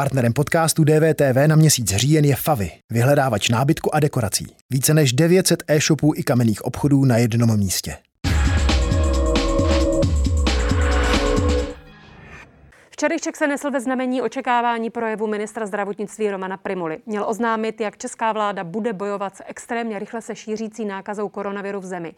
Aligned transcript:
Partnerem 0.00 0.32
podcastu 0.32 0.84
DVTV 0.84 1.46
na 1.46 1.56
měsíc 1.56 1.96
říjen 1.96 2.24
je 2.24 2.36
Favy, 2.36 2.70
vyhledávač 2.90 3.48
nábytku 3.48 3.94
a 3.94 4.00
dekorací. 4.00 4.46
Více 4.70 4.94
než 4.94 5.12
900 5.12 5.62
e-shopů 5.68 6.12
i 6.16 6.22
kamenných 6.22 6.64
obchodů 6.64 7.04
na 7.04 7.16
jednom 7.16 7.56
místě. 7.56 7.96
Včerejšek 13.00 13.36
se 13.36 13.46
nesl 13.46 13.70
ve 13.70 13.80
znamení 13.80 14.22
očekávání 14.22 14.90
projevu 14.90 15.26
ministra 15.26 15.66
zdravotnictví 15.66 16.30
Romana 16.30 16.56
Primuly. 16.56 16.98
Měl 17.06 17.24
oznámit, 17.28 17.80
jak 17.80 17.98
česká 17.98 18.32
vláda 18.32 18.64
bude 18.64 18.92
bojovat 18.92 19.36
s 19.36 19.42
extrémně 19.46 19.98
rychle 19.98 20.22
se 20.22 20.36
šířící 20.36 20.84
nákazou 20.84 21.28
koronaviru 21.28 21.80
v 21.80 21.84
zemi. 21.84 22.14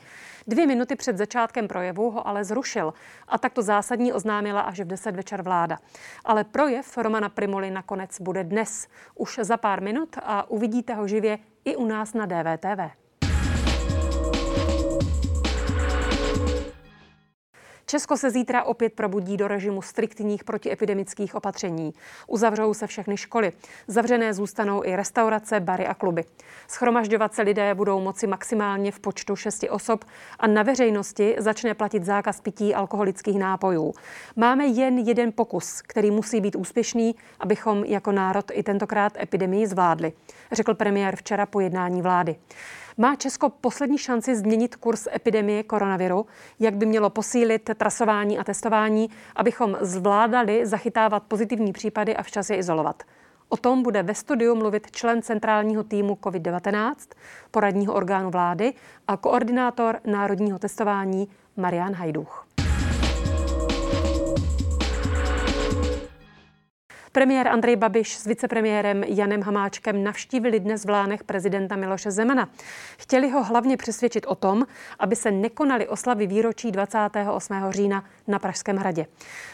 Dvě 0.47 0.67
minuty 0.67 0.97
před 0.97 1.19
začátkem 1.19 1.69
projevu 1.69 2.11
ho 2.11 2.29
ale 2.29 2.45
zrušil 2.45 2.95
a 3.29 3.39
takto 3.39 3.63
zásadní 3.63 4.13
oznámila 4.13 4.61
až 4.61 4.81
v 4.81 4.85
10 4.85 5.17
večer 5.17 5.43
vláda. 5.43 5.79
Ale 6.25 6.45
projev 6.45 6.99
Romana 6.99 7.29
Primuly 7.29 7.71
nakonec 7.71 8.21
bude 8.21 8.45
dnes, 8.45 8.89
už 9.15 9.41
za 9.43 9.57
pár 9.57 9.83
minut 9.83 10.17
a 10.23 10.51
uvidíte 10.51 10.95
ho 10.95 11.09
živě 11.09 11.39
i 11.65 11.77
u 11.77 11.87
nás 11.87 12.15
na 12.15 12.27
DVTV. 12.27 13.02
Česko 17.93 18.17
se 18.17 18.31
zítra 18.31 18.65
opět 18.65 18.93
probudí 18.93 19.37
do 19.37 19.49
režimu 19.49 19.83
striktních 19.83 20.45
protiepidemických 20.45 21.35
opatření. 21.35 21.95
Uzavřou 22.27 22.75
se 22.75 22.87
všechny 22.87 23.17
školy. 23.17 23.53
Zavřené 23.89 24.35
zůstanou 24.35 24.85
i 24.85 24.97
restaurace, 24.97 25.61
bary 25.61 25.87
a 25.87 25.95
kluby. 25.95 26.25
Schromažďovat 26.69 27.35
se 27.35 27.43
lidé 27.43 27.75
budou 27.75 28.01
moci 28.01 28.27
maximálně 28.27 28.93
v 28.93 29.01
počtu 29.01 29.37
šesti 29.37 29.71
osob 29.71 30.05
a 30.39 30.47
na 30.47 30.63
veřejnosti 30.63 31.37
začne 31.39 31.75
platit 31.75 32.05
zákaz 32.05 32.41
pití 32.41 32.75
alkoholických 32.75 33.39
nápojů. 33.39 33.95
Máme 34.37 34.67
jen 34.67 34.99
jeden 34.99 35.33
pokus, 35.33 35.83
který 35.83 36.11
musí 36.11 36.41
být 36.41 36.57
úspěšný, 36.57 37.15
abychom 37.41 37.85
jako 37.85 38.13
národ 38.13 38.51
i 38.53 38.63
tentokrát 38.63 39.17
epidemii 39.21 39.67
zvládli, 39.67 40.13
řekl 40.53 40.75
premiér 40.75 41.17
včera 41.17 41.47
po 41.47 41.61
jednání 41.61 42.03
vlády. 42.03 42.37
Má 42.97 43.17
Česko 43.17 43.49
poslední 43.49 43.99
šanci 43.99 44.37
změnit 44.37 44.77
kurz 44.77 45.09
epidemie 45.15 45.63
koronaviru? 45.63 46.27
Jak 46.61 46.77
by 46.77 46.87
mělo 46.87 47.11
posílit 47.11 47.71
trasování 47.77 48.39
a 48.39 48.45
testování, 48.45 49.11
abychom 49.37 49.77
zvládali 49.81 50.67
zachytávat 50.67 51.23
pozitivní 51.23 51.73
případy 51.73 52.17
a 52.17 52.23
včas 52.23 52.51
je 52.51 52.57
izolovat? 52.57 53.03
O 53.49 53.57
tom 53.57 53.83
bude 53.83 54.03
ve 54.03 54.15
studiu 54.15 54.55
mluvit 54.55 54.91
člen 54.91 55.23
centrálního 55.23 55.85
týmu 55.85 56.19
COVID-19, 56.23 56.95
poradního 57.51 57.95
orgánu 57.95 58.31
vlády 58.31 58.75
a 59.09 59.17
koordinátor 59.17 60.01
národního 60.07 60.59
testování 60.59 61.29
Marian 61.57 61.95
Hajduch. 61.95 62.47
Premiér 67.13 67.49
Andrej 67.49 67.77
Babiš 67.77 68.17
s 68.17 68.27
vicepremiérem 68.27 69.05
Janem 69.05 69.43
Hamáčkem 69.43 70.05
navštívili 70.05 70.61
dnes 70.61 70.85
v 70.85 70.91
Lánech 70.91 71.25
prezidenta 71.25 71.77
Miloše 71.77 72.11
Zemana. 72.11 72.49
Chtěli 72.99 73.31
ho 73.31 73.45
hlavně 73.45 73.77
přesvědčit 73.77 74.27
o 74.27 74.35
tom, 74.35 74.67
aby 74.99 75.17
se 75.17 75.31
nekonaly 75.31 75.89
oslavy 75.89 76.27
výročí 76.27 76.73
28. 76.73 77.57
října 77.71 78.05
na 78.29 78.39
Pražském 78.39 78.77
hradě. 78.77 79.07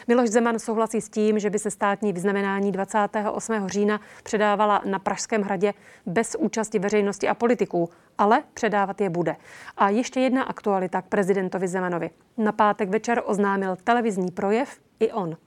Miloš 0.07 0.29
Zeman 0.29 0.59
souhlasí 0.59 1.01
s 1.01 1.09
tím, 1.09 1.39
že 1.39 1.49
by 1.49 1.59
se 1.59 1.71
státní 1.71 2.13
vyznamenání 2.13 2.71
28. 2.71 3.67
října 3.67 3.99
předávala 4.23 4.81
na 4.85 4.99
Pražském 4.99 5.41
hradě 5.41 5.73
bez 6.05 6.35
účasti 6.39 6.79
veřejnosti 6.79 7.27
a 7.27 7.33
politiků, 7.33 7.89
ale 8.17 8.43
předávat 8.53 9.01
je 9.01 9.09
bude. 9.09 9.35
A 9.77 9.89
ještě 9.89 10.19
jedna 10.19 10.43
aktualita 10.43 11.01
k 11.01 11.07
prezidentovi 11.07 11.67
Zemanovi. 11.67 12.09
Na 12.37 12.51
pátek 12.51 12.89
večer 12.89 13.21
oznámil 13.25 13.75
televizní 13.83 14.31
projev 14.31 14.79
i 14.99 15.11
on. 15.11 15.37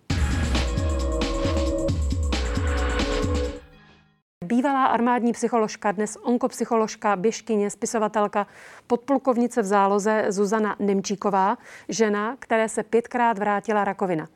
Bývalá 4.53 4.86
armádní 4.86 5.33
psycholožka, 5.33 5.92
dnes 5.92 6.17
onkopsycholožka, 6.22 7.17
běžkyně, 7.17 7.70
spisovatelka, 7.70 8.47
podplukovnice 8.86 9.62
v 9.62 9.64
záloze 9.64 10.25
Zuzana 10.28 10.77
Nemčíková, 10.78 11.59
žena, 11.88 12.37
které 12.38 12.69
se 12.69 12.82
pětkrát 12.82 13.38
vrátila 13.38 13.84
rakovina. 13.84 14.28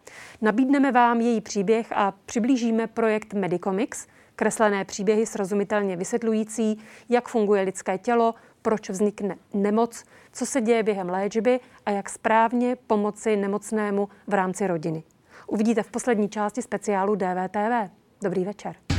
Nabídneme 0.42 0.92
vám 0.92 1.20
její 1.20 1.40
příběh 1.40 1.92
a 1.92 2.14
přiblížíme 2.26 2.86
projekt 2.86 3.34
Medicomics, 3.34 4.06
kreslené 4.36 4.84
příběhy 4.84 5.26
srozumitelně 5.26 5.96
vysvětlující, 5.96 6.78
jak 7.08 7.28
funguje 7.28 7.62
lidské 7.62 7.98
tělo, 7.98 8.34
proč 8.62 8.90
vznikne 8.90 9.36
nemoc, 9.54 10.04
co 10.32 10.46
se 10.46 10.60
děje 10.60 10.82
během 10.82 11.08
léčby 11.08 11.60
a 11.86 11.90
jak 11.90 12.08
správně 12.08 12.76
pomoci 12.86 13.36
nemocnému 13.36 14.08
v 14.26 14.34
rámci 14.34 14.66
rodiny. 14.66 15.02
Uvidíte 15.46 15.82
v 15.82 15.90
poslední 15.90 16.28
části 16.28 16.62
speciálu 16.62 17.14
DVTV. 17.14 17.90
Dobrý 18.22 18.44
večer. 18.44 18.95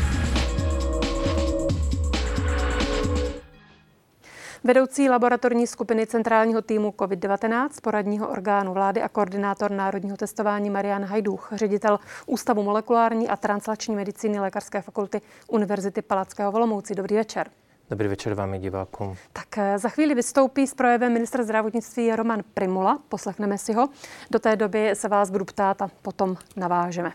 Vedoucí 4.67 5.09
laboratorní 5.09 5.67
skupiny 5.67 6.07
centrálního 6.07 6.61
týmu 6.61 6.91
COVID-19, 6.91 7.69
poradního 7.83 8.29
orgánu 8.29 8.73
vlády 8.73 9.01
a 9.01 9.09
koordinátor 9.09 9.71
národního 9.71 10.17
testování 10.17 10.69
Marian 10.69 11.05
Hajduch, 11.05 11.49
ředitel 11.51 11.99
Ústavu 12.25 12.63
molekulární 12.63 13.29
a 13.29 13.35
translační 13.35 13.95
medicíny 13.95 14.39
Lékařské 14.39 14.81
fakulty 14.81 15.21
Univerzity 15.47 16.01
Palackého 16.01 16.51
Volomouci. 16.51 16.95
Dobrý 16.95 17.15
večer. 17.15 17.49
Dobrý 17.89 18.07
večer 18.07 18.33
vám 18.33 18.53
i 18.53 18.59
divákům. 18.59 19.15
Tak 19.33 19.57
eh, 19.57 19.79
za 19.79 19.89
chvíli 19.89 20.15
vystoupí 20.15 20.67
s 20.67 20.73
projevem 20.73 21.13
ministra 21.13 21.43
zdravotnictví 21.43 22.15
Roman 22.15 22.43
Primula. 22.53 22.99
Poslechneme 23.09 23.57
si 23.57 23.73
ho. 23.73 23.89
Do 24.31 24.39
té 24.39 24.55
doby 24.55 24.91
se 24.93 25.07
vás 25.07 25.29
budu 25.29 25.45
ptát 25.45 25.81
a 25.81 25.89
potom 26.01 26.35
navážeme. 26.55 27.11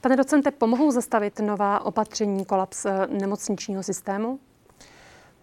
Pane 0.00 0.16
docente, 0.16 0.50
pomohou 0.50 0.90
zastavit 0.90 1.40
nová 1.40 1.84
opatření 1.84 2.44
kolaps 2.44 2.84
eh, 2.84 3.06
nemocničního 3.06 3.82
systému? 3.82 4.38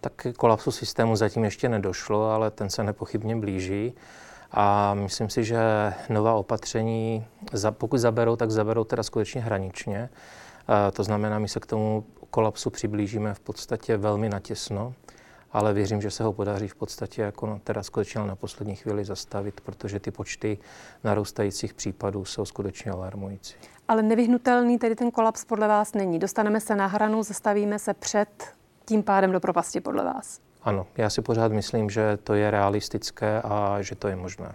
Tak 0.00 0.26
kolapsu 0.36 0.70
systému 0.70 1.16
zatím 1.16 1.44
ještě 1.44 1.68
nedošlo, 1.68 2.30
ale 2.30 2.50
ten 2.50 2.70
se 2.70 2.84
nepochybně 2.84 3.36
blíží. 3.36 3.94
A 4.52 4.94
myslím 4.94 5.30
si, 5.30 5.44
že 5.44 5.92
nová 6.08 6.34
opatření, 6.34 7.26
pokud 7.70 7.98
zaberou, 7.98 8.36
tak 8.36 8.50
zaberou 8.50 8.84
teda 8.84 9.02
skutečně 9.02 9.40
hraničně. 9.40 10.10
To 10.92 11.04
znamená, 11.04 11.38
my 11.38 11.48
se 11.48 11.60
k 11.60 11.66
tomu 11.66 12.04
kolapsu 12.30 12.70
přiblížíme 12.70 13.34
v 13.34 13.40
podstatě 13.40 13.96
velmi 13.96 14.28
natěsno, 14.28 14.94
ale 15.52 15.72
věřím, 15.72 16.00
že 16.00 16.10
se 16.10 16.24
ho 16.24 16.32
podaří 16.32 16.68
v 16.68 16.74
podstatě 16.74 17.22
jako 17.22 17.46
no, 17.46 17.60
teda 17.64 17.82
skutečně 17.82 18.20
na 18.20 18.36
poslední 18.36 18.76
chvíli 18.76 19.04
zastavit, 19.04 19.60
protože 19.60 20.00
ty 20.00 20.10
počty 20.10 20.58
narůstajících 21.04 21.74
případů 21.74 22.24
jsou 22.24 22.44
skutečně 22.44 22.90
alarmující. 22.90 23.54
Ale 23.88 24.02
nevyhnutelný 24.02 24.78
tedy 24.78 24.96
ten 24.96 25.10
kolaps 25.10 25.44
podle 25.44 25.68
vás 25.68 25.94
není. 25.94 26.18
Dostaneme 26.18 26.60
se 26.60 26.76
na 26.76 26.86
hranu, 26.86 27.22
zastavíme 27.22 27.78
se 27.78 27.94
před 27.94 28.28
tím 28.90 29.02
pádem 29.02 29.32
do 29.32 29.40
propasti 29.40 29.80
podle 29.80 30.04
vás? 30.04 30.40
Ano, 30.62 30.86
já 30.96 31.10
si 31.10 31.22
pořád 31.22 31.52
myslím, 31.52 31.90
že 31.90 32.18
to 32.24 32.34
je 32.34 32.50
realistické 32.50 33.42
a 33.44 33.82
že 33.82 33.94
to 33.94 34.08
je 34.08 34.16
možné. 34.16 34.54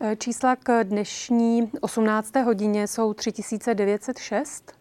E, 0.00 0.16
čísla 0.16 0.56
k 0.56 0.84
dnešní 0.84 1.70
18. 1.80 2.36
hodině 2.36 2.86
jsou 2.86 3.14
3906. 3.14 4.72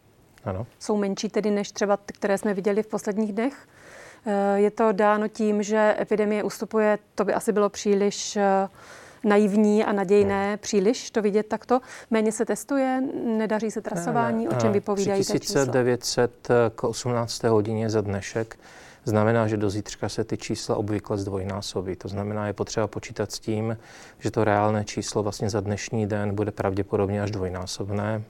Ano. 0.43 0.67
Jsou 0.79 0.97
menší 0.97 1.29
tedy 1.29 1.51
než 1.51 1.71
třeba 1.71 1.97
ty, 1.97 2.13
které 2.13 2.37
jsme 2.37 2.53
viděli 2.53 2.83
v 2.83 2.87
posledních 2.87 3.33
dnech. 3.33 3.67
E, 4.25 4.59
je 4.59 4.71
to 4.71 4.91
dáno 4.91 5.27
tím, 5.27 5.63
že 5.63 5.95
epidemie 5.99 6.43
ustupuje, 6.43 6.99
to 7.15 7.25
by 7.25 7.33
asi 7.33 7.51
bylo 7.51 7.69
příliš 7.69 8.35
e, 8.35 8.69
naivní 9.25 9.83
a 9.83 9.91
nadějné 9.91 10.49
hmm. 10.49 10.57
příliš 10.57 11.11
to 11.11 11.21
vidět 11.21 11.47
takto. 11.47 11.79
Méně 12.11 12.31
se 12.31 12.45
testuje, 12.45 13.01
nedaří 13.25 13.71
se 13.71 13.81
trasování, 13.81 14.45
ne, 14.45 14.51
ne. 14.51 14.57
o 14.57 14.61
čem 14.61 14.71
vypovídají 14.71 15.23
3900 15.23 16.47
k 16.75 16.83
18. 16.83 17.43
hodině 17.43 17.89
za 17.89 18.01
dnešek 18.01 18.57
znamená, 19.05 19.47
že 19.47 19.57
do 19.57 19.69
zítřka 19.69 20.09
se 20.09 20.23
ty 20.23 20.37
čísla 20.37 20.75
obvykle 20.75 21.17
zdvojnásobí. 21.17 21.95
To 21.95 22.07
znamená, 22.07 22.47
je 22.47 22.53
potřeba 22.53 22.87
počítat 22.87 23.31
s 23.31 23.39
tím, 23.39 23.77
že 24.19 24.31
to 24.31 24.43
reálné 24.43 24.85
číslo 24.85 25.23
vlastně 25.23 25.49
za 25.49 25.61
dnešní 25.61 26.07
den 26.07 26.35
bude 26.35 26.51
pravděpodobně 26.51 27.21
až 27.21 27.31
dvojnásobné. 27.31 28.23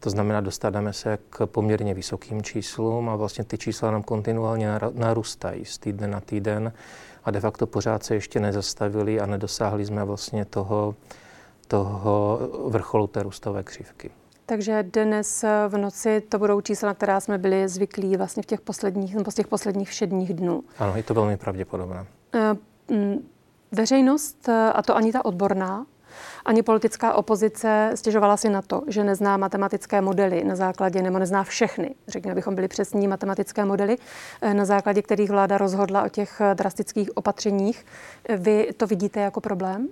To 0.00 0.10
znamená, 0.10 0.40
dostaneme 0.40 0.92
se 0.92 1.18
k 1.30 1.46
poměrně 1.46 1.94
vysokým 1.94 2.42
číslům 2.42 3.08
a 3.08 3.16
vlastně 3.16 3.44
ty 3.44 3.58
čísla 3.58 3.90
nám 3.90 4.02
kontinuálně 4.02 4.68
narůstají 4.94 5.64
z 5.64 5.78
týdne 5.78 6.08
na 6.08 6.20
týden 6.20 6.72
a 7.24 7.30
de 7.30 7.40
facto 7.40 7.66
pořád 7.66 8.04
se 8.04 8.14
ještě 8.14 8.40
nezastavili 8.40 9.20
a 9.20 9.26
nedosáhli 9.26 9.86
jsme 9.86 10.04
vlastně 10.04 10.44
toho, 10.44 10.94
toho 11.68 12.38
vrcholu 12.66 13.06
té 13.06 13.22
růstové 13.22 13.62
křivky. 13.62 14.10
Takže 14.46 14.82
dnes 14.82 15.44
v 15.68 15.78
noci 15.78 16.20
to 16.20 16.38
budou 16.38 16.60
čísla, 16.60 16.88
na 16.88 16.94
která 16.94 17.20
jsme 17.20 17.38
byli 17.38 17.68
zvyklí 17.68 18.16
vlastně 18.16 18.42
v 18.42 18.46
těch 18.46 18.60
posledních, 18.60 19.14
nebo 19.14 19.30
z 19.30 19.34
těch 19.34 19.46
posledních 19.46 19.88
všedních 19.88 20.34
dnů. 20.34 20.62
Ano, 20.78 20.96
je 20.96 21.02
to 21.02 21.14
velmi 21.14 21.36
pravděpodobné. 21.36 22.06
Eh, 22.34 22.56
veřejnost, 23.72 24.48
a 24.48 24.82
to 24.82 24.96
ani 24.96 25.12
ta 25.12 25.24
odborná, 25.24 25.86
ani 26.44 26.62
politická 26.62 27.14
opozice 27.14 27.90
stěžovala 27.94 28.36
si 28.36 28.48
na 28.48 28.62
to, 28.62 28.82
že 28.86 29.04
nezná 29.04 29.36
matematické 29.36 30.00
modely 30.00 30.44
na 30.44 30.56
základě, 30.56 31.02
nebo 31.02 31.18
nezná 31.18 31.44
všechny, 31.44 31.94
řekněme, 32.08 32.34
bychom 32.34 32.54
byli 32.54 32.68
přesní 32.68 33.08
matematické 33.08 33.64
modely, 33.64 33.96
eh, 34.42 34.54
na 34.54 34.64
základě 34.64 35.02
kterých 35.02 35.30
vláda 35.30 35.58
rozhodla 35.58 36.02
o 36.02 36.08
těch 36.08 36.40
eh, 36.40 36.54
drastických 36.54 37.16
opatřeních. 37.16 37.86
Vy 38.36 38.68
to 38.76 38.86
vidíte 38.86 39.20
jako 39.20 39.40
problém? 39.40 39.88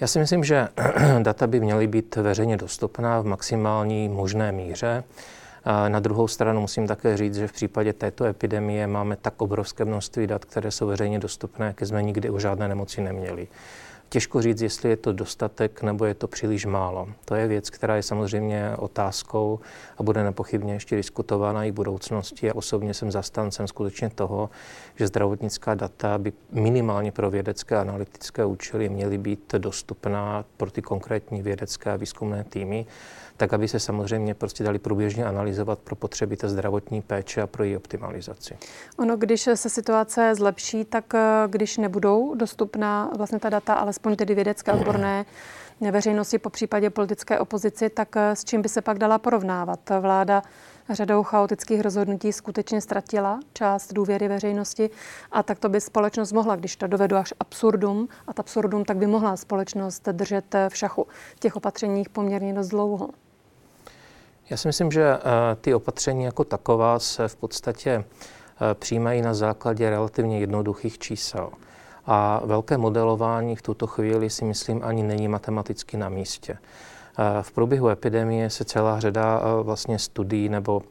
Já 0.00 0.06
si 0.06 0.18
myslím, 0.18 0.44
že 0.44 0.68
data 1.22 1.46
by 1.46 1.60
měly 1.60 1.86
být 1.86 2.16
veřejně 2.16 2.56
dostupná 2.56 3.20
v 3.20 3.24
maximální 3.24 4.08
možné 4.08 4.52
míře. 4.52 5.04
Na 5.88 6.00
druhou 6.00 6.28
stranu 6.28 6.60
musím 6.60 6.86
také 6.86 7.16
říct, 7.16 7.34
že 7.34 7.48
v 7.48 7.52
případě 7.52 7.92
této 7.92 8.24
epidemie 8.24 8.86
máme 8.86 9.16
tak 9.16 9.42
obrovské 9.42 9.84
množství 9.84 10.26
dat, 10.26 10.44
které 10.44 10.70
jsou 10.70 10.86
veřejně 10.86 11.18
dostupné, 11.18 11.66
jaké 11.66 11.86
jsme 11.86 12.02
nikdy 12.02 12.30
o 12.30 12.38
žádné 12.38 12.68
nemoci 12.68 13.00
neměli. 13.00 13.48
Těžko 14.08 14.42
říct, 14.42 14.60
jestli 14.60 14.90
je 14.90 14.96
to 14.96 15.12
dostatek 15.12 15.82
nebo 15.82 16.04
je 16.04 16.14
to 16.14 16.28
příliš 16.28 16.66
málo. 16.66 17.08
To 17.24 17.34
je 17.34 17.46
věc, 17.46 17.70
která 17.70 17.96
je 17.96 18.02
samozřejmě 18.02 18.70
otázkou 18.76 19.60
a 19.98 20.02
bude 20.02 20.24
nepochybně 20.24 20.72
ještě 20.72 20.96
diskutována 20.96 21.64
i 21.64 21.70
v 21.70 21.74
budoucnosti. 21.74 22.46
Já 22.46 22.54
osobně 22.54 22.94
jsem 22.94 23.10
zastancem 23.10 23.66
skutečně 23.66 24.10
toho, 24.10 24.50
že 24.96 25.06
zdravotnická 25.06 25.74
data 25.74 26.18
by 26.18 26.32
minimálně 26.52 27.12
pro 27.12 27.30
vědecké 27.30 27.76
a 27.76 27.80
analytické 27.80 28.44
účely 28.44 28.88
měly 28.88 29.18
být 29.18 29.54
dostupná 29.58 30.44
pro 30.56 30.70
ty 30.70 30.82
konkrétní 30.82 31.42
vědecké 31.42 31.90
a 31.90 31.96
výzkumné 31.96 32.44
týmy 32.44 32.86
tak 33.36 33.52
aby 33.52 33.68
se 33.68 33.80
samozřejmě 33.80 34.34
prostě 34.34 34.64
dali 34.64 34.78
průběžně 34.78 35.24
analyzovat 35.24 35.78
pro 35.78 35.96
potřeby 35.96 36.36
té 36.36 36.48
zdravotní 36.48 37.02
péče 37.02 37.42
a 37.42 37.46
pro 37.46 37.64
její 37.64 37.76
optimalizaci. 37.76 38.56
Ono, 38.96 39.16
když 39.16 39.40
se 39.54 39.70
situace 39.70 40.34
zlepší, 40.34 40.84
tak 40.84 41.14
eh, 41.14 41.20
když 41.46 41.76
nebudou 41.76 42.34
dostupná 42.34 43.10
vlastně 43.16 43.38
ta 43.38 43.48
data, 43.48 43.74
alespoň 43.74 44.16
tedy 44.16 44.34
vědecké 44.34 44.72
odborné 44.72 45.24
veřejnosti, 45.90 46.38
po 46.38 46.50
případě 46.50 46.90
politické 46.90 47.38
opozici, 47.38 47.90
tak 47.90 48.16
eh, 48.16 48.36
s 48.36 48.44
čím 48.44 48.62
by 48.62 48.68
se 48.68 48.82
pak 48.82 48.98
dala 48.98 49.18
porovnávat? 49.18 49.80
Vláda 50.00 50.42
řadou 50.90 51.22
chaotických 51.22 51.80
rozhodnutí 51.80 52.32
skutečně 52.32 52.80
ztratila 52.80 53.40
část 53.52 53.92
důvěry 53.92 54.28
veřejnosti 54.28 54.90
a 55.32 55.42
tak 55.42 55.58
to 55.58 55.68
by 55.68 55.80
společnost 55.80 56.32
mohla, 56.32 56.56
když 56.56 56.76
to 56.76 56.86
dovedu 56.86 57.16
až 57.16 57.34
absurdum, 57.40 58.08
a 58.26 58.30
absurdum, 58.36 58.84
tak 58.84 58.96
by 58.96 59.06
mohla 59.06 59.36
společnost 59.36 60.08
držet 60.12 60.54
v 60.68 60.76
šachu 60.76 61.06
v 61.36 61.40
těch 61.40 61.56
opatřeních 61.56 62.08
poměrně 62.08 62.54
dost 62.54 62.68
dlouho. 62.68 63.08
Já 64.50 64.56
si 64.56 64.68
myslím, 64.68 64.92
že 64.92 65.14
eh, 65.14 65.20
ty 65.60 65.74
opatření 65.74 66.24
jako 66.24 66.44
taková 66.44 66.98
se 66.98 67.28
v 67.28 67.36
podstatě 67.36 67.90
eh, 67.90 68.74
přijímají 68.74 69.22
na 69.22 69.34
základě 69.34 69.90
relativně 69.90 70.40
jednoduchých 70.40 70.98
čísel. 70.98 71.50
A 72.06 72.40
velké 72.44 72.78
modelování 72.78 73.56
v 73.56 73.62
tuto 73.62 73.86
chvíli 73.86 74.30
si 74.30 74.44
myslím 74.44 74.80
ani 74.84 75.02
není 75.02 75.28
matematicky 75.28 75.96
na 75.96 76.08
místě. 76.08 76.58
Eh, 76.58 77.42
v 77.42 77.52
průběhu 77.52 77.88
epidemie 77.88 78.50
se 78.50 78.64
celá 78.64 79.00
řada 79.00 79.40
vlastně 79.62 79.98
studií 79.98 80.48
nebo 80.48 80.82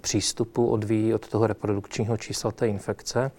přístupů 0.00 0.66
odvíjí 0.68 1.14
od 1.14 1.28
toho 1.28 1.46
reprodukčního 1.46 2.16
čísla 2.16 2.50
té 2.50 2.68
infekce 2.68 3.30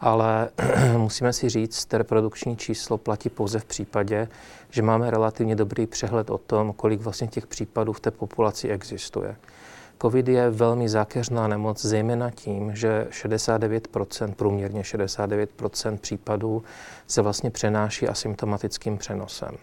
ale 0.00 0.48
musíme 0.96 1.32
si 1.32 1.48
říct, 1.48 1.86
že 1.90 1.98
reprodukční 1.98 2.56
číslo 2.56 2.98
platí 2.98 3.28
pouze 3.28 3.58
v 3.58 3.64
případě, 3.64 4.28
že 4.70 4.82
máme 4.82 5.10
relativně 5.10 5.56
dobrý 5.56 5.86
přehled 5.86 6.30
o 6.30 6.38
tom, 6.38 6.72
kolik 6.72 7.00
vlastně 7.00 7.26
těch 7.28 7.46
případů 7.46 7.92
v 7.92 8.00
té 8.00 8.10
populaci 8.10 8.68
existuje. 8.68 9.36
COVID 10.02 10.28
je 10.28 10.50
velmi 10.50 10.88
zákeřná 10.88 11.48
nemoc, 11.48 11.84
zejména 11.84 12.30
tím, 12.30 12.76
že 12.76 13.06
69%, 13.10 14.34
průměrně 14.34 14.82
69% 14.82 15.98
případů 15.98 16.62
se 17.06 17.22
vlastně 17.22 17.50
přenáší 17.50 18.08
asymptomatickým 18.08 18.98
přenosem. 18.98 19.56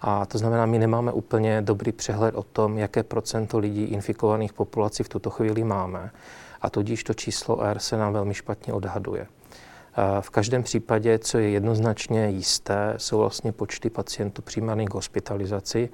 A 0.00 0.26
to 0.26 0.38
znamená, 0.38 0.66
my 0.66 0.78
nemáme 0.78 1.12
úplně 1.12 1.62
dobrý 1.62 1.92
přehled 1.92 2.34
o 2.34 2.42
tom, 2.42 2.78
jaké 2.78 3.02
procento 3.02 3.58
lidí 3.58 3.82
infikovaných 3.84 4.52
populací 4.52 5.02
v 5.02 5.08
tuto 5.08 5.30
chvíli 5.30 5.64
máme. 5.64 6.10
A 6.62 6.70
tudíž 6.70 7.04
to 7.04 7.14
číslo 7.14 7.62
R 7.62 7.78
se 7.78 7.96
nám 7.96 8.12
velmi 8.12 8.34
špatně 8.34 8.72
odhaduje. 8.72 9.26
V 10.20 10.30
každém 10.30 10.62
případě, 10.62 11.18
co 11.18 11.38
je 11.38 11.50
jednoznačně 11.50 12.28
jisté, 12.28 12.94
jsou 12.96 13.18
vlastně 13.18 13.52
počty 13.52 13.90
pacientů 13.90 14.42
přijímaných 14.42 14.88
k 14.88 14.94
hospitalizaci, 14.94 15.88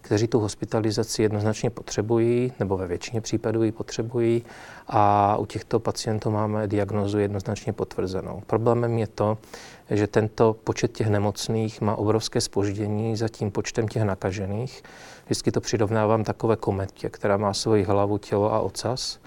kteří 0.00 0.28
tu 0.28 0.40
hospitalizaci 0.40 1.22
jednoznačně 1.22 1.70
potřebují, 1.70 2.52
nebo 2.58 2.76
ve 2.76 2.86
většině 2.86 3.20
případů 3.20 3.62
ji 3.62 3.72
potřebují 3.72 4.44
a 4.88 5.36
u 5.36 5.46
těchto 5.46 5.80
pacientů 5.80 6.30
máme 6.30 6.68
diagnozu 6.68 7.18
jednoznačně 7.18 7.72
potvrzenou. 7.72 8.42
Problémem 8.46 8.98
je 8.98 9.06
to, 9.06 9.38
že 9.90 10.06
tento 10.06 10.56
počet 10.64 10.92
těch 10.92 11.08
nemocných 11.08 11.80
má 11.80 11.96
obrovské 11.96 12.40
spoždění 12.40 13.16
za 13.16 13.28
tím 13.28 13.50
počtem 13.50 13.88
těch 13.88 14.02
nakažených. 14.02 14.82
Vždycky 15.24 15.52
to 15.52 15.60
přirovnávám 15.60 16.24
takové 16.24 16.56
kometě, 16.56 17.08
která 17.08 17.36
má 17.36 17.54
svoji 17.54 17.84
hlavu, 17.84 18.18
tělo 18.18 18.52
a 18.52 18.60
ocas 18.60 19.18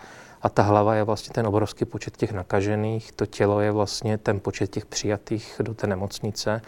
a 0.45 0.49
ta 0.49 0.63
hlava 0.63 0.95
je 0.95 1.03
vlastně 1.03 1.33
ten 1.33 1.47
obrovský 1.47 1.85
počet 1.85 2.17
těch 2.17 2.31
nakažených, 2.31 3.11
to 3.11 3.25
tělo 3.25 3.61
je 3.61 3.71
vlastně 3.71 4.17
ten 4.17 4.39
počet 4.39 4.71
těch 4.71 4.85
přijatých 4.85 5.55
do 5.63 5.73
té 5.73 5.87
nemocnice 5.87 6.61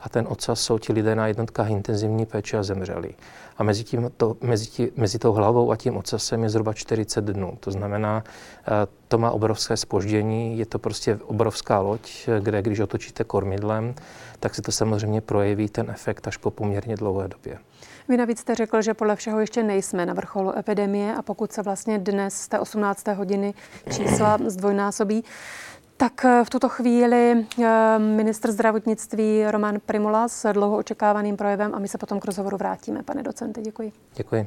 a 0.00 0.08
ten 0.08 0.26
ocas 0.28 0.60
jsou 0.60 0.78
ti 0.78 0.92
lidé 0.92 1.14
na 1.14 1.26
jednotkách 1.26 1.70
intenzivní 1.70 2.26
péče 2.26 2.58
a 2.58 2.62
zemřeli. 2.62 3.14
A 3.58 3.62
mezi, 3.62 3.84
tím 3.84 4.10
to, 4.16 4.36
mezi, 4.40 4.66
tí, 4.66 4.92
mezi 4.96 5.18
tou 5.18 5.32
hlavou 5.32 5.70
a 5.70 5.76
tím 5.76 5.96
ocasem 5.96 6.42
je 6.42 6.50
zhruba 6.50 6.72
40 6.72 7.24
dnů. 7.24 7.56
To 7.60 7.70
znamená, 7.70 8.24
eh, 8.26 8.86
to 9.08 9.18
má 9.18 9.30
obrovské 9.30 9.76
spoždění, 9.76 10.58
je 10.58 10.66
to 10.66 10.78
prostě 10.78 11.18
obrovská 11.26 11.80
loď, 11.80 12.28
kde 12.40 12.62
když 12.62 12.80
otočíte 12.80 13.24
kormidlem, 13.24 13.94
tak 14.40 14.54
se 14.54 14.62
to 14.62 14.72
samozřejmě 14.72 15.20
projeví 15.20 15.68
ten 15.68 15.90
efekt 15.90 16.28
až 16.28 16.36
po 16.36 16.50
poměrně 16.50 16.96
dlouhé 16.96 17.28
době. 17.28 17.58
Vy 18.10 18.16
navíc 18.16 18.38
jste 18.38 18.54
řekl, 18.54 18.82
že 18.82 18.94
podle 18.94 19.16
všeho 19.16 19.40
ještě 19.40 19.62
nejsme 19.62 20.06
na 20.06 20.14
vrcholu 20.14 20.58
epidemie 20.58 21.14
a 21.14 21.22
pokud 21.22 21.52
se 21.52 21.62
vlastně 21.62 21.98
dnes 21.98 22.34
z 22.34 22.48
té 22.48 22.58
18. 22.58 23.08
hodiny 23.08 23.54
čísla 23.92 24.38
zdvojnásobí, 24.46 25.24
tak 25.96 26.24
eh, 26.24 26.44
v 26.44 26.50
tuto 26.50 26.68
chvíli 26.68 27.46
eh, 27.62 27.98
ministr 27.98 28.52
zdravotnictví 28.52 29.44
Roman 29.50 29.80
Primula 29.86 30.28
s 30.28 30.52
dlouho 30.52 30.76
očekávaným 30.76 31.36
projevem 31.36 31.74
a 31.74 31.78
my 31.78 31.88
se 31.88 31.98
potom 31.98 32.20
k 32.20 32.24
rozhovoru 32.24 32.56
vrátíme. 32.56 33.02
Pane 33.02 33.22
docente, 33.22 33.62
děkuji. 33.62 33.92
Děkuji. 34.14 34.46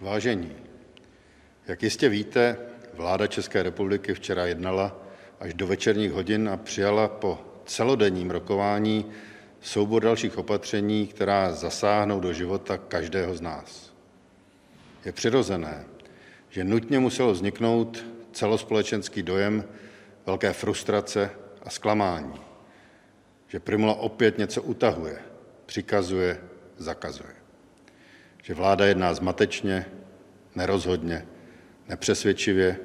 Vážení, 0.00 0.52
jak 1.66 1.82
jistě 1.82 2.08
víte, 2.08 2.67
Vláda 2.98 3.26
České 3.26 3.62
republiky 3.62 4.14
včera 4.14 4.46
jednala 4.46 4.96
až 5.40 5.54
do 5.54 5.66
večerních 5.66 6.12
hodin 6.12 6.48
a 6.48 6.56
přijala 6.56 7.08
po 7.08 7.38
celodenním 7.66 8.30
rokování 8.30 9.06
soubor 9.60 10.02
dalších 10.02 10.38
opatření, 10.38 11.06
která 11.06 11.52
zasáhnou 11.52 12.20
do 12.20 12.32
života 12.32 12.78
každého 12.78 13.34
z 13.34 13.40
nás. 13.40 13.92
Je 15.04 15.12
přirozené, 15.12 15.84
že 16.50 16.64
nutně 16.64 16.98
muselo 16.98 17.32
vzniknout 17.32 18.04
celospolečenský 18.32 19.22
dojem 19.22 19.64
velké 20.26 20.52
frustrace 20.52 21.30
a 21.62 21.70
zklamání, 21.70 22.40
že 23.48 23.60
Primula 23.60 23.94
opět 23.94 24.38
něco 24.38 24.62
utahuje, 24.62 25.18
přikazuje, 25.66 26.40
zakazuje. 26.76 27.34
Že 28.42 28.54
vláda 28.54 28.86
jedná 28.86 29.14
zmatečně, 29.14 29.86
nerozhodně, 30.54 31.26
nepřesvědčivě. 31.88 32.76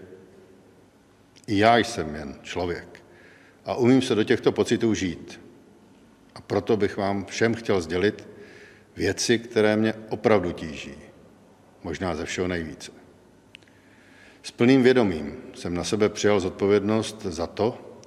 I 1.48 1.58
já 1.58 1.78
jsem 1.78 2.16
jen 2.16 2.36
člověk 2.42 3.04
a 3.66 3.76
umím 3.76 4.02
se 4.02 4.16
do 4.16 4.24
těchto 4.24 4.52
pocitů 4.52 4.94
žít. 4.94 5.42
A 6.36 6.42
proto 6.42 6.78
bych 6.78 6.98
vám 6.98 7.26
všem 7.26 7.54
chtěl 7.54 7.82
sdělit 7.82 8.28
věci, 8.96 9.40
které 9.40 9.76
mě 9.76 9.94
opravdu 10.10 10.52
tíží, 10.52 10.96
možná 11.84 12.16
ze 12.16 12.26
všeho 12.26 12.48
nejvíce. 12.48 12.92
S 14.44 14.52
plným 14.52 14.84
vědomím 14.84 15.38
jsem 15.54 15.74
na 15.74 15.84
sebe 15.84 16.10
přijal 16.10 16.40
zodpovědnost 16.40 17.22
za 17.22 17.48
to, 17.48 17.98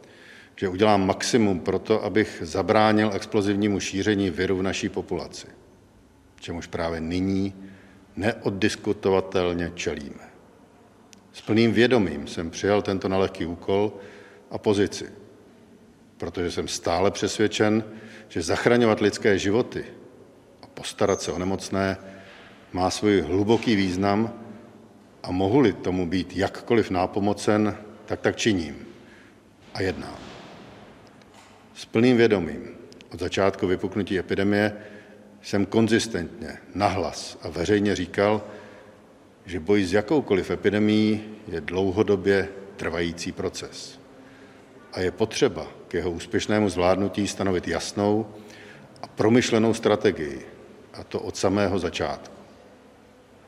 že 0.57 0.69
udělám 0.69 1.07
maximum 1.07 1.61
pro 1.61 1.79
to, 1.79 2.05
abych 2.05 2.39
zabránil 2.45 3.11
explozivnímu 3.15 3.81
šíření 3.81 4.31
viru 4.31 4.57
v 4.57 4.63
naší 4.63 4.89
populaci, 4.89 5.47
čemuž 6.41 6.67
právě 6.67 7.01
nyní 7.01 7.55
neoddiskutovatelně 8.17 9.73
čelíme. 9.75 10.26
S 11.37 11.41
plným 11.41 11.73
vědomím 11.73 12.27
jsem 12.27 12.51
přijal 12.51 12.83
tento 12.83 13.09
nelehký 13.09 13.47
úkol 13.47 13.93
a 14.51 14.59
pozici, 14.59 15.13
protože 16.17 16.51
jsem 16.51 16.69
stále 16.69 17.11
přesvědčen, 17.11 17.85
že 18.29 18.43
zachraňovat 18.43 19.01
lidské 19.01 19.39
životy 19.39 19.85
a 20.63 20.67
postarat 20.67 21.23
se 21.23 21.33
o 21.33 21.39
nemocné 21.39 21.97
má 22.73 22.91
svůj 22.91 23.21
hluboký 23.21 23.77
význam 23.77 24.33
a 25.23 25.31
mohu-li 25.31 25.73
tomu 25.73 26.07
být 26.07 26.37
jakkoliv 26.37 26.91
nápomocen, 26.91 27.77
tak 28.07 28.21
tak 28.21 28.37
činím 28.37 28.87
a 29.75 29.83
jednám. 29.83 30.19
S 31.75 31.85
plným 31.85 32.17
vědomím 32.17 32.69
od 33.13 33.21
začátku 33.21 33.67
vypuknutí 33.67 34.19
epidemie 34.19 34.77
jsem 35.43 35.67
konzistentně, 35.67 36.59
nahlas 36.75 37.39
a 37.43 37.49
veřejně 37.49 37.97
říkal, 37.97 38.43
že 39.47 39.61
boj 39.61 39.85
s 39.85 39.93
jakoukoliv 39.93 40.51
epidemií 40.51 41.23
je 41.49 41.61
dlouhodobě 41.61 42.49
trvající 42.77 43.33
proces 43.33 43.99
a 44.93 45.01
je 45.01 45.11
potřeba 45.11 45.67
k 45.89 45.95
jeho 45.95 46.11
úspěšnému 46.11 46.69
zvládnutí 46.69 47.27
stanovit 47.27 47.69
jasnou 47.69 48.27
a 49.03 49.07
promyšlenou 49.07 49.75
strategii, 49.75 50.47
a 50.95 51.05
to 51.05 51.21
od 51.21 51.37
samého 51.37 51.79
začátku. 51.79 52.35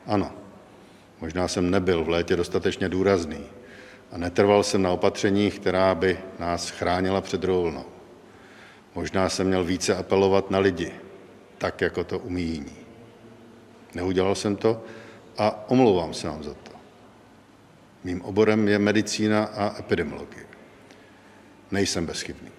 Ano, 0.05 0.31
možná 1.21 1.47
jsem 1.47 1.71
nebyl 1.71 2.03
v 2.03 2.09
létě 2.09 2.35
dostatečně 2.35 2.89
důrazný 2.89 3.43
a 4.11 4.17
netrval 4.17 4.63
jsem 4.63 4.81
na 4.81 4.91
opatřeních, 4.91 5.59
která 5.59 5.95
by 5.95 6.19
nás 6.39 6.69
chránila 6.69 7.21
před 7.21 7.43
rovnou. 7.43 7.85
Možná 8.95 9.29
jsem 9.29 9.47
měl 9.47 9.63
více 9.63 9.95
apelovat 9.95 10.51
na 10.51 10.59
lidi, 10.59 10.91
tak 11.57 11.81
jako 11.81 12.03
to 12.03 12.19
umí 12.19 12.43
jiní. 12.43 12.75
Neudělal 13.95 14.35
jsem 14.35 14.55
to 14.55 14.83
a 15.39 15.69
omlouvám 15.69 16.13
se 16.13 16.27
vám 16.27 16.43
za 16.43 16.53
to. 16.53 16.71
Mým 18.03 18.21
oborem 18.21 18.67
je 18.67 18.79
medicína 18.79 19.43
a 19.43 19.79
epidemiologie. 19.79 20.45
Nejsem 21.71 22.05
bezchybný. 22.05 22.51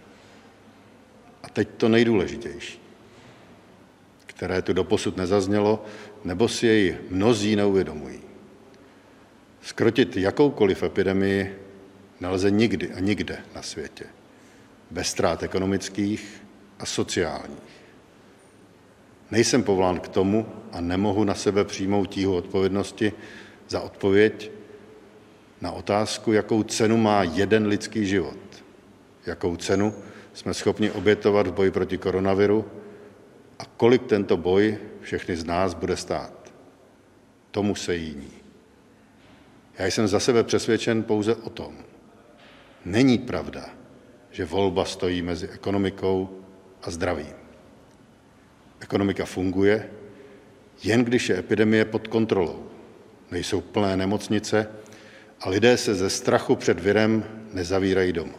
A 1.43 1.49
teď 1.49 1.69
to 1.77 1.89
nejdůležitější, 1.89 2.81
které 4.27 4.63
tu 4.63 4.73
doposud 4.73 5.17
nezaznělo, 5.17 5.85
nebo 6.25 6.49
si 6.49 6.67
jej 6.67 6.99
mnozí 7.11 7.57
neuvědomují. 7.57 8.21
Skrotit 9.63 10.17
jakoukoliv 10.17 10.83
epidemii 10.83 11.59
nelze 12.21 12.51
nikdy 12.51 12.93
a 12.93 13.01
nikde 13.01 13.39
na 13.55 13.63
světě 13.63 14.05
bez 14.91 15.09
ztrát 15.09 15.43
ekonomických 15.43 16.43
a 16.79 16.87
sociálních. 16.87 17.70
Nejsem 19.31 19.63
povolán 19.63 20.01
k 20.01 20.09
tomu 20.09 20.47
a 20.73 20.81
nemohu 20.81 21.25
na 21.25 21.35
sebe 21.35 21.65
přijmout 21.65 22.07
tíhu 22.07 22.37
odpovědnosti 22.37 23.13
za 23.69 23.81
odpověď 23.81 24.51
na 25.61 25.73
otázku, 25.73 26.33
jakou 26.33 26.63
cenu 26.63 26.97
má 26.97 27.23
jeden 27.23 27.67
lidský 27.67 28.07
život, 28.07 28.39
jakou 29.27 29.57
cenu 29.57 29.95
jsme 30.33 30.55
schopni 30.55 30.91
obětovat 30.91 31.47
v 31.47 31.53
boji 31.53 31.71
proti 31.71 31.99
koronaviru 31.99 32.65
a 33.59 33.65
kolik 33.77 34.07
tento 34.07 34.37
boj 34.37 34.79
všechny 35.01 35.37
z 35.37 35.45
nás 35.45 35.75
bude 35.75 35.97
stát. 35.97 36.53
Tomu 37.51 37.75
se 37.75 37.97
jiní. 37.97 38.33
Já 39.79 39.87
jsem 39.87 40.09
za 40.09 40.21
sebe 40.21 40.45
přesvědčen 40.45 41.03
pouze 41.03 41.35
o 41.35 41.51
tom. 41.51 41.75
Není 42.85 43.19
pravda, 43.19 43.71
že 44.31 44.45
volba 44.45 44.85
stojí 44.85 45.23
mezi 45.23 45.49
ekonomikou 45.49 46.41
a 46.83 46.91
zdravím. 46.91 47.40
Ekonomika 48.81 49.25
funguje, 49.25 49.91
jen 50.83 51.05
když 51.05 51.29
je 51.29 51.39
epidemie 51.39 51.85
pod 51.85 52.09
kontrolou. 52.09 52.67
Nejsou 53.31 53.61
plné 53.61 53.97
nemocnice 53.97 54.69
a 55.41 55.49
lidé 55.49 55.77
se 55.77 55.95
ze 55.95 56.11
strachu 56.11 56.57
před 56.57 56.81
virem 56.81 57.25
nezavírají 57.53 58.13
doma. 58.13 58.39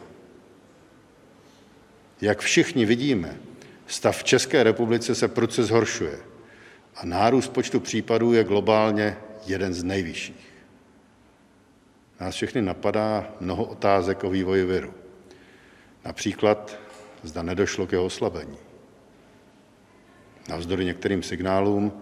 Jak 2.20 2.40
všichni 2.40 2.84
vidíme, 2.84 3.36
stav 3.86 4.18
v 4.18 4.24
České 4.24 4.62
republice 4.62 5.14
se 5.14 5.28
prudce 5.28 5.64
zhoršuje 5.64 6.18
a 6.96 7.06
nárůst 7.06 7.48
počtu 7.48 7.80
případů 7.80 8.32
je 8.32 8.44
globálně 8.44 9.16
jeden 9.46 9.74
z 9.74 9.84
nejvyšších. 9.84 10.52
Nás 12.20 12.34
všechny 12.34 12.62
napadá 12.62 13.34
mnoho 13.40 13.64
otázek 13.64 14.24
o 14.24 14.30
vývoji 14.30 14.64
viru. 14.64 14.94
Například, 16.04 16.78
zda 17.22 17.42
nedošlo 17.42 17.86
k 17.86 17.92
jeho 17.92 18.04
oslabení. 18.04 18.58
Navzdory 20.48 20.84
některým 20.84 21.22
signálům 21.22 21.92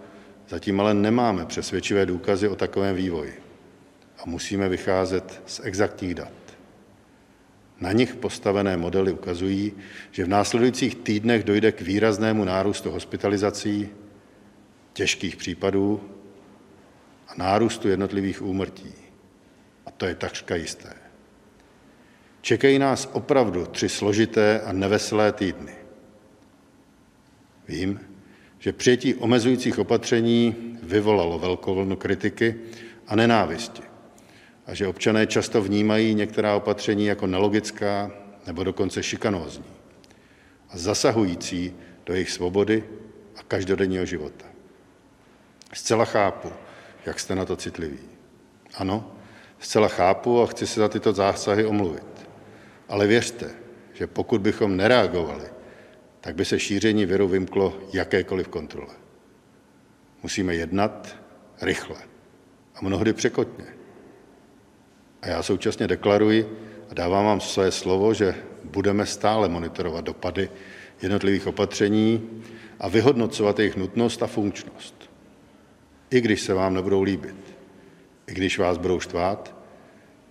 zatím 0.49 0.79
ale 0.79 0.93
nemáme 0.93 1.45
přesvědčivé 1.45 2.05
důkazy 2.05 2.47
o 2.47 2.55
takovém 2.55 2.95
vývoji 2.95 3.33
a 4.17 4.29
musíme 4.29 4.69
vycházet 4.69 5.41
z 5.45 5.61
exaktních 5.63 6.15
dat. 6.15 6.31
Na 7.79 7.91
nich 7.91 8.15
postavené 8.15 8.77
modely 8.77 9.11
ukazují, 9.11 9.73
že 10.11 10.25
v 10.25 10.29
následujících 10.29 10.95
týdnech 10.95 11.43
dojde 11.43 11.71
k 11.71 11.81
výraznému 11.81 12.43
nárůstu 12.43 12.91
hospitalizací, 12.91 13.89
těžkých 14.93 15.35
případů 15.35 16.01
a 17.27 17.33
nárůstu 17.37 17.87
jednotlivých 17.87 18.41
úmrtí. 18.41 18.93
A 19.85 19.91
to 19.91 20.05
je 20.05 20.15
takřka 20.15 20.55
jisté. 20.55 20.93
Čekají 22.41 22.79
nás 22.79 23.09
opravdu 23.13 23.65
tři 23.65 23.89
složité 23.89 24.61
a 24.61 24.73
neveselé 24.73 25.31
týdny. 25.31 25.75
Vím, 27.67 27.99
že 28.61 28.73
přijetí 28.73 29.15
omezujících 29.15 29.79
opatření 29.79 30.55
vyvolalo 30.83 31.39
velkou 31.39 31.75
vlnu 31.75 31.95
kritiky 31.95 32.55
a 33.07 33.15
nenávisti 33.15 33.81
a 34.65 34.73
že 34.73 34.87
občané 34.87 35.27
často 35.27 35.61
vnímají 35.61 36.15
některá 36.15 36.55
opatření 36.55 37.05
jako 37.05 37.27
nelogická 37.27 38.11
nebo 38.47 38.63
dokonce 38.63 39.03
šikanózní 39.03 39.65
a 40.69 40.77
zasahující 40.77 41.73
do 42.05 42.13
jejich 42.13 42.29
svobody 42.29 42.83
a 43.35 43.43
každodenního 43.43 44.05
života. 44.05 44.45
Zcela 45.73 46.05
chápu, 46.05 46.49
jak 47.05 47.19
jste 47.19 47.35
na 47.35 47.45
to 47.45 47.55
citliví. 47.55 47.99
Ano, 48.77 49.11
zcela 49.59 49.87
chápu 49.87 50.41
a 50.41 50.47
chci 50.47 50.67
se 50.67 50.79
za 50.79 50.89
tyto 50.89 51.13
zásahy 51.13 51.65
omluvit. 51.65 52.27
Ale 52.89 53.07
věřte, 53.07 53.49
že 53.93 54.07
pokud 54.07 54.41
bychom 54.41 54.77
nereagovali, 54.77 55.60
tak 56.21 56.35
by 56.35 56.45
se 56.45 56.59
šíření 56.59 57.05
viru 57.05 57.27
vymklo 57.27 57.79
jakékoliv 57.93 58.47
kontrole. 58.47 58.93
Musíme 60.23 60.55
jednat 60.55 61.15
rychle 61.61 61.97
a 62.75 62.79
mnohdy 62.81 63.13
překotně. 63.13 63.65
A 65.21 65.27
já 65.27 65.43
současně 65.43 65.87
deklaruji 65.87 66.49
a 66.89 66.93
dávám 66.93 67.25
vám 67.25 67.41
své 67.41 67.71
slovo, 67.71 68.13
že 68.13 68.35
budeme 68.63 69.05
stále 69.05 69.49
monitorovat 69.49 70.05
dopady 70.05 70.49
jednotlivých 71.01 71.47
opatření 71.47 72.29
a 72.79 72.87
vyhodnocovat 72.87 73.59
jejich 73.59 73.75
nutnost 73.75 74.23
a 74.23 74.27
funkčnost. 74.27 75.09
I 76.11 76.21
když 76.21 76.41
se 76.41 76.53
vám 76.53 76.73
nebudou 76.73 77.01
líbit, 77.01 77.35
i 78.27 78.33
když 78.33 78.59
vás 78.59 78.77
budou 78.77 78.99
štvát, 78.99 79.55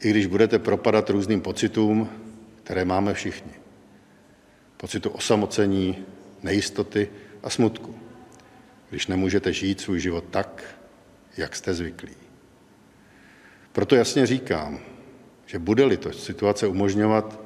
i 0.01 0.11
když 0.11 0.27
budete 0.27 0.59
propadat 0.59 1.11
různým 1.11 1.41
pocitům, 1.41 2.09
které 2.63 2.85
máme 2.85 3.15
všichni. 3.15 3.60
Pocitu 4.81 5.11
osamocení, 5.11 5.97
nejistoty 6.43 7.09
a 7.43 7.51
smutku, 7.51 7.99
když 8.91 9.07
nemůžete 9.07 9.53
žít 9.53 9.81
svůj 9.81 10.01
život 10.01 10.25
tak, 10.31 10.65
jak 11.37 11.57
jste 11.57 11.75
zvyklí. 11.75 12.15
Proto 13.73 13.97
jasně 13.97 14.27
říkám, 14.27 14.79
že 15.47 15.59
bude-li 15.59 15.97
to 15.97 16.13
situace 16.13 16.67
umožňovat, 16.67 17.41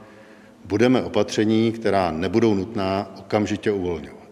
budeme 0.64 1.03
opatření, 1.03 1.73
která 1.73 2.11
nebudou 2.11 2.55
nutná, 2.55 3.14
okamžitě 3.19 3.73
uvolňovat. 3.73 4.29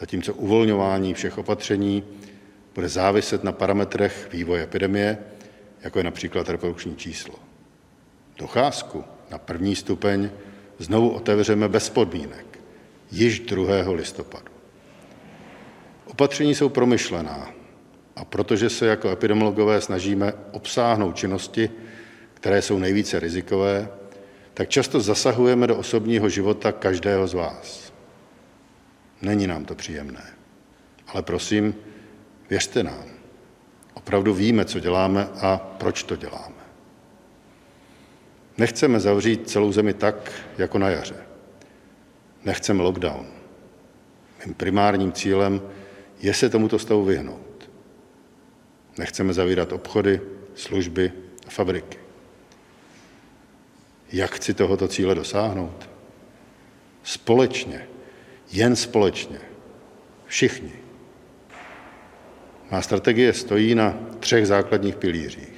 Zatímco 0.00 0.34
uvolňování 0.34 1.14
všech 1.14 1.38
opatření 1.38 2.04
bude 2.74 2.88
záviset 2.88 3.44
na 3.44 3.52
parametrech 3.52 4.28
vývoje 4.32 4.62
epidemie, 4.62 5.18
jako 5.80 5.98
je 5.98 6.04
například 6.04 6.48
reprodukční 6.48 6.96
číslo. 6.96 7.34
Docházku 8.38 9.04
na 9.30 9.38
první 9.38 9.76
stupeň 9.76 10.30
znovu 10.78 11.10
otevřeme 11.10 11.68
bez 11.68 11.90
podmínek, 11.90 12.58
již 13.10 13.40
2. 13.40 13.64
listopadu. 13.92 14.52
Opatření 16.06 16.54
jsou 16.54 16.68
promyšlená, 16.68 17.50
a 18.16 18.24
protože 18.24 18.70
se 18.70 18.86
jako 18.86 19.10
epidemiologové 19.10 19.80
snažíme 19.80 20.32
obsáhnout 20.52 21.16
činnosti, 21.16 21.70
které 22.34 22.62
jsou 22.62 22.78
nejvíce 22.78 23.20
rizikové, 23.20 23.88
tak 24.54 24.68
často 24.68 25.00
zasahujeme 25.00 25.66
do 25.66 25.76
osobního 25.76 26.28
života 26.28 26.72
každého 26.72 27.26
z 27.26 27.34
vás. 27.34 27.92
Není 29.22 29.46
nám 29.46 29.64
to 29.64 29.74
příjemné. 29.74 30.24
Ale 31.06 31.22
prosím, 31.22 31.74
věřte 32.50 32.82
nám. 32.82 33.04
Opravdu 33.94 34.34
víme, 34.34 34.64
co 34.64 34.80
děláme 34.80 35.28
a 35.40 35.56
proč 35.56 36.02
to 36.02 36.16
děláme. 36.16 36.53
Nechceme 38.58 39.00
zavřít 39.00 39.50
celou 39.50 39.72
zemi 39.72 39.94
tak, 39.94 40.32
jako 40.58 40.78
na 40.78 40.88
jaře. 40.88 41.16
Nechceme 42.44 42.82
lockdown. 42.82 43.26
Mým 44.44 44.54
primárním 44.54 45.12
cílem 45.12 45.62
je 46.20 46.34
se 46.34 46.50
tomuto 46.50 46.78
stavu 46.78 47.04
vyhnout. 47.04 47.70
Nechceme 48.98 49.32
zavírat 49.32 49.72
obchody, 49.72 50.20
služby 50.54 51.12
a 51.46 51.50
fabriky. 51.50 51.98
Jak 54.12 54.34
chci 54.34 54.54
tohoto 54.54 54.88
cíle 54.88 55.14
dosáhnout? 55.14 55.90
Společně, 57.02 57.88
jen 58.52 58.76
společně, 58.76 59.38
všichni. 60.26 60.72
Má 62.70 62.82
strategie 62.82 63.32
stojí 63.32 63.74
na 63.74 63.98
třech 64.20 64.46
základních 64.46 64.96
pilířích. 64.96 65.53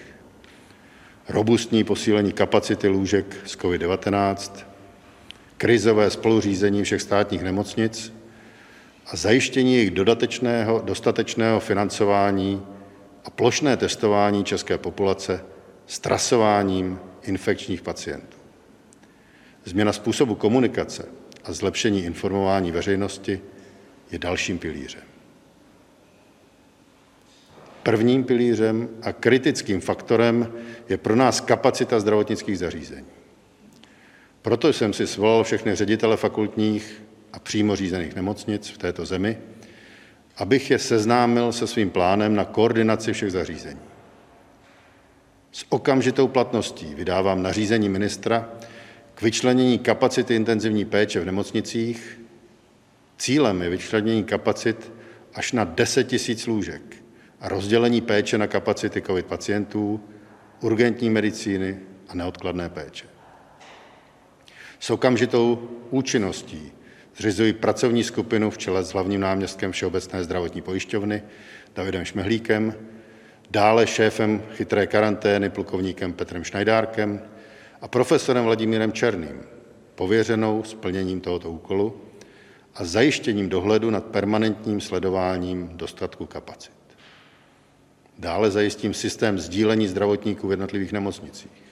Robustní 1.28 1.85
posílení 1.85 2.33
kapacity 2.33 2.88
lůžek 2.88 3.37
z 3.45 3.56
COVID-19, 3.56 4.66
krizové 5.56 6.11
spoluřízení 6.11 6.83
všech 6.83 7.02
státních 7.02 7.42
nemocnic 7.42 8.12
a 9.06 9.16
zajištění 9.16 9.75
jejich 9.75 9.90
dodatečného, 9.90 10.83
dostatečného 10.85 11.61
financování 11.61 12.62
a 13.25 13.30
plošné 13.30 13.76
testování 13.76 14.45
české 14.45 14.78
populace 14.78 15.45
s 15.87 15.99
trasováním 15.99 16.99
infekčních 17.23 17.83
pacientů. 17.83 18.37
Změna 19.64 19.92
způsobu 19.92 20.35
komunikace 20.35 21.09
a 21.45 21.52
zlepšení 21.52 22.04
informování 22.04 22.73
veřejnosti 22.73 23.40
je 24.11 24.18
dalším 24.18 24.59
pilířem. 24.59 25.15
Prvním 27.87 28.25
pilířem 28.25 28.88
a 29.02 29.12
kritickým 29.12 29.81
faktorem 29.81 30.52
je 30.88 30.97
pro 30.99 31.16
nás 31.16 31.40
kapacita 31.40 32.00
zdravotnických 32.00 32.59
zařízení. 32.59 33.07
Proto 34.43 34.73
jsem 34.73 34.93
si 34.93 35.07
svolal 35.07 35.45
všechny 35.45 35.75
ředitele 35.75 36.16
fakultních 36.16 37.02
a 37.33 37.38
přímo 37.38 37.76
řízených 37.76 38.14
nemocnic 38.14 38.69
v 38.69 38.78
této 38.78 39.07
zemi, 39.07 39.38
abych 40.37 40.71
je 40.71 40.78
seznámil 40.78 41.52
se 41.52 41.66
svým 41.66 41.90
plánem 41.90 42.35
na 42.35 42.45
koordinaci 42.45 43.12
všech 43.12 43.33
zařízení. 43.33 43.81
S 45.52 45.64
okamžitou 45.69 46.28
platností 46.28 46.95
vydávám 46.95 47.43
nařízení 47.43 47.88
ministra 47.88 48.50
k 49.14 49.23
vyčlenění 49.23 49.78
kapacity 49.78 50.35
intenzivní 50.35 50.85
péče 50.85 51.21
v 51.21 51.26
nemocnicích. 51.26 52.21
Cílem 53.19 53.62
je 53.62 53.71
vyčlenění 53.71 54.25
kapacit 54.25 54.93
až 55.35 55.52
na 55.52 55.64
10 55.64 56.12
000 56.12 56.40
lůžek 56.47 57.05
a 57.40 57.49
rozdělení 57.49 58.00
péče 58.00 58.38
na 58.38 58.47
kapacity 58.47 59.02
COVID 59.02 59.26
pacientů, 59.26 60.00
urgentní 60.61 61.11
medicíny 61.11 61.78
a 62.09 62.14
neodkladné 62.14 62.69
péče. 62.69 63.07
S 64.81 64.90
okamžitou 64.90 65.69
účinností 65.90 66.73
zřizuji 67.16 67.52
pracovní 67.52 68.05
skupinu 68.05 68.50
v 68.50 68.59
čele 68.59 68.85
s 68.85 68.93
hlavním 68.93 69.21
náměstkem 69.21 69.73
Všeobecné 69.73 70.25
zdravotní 70.25 70.62
pojišťovny 70.62 71.23
Davidem 71.75 72.05
Šmehlíkem, 72.05 72.75
dále 73.50 73.87
šéfem 73.87 74.43
chytré 74.52 74.87
karantény 74.87 75.50
plukovníkem 75.50 76.12
Petrem 76.12 76.45
Šnajdárkem 76.45 77.21
a 77.81 77.88
profesorem 77.88 78.45
Vladimírem 78.45 78.93
Černým, 78.93 79.40
pověřenou 79.95 80.62
splněním 80.62 81.21
tohoto 81.21 81.50
úkolu 81.50 82.00
a 82.75 82.85
zajištěním 82.85 83.49
dohledu 83.49 83.90
nad 83.90 84.05
permanentním 84.05 84.81
sledováním 84.81 85.71
dostatku 85.73 86.26
kapacit. 86.26 86.75
Dále 88.18 88.50
zajistím 88.50 88.94
systém 88.94 89.38
sdílení 89.38 89.88
zdravotníků 89.88 90.49
v 90.49 90.50
jednotlivých 90.50 90.92
nemocnicích. 90.92 91.62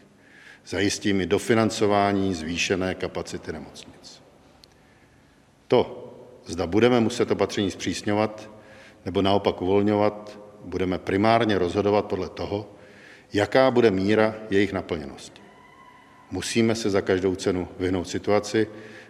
Zajistím 0.66 1.20
i 1.20 1.26
dofinancování 1.26 2.34
zvýšené 2.34 2.94
kapacity 2.94 3.52
nemocnic. 3.52 4.22
To, 5.68 6.10
zda 6.46 6.66
budeme 6.66 7.00
muset 7.00 7.30
opatření 7.30 7.70
zpřísňovat 7.70 8.50
nebo 9.04 9.22
naopak 9.22 9.62
uvolňovat, 9.62 10.38
budeme 10.64 10.98
primárně 10.98 11.58
rozhodovat 11.58 12.04
podle 12.04 12.28
toho, 12.28 12.70
jaká 13.32 13.70
bude 13.70 13.90
míra 13.90 14.34
jejich 14.50 14.72
naplněnosti. 14.72 15.42
Musíme 16.30 16.74
se 16.74 16.90
za 16.90 17.00
každou 17.00 17.34
cenu 17.34 17.68
vyhnout 17.78 18.08
situaci, 18.08 18.68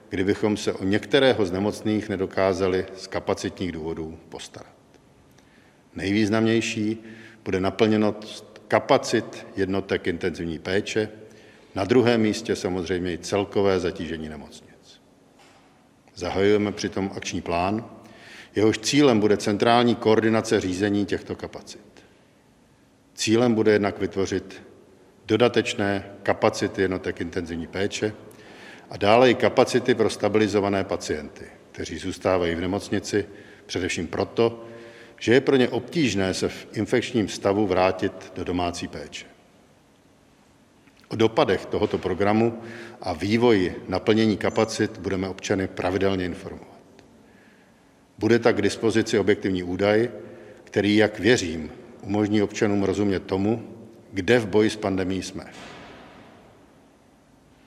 kdybychom 0.08 0.56
se 0.56 0.72
o 0.72 0.84
některého 0.84 1.46
z 1.46 1.52
nemocných 1.52 2.08
nedokázali 2.08 2.86
z 2.96 3.06
kapacitních 3.06 3.72
důvodů 3.72 4.18
postarat. 4.28 4.74
Nejvýznamnější 5.94 7.04
bude 7.44 7.60
naplněnost 7.60 8.62
kapacit 8.68 9.46
jednotek 9.56 10.06
intenzivní 10.06 10.58
péče, 10.58 11.08
na 11.74 11.84
druhém 11.84 12.20
místě 12.20 12.56
samozřejmě 12.56 13.12
i 13.12 13.18
celkové 13.18 13.80
zatížení 13.80 14.28
nemocnic. 14.28 15.00
Zahajujeme 16.14 16.72
přitom 16.72 17.10
akční 17.16 17.40
plán, 17.40 17.84
jehož 18.54 18.78
cílem 18.78 19.20
bude 19.20 19.36
centrální 19.36 19.94
koordinace 19.94 20.60
řízení 20.60 21.06
těchto 21.06 21.36
kapacit. 21.36 22.04
Cílem 23.14 23.54
bude 23.54 23.72
jednak 23.72 23.98
vytvořit 23.98 24.62
dodatečné 25.26 26.04
kapacity 26.22 26.82
jednotek 26.82 27.20
intenzivní 27.20 27.66
péče 27.66 28.12
a 28.90 28.96
dále 28.96 29.30
i 29.30 29.34
kapacity 29.34 29.94
pro 29.94 30.10
stabilizované 30.10 30.84
pacienty, 30.84 31.44
kteří 31.72 31.98
zůstávají 31.98 32.54
v 32.54 32.60
nemocnici 32.60 33.26
především 33.66 34.06
proto, 34.06 34.64
že 35.18 35.34
je 35.34 35.40
pro 35.40 35.56
ně 35.56 35.68
obtížné 35.68 36.34
se 36.34 36.48
v 36.48 36.66
infekčním 36.72 37.28
stavu 37.28 37.66
vrátit 37.66 38.32
do 38.34 38.44
domácí 38.44 38.88
péče. 38.88 39.26
O 41.08 41.16
dopadech 41.16 41.66
tohoto 41.66 41.98
programu 41.98 42.62
a 43.00 43.12
vývoji 43.12 43.82
naplnění 43.88 44.36
kapacit 44.36 44.98
budeme 44.98 45.28
občany 45.28 45.68
pravidelně 45.68 46.24
informovat. 46.24 46.78
Bude 48.18 48.38
tak 48.38 48.56
k 48.56 48.62
dispozici 48.62 49.18
objektivní 49.18 49.62
údaj, 49.62 50.10
který, 50.64 50.96
jak 50.96 51.18
věřím, 51.18 51.70
umožní 52.02 52.42
občanům 52.42 52.82
rozumět 52.82 53.20
tomu, 53.20 53.62
kde 54.12 54.38
v 54.38 54.46
boji 54.46 54.70
s 54.70 54.76
pandemí 54.76 55.22
jsme. 55.22 55.44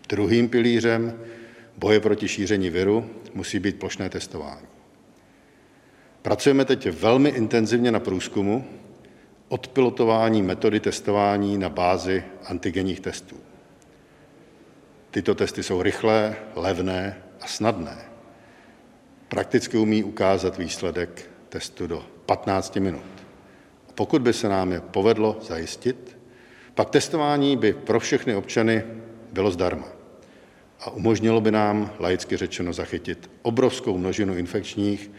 Druhým 0.10 0.50
pilířem 0.50 1.20
boje 1.78 2.00
proti 2.00 2.28
šíření 2.28 2.70
viru 2.70 3.10
musí 3.34 3.60
být 3.60 3.80
plošné 3.80 4.10
testování. 4.10 4.68
Pracujeme 6.22 6.66
teď 6.66 6.90
velmi 6.90 7.30
intenzivně 7.30 7.92
na 7.92 8.00
průzkumu 8.00 8.66
odpilotování 9.48 10.42
metody 10.42 10.80
testování 10.80 11.58
na 11.58 11.70
bázi 11.70 12.24
antigenních 12.46 13.00
testů. 13.00 13.36
Tyto 15.12 15.36
testy 15.36 15.64
jsou 15.64 15.82
rychlé, 15.82 16.36
levné 16.56 17.18
a 17.42 17.48
snadné. 17.48 17.98
Prakticky 19.28 19.78
umí 19.78 20.04
ukázat 20.04 20.58
výsledek 20.58 21.30
testu 21.50 21.88
do 21.88 22.06
15 22.26 22.76
minut. 22.76 23.02
Pokud 23.96 24.22
by 24.22 24.34
se 24.34 24.50
nám 24.50 24.72
je 24.72 24.82
povedlo 24.82 25.38
zajistit, 25.42 26.18
pak 26.76 26.90
testování 26.90 27.58
by 27.58 27.74
pro 27.74 28.00
všechny 28.00 28.36
občany 28.36 28.84
bylo 29.32 29.52
zdarma 29.52 29.88
a 30.80 30.90
umožnilo 30.90 31.42
by 31.42 31.52
nám, 31.52 31.92
laicky 32.00 32.38
řečeno, 32.38 32.74
zachytit 32.74 33.30
obrovskou 33.42 33.98
množinu 33.98 34.36
infekčních, 34.36 35.12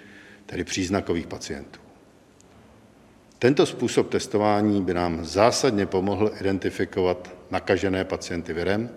tedy 0.48 0.64
příznakových 0.64 1.26
pacientů. 1.26 1.80
Tento 3.38 3.66
způsob 3.66 4.08
testování 4.08 4.82
by 4.82 4.94
nám 4.94 5.24
zásadně 5.24 5.86
pomohl 5.86 6.30
identifikovat 6.40 7.30
nakažené 7.50 8.04
pacienty 8.04 8.52
virem 8.52 8.90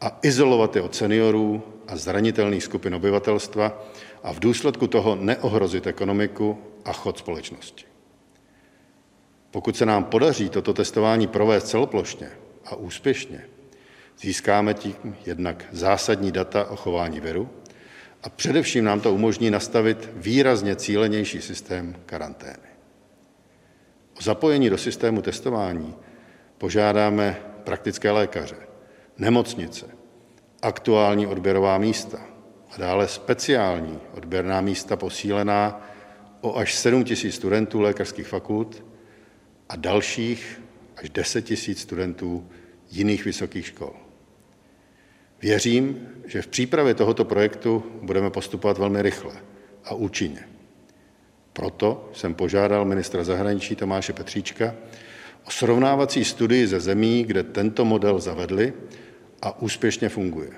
a 0.00 0.18
izolovat 0.22 0.76
je 0.76 0.82
od 0.82 0.94
seniorů 0.94 1.62
a 1.86 1.96
zranitelných 1.96 2.64
skupin 2.64 2.94
obyvatelstva 2.94 3.84
a 4.22 4.32
v 4.32 4.40
důsledku 4.40 4.86
toho 4.86 5.16
neohrozit 5.16 5.86
ekonomiku 5.86 6.58
a 6.84 6.92
chod 6.92 7.18
společnosti. 7.18 7.84
Pokud 9.50 9.76
se 9.76 9.86
nám 9.86 10.04
podaří 10.04 10.48
toto 10.48 10.72
testování 10.72 11.26
provést 11.26 11.68
celoplošně 11.68 12.30
a 12.64 12.76
úspěšně, 12.76 13.44
získáme 14.18 14.74
tím 14.74 15.16
jednak 15.26 15.64
zásadní 15.72 16.32
data 16.32 16.70
o 16.70 16.76
chování 16.76 17.20
viru 17.20 17.50
a 18.24 18.28
především 18.28 18.84
nám 18.84 19.00
to 19.00 19.14
umožní 19.14 19.50
nastavit 19.50 20.10
výrazně 20.16 20.76
cílenější 20.76 21.40
systém 21.40 21.96
karantény. 22.06 22.68
O 24.18 24.22
zapojení 24.22 24.70
do 24.70 24.78
systému 24.78 25.22
testování 25.22 25.94
požádáme 26.58 27.40
praktické 27.64 28.10
lékaře, 28.10 28.56
nemocnice, 29.18 29.86
aktuální 30.62 31.26
odběrová 31.26 31.78
místa 31.78 32.20
a 32.70 32.78
dále 32.78 33.08
speciální 33.08 34.00
odběrná 34.12 34.60
místa 34.60 34.96
posílená 34.96 35.90
o 36.40 36.56
až 36.56 36.74
7 36.74 37.04
000 37.04 37.32
studentů 37.32 37.80
lékařských 37.80 38.26
fakult 38.26 38.84
a 39.68 39.76
dalších 39.76 40.62
až 40.96 41.10
10 41.10 41.50
000 41.50 41.60
studentů 41.76 42.48
jiných 42.90 43.24
vysokých 43.24 43.66
škol. 43.66 44.03
Věřím, 45.44 46.08
že 46.26 46.42
v 46.42 46.46
přípravě 46.46 46.94
tohoto 46.94 47.24
projektu 47.24 47.84
budeme 48.02 48.30
postupovat 48.30 48.78
velmi 48.78 49.02
rychle 49.02 49.34
a 49.84 49.94
účinně. 49.94 50.48
Proto 51.52 52.10
jsem 52.14 52.34
požádal 52.34 52.84
ministra 52.84 53.24
zahraničí 53.24 53.76
Tomáše 53.76 54.12
Petříčka 54.12 54.74
o 55.44 55.50
srovnávací 55.50 56.24
studii 56.24 56.66
ze 56.66 56.80
zemí, 56.80 57.24
kde 57.24 57.42
tento 57.42 57.84
model 57.84 58.20
zavedli 58.20 58.72
a 59.42 59.60
úspěšně 59.60 60.08
funguje. 60.08 60.50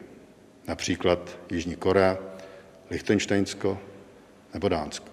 Například 0.68 1.38
Jižní 1.50 1.76
Korea, 1.76 2.18
Lichtensteinsko 2.90 3.78
nebo 4.54 4.68
Dánsko. 4.68 5.08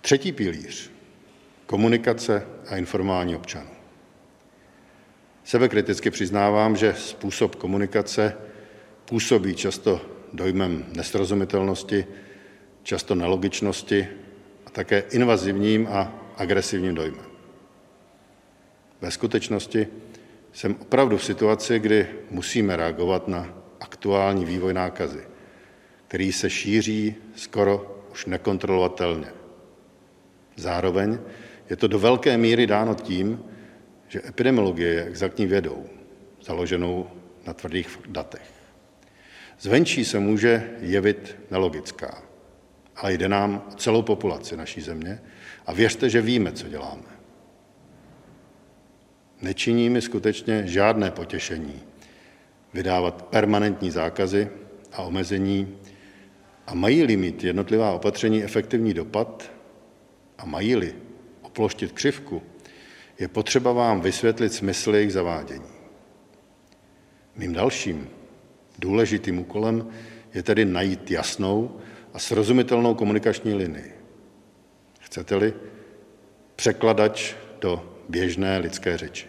Třetí 0.00 0.32
pilíř. 0.32 0.90
Komunikace 1.66 2.46
a 2.68 2.76
informování 2.76 3.36
občanů. 3.36 3.77
Sebekriticky 5.48 6.10
přiznávám, 6.10 6.76
že 6.76 6.94
způsob 6.94 7.54
komunikace 7.54 8.36
působí 9.04 9.54
často 9.54 10.00
dojmem 10.32 10.84
nesrozumitelnosti, 10.92 12.06
často 12.82 13.14
nelogičnosti 13.14 14.08
a 14.66 14.70
také 14.70 15.04
invazivním 15.10 15.88
a 15.90 16.12
agresivním 16.36 16.94
dojmem. 16.94 17.24
Ve 19.00 19.10
skutečnosti 19.10 19.88
jsem 20.52 20.76
opravdu 20.80 21.16
v 21.16 21.24
situaci, 21.24 21.78
kdy 21.78 22.06
musíme 22.30 22.76
reagovat 22.76 23.28
na 23.28 23.54
aktuální 23.80 24.44
vývoj 24.44 24.74
nákazy, 24.74 25.24
který 26.08 26.32
se 26.32 26.50
šíří 26.50 27.14
skoro 27.36 28.04
už 28.12 28.26
nekontrolovatelně. 28.26 29.32
Zároveň 30.56 31.18
je 31.70 31.76
to 31.76 31.86
do 31.86 31.98
velké 31.98 32.38
míry 32.38 32.66
dáno 32.66 32.94
tím, 32.94 33.44
že 34.08 34.22
epidemiologie 34.28 34.88
je 34.88 35.04
exaktní 35.04 35.46
vědou, 35.46 35.86
založenou 36.42 37.10
na 37.46 37.54
tvrdých 37.54 37.98
datech. 38.08 38.50
Zvenčí 39.60 40.04
se 40.04 40.18
může 40.18 40.70
jevit 40.80 41.36
nelogická, 41.50 42.22
ale 42.96 43.12
jde 43.12 43.28
nám 43.28 43.62
o 43.72 43.74
celou 43.74 44.02
populaci 44.02 44.56
naší 44.56 44.80
země 44.80 45.20
a 45.66 45.72
věřte, 45.72 46.10
že 46.10 46.20
víme, 46.20 46.52
co 46.52 46.68
děláme. 46.68 47.18
Nečiní 49.42 49.90
mi 49.90 50.02
skutečně 50.02 50.66
žádné 50.66 51.10
potěšení 51.10 51.82
vydávat 52.74 53.22
permanentní 53.22 53.90
zákazy 53.90 54.48
a 54.92 55.02
omezení 55.02 55.78
a 56.66 56.74
mají-li 56.74 57.16
mít 57.16 57.44
jednotlivá 57.44 57.92
opatření 57.92 58.44
efektivní 58.44 58.94
dopad 58.94 59.50
a 60.38 60.46
mají-li 60.46 60.94
oploštit 61.42 61.92
křivku, 61.92 62.42
je 63.18 63.28
potřeba 63.28 63.72
vám 63.72 64.00
vysvětlit 64.00 64.52
smysl 64.52 64.94
jejich 64.94 65.12
zavádění. 65.12 65.68
Mým 67.36 67.52
dalším 67.52 68.08
důležitým 68.78 69.38
úkolem 69.38 69.88
je 70.34 70.42
tedy 70.42 70.64
najít 70.64 71.10
jasnou 71.10 71.80
a 72.14 72.18
srozumitelnou 72.18 72.94
komunikační 72.94 73.54
linii. 73.54 73.94
Chcete-li 75.00 75.54
překladač 76.56 77.34
do 77.60 77.96
běžné 78.08 78.58
lidské 78.58 78.96
řeči. 78.98 79.26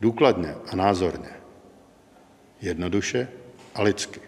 Důkladně 0.00 0.54
a 0.72 0.76
názorně. 0.76 1.28
Jednoduše 2.60 3.28
a 3.74 3.82
lidsky. 3.82 4.20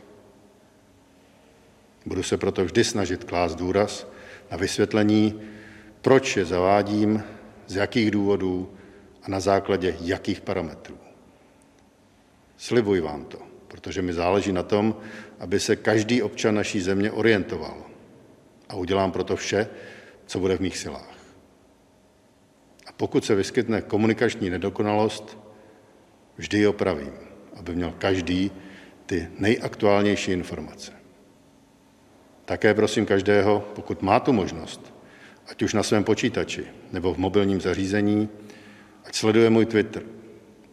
Budu 2.07 2.23
se 2.23 2.37
proto 2.37 2.65
vždy 2.65 2.85
snažit 2.85 3.25
klást 3.25 3.55
důraz 3.55 4.07
na 4.51 4.57
vysvětlení, 4.57 5.41
proč 6.01 6.37
je 6.37 6.45
zavádím, 6.45 7.23
z 7.67 7.77
jakých 7.77 8.11
důvodů 8.11 8.73
a 9.23 9.31
na 9.31 9.41
základě 9.41 9.97
jakých 10.01 10.41
parametrů. 10.41 10.99
Slibuji 12.57 13.01
vám 13.01 13.25
to, 13.25 13.39
protože 13.69 14.03
mi 14.03 14.13
záleží 14.13 14.53
na 14.53 14.63
tom, 14.63 14.97
aby 15.39 15.61
se 15.61 15.77
každý 15.77 16.23
občan 16.23 16.55
naší 16.55 16.81
země 16.81 17.11
orientoval. 17.11 17.77
A 18.69 18.75
udělám 18.75 19.13
proto 19.13 19.37
vše, 19.37 19.69
co 20.27 20.39
bude 20.39 20.57
v 20.57 20.61
mých 20.61 20.79
silách. 20.79 21.17
A 22.87 22.93
pokud 22.97 23.25
se 23.25 23.35
vyskytne 23.35 23.83
komunikační 23.83 24.51
nedokonalost, 24.51 25.39
vždy 26.37 26.59
ji 26.59 26.67
opravím, 26.67 27.13
aby 27.57 27.75
měl 27.75 27.95
každý 27.99 28.51
ty 29.07 29.29
nejaktuálnější 29.39 30.33
informace. 30.33 30.93
Také 32.45 32.75
prosím 32.75 33.07
každého, 33.07 33.61
pokud 33.75 34.03
má 34.03 34.21
tu 34.21 34.33
možnost, 34.33 34.96
ať 35.47 35.63
už 35.63 35.75
na 35.75 35.83
svém 35.83 36.05
počítači 36.05 36.65
nebo 36.93 37.15
v 37.15 37.19
mobilním 37.19 37.61
zařízení, 37.61 38.29
ať 39.05 39.15
sleduje 39.15 39.51
můj 39.51 39.67
Twitter, 39.67 40.03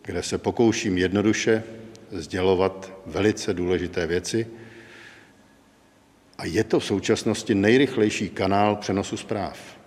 kde 0.02 0.24
se 0.24 0.38
pokouším 0.38 0.98
jednoduše 0.98 1.64
sdělovat 2.12 2.94
velice 3.06 3.54
důležité 3.54 4.08
věci. 4.08 4.48
A 6.38 6.46
je 6.46 6.64
to 6.64 6.80
v 6.80 6.86
současnosti 6.86 7.56
nejrychlejší 7.56 8.30
kanál 8.30 8.76
přenosu 8.76 9.18
zpráv. 9.18 9.80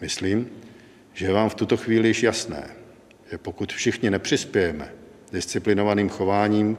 Myslím, 0.00 0.50
že 1.12 1.26
je 1.26 1.32
vám 1.32 1.48
v 1.48 1.54
tuto 1.54 1.76
chvíli 1.76 2.08
již 2.08 2.22
jasné, 2.22 2.76
že 3.30 3.38
pokud 3.38 3.72
všichni 3.72 4.10
nepřispějeme 4.10 4.92
disciplinovaným 5.32 6.08
chováním 6.08 6.78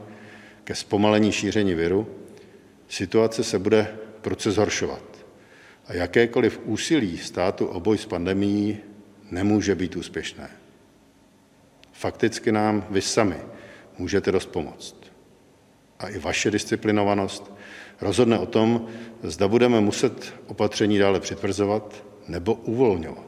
ke 0.64 0.74
zpomalení 0.74 1.32
šíření 1.32 1.74
viru, 1.74 2.08
situace 2.88 3.44
se 3.44 3.58
bude 3.58 3.98
proces 4.20 4.54
zhoršovat. 4.54 5.11
A 5.86 5.94
jakékoliv 5.94 6.60
úsilí 6.64 7.18
státu 7.18 7.66
o 7.66 7.80
boj 7.80 7.98
s 7.98 8.06
pandemií 8.06 8.78
nemůže 9.30 9.74
být 9.74 9.96
úspěšné. 9.96 10.50
Fakticky 11.92 12.52
nám 12.52 12.86
vy 12.90 13.02
sami 13.02 13.36
můžete 13.98 14.32
dost 14.32 14.46
pomoct. 14.46 14.96
A 15.98 16.08
i 16.08 16.18
vaše 16.18 16.50
disciplinovanost 16.50 17.52
rozhodne 18.00 18.38
o 18.38 18.46
tom, 18.46 18.88
zda 19.22 19.48
budeme 19.48 19.80
muset 19.80 20.34
opatření 20.46 20.98
dále 20.98 21.20
přitvrzovat 21.20 22.04
nebo 22.28 22.54
uvolňovat. 22.54 23.26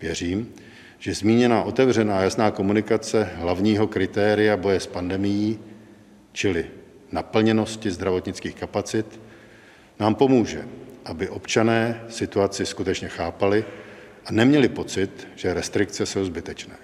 Věřím, 0.00 0.52
že 0.98 1.14
zmíněná 1.14 1.62
otevřená 1.62 2.20
jasná 2.20 2.50
komunikace 2.50 3.30
hlavního 3.34 3.86
kritéria 3.86 4.56
boje 4.56 4.80
s 4.80 4.86
pandemií, 4.86 5.58
čili 6.32 6.66
naplněnosti 7.12 7.90
zdravotnických 7.90 8.54
kapacit, 8.54 9.20
nám 10.00 10.14
pomůže, 10.14 10.64
aby 11.06 11.28
občané 11.28 12.04
situaci 12.08 12.66
skutečně 12.66 13.08
chápali 13.08 13.64
a 14.26 14.32
neměli 14.32 14.68
pocit, 14.68 15.28
že 15.36 15.54
restrikce 15.54 16.06
jsou 16.06 16.24
zbytečné. 16.24 16.74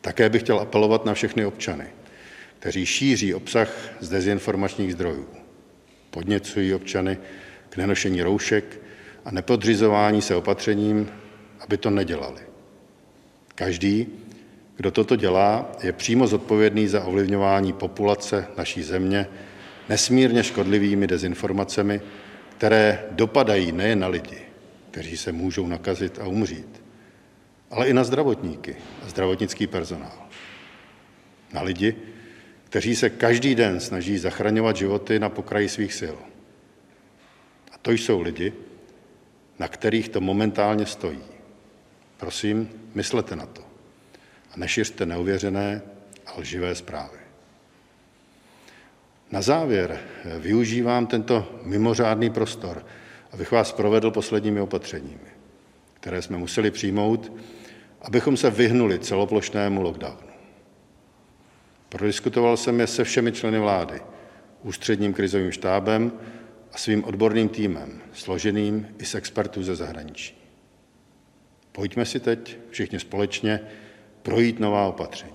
Také 0.00 0.28
bych 0.28 0.42
chtěl 0.42 0.60
apelovat 0.60 1.04
na 1.04 1.14
všechny 1.14 1.46
občany, 1.46 1.86
kteří 2.58 2.86
šíří 2.86 3.34
obsah 3.34 3.68
z 4.00 4.08
dezinformačních 4.08 4.92
zdrojů. 4.92 5.26
Podněcují 6.10 6.74
občany 6.74 7.18
k 7.68 7.76
nenošení 7.76 8.22
roušek 8.22 8.80
a 9.24 9.30
nepodřizování 9.30 10.22
se 10.22 10.36
opatřením, 10.36 11.10
aby 11.60 11.76
to 11.76 11.90
nedělali. 11.90 12.40
Každý, 13.54 14.06
kdo 14.76 14.90
toto 14.90 15.16
dělá, 15.16 15.72
je 15.82 15.92
přímo 15.92 16.26
zodpovědný 16.26 16.88
za 16.88 17.04
ovlivňování 17.04 17.72
populace 17.72 18.46
naší 18.56 18.82
země 18.82 19.26
nesmírně 19.88 20.42
škodlivými 20.42 21.06
dezinformacemi, 21.06 22.00
které 22.56 23.04
dopadají 23.10 23.72
nejen 23.72 23.98
na 23.98 24.08
lidi, 24.08 24.38
kteří 24.90 25.16
se 25.16 25.32
můžou 25.32 25.66
nakazit 25.66 26.18
a 26.18 26.26
umřít, 26.26 26.82
ale 27.70 27.88
i 27.88 27.92
na 27.92 28.04
zdravotníky 28.04 28.76
a 29.06 29.08
zdravotnický 29.08 29.66
personál. 29.66 30.28
Na 31.52 31.62
lidi, 31.62 31.96
kteří 32.64 32.96
se 32.96 33.10
každý 33.10 33.54
den 33.54 33.80
snaží 33.80 34.18
zachraňovat 34.18 34.76
životy 34.76 35.18
na 35.18 35.28
pokraji 35.28 35.68
svých 35.68 35.94
sil. 36.00 36.16
A 37.72 37.78
to 37.78 37.90
jsou 37.90 38.20
lidi, 38.20 38.52
na 39.58 39.68
kterých 39.68 40.08
to 40.08 40.20
momentálně 40.20 40.86
stojí. 40.86 41.22
Prosím, 42.16 42.70
myslete 42.94 43.36
na 43.36 43.46
to 43.46 43.62
a 44.50 44.56
nešiřte 44.56 45.06
neuvěřené 45.06 45.82
a 46.26 46.38
lživé 46.38 46.74
zprávy. 46.74 47.23
Na 49.34 49.42
závěr 49.42 49.98
využívám 50.38 51.06
tento 51.06 51.60
mimořádný 51.62 52.30
prostor, 52.30 52.86
abych 53.32 53.52
vás 53.52 53.72
provedl 53.72 54.10
posledními 54.10 54.60
opatřeními, 54.60 55.30
které 55.94 56.22
jsme 56.22 56.36
museli 56.38 56.70
přijmout, 56.70 57.32
abychom 58.02 58.36
se 58.36 58.50
vyhnuli 58.50 58.98
celoplošnému 58.98 59.82
lockdownu. 59.82 60.28
Prodiskutoval 61.88 62.56
jsem 62.56 62.80
je 62.80 62.86
se 62.86 63.04
všemi 63.04 63.32
členy 63.32 63.58
vlády, 63.58 64.00
ústředním 64.62 65.12
krizovým 65.12 65.52
štábem 65.52 66.12
a 66.72 66.78
svým 66.78 67.04
odborným 67.04 67.48
týmem, 67.48 68.00
složeným 68.12 68.88
i 68.98 69.04
z 69.04 69.14
expertů 69.14 69.62
ze 69.62 69.76
zahraničí. 69.76 70.38
Pojďme 71.72 72.04
si 72.04 72.20
teď 72.20 72.58
všichni 72.70 73.00
společně 73.00 73.60
projít 74.22 74.60
nová 74.60 74.86
opatření. 74.86 75.33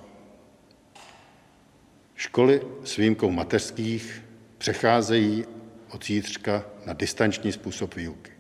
Školy 2.19 2.61
s 2.83 2.97
výjimkou 2.97 3.31
mateřských 3.31 4.23
přecházejí 4.57 5.45
od 5.91 6.05
zítřka 6.05 6.65
na 6.85 6.93
distanční 6.93 7.51
způsob 7.51 7.95
výuky. 7.95 8.31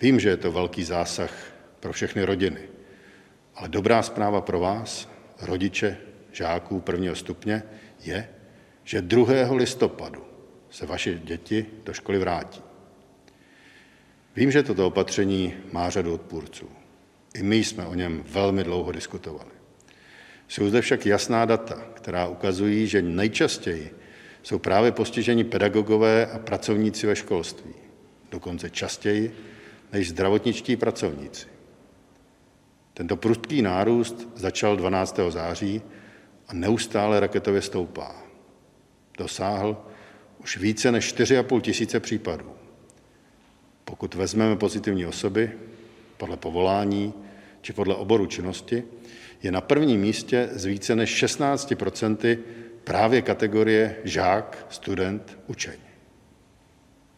Vím, 0.00 0.20
že 0.20 0.28
je 0.28 0.36
to 0.36 0.52
velký 0.52 0.84
zásah 0.84 1.52
pro 1.80 1.92
všechny 1.92 2.24
rodiny, 2.24 2.60
ale 3.54 3.68
dobrá 3.68 4.02
zpráva 4.02 4.40
pro 4.40 4.60
vás, 4.60 5.08
rodiče 5.40 5.96
žáků 6.32 6.80
prvního 6.80 7.16
stupně, 7.16 7.62
je, 8.00 8.28
že 8.84 9.02
2. 9.02 9.52
listopadu 9.54 10.24
se 10.70 10.86
vaše 10.86 11.14
děti 11.14 11.66
do 11.84 11.92
školy 11.92 12.18
vrátí. 12.18 12.62
Vím, 14.36 14.50
že 14.50 14.62
toto 14.62 14.86
opatření 14.86 15.54
má 15.72 15.90
řadu 15.90 16.14
odpůrců. 16.14 16.68
I 17.34 17.42
my 17.42 17.56
jsme 17.56 17.86
o 17.86 17.94
něm 17.94 18.22
velmi 18.26 18.64
dlouho 18.64 18.92
diskutovali. 18.92 19.59
Jsou 20.50 20.68
zde 20.68 20.80
však 20.80 21.06
jasná 21.06 21.44
data, 21.44 21.86
která 21.94 22.26
ukazují, 22.28 22.86
že 22.86 23.02
nejčastěji 23.02 23.94
jsou 24.42 24.58
právě 24.58 24.92
postiženi 24.92 25.44
pedagogové 25.44 26.26
a 26.26 26.38
pracovníci 26.38 27.06
ve 27.06 27.16
školství, 27.16 27.74
dokonce 28.30 28.70
častěji 28.70 29.36
než 29.92 30.08
zdravotničtí 30.08 30.76
pracovníci. 30.76 31.46
Tento 32.94 33.16
prudký 33.16 33.62
nárůst 33.62 34.28
začal 34.34 34.76
12. 34.76 35.20
září 35.28 35.82
a 36.48 36.54
neustále 36.54 37.20
raketově 37.20 37.62
stoupá. 37.62 38.22
Dosáhl 39.18 39.84
už 40.38 40.56
více 40.56 40.92
než 40.92 41.14
4,5 41.14 41.60
tisíce 41.60 42.00
případů. 42.00 42.52
Pokud 43.84 44.14
vezmeme 44.14 44.56
pozitivní 44.56 45.06
osoby 45.06 45.52
podle 46.16 46.36
povolání 46.36 47.14
či 47.62 47.72
podle 47.72 47.94
oboru 47.94 48.26
činnosti, 48.26 48.84
je 49.42 49.52
na 49.52 49.60
prvním 49.60 50.00
místě 50.00 50.48
z 50.52 50.64
více 50.64 50.96
než 50.96 51.24
16% 51.24 52.38
právě 52.84 53.22
kategorie 53.22 53.96
žák, 54.04 54.66
student, 54.70 55.38
učeň. 55.46 55.76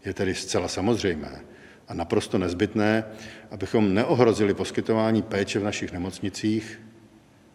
Je 0.05 0.15
tedy 0.15 0.35
zcela 0.35 0.69
samozřejmé 0.69 1.41
a 1.89 1.95
naprosto 1.95 2.39
nezbytné, 2.39 3.05
abychom 3.51 3.95
neohrozili 3.95 4.55
poskytování 4.55 5.23
péče 5.23 5.59
v 5.59 5.65
našich 5.65 5.93
nemocnicích, 5.93 6.81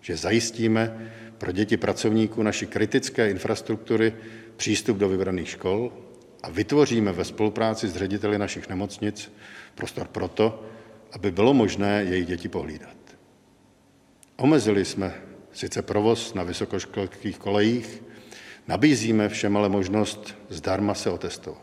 že 0.02 0.18
zajistíme 0.18 1.12
pro 1.38 1.52
děti 1.52 1.78
pracovníků 1.78 2.44
naší 2.44 2.66
kritické 2.66 3.30
infrastruktury 3.30 4.14
přístup 4.58 4.98
do 4.98 5.10
vybraných 5.10 5.50
škol 5.50 5.94
a 6.44 6.50
vytvoříme 6.50 7.12
ve 7.12 7.26
spolupráci 7.26 7.88
s 7.88 7.96
řediteli 7.96 8.38
našich 8.38 8.70
nemocnic 8.70 9.32
prostor 9.76 10.08
pro 10.08 10.28
to, 10.28 10.64
aby 11.12 11.32
bylo 11.32 11.54
možné 11.54 12.04
jejich 12.04 12.28
děti 12.28 12.50
pohlídat. 12.50 12.97
Omezili 14.38 14.86
jsme 14.86 15.14
sice 15.52 15.82
provoz 15.82 16.34
na 16.34 16.44
vysokoškolských 16.44 17.38
kolejích, 17.38 18.04
nabízíme 18.68 19.30
všem 19.30 19.58
ale 19.58 19.70
možnost 19.70 20.36
zdarma 20.50 20.94
se 20.94 21.10
otestovat. 21.10 21.62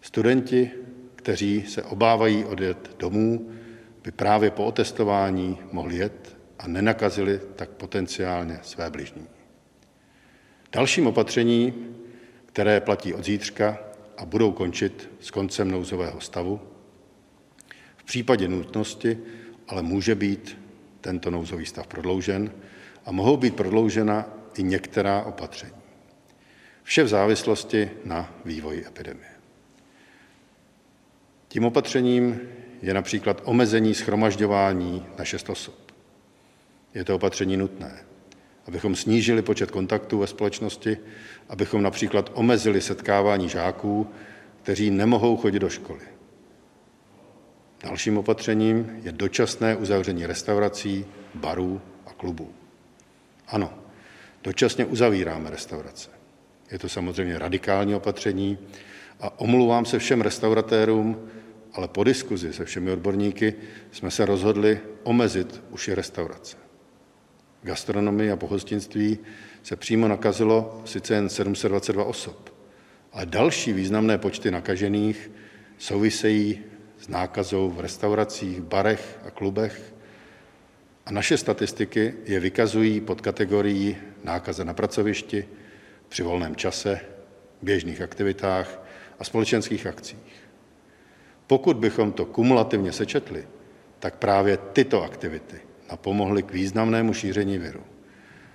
Studenti, 0.00 0.70
kteří 1.16 1.64
se 1.68 1.82
obávají 1.82 2.44
odjet 2.44 2.96
domů, 2.98 3.50
by 4.02 4.10
právě 4.12 4.50
po 4.50 4.64
otestování 4.64 5.58
mohli 5.72 5.96
jet 5.96 6.36
a 6.58 6.68
nenakazili 6.68 7.40
tak 7.56 7.70
potenciálně 7.70 8.58
své 8.62 8.90
bližní. 8.90 9.26
Dalším 10.72 11.06
opatření, 11.06 11.74
které 12.46 12.80
platí 12.80 13.14
od 13.14 13.24
zítřka 13.24 13.78
a 14.16 14.24
budou 14.24 14.52
končit 14.52 15.10
s 15.20 15.30
koncem 15.30 15.70
nouzového 15.70 16.20
stavu, 16.20 16.60
v 17.96 18.04
případě 18.04 18.48
nutnosti 18.48 19.18
ale 19.68 19.82
může 19.82 20.14
být 20.14 20.63
tento 21.04 21.30
nouzový 21.30 21.66
stav 21.66 21.86
prodloužen 21.86 22.50
a 23.06 23.12
mohou 23.12 23.36
být 23.36 23.56
prodloužena 23.56 24.26
i 24.56 24.62
některá 24.62 25.22
opatření. 25.22 25.76
Vše 26.82 27.02
v 27.02 27.08
závislosti 27.08 27.90
na 28.04 28.34
vývoji 28.44 28.86
epidemie. 28.86 29.30
Tím 31.48 31.64
opatřením 31.64 32.40
je 32.82 32.94
například 32.94 33.42
omezení 33.44 33.94
schromažďování 33.94 35.06
na 35.18 35.24
šest 35.24 35.50
osob. 35.50 35.92
Je 36.94 37.04
to 37.04 37.14
opatření 37.14 37.56
nutné, 37.56 38.04
abychom 38.66 38.96
snížili 38.96 39.42
počet 39.42 39.70
kontaktů 39.70 40.18
ve 40.18 40.26
společnosti, 40.26 40.98
abychom 41.48 41.82
například 41.82 42.30
omezili 42.34 42.80
setkávání 42.80 43.48
žáků, 43.48 44.10
kteří 44.62 44.90
nemohou 44.90 45.36
chodit 45.36 45.58
do 45.58 45.68
školy. 45.68 46.13
Dalším 47.84 48.18
opatřením 48.18 49.00
je 49.02 49.12
dočasné 49.12 49.76
uzavření 49.76 50.26
restaurací, 50.26 51.06
barů 51.34 51.80
a 52.06 52.12
klubů. 52.12 52.50
Ano, 53.48 53.74
dočasně 54.44 54.84
uzavíráme 54.84 55.50
restaurace. 55.50 56.10
Je 56.70 56.78
to 56.78 56.88
samozřejmě 56.88 57.38
radikální 57.38 57.94
opatření 57.94 58.58
a 59.20 59.40
omluvám 59.40 59.84
se 59.84 59.98
všem 59.98 60.20
restauratérům, 60.20 61.28
ale 61.72 61.88
po 61.88 62.04
diskuzi 62.04 62.52
se 62.52 62.64
všemi 62.64 62.90
odborníky 62.90 63.54
jsme 63.92 64.10
se 64.10 64.26
rozhodli 64.26 64.80
omezit 65.02 65.62
už 65.70 65.88
i 65.88 65.94
restaurace. 65.94 66.56
Gastronomii 67.62 68.30
a 68.30 68.36
pohostinství 68.36 69.18
se 69.62 69.76
přímo 69.76 70.08
nakazilo 70.08 70.82
sice 70.84 71.14
jen 71.14 71.28
722 71.28 72.04
osob, 72.04 72.54
ale 73.12 73.26
další 73.26 73.72
významné 73.72 74.18
počty 74.18 74.50
nakažených 74.50 75.30
souvisejí 75.78 76.73
s 77.04 77.08
nákazou 77.08 77.70
v 77.70 77.80
restauracích, 77.80 78.60
barech 78.60 79.18
a 79.26 79.30
klubech 79.30 79.94
a 81.06 81.12
naše 81.12 81.36
statistiky 81.36 82.14
je 82.24 82.40
vykazují 82.40 83.00
pod 83.00 83.20
kategorií 83.20 83.96
nákaze 84.24 84.64
na 84.64 84.74
pracovišti, 84.74 85.48
při 86.08 86.22
volném 86.22 86.56
čase, 86.56 87.00
běžných 87.62 88.00
aktivitách 88.00 88.80
a 89.18 89.24
společenských 89.24 89.86
akcích. 89.86 90.32
Pokud 91.46 91.76
bychom 91.76 92.12
to 92.12 92.24
kumulativně 92.24 92.92
sečetli, 92.92 93.48
tak 93.98 94.16
právě 94.16 94.56
tyto 94.56 95.02
aktivity 95.02 95.60
napomohly 95.90 96.42
k 96.42 96.52
významnému 96.52 97.12
šíření 97.12 97.58
viru. 97.58 97.84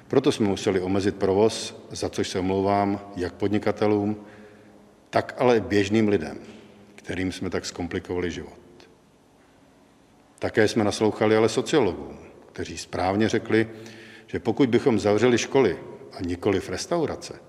Proto 0.08 0.32
jsme 0.32 0.48
museli 0.48 0.82
omezit 0.82 1.16
provoz, 1.16 1.86
za 1.92 2.10
což 2.10 2.30
se 2.30 2.40
omlouvám 2.40 3.14
jak 3.16 3.34
podnikatelům, 3.34 4.26
tak 5.10 5.36
ale 5.38 5.60
běžným 5.62 6.08
lidem, 6.08 6.38
kterým 7.10 7.32
jsme 7.32 7.50
tak 7.50 7.66
zkomplikovali 7.66 8.32
život. 8.32 8.60
Také 10.40 10.68
jsme 10.68 10.84
naslouchali 10.84 11.38
ale 11.38 11.50
sociologům, 11.50 12.18
kteří 12.52 12.78
správně 12.78 13.30
řekli, 13.30 13.70
že 14.28 14.40
pokud 14.40 14.70
bychom 14.70 15.00
zavřeli 15.00 15.38
školy 15.38 15.78
a 16.14 16.22
nikoli 16.22 16.60
v 16.60 16.70
restaurace, 16.70 17.40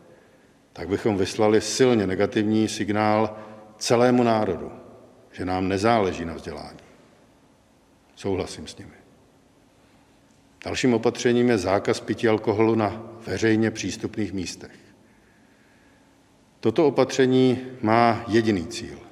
tak 0.72 0.88
bychom 0.88 1.16
vyslali 1.16 1.60
silně 1.60 2.06
negativní 2.06 2.68
signál 2.68 3.36
celému 3.78 4.22
národu, 4.22 4.72
že 5.32 5.44
nám 5.44 5.68
nezáleží 5.68 6.24
na 6.24 6.34
vzdělání. 6.34 6.80
Souhlasím 8.16 8.66
s 8.66 8.76
nimi. 8.76 8.96
Dalším 10.64 10.94
opatřením 10.94 11.48
je 11.48 11.58
zákaz 11.58 12.00
pití 12.00 12.28
alkoholu 12.28 12.74
na 12.74 13.02
veřejně 13.26 13.70
přístupných 13.70 14.32
místech. 14.32 14.78
Toto 16.60 16.86
opatření 16.86 17.58
má 17.82 18.24
jediný 18.28 18.66
cíl, 18.66 19.09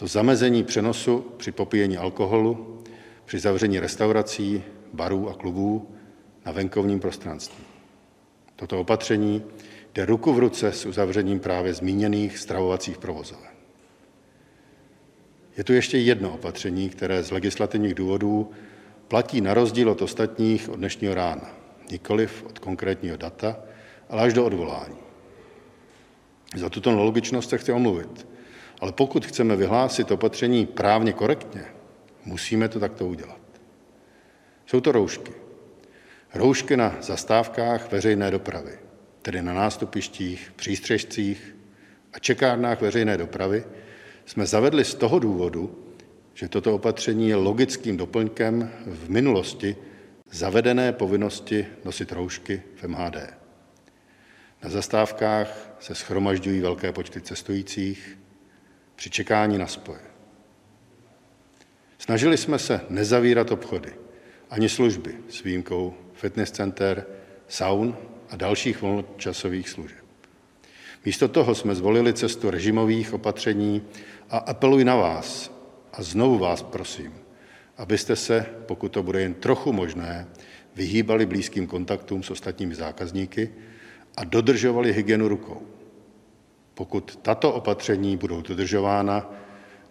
to 0.00 0.06
zamezení 0.06 0.64
přenosu 0.64 1.26
při 1.36 1.52
popíjení 1.52 1.96
alkoholu, 1.96 2.82
při 3.24 3.38
zavření 3.38 3.80
restaurací, 3.80 4.62
barů 4.92 5.30
a 5.30 5.34
klubů 5.34 5.90
na 6.46 6.52
venkovním 6.52 7.00
prostranství. 7.00 7.64
Toto 8.56 8.80
opatření 8.80 9.44
jde 9.94 10.04
ruku 10.04 10.32
v 10.32 10.38
ruce 10.38 10.72
s 10.72 10.86
uzavřením 10.86 11.40
právě 11.40 11.74
zmíněných 11.74 12.38
stravovacích 12.38 12.98
provozoven. 12.98 13.50
Je 15.56 15.64
tu 15.64 15.72
ještě 15.72 15.98
jedno 15.98 16.34
opatření, 16.34 16.88
které 16.88 17.22
z 17.22 17.30
legislativních 17.30 17.94
důvodů 17.94 18.50
platí 19.08 19.40
na 19.40 19.54
rozdíl 19.54 19.90
od 19.90 20.02
ostatních 20.02 20.68
od 20.68 20.76
dnešního 20.76 21.14
rána, 21.14 21.56
nikoliv 21.90 22.44
od 22.46 22.58
konkrétního 22.58 23.16
data, 23.16 23.56
ale 24.08 24.22
až 24.22 24.32
do 24.32 24.44
odvolání. 24.44 24.96
Za 26.56 26.68
tuto 26.68 26.90
nelogičnost 26.90 27.50
se 27.50 27.58
chci 27.58 27.72
omluvit, 27.72 28.30
ale 28.80 28.92
pokud 28.92 29.26
chceme 29.26 29.56
vyhlásit 29.56 30.10
opatření 30.10 30.66
právně 30.66 31.12
korektně, 31.12 31.64
musíme 32.24 32.68
to 32.68 32.80
takto 32.80 33.06
udělat. 33.06 33.40
Jsou 34.66 34.80
to 34.80 34.92
roušky. 34.92 35.32
Roušky 36.34 36.76
na 36.76 36.96
zastávkách 37.00 37.92
veřejné 37.92 38.30
dopravy, 38.30 38.78
tedy 39.22 39.42
na 39.42 39.54
nástupištích, 39.54 40.52
přístřežcích 40.56 41.56
a 42.12 42.18
čekárnách 42.18 42.80
veřejné 42.80 43.16
dopravy, 43.16 43.64
jsme 44.26 44.46
zavedli 44.46 44.84
z 44.84 44.94
toho 44.94 45.18
důvodu, 45.18 45.78
že 46.34 46.48
toto 46.48 46.74
opatření 46.74 47.28
je 47.28 47.36
logickým 47.36 47.96
doplňkem 47.96 48.70
v 48.86 49.10
minulosti 49.10 49.76
zavedené 50.30 50.92
povinnosti 50.92 51.66
nosit 51.84 52.12
roušky 52.12 52.62
v 52.76 52.84
MHD. 52.88 53.16
Na 54.62 54.70
zastávkách 54.70 55.76
se 55.80 55.94
schromažďují 55.94 56.60
velké 56.60 56.92
počty 56.92 57.20
cestujících 57.20 58.19
při 59.00 59.10
čekání 59.10 59.58
na 59.58 59.66
spoje. 59.66 60.00
Snažili 61.98 62.36
jsme 62.36 62.58
se 62.58 62.80
nezavírat 62.88 63.50
obchody 63.50 63.92
ani 64.50 64.68
služby 64.68 65.14
s 65.28 65.42
výjimkou 65.42 65.94
fitness 66.14 66.50
center, 66.50 67.06
saun 67.48 67.96
a 68.30 68.36
dalších 68.36 68.82
volnočasových 68.82 69.68
služeb. 69.68 70.04
Místo 71.04 71.28
toho 71.28 71.54
jsme 71.54 71.74
zvolili 71.74 72.12
cestu 72.12 72.50
režimových 72.50 73.12
opatření 73.14 73.82
a 74.30 74.38
apeluji 74.38 74.84
na 74.84 74.96
vás 74.96 75.52
a 75.92 76.02
znovu 76.02 76.38
vás 76.38 76.62
prosím, 76.62 77.14
abyste 77.76 78.16
se, 78.16 78.46
pokud 78.66 78.88
to 78.88 79.02
bude 79.02 79.20
jen 79.20 79.34
trochu 79.34 79.72
možné, 79.72 80.28
vyhýbali 80.74 81.26
blízkým 81.26 81.66
kontaktům 81.66 82.22
s 82.22 82.30
ostatními 82.30 82.74
zákazníky 82.74 83.50
a 84.16 84.24
dodržovali 84.24 84.92
hygienu 84.92 85.28
rukou. 85.28 85.79
Pokud 86.80 87.18
tato 87.22 87.52
opatření 87.52 88.16
budou 88.16 88.42
dodržována, 88.42 89.30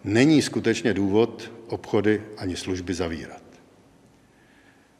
není 0.04 0.42
skutečně 0.42 0.94
důvod 0.94 1.52
obchody 1.68 2.22
ani 2.36 2.56
služby 2.56 2.94
zavírat. 2.94 3.42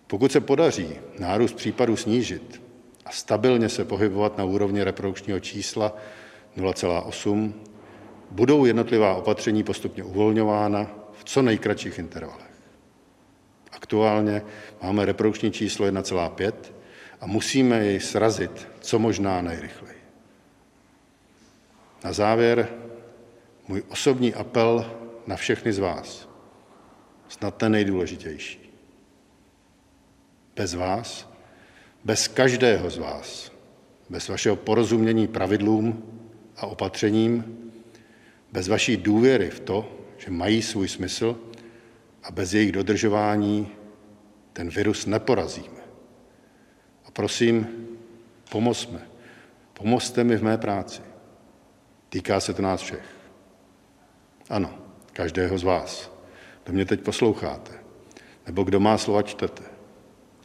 Pokud 0.06 0.32
se 0.32 0.40
podaří 0.40 0.88
nárůst 1.18 1.52
případů 1.52 1.96
snížit 1.96 2.62
a 3.04 3.10
stabilně 3.10 3.68
se 3.68 3.84
pohybovat 3.84 4.38
na 4.38 4.44
úrovni 4.44 4.82
reprodukčního 4.82 5.40
čísla 5.40 5.96
0,8, 6.56 7.52
budou 8.30 8.64
jednotlivá 8.64 9.14
opatření 9.14 9.62
postupně 9.62 10.04
uvolňována 10.04 10.90
v 11.12 11.24
co 11.24 11.42
nejkratších 11.42 11.98
intervalech. 11.98 12.54
Aktuálně 13.72 14.42
máme 14.82 15.04
reprodukční 15.04 15.50
číslo 15.50 15.86
1,5 15.86 16.52
a 17.20 17.26
musíme 17.26 17.84
jej 17.84 18.00
srazit 18.00 18.68
co 18.80 18.98
možná 18.98 19.42
nejrychleji. 19.42 19.99
Na 22.04 22.12
závěr 22.12 22.68
můj 23.68 23.82
osobní 23.88 24.34
apel 24.34 24.96
na 25.26 25.36
všechny 25.36 25.72
z 25.72 25.78
vás, 25.78 26.28
snad 27.28 27.56
ten 27.56 27.72
nejdůležitější. 27.72 28.70
Bez 30.56 30.74
vás, 30.74 31.30
bez 32.04 32.28
každého 32.28 32.90
z 32.90 32.98
vás, 32.98 33.52
bez 34.10 34.28
vašeho 34.28 34.56
porozumění 34.56 35.28
pravidlům 35.28 36.02
a 36.56 36.66
opatřením, 36.66 37.56
bez 38.52 38.68
vaší 38.68 38.96
důvěry 38.96 39.50
v 39.50 39.60
to, 39.60 39.96
že 40.18 40.30
mají 40.30 40.62
svůj 40.62 40.88
smysl 40.88 41.38
a 42.22 42.30
bez 42.30 42.54
jejich 42.54 42.72
dodržování 42.72 43.68
ten 44.52 44.68
virus 44.68 45.06
neporazíme. 45.06 45.80
A 47.04 47.10
prosím, 47.10 47.86
pomozme. 48.50 49.08
Pomozte 49.72 50.24
mi 50.24 50.36
v 50.36 50.42
mé 50.42 50.58
práci. 50.58 51.09
Týká 52.10 52.40
se 52.40 52.54
to 52.54 52.62
nás 52.62 52.80
všech. 52.80 53.04
Ano, 54.50 54.78
každého 55.12 55.58
z 55.58 55.62
vás, 55.62 56.12
kdo 56.64 56.72
mě 56.72 56.84
teď 56.84 57.00
posloucháte, 57.00 57.72
nebo 58.46 58.62
kdo 58.62 58.80
má 58.80 58.98
slova 58.98 59.22
čtete. 59.22 59.62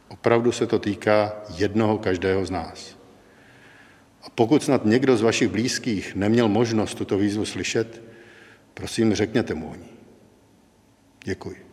Opravdu 0.08 0.51
se 0.51 0.67
to 0.67 0.80
týká 0.80 1.34
jednoho 1.58 1.97
každého 1.97 2.45
z 2.45 2.51
nás. 2.51 2.97
A 4.21 4.30
pokud 4.30 4.63
snad 4.63 4.86
někdo 4.86 5.17
z 5.17 5.21
vašich 5.21 5.49
blízkých 5.49 6.15
neměl 6.15 6.47
možnost 6.47 6.95
tuto 6.95 7.17
výzvu 7.17 7.45
slyšet, 7.45 8.04
prosím, 8.73 9.15
řekněte 9.15 9.54
mu 9.54 9.69
o 9.71 9.75
ní. 9.75 9.89
Děkuji. 11.23 11.64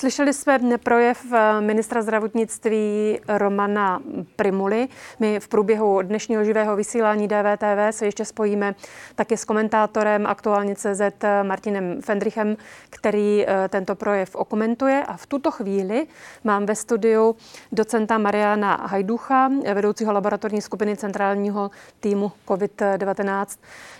Slyšeli 0.00 0.32
jsme 0.32 0.78
projev 0.78 1.32
eh, 1.32 1.60
ministra 1.60 2.02
zdravotnictví 2.02 3.20
Romana 3.28 4.02
Primuly. 4.36 4.88
My 5.18 5.40
v 5.40 5.48
průběhu 5.48 6.02
dnešního 6.02 6.44
živého 6.44 6.76
vysílání 6.76 7.28
DVTV 7.28 7.90
se 7.90 8.04
ještě 8.04 8.24
spojíme 8.24 8.74
taky 9.14 9.36
s 9.36 9.44
komentátorem 9.44 10.26
aktuálně 10.26 10.74
CZ 10.74 11.02
Martinem 11.42 12.02
Fendrichem, 12.02 12.56
který 12.90 13.44
eh, 13.46 13.68
tento 13.68 13.94
projev 13.94 14.36
okomentuje. 14.36 15.04
A 15.06 15.16
v 15.16 15.26
tuto 15.26 15.50
chvíli 15.50 16.06
mám 16.44 16.66
ve 16.66 16.74
studiu 16.74 17.36
docenta 17.72 18.18
Mariana 18.18 18.74
Hajducha, 18.74 19.50
vedoucího 19.74 20.12
laboratorní 20.12 20.60
skupiny 20.60 20.96
centrálního 20.96 21.70
týmu 22.00 22.32
COVID-19. 22.48 23.46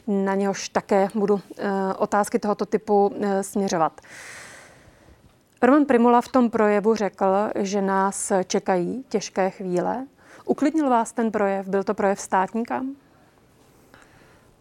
Na 0.06 0.34
něhož 0.34 0.68
také 0.68 1.08
budu 1.14 1.40
eh, 1.58 1.70
otázky 1.98 2.38
tohoto 2.38 2.66
typu 2.66 3.12
směřovat. 3.40 4.00
Roman 5.62 5.84
Primula 5.84 6.20
v 6.20 6.28
tom 6.28 6.50
projevu 6.50 6.94
řekl, 6.94 7.26
že 7.58 7.82
nás 7.82 8.32
čekají 8.46 9.04
těžké 9.08 9.50
chvíle. 9.50 10.06
Uklidnil 10.44 10.90
vás 10.90 11.12
ten 11.12 11.30
projev? 11.30 11.68
Byl 11.68 11.84
to 11.84 11.94
projev 11.94 12.20
státníka? 12.20 12.82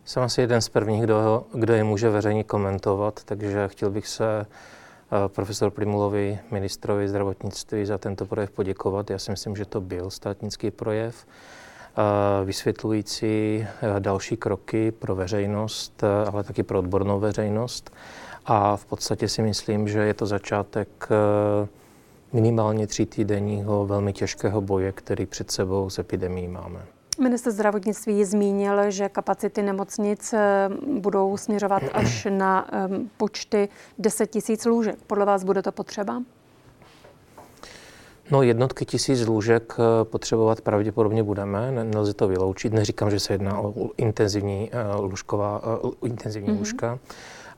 Jsem 0.06 0.24
asi 0.24 0.42
jeden 0.42 0.62
z 0.62 0.70
prvních, 0.70 1.04
kdo, 1.04 1.46
kdo 1.54 1.74
je 1.74 1.84
může 1.84 2.10
veřejně 2.10 2.44
komentovat, 2.44 3.24
takže 3.24 3.68
chtěl 3.68 3.90
bych 3.90 4.08
se 4.08 4.46
eh, 4.46 5.28
profesor 5.28 5.72
Primulovi, 5.72 6.40
ministrovi 6.52 7.08
zdravotnictví, 7.08 7.86
za 7.86 7.98
tento 7.98 8.26
projev 8.26 8.52
poděkovat. 8.52 9.10
Já 9.10 9.18
si 9.20 9.32
myslím, 9.32 9.56
že 9.56 9.66
to 9.66 9.82
byl 9.82 10.10
státnický 10.10 10.72
projev, 10.72 11.28
eh, 11.28 12.46
vysvětlující 12.46 13.68
eh, 13.68 14.00
další 14.00 14.38
kroky 14.38 14.92
pro 14.92 15.16
veřejnost, 15.16 16.04
ale 16.32 16.44
taky 16.44 16.64
pro 16.64 16.80
odbornou 16.80 17.20
veřejnost. 17.20 17.92
A 18.52 18.78
v 18.78 18.86
podstatě 18.86 19.28
si 19.28 19.42
myslím, 19.42 19.88
že 19.88 20.00
je 20.00 20.14
to 20.14 20.26
začátek 20.26 20.88
eh, 21.12 21.68
minimálně 22.34 22.88
tří 22.88 23.06
týdenního 23.06 23.86
velmi 23.86 24.14
těžkého 24.14 24.62
boje, 24.62 24.92
který 24.92 25.26
před 25.26 25.52
sebou 25.52 25.90
s 25.90 26.00
epidemí 26.00 26.48
máme. 26.48 26.86
Minister 27.22 27.54
zdravotnictví 27.54 28.26
zmínil, 28.26 28.92
že 28.92 29.10
kapacity 29.10 29.62
nemocnic 29.62 30.34
eh, 30.34 30.70
budou 31.00 31.38
směřovat 31.38 31.84
až 31.94 32.28
na 32.30 32.68
eh, 32.74 32.90
počty 33.18 33.70
10 34.00 34.28
tisíc 34.28 34.66
lůžek. 34.66 34.96
Podle 35.08 35.26
vás 35.26 35.44
bude 35.44 35.62
to 35.62 35.72
potřeba? 35.72 36.24
No, 38.32 38.42
jednotky 38.42 38.86
tisíc 38.86 39.28
lůžek 39.28 39.78
potřebovat 40.04 40.62
pravděpodobně 40.62 41.24
budeme, 41.24 41.84
nelze 41.84 42.14
to 42.14 42.28
vyloučit. 42.28 42.74
Neříkám, 42.74 43.12
že 43.12 43.20
se 43.20 43.34
jedná 43.34 43.60
o 43.60 43.74
intenzivní 43.98 44.72
lůžková, 45.00 45.62
intenzivní 46.04 46.50
mm-hmm. 46.50 46.58
lůžka, 46.58 47.00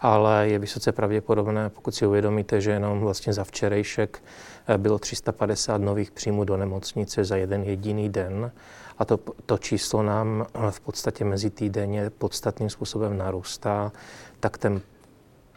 ale 0.02 0.50
je 0.50 0.60
vysoce 0.60 0.92
pravděpodobné, 0.92 1.70
pokud 1.70 1.96
si 1.96 2.06
uvědomíte, 2.06 2.62
že 2.62 2.72
jenom 2.72 3.00
vlastně 3.00 3.34
za 3.34 3.44
včerejšek 3.44 4.24
eh, 4.68 4.78
bylo 4.78 5.00
350 5.00 5.78
nových 5.78 6.12
příjmů 6.12 6.44
do 6.44 6.58
nemocnice 6.58 7.26
za 7.26 7.36
jeden 7.36 7.64
jediný 7.64 8.10
den 8.10 8.52
a 8.98 9.06
to, 9.06 9.20
to 9.46 9.58
číslo 9.58 10.04
nám 10.04 10.46
eh, 10.54 10.72
v 10.72 10.80
podstatě 10.80 11.26
mezi 11.26 11.50
týdenně 11.50 12.10
podstatným 12.10 12.70
způsobem 12.70 13.18
narůstá, 13.18 13.92
tak 14.40 14.58
ten 14.58 14.82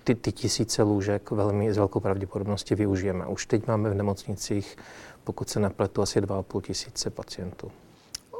ty, 0.04 0.14
ty 0.14 0.32
tisíce 0.32 0.82
lůžek 0.82 1.30
velmi 1.30 1.72
s 1.72 1.76
velkou 1.76 2.00
pravděpodobností 2.00 2.74
využijeme. 2.74 3.26
Už 3.26 3.46
teď 3.46 3.66
máme 3.66 3.90
v 3.90 3.94
nemocnicích, 3.94 4.76
pokud 5.24 5.48
se 5.48 5.60
nepletu, 5.60 6.02
asi 6.02 6.20
2,5 6.20 6.60
tisíce 6.60 7.10
pacientů. 7.10 7.70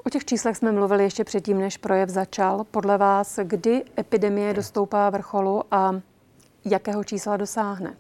O 0.07 0.11
těch 0.11 0.25
číslech 0.25 0.57
jsme 0.57 0.73
mluvili 0.73 1.05
ještě 1.05 1.25
předtím, 1.25 1.59
než 1.59 1.77
projev 1.77 2.09
začal. 2.09 2.65
Podle 2.71 2.99
vás, 2.99 3.39
kdy 3.43 3.85
epidemie 3.99 4.55
dostoupá 4.55 5.11
vrcholu 5.11 5.63
a 5.71 5.95
jakého 6.65 7.05
čísla 7.05 7.37
dosáhne? 7.37 7.95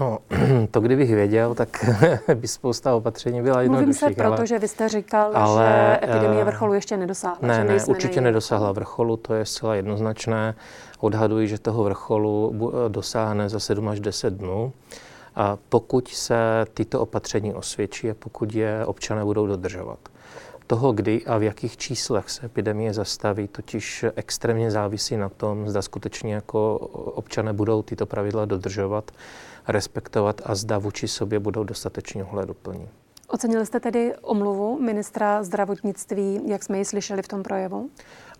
No, 0.00 0.18
to 0.70 0.80
kdybych 0.80 1.14
věděl, 1.14 1.54
tak 1.54 1.84
by 2.34 2.48
spousta 2.48 2.94
opatření 2.94 3.42
byla 3.42 3.62
jednodušší. 3.62 3.84
Mluvím 3.84 3.94
se 3.94 4.22
proto, 4.22 4.36
ale, 4.36 4.46
že 4.46 4.58
vy 4.58 4.68
jste 4.68 4.88
říkal, 4.88 5.30
ale, 5.34 5.98
že 6.00 6.10
epidemie 6.10 6.42
eh, 6.42 6.44
vrcholu 6.44 6.74
ještě 6.74 6.96
nedosáhla. 6.96 7.38
Ne, 7.42 7.64
ne, 7.64 7.84
určitě 7.86 8.06
nejde. 8.06 8.20
nedosáhla 8.20 8.72
vrcholu, 8.72 9.16
to 9.16 9.34
je 9.34 9.44
zcela 9.44 9.74
jednoznačné. 9.74 10.54
Odhaduji, 11.00 11.48
že 11.48 11.58
toho 11.58 11.84
vrcholu 11.84 12.52
dosáhne 12.88 13.48
za 13.48 13.60
7 13.60 13.88
až 13.88 14.00
10 14.00 14.34
dnů. 14.34 14.72
A 15.36 15.58
pokud 15.68 16.08
se 16.08 16.66
tyto 16.74 17.00
opatření 17.00 17.54
osvědčí 17.54 18.10
a 18.10 18.14
pokud 18.14 18.54
je 18.54 18.86
občané 18.86 19.24
budou 19.24 19.46
dodržovat. 19.46 19.98
Toho, 20.66 20.92
kdy 20.92 21.24
a 21.26 21.38
v 21.38 21.42
jakých 21.42 21.76
číslech 21.76 22.30
se 22.30 22.46
epidemie 22.46 22.94
zastaví, 22.94 23.48
totiž 23.48 24.04
extrémně 24.16 24.70
závisí 24.70 25.16
na 25.16 25.28
tom, 25.28 25.68
zda 25.68 25.82
skutečně 25.82 26.34
jako 26.34 26.76
občané 27.14 27.52
budou 27.52 27.82
tyto 27.82 28.06
pravidla 28.06 28.44
dodržovat, 28.44 29.10
respektovat 29.68 30.40
a 30.44 30.54
zda 30.54 30.78
vůči 30.78 31.08
sobě 31.08 31.38
budou 31.38 31.64
dostatečně 31.64 32.24
ohleduplní. 32.24 32.88
Ocenili 33.28 33.66
jste 33.66 33.80
tedy 33.80 34.14
omluvu 34.22 34.80
ministra 34.80 35.42
zdravotnictví, 35.42 36.40
jak 36.46 36.62
jsme 36.62 36.78
ji 36.78 36.84
slyšeli 36.84 37.22
v 37.22 37.28
tom 37.28 37.42
projevu? 37.42 37.90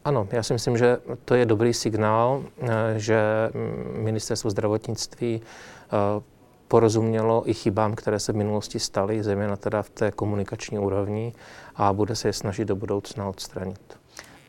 Ano, 0.04 0.28
já 0.30 0.42
si 0.42 0.52
myslím, 0.52 0.76
že 0.76 0.98
to 1.24 1.34
je 1.34 1.46
dobrý 1.46 1.74
signál, 1.74 2.42
že 2.96 3.50
ministerstvo 3.96 4.50
zdravotnictví 4.50 5.40
eh, 5.42 6.22
porozumělo 6.74 7.50
i 7.50 7.54
chybám, 7.54 7.94
které 7.94 8.20
se 8.20 8.32
v 8.32 8.36
minulosti 8.36 8.80
staly, 8.80 9.22
zejména 9.22 9.56
teda 9.56 9.82
v 9.82 9.90
té 9.90 10.10
komunikační 10.10 10.78
úrovni 10.78 11.32
a 11.76 11.92
bude 11.92 12.16
se 12.16 12.28
je 12.28 12.32
snažit 12.32 12.64
do 12.64 12.76
budoucna 12.76 13.28
odstranit. 13.28 13.98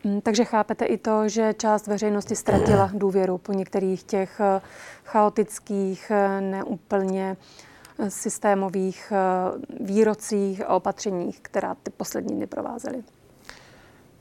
Mm, 0.04 0.22
takže 0.22 0.46
chápete 0.46 0.86
i 0.86 0.98
to, 0.98 1.30
že 1.30 1.54
část 1.54 1.88
veřejnosti 1.88 2.36
ztratila 2.36 2.90
důvěru 2.94 3.38
po 3.38 3.54
některých 3.54 4.04
těch 4.04 4.40
eh, 4.40 4.62
chaotických, 5.04 6.12
eh, 6.12 6.42
neúplně 6.42 7.38
eh, 8.00 8.10
systémových 8.10 9.14
výrocích 9.80 10.62
a 10.62 10.76
opatřeních, 10.76 11.40
která 11.42 11.76
ty 11.76 11.92
poslední 11.92 12.36
dny 12.36 12.48
provázely? 12.48 13.04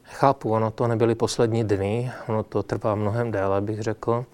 Chápu, 0.02 0.52
ono 0.52 0.70
to 0.70 0.88
nebyly 0.88 1.14
poslední 1.14 1.64
dny, 1.64 2.12
ono 2.28 2.42
to 2.42 2.62
trvá 2.62 2.94
mnohem 2.94 3.30
déle, 3.30 3.60
bych 3.60 3.80
řekl. 3.82 4.24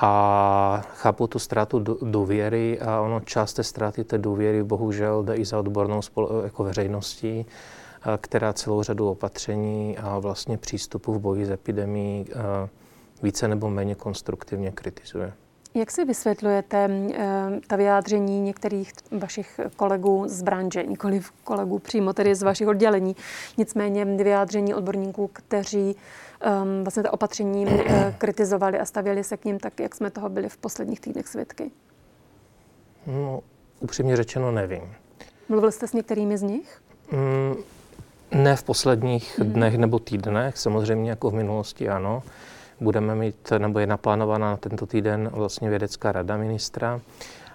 A 0.00 0.82
chápu 0.94 1.26
tu 1.26 1.38
ztrátu 1.38 1.78
důvěry 2.02 2.80
a 2.80 3.00
ono 3.00 3.20
část 3.20 3.52
té 3.52 3.64
ztráty 3.64 4.04
té 4.04 4.18
důvěry 4.18 4.62
bohužel 4.62 5.22
jde 5.22 5.34
i 5.34 5.44
za 5.44 5.58
odbornou 5.58 6.00
spol- 6.00 6.44
jako 6.44 6.64
veřejností, 6.64 7.46
která 8.20 8.52
celou 8.52 8.82
řadu 8.82 9.10
opatření 9.10 9.98
a 9.98 10.18
vlastně 10.18 10.58
přístupu 10.58 11.12
v 11.12 11.18
boji 11.18 11.46
s 11.46 11.50
epidemí 11.50 12.26
více 13.22 13.48
nebo 13.48 13.70
méně 13.70 13.94
konstruktivně 13.94 14.70
kritizuje. 14.70 15.32
Jak 15.74 15.90
si 15.90 16.04
vysvětlujete 16.04 16.90
ta 17.66 17.76
vyjádření 17.76 18.40
některých 18.40 18.92
vašich 19.18 19.60
kolegů 19.76 20.24
z 20.26 20.42
branže, 20.42 20.82
nikoli 20.82 21.20
kolegů 21.44 21.78
přímo 21.78 22.12
tedy 22.12 22.34
z 22.34 22.42
vašich 22.42 22.68
oddělení, 22.68 23.16
nicméně 23.56 24.04
vyjádření 24.04 24.74
odborníků, 24.74 25.30
kteří 25.32 25.96
um, 26.46 26.84
vlastně 26.84 27.02
ta 27.02 27.12
opatření 27.12 27.66
uh, 27.66 27.82
kritizovali 28.18 28.78
a 28.78 28.84
stavěli 28.84 29.24
se 29.24 29.36
k 29.36 29.44
ním 29.44 29.58
tak, 29.58 29.80
jak 29.80 29.94
jsme 29.94 30.10
toho 30.10 30.28
byli 30.28 30.48
v 30.48 30.56
posledních 30.56 31.00
týdnech 31.00 31.28
svědky? 31.28 31.70
No, 33.06 33.40
upřímně 33.80 34.16
řečeno 34.16 34.52
nevím. 34.52 34.94
Mluvil 35.48 35.70
jste 35.70 35.88
s 35.88 35.92
některými 35.92 36.38
z 36.38 36.42
nich? 36.42 36.80
Mm, 37.12 37.54
ne 38.30 38.56
v 38.56 38.62
posledních 38.62 39.38
mm. 39.38 39.52
dnech 39.52 39.76
nebo 39.76 39.98
týdnech, 39.98 40.58
samozřejmě 40.58 41.10
jako 41.10 41.30
v 41.30 41.34
minulosti 41.34 41.88
ano. 41.88 42.22
Budeme 42.80 43.14
mít, 43.14 43.52
nebo 43.58 43.78
je 43.78 43.86
naplánovaná 43.86 44.50
na 44.50 44.56
tento 44.56 44.86
týden 44.86 45.30
vlastně 45.32 45.70
vědecká 45.70 46.12
rada 46.12 46.36
ministra 46.36 47.00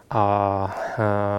a 0.10 0.76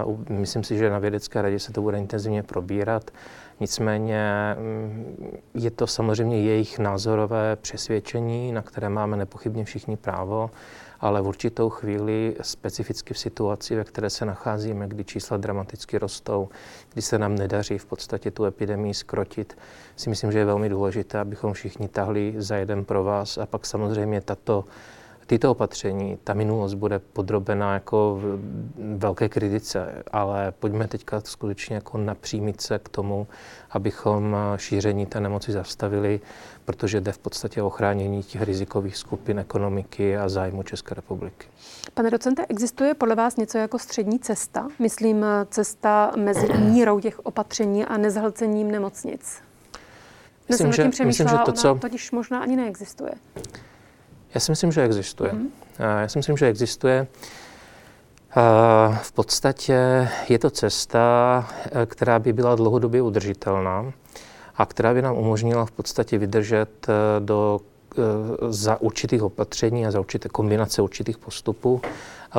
uh, 0.05 0.19
myslím 0.29 0.63
si, 0.63 0.77
že 0.77 0.89
na 0.89 0.99
vědecké 0.99 1.41
radě 1.41 1.59
se 1.59 1.73
to 1.73 1.81
bude 1.81 1.97
intenzivně 1.97 2.43
probírat. 2.43 3.11
Nicméně 3.59 4.55
mm, 4.57 5.37
je 5.53 5.71
to 5.71 5.87
samozřejmě 5.87 6.41
jejich 6.41 6.79
názorové 6.79 7.55
přesvědčení, 7.55 8.51
na 8.51 8.61
které 8.61 8.89
máme 8.89 9.17
nepochybně 9.17 9.65
všichni 9.65 9.97
právo, 9.97 10.51
ale 10.99 11.21
v 11.21 11.27
určitou 11.27 11.69
chvíli, 11.69 12.35
specificky 12.41 13.13
v 13.13 13.19
situaci, 13.19 13.75
ve 13.75 13.83
které 13.83 14.09
se 14.09 14.25
nacházíme, 14.25 14.87
kdy 14.87 15.03
čísla 15.03 15.37
dramaticky 15.37 15.97
rostou, 15.97 16.49
kdy 16.93 17.01
se 17.01 17.19
nám 17.19 17.35
nedaří 17.35 17.77
v 17.77 17.85
podstatě 17.85 18.31
tu 18.31 18.45
epidemii 18.45 18.93
skrotit, 18.93 19.57
si 19.95 20.09
myslím, 20.09 20.31
že 20.31 20.39
je 20.39 20.45
velmi 20.45 20.69
důležité, 20.69 21.19
abychom 21.19 21.53
všichni 21.53 21.87
tahli 21.87 22.33
za 22.37 22.55
jeden 22.55 22.85
pro 22.85 23.03
vás. 23.03 23.37
A 23.37 23.45
pak 23.45 23.65
samozřejmě 23.65 24.21
tato 24.21 24.65
tyto 25.25 25.51
opatření, 25.51 26.17
ta 26.23 26.33
minulost 26.33 26.73
bude 26.73 26.99
podrobena 26.99 27.73
jako 27.73 28.21
velké 28.95 29.29
kritice, 29.29 30.03
ale 30.11 30.53
pojďme 30.59 30.87
teďka 30.87 31.21
skutečně 31.21 31.75
jako 31.75 31.97
napřímit 31.97 32.61
se 32.61 32.79
k 32.79 32.89
tomu, 32.89 33.27
abychom 33.71 34.37
šíření 34.55 35.05
té 35.05 35.19
nemoci 35.19 35.51
zastavili, 35.51 36.19
protože 36.65 37.01
jde 37.01 37.11
v 37.11 37.17
podstatě 37.17 37.61
o 37.61 37.69
chránění 37.69 38.23
těch 38.23 38.41
rizikových 38.41 38.97
skupin 38.97 39.39
ekonomiky 39.39 40.17
a 40.17 40.29
zájmu 40.29 40.63
České 40.63 40.95
republiky. 40.95 41.47
Pane 41.93 42.11
docente, 42.11 42.45
existuje 42.49 42.93
podle 42.93 43.15
vás 43.15 43.37
něco 43.37 43.57
jako 43.57 43.79
střední 43.79 44.19
cesta? 44.19 44.67
Myslím 44.79 45.25
cesta 45.49 46.11
mezi 46.15 46.53
mírou 46.53 46.99
těch 46.99 47.19
opatření 47.19 47.85
a 47.85 47.97
nezhlcením 47.97 48.71
nemocnic. 48.71 49.41
Myslím, 50.49 50.73
že, 50.73 50.83
myslím, 50.83 51.11
že 51.11 51.25
to, 51.45 51.51
co... 51.51 51.75
Totiž 51.81 52.11
možná 52.11 52.39
ani 52.39 52.55
neexistuje. 52.55 53.11
Já 54.35 54.41
si 54.41 54.51
myslím, 54.51 54.71
že 54.71 54.83
existuje. 54.83 55.33
Mm. 55.33 55.47
Já 55.79 56.07
si 56.07 56.19
myslím, 56.19 56.37
že 56.37 56.47
existuje. 56.47 57.07
V 59.01 59.11
podstatě 59.11 60.09
je 60.29 60.39
to 60.39 60.49
cesta, 60.49 61.47
e, 61.71 61.85
která 61.85 62.19
by 62.19 62.33
byla 62.33 62.55
dlouhodobě 62.55 63.01
udržitelná 63.01 63.93
a 64.55 64.65
která 64.65 64.93
by 64.93 65.01
nám 65.01 65.17
umožnila 65.17 65.65
v 65.65 65.71
podstatě 65.71 66.17
vydržet 66.17 66.87
e, 66.89 67.19
do, 67.19 67.59
e, 67.97 68.01
za 68.53 68.81
určitých 68.81 69.23
opatření 69.23 69.85
a 69.85 69.91
za 69.91 69.99
určité 69.99 70.29
kombinace 70.29 70.81
určitých 70.81 71.17
postupů 71.17 71.81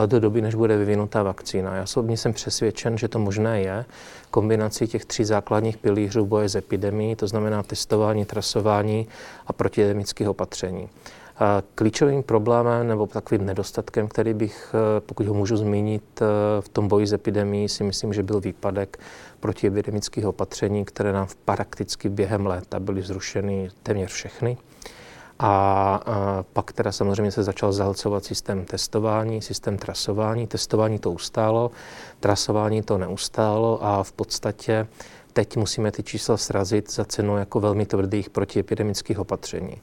do 0.06 0.20
doby, 0.20 0.42
než 0.42 0.54
bude 0.54 0.76
vyvinutá 0.76 1.22
vakcína. 1.22 1.76
Já 1.76 1.82
osobně 1.82 2.16
jsem 2.16 2.32
přesvědčen, 2.32 2.98
že 2.98 3.08
to 3.08 3.18
možné 3.18 3.60
je 3.60 3.84
kombinací 4.30 4.86
těch 4.86 5.04
tří 5.04 5.24
základních 5.24 5.76
pilířů 5.76 6.26
boje 6.26 6.48
s 6.48 6.54
epidemí, 6.54 7.16
to 7.16 7.26
znamená 7.26 7.62
testování, 7.62 8.24
trasování 8.24 9.08
a 9.46 9.52
protiepidemických 9.52 10.28
opatření. 10.28 10.88
Klíčovým 11.74 12.22
problémem 12.22 12.88
nebo 12.88 13.06
takovým 13.06 13.46
nedostatkem, 13.46 14.08
který 14.08 14.34
bych, 14.34 14.74
eh, 14.74 15.00
pokud 15.00 15.26
ho 15.26 15.34
můžu 15.34 15.56
zmínit 15.56 16.22
eh, 16.22 16.26
v 16.60 16.68
tom 16.68 16.88
boji 16.88 17.06
s 17.06 17.12
epidemí, 17.12 17.68
si 17.68 17.84
myslím, 17.84 18.12
že 18.12 18.22
byl 18.22 18.40
výpadek 18.40 18.98
protiepidemických 19.40 20.26
opatření, 20.26 20.84
které 20.84 21.12
nám 21.12 21.26
prakticky 21.44 22.08
během 22.08 22.46
léta 22.46 22.80
byly 22.80 23.02
zrušeny 23.02 23.70
téměř 23.82 24.10
všechny. 24.12 24.56
A, 25.38 26.42
pak 26.52 26.72
teda 26.72 26.92
samozřejmě 26.92 27.32
se 27.32 27.42
začal 27.42 27.72
zahlcovat 27.72 28.24
systém 28.24 28.64
testování, 28.64 29.42
systém 29.42 29.78
trasování. 29.78 30.46
Testování 30.46 30.98
to 30.98 31.12
ustálo, 31.12 31.70
trasování 32.20 32.82
to 32.82 32.98
neustálo 32.98 33.84
a 33.84 34.02
v 34.02 34.12
podstatě 34.12 34.86
teď 35.32 35.56
musíme 35.56 35.92
ty 35.92 36.02
čísla 36.02 36.36
srazit 36.36 36.92
za 36.92 37.04
cenu 37.04 37.36
jako 37.36 37.60
velmi 37.60 37.86
tvrdých 37.86 38.30
protiepidemických 38.30 39.18
opatření. 39.18 39.80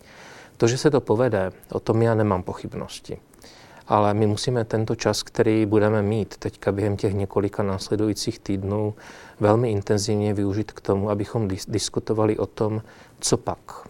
To, 0.63 0.67
že 0.67 0.77
se 0.77 0.91
to 0.91 1.01
povede, 1.01 1.51
o 1.71 1.79
tom 1.79 2.01
já 2.01 2.15
nemám 2.15 2.43
pochybnosti. 2.43 3.17
Ale 3.87 4.13
my 4.13 4.27
musíme 4.27 4.65
tento 4.65 4.95
čas, 4.95 5.23
který 5.23 5.65
budeme 5.65 6.01
mít 6.01 6.37
teďka 6.37 6.71
během 6.71 6.97
těch 6.97 7.13
několika 7.13 7.63
následujících 7.63 8.39
týdnů, 8.39 8.93
velmi 9.39 9.71
intenzivně 9.71 10.33
využít 10.33 10.71
k 10.71 10.81
tomu, 10.81 11.09
abychom 11.09 11.47
dis- 11.47 11.71
diskutovali 11.71 12.37
o 12.37 12.45
tom, 12.45 12.81
co 13.19 13.37
pak. 13.37 13.87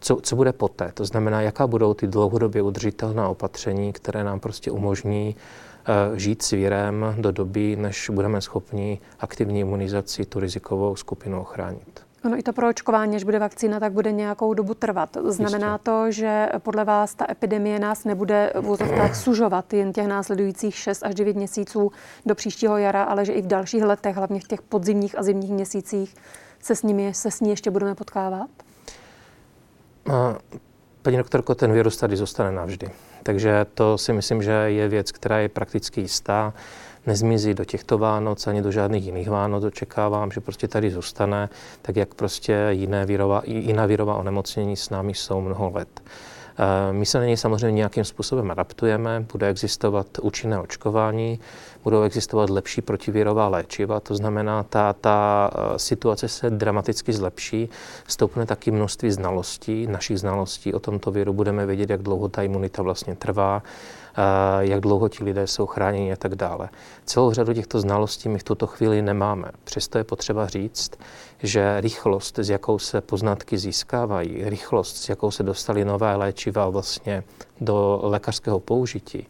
Co, 0.00 0.16
co 0.22 0.36
bude 0.36 0.52
poté? 0.52 0.92
To 0.94 1.04
znamená, 1.04 1.40
jaká 1.40 1.66
budou 1.66 1.94
ty 1.94 2.06
dlouhodobě 2.06 2.62
udržitelná 2.62 3.28
opatření, 3.28 3.92
které 3.92 4.24
nám 4.24 4.40
prostě 4.40 4.70
umožní 4.70 5.36
uh, 6.10 6.16
žít 6.16 6.42
s 6.42 6.52
do 7.18 7.32
doby, 7.32 7.76
než 7.76 8.10
budeme 8.10 8.40
schopni 8.40 9.00
aktivní 9.20 9.60
imunizaci 9.60 10.24
tu 10.24 10.40
rizikovou 10.40 10.96
skupinu 10.96 11.40
ochránit. 11.40 12.07
Ono 12.24 12.38
i 12.38 12.42
to 12.42 12.52
proočkování, 12.52 13.16
až 13.16 13.24
bude 13.24 13.38
vakcína, 13.38 13.80
tak 13.80 13.92
bude 13.92 14.12
nějakou 14.12 14.54
dobu 14.54 14.74
trvat. 14.74 15.16
Znamená 15.24 15.72
Jistě. 15.72 15.84
to, 15.84 16.10
že 16.10 16.48
podle 16.58 16.84
vás 16.84 17.14
ta 17.14 17.26
epidemie 17.30 17.78
nás 17.78 18.04
nebude 18.04 18.52
v 18.54 18.70
úzovkách 18.70 19.16
sužovat 19.16 19.72
jen 19.72 19.92
těch 19.92 20.06
následujících 20.06 20.74
6 20.74 21.02
až 21.02 21.14
9 21.14 21.36
měsíců 21.36 21.92
do 22.26 22.34
příštího 22.34 22.76
jara, 22.76 23.02
ale 23.02 23.24
že 23.24 23.32
i 23.32 23.42
v 23.42 23.46
dalších 23.46 23.82
letech, 23.82 24.16
hlavně 24.16 24.40
v 24.40 24.44
těch 24.44 24.62
podzimních 24.62 25.18
a 25.18 25.22
zimních 25.22 25.50
měsících, 25.50 26.16
se 26.60 26.76
s, 26.76 26.82
nimi, 26.82 27.14
se 27.14 27.30
s 27.30 27.40
ní 27.40 27.50
ještě 27.50 27.70
budeme 27.70 27.94
potkávat? 27.94 28.50
Paní 31.02 31.16
doktorko, 31.16 31.54
ten 31.54 31.72
virus 31.72 31.96
tady 31.96 32.16
zůstane 32.16 32.52
navždy. 32.52 32.90
Takže 33.22 33.66
to 33.74 33.98
si 33.98 34.12
myslím, 34.12 34.42
že 34.42 34.52
je 34.52 34.88
věc, 34.88 35.12
která 35.12 35.38
je 35.38 35.48
prakticky 35.48 36.00
jistá 36.00 36.54
nezmizí 37.08 37.54
do 37.54 37.64
těchto 37.64 37.98
Vánoc 37.98 38.46
ani 38.46 38.62
do 38.62 38.70
žádných 38.70 39.06
jiných 39.06 39.28
Vánoc. 39.30 39.64
Očekávám, 39.64 40.30
že 40.30 40.40
prostě 40.40 40.68
tady 40.68 40.90
zůstane, 40.90 41.48
tak 41.82 41.96
jak 41.96 42.14
prostě 42.14 42.68
jiné 42.70 43.06
vírová, 43.06 43.42
jiná 43.44 43.86
vírová 43.86 44.14
onemocnění 44.14 44.76
s 44.76 44.90
námi 44.90 45.14
jsou 45.14 45.40
mnoho 45.40 45.70
let. 45.74 45.88
Eh, 46.58 46.92
my 46.92 47.06
se 47.06 47.18
na 47.18 47.24
něj 47.24 47.36
samozřejmě 47.36 47.76
nějakým 47.76 48.04
způsobem 48.04 48.50
adaptujeme, 48.50 49.24
bude 49.32 49.48
existovat 49.48 50.06
účinné 50.22 50.58
očkování, 50.58 51.40
budou 51.84 52.02
existovat 52.02 52.50
lepší 52.50 52.80
protivírová 52.82 53.48
léčiva, 53.48 54.00
to 54.00 54.14
znamená, 54.14 54.62
ta, 54.62 54.92
ta 54.92 55.50
eh, 55.52 55.78
situace 55.78 56.28
se 56.28 56.50
dramaticky 56.50 57.12
zlepší, 57.12 57.68
stoupne 58.06 58.46
taky 58.46 58.70
množství 58.70 59.10
znalostí, 59.10 59.86
našich 59.86 60.18
znalostí 60.20 60.74
o 60.74 60.78
tomto 60.78 61.10
viru, 61.10 61.32
budeme 61.32 61.66
vědět, 61.66 61.90
jak 61.90 62.02
dlouho 62.02 62.28
ta 62.28 62.42
imunita 62.42 62.82
vlastně 62.82 63.14
trvá, 63.14 63.62
jak 64.60 64.80
dlouho 64.80 65.08
ti 65.08 65.24
lidé 65.24 65.46
jsou 65.46 65.66
chráněni 65.66 66.12
a 66.12 66.16
tak 66.16 66.34
dále. 66.34 66.68
Celou 67.04 67.32
řadu 67.32 67.52
těchto 67.52 67.80
znalostí 67.80 68.28
my 68.28 68.38
v 68.38 68.44
tuto 68.44 68.66
chvíli 68.66 69.02
nemáme. 69.02 69.50
Přesto 69.64 69.98
je 69.98 70.04
potřeba 70.04 70.46
říct, 70.46 70.90
že 71.42 71.80
rychlost, 71.80 72.38
s 72.38 72.50
jakou 72.50 72.78
se 72.78 73.00
poznatky 73.00 73.58
získávají, 73.58 74.44
rychlost, 74.44 74.96
s 74.96 75.08
jakou 75.08 75.30
se 75.30 75.42
dostaly 75.42 75.84
nové 75.84 76.16
léčiva 76.16 76.68
vlastně 76.68 77.24
do 77.60 78.00
lékařského 78.02 78.60
použití, 78.60 79.26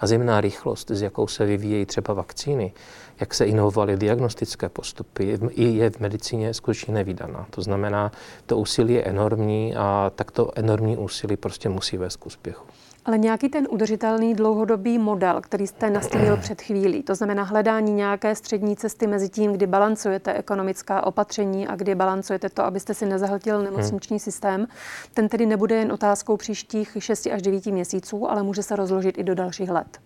a 0.00 0.06
zejména 0.06 0.40
rychlost, 0.40 0.90
s 0.90 1.02
jakou 1.02 1.26
se 1.26 1.44
vyvíjejí 1.44 1.86
třeba 1.86 2.14
vakcíny, 2.14 2.72
jak 3.20 3.34
se 3.34 3.46
inovovaly 3.46 3.96
diagnostické 3.96 4.68
postupy, 4.68 5.38
je 5.56 5.90
v 5.90 6.00
medicíně 6.00 6.54
skutečně 6.54 6.94
nevydaná. 6.94 7.46
To 7.50 7.62
znamená, 7.62 8.12
to 8.46 8.58
úsilí 8.58 8.94
je 8.94 9.04
enormní 9.04 9.76
a 9.76 10.12
takto 10.14 10.50
enormní 10.54 10.96
úsilí 10.96 11.36
prostě 11.36 11.68
musí 11.68 11.96
vést 11.96 12.16
k 12.16 12.26
úspěchu. 12.26 12.66
Ale 13.06 13.18
nějaký 13.18 13.48
ten 13.48 13.66
udržitelný 13.70 14.34
dlouhodobý 14.34 14.98
model, 14.98 15.40
který 15.40 15.66
jste 15.66 15.90
nastínil 15.90 16.36
před 16.40 16.62
chvílí, 16.62 17.02
to 17.02 17.14
znamená 17.14 17.42
hledání 17.42 17.92
nějaké 17.92 18.34
střední 18.34 18.76
cesty 18.76 19.06
mezi 19.06 19.28
tím, 19.28 19.52
kdy 19.52 19.66
balancujete 19.66 20.34
ekonomická 20.34 21.06
opatření 21.06 21.68
a 21.68 21.76
kdy 21.76 21.94
balancujete 21.94 22.48
to, 22.48 22.64
abyste 22.64 22.94
si 22.94 23.06
nezahltil 23.06 23.62
nemocniční 23.62 24.14
hmm. 24.14 24.20
systém, 24.20 24.66
ten 25.14 25.28
tedy 25.28 25.46
nebude 25.46 25.76
jen 25.76 25.92
otázkou 25.92 26.36
příštích 26.36 26.96
6 26.98 27.26
až 27.26 27.42
9 27.42 27.66
měsíců, 27.66 28.30
ale 28.30 28.42
může 28.42 28.62
se 28.62 28.76
rozložit 28.76 29.18
i 29.18 29.24
do 29.24 29.34
dalších 29.34 29.70
let. 29.70 29.98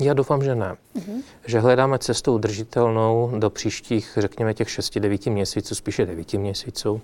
Já 0.00 0.14
doufám, 0.14 0.42
že 0.42 0.54
ne. 0.54 0.76
Mm-hmm. 0.96 1.22
Že 1.46 1.60
hledáme 1.60 1.98
cestu 1.98 2.34
udržitelnou 2.34 3.32
do 3.38 3.50
příštích, 3.50 4.18
řekněme, 4.20 4.54
těch 4.54 4.68
6-9 4.68 5.32
měsíců, 5.32 5.74
spíše 5.74 6.06
9 6.06 6.32
měsíců. 6.32 7.00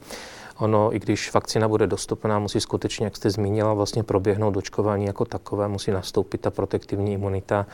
Ono, 0.58 0.94
i 0.94 0.98
když 0.98 1.34
vakcína 1.34 1.68
bude 1.68 1.86
dostupná, 1.86 2.38
musí 2.38 2.60
skutečně, 2.60 3.06
jak 3.06 3.16
jste 3.16 3.30
zmínila, 3.30 3.74
vlastně 3.74 4.02
proběhnout 4.02 4.54
dočkování 4.54 5.04
jako 5.04 5.24
takové, 5.24 5.68
musí 5.68 5.90
nastoupit 5.90 6.40
ta 6.40 6.50
protektivní 6.50 7.12
imunita. 7.12 7.66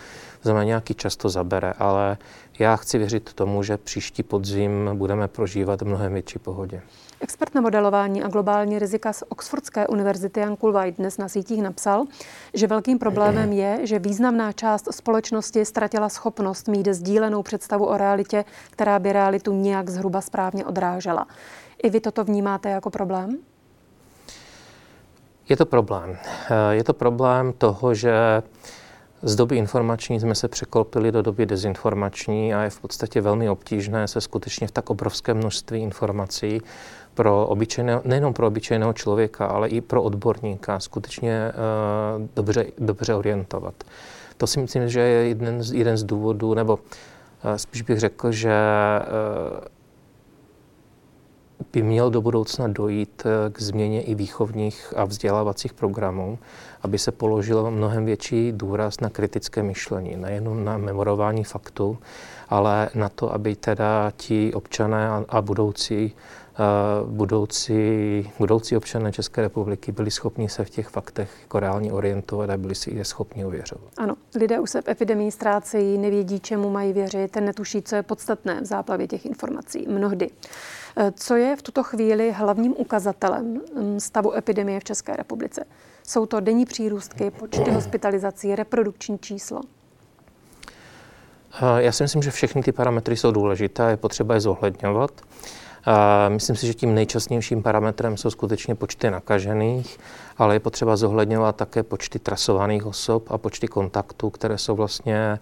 Znamená, 0.43 0.65
nějaký 0.65 0.95
čas 0.95 1.17
to 1.17 1.29
zabere, 1.29 1.73
ale 1.79 2.17
já 2.59 2.77
chci 2.77 2.99
věřit 2.99 3.33
tomu, 3.33 3.63
že 3.63 3.77
příští 3.77 4.23
podzim 4.23 4.91
budeme 4.95 5.29
prožívat 5.29 5.83
mnohem 5.83 6.13
větší 6.13 6.39
pohodě. 6.39 6.83
Expert 7.21 7.55
na 7.55 7.61
modelování 7.61 8.23
a 8.23 8.29
globální 8.29 8.79
rizika 8.79 9.13
z 9.13 9.25
Oxfordské 9.29 9.87
univerzity 9.87 10.41
Jan 10.41 10.57
Kulvaj 10.57 10.93
dnes 10.93 11.19
na 11.19 11.29
sítích 11.29 11.63
napsal, 11.63 12.05
že 12.55 12.67
velkým 12.67 12.99
problémem 12.99 13.53
je, 13.53 13.79
že 13.83 13.99
významná 13.99 14.53
část 14.53 14.89
společnosti 14.95 15.65
ztratila 15.65 16.09
schopnost 16.09 16.69
mít 16.69 16.89
sdílenou 16.89 17.43
představu 17.43 17.87
o 17.87 17.97
realitě, 17.97 18.45
která 18.71 18.99
by 18.99 19.13
realitu 19.13 19.53
nějak 19.53 19.91
zhruba 19.91 20.21
správně 20.21 20.65
odrážela. 20.65 21.27
I 21.83 21.91
vy 21.91 22.01
toto 22.01 22.25
vnímáte 22.25 22.71
jako 22.71 22.91
problém? 22.91 23.39
Je 25.49 25.57
to 25.57 25.67
problém. 25.67 26.17
Eh, 26.51 26.75
je 26.75 26.85
to 26.85 26.93
problém 26.93 27.53
toho, 27.53 27.95
že 27.95 28.43
z 29.23 29.37
doby 29.37 29.57
informační 29.57 30.21
jsme 30.21 30.35
se 30.35 30.49
překlopili 30.49 31.13
do 31.13 31.23
doby 31.23 31.47
dezinformační 31.47 32.55
a 32.55 32.63
je 32.63 32.71
v 32.71 32.81
podstatě 32.81 33.21
velmi 33.21 33.51
obtížné 33.51 34.09
se 34.09 34.21
skutečně 34.21 34.67
v 34.67 34.71
tak 34.71 34.91
obrovské 34.91 35.35
množství 35.35 35.81
informací 35.81 36.61
pro 37.15 37.47
obyčejného, 37.47 38.03
nejenom 38.05 38.33
pro 38.33 38.47
obyčejného 38.47 38.93
člověka, 38.93 39.47
ale 39.47 39.69
i 39.69 39.81
pro 39.81 40.03
odborníka 40.03 40.81
skutečně 40.81 41.53
uh, 42.19 42.27
dobře, 42.37 42.67
dobře 42.79 43.15
orientovat. 43.15 43.75
To 44.37 44.47
si 44.47 44.61
myslím, 44.61 44.89
že 44.89 45.01
je 45.01 45.29
jeden 45.29 45.63
z, 45.63 45.73
jeden 45.73 45.97
z 45.97 46.05
důvodů, 46.05 46.55
nebo 46.55 46.75
uh, 46.75 47.55
spíš 47.57 47.83
bych 47.83 48.01
řekl, 48.01 48.33
že 48.33 48.55
uh, 49.01 49.74
by 51.73 51.83
měl 51.83 52.11
do 52.11 52.21
budoucna 52.21 52.69
dojít 52.69 53.23
eh, 53.27 53.51
k 53.51 53.63
změně 53.63 54.03
i 54.03 54.15
výchovních 54.15 54.95
a 54.97 55.05
vzdělávacích 55.05 55.73
programů, 55.73 56.39
aby 56.83 56.99
se 56.99 57.13
položil 57.13 57.71
mnohem 57.71 58.05
větší 58.05 58.53
důraz 58.53 59.01
na 59.01 59.11
kritické 59.11 59.63
myšlení, 59.63 60.17
nejenom 60.17 60.65
na 60.65 60.79
memorování 60.79 61.45
faktů, 61.45 61.99
ale 62.49 62.89
na 62.95 63.09
to, 63.09 63.33
aby 63.33 63.57
teda 63.57 64.13
ti 64.17 64.55
občané 64.55 65.09
a 65.29 65.43
budoucí 65.43 66.15
budoucí, 67.07 67.75
budoucí 68.39 68.77
občané 68.77 69.13
České 69.13 69.43
republiky 69.43 69.93
byli 69.93 70.11
schopni 70.11 70.49
se 70.49 70.65
v 70.65 70.71
těch 70.71 70.89
faktech 70.89 71.31
jako 71.43 71.61
reálně 71.61 71.93
orientovat 71.93 72.51
a 72.51 72.57
byli 72.57 72.75
si 72.75 72.95
je 72.95 73.05
schopni 73.05 73.45
ověřovat. 73.45 73.85
Ano, 73.97 74.15
lidé 74.35 74.61
už 74.61 74.71
se 74.71 74.83
v 74.83 74.89
epidemii 74.89 75.31
ztrácejí, 75.31 75.99
nevědí, 75.99 76.41
čemu 76.41 76.71
mají 76.71 76.93
věřit, 76.93 77.37
netuší, 77.37 77.83
co 77.83 77.97
je 77.97 78.03
podstatné 78.03 78.61
v 78.61 78.65
záplavě 78.65 79.09
těch 79.09 79.27
informací. 79.27 79.87
Mnohdy. 79.89 80.31
Co 81.15 81.37
je 81.37 81.57
v 81.57 81.63
tuto 81.63 81.83
chvíli 81.83 82.33
hlavním 82.33 82.75
ukazatelem 82.77 83.61
stavu 83.99 84.37
epidemie 84.37 84.81
v 84.81 84.85
České 84.85 85.17
republice? 85.17 85.65
Jsou 86.07 86.27
to 86.27 86.41
denní 86.41 86.67
přírůstky, 86.67 87.31
počty 87.31 87.71
hospitalizací, 87.71 88.57
reprodukční 88.57 89.19
číslo? 89.19 89.61
Já 91.77 91.93
si 91.93 92.03
myslím, 92.03 92.23
že 92.23 92.31
všechny 92.31 92.63
ty 92.63 92.73
parametry 92.73 93.17
jsou 93.17 93.33
důležité, 93.33 93.91
je 93.91 93.97
potřeba 93.97 94.35
je 94.35 94.41
zohledňovat. 94.41 95.11
Myslím 96.29 96.57
si, 96.57 96.67
že 96.67 96.75
tím 96.75 96.95
nejčastnějším 96.95 97.63
parametrem 97.63 98.17
jsou 98.17 98.31
skutečně 98.31 98.75
počty 98.75 99.11
nakažených, 99.11 99.99
ale 100.39 100.55
je 100.55 100.61
potřeba 100.61 100.97
zohledňovat 100.97 101.57
také 101.57 101.83
počty 101.83 102.19
trasovaných 102.19 102.87
osob 102.87 103.31
a 103.31 103.39
počty 103.39 103.69
kontaktů, 103.69 104.31
které 104.31 104.59
jsou 104.59 104.77
vlastně, 104.77 105.39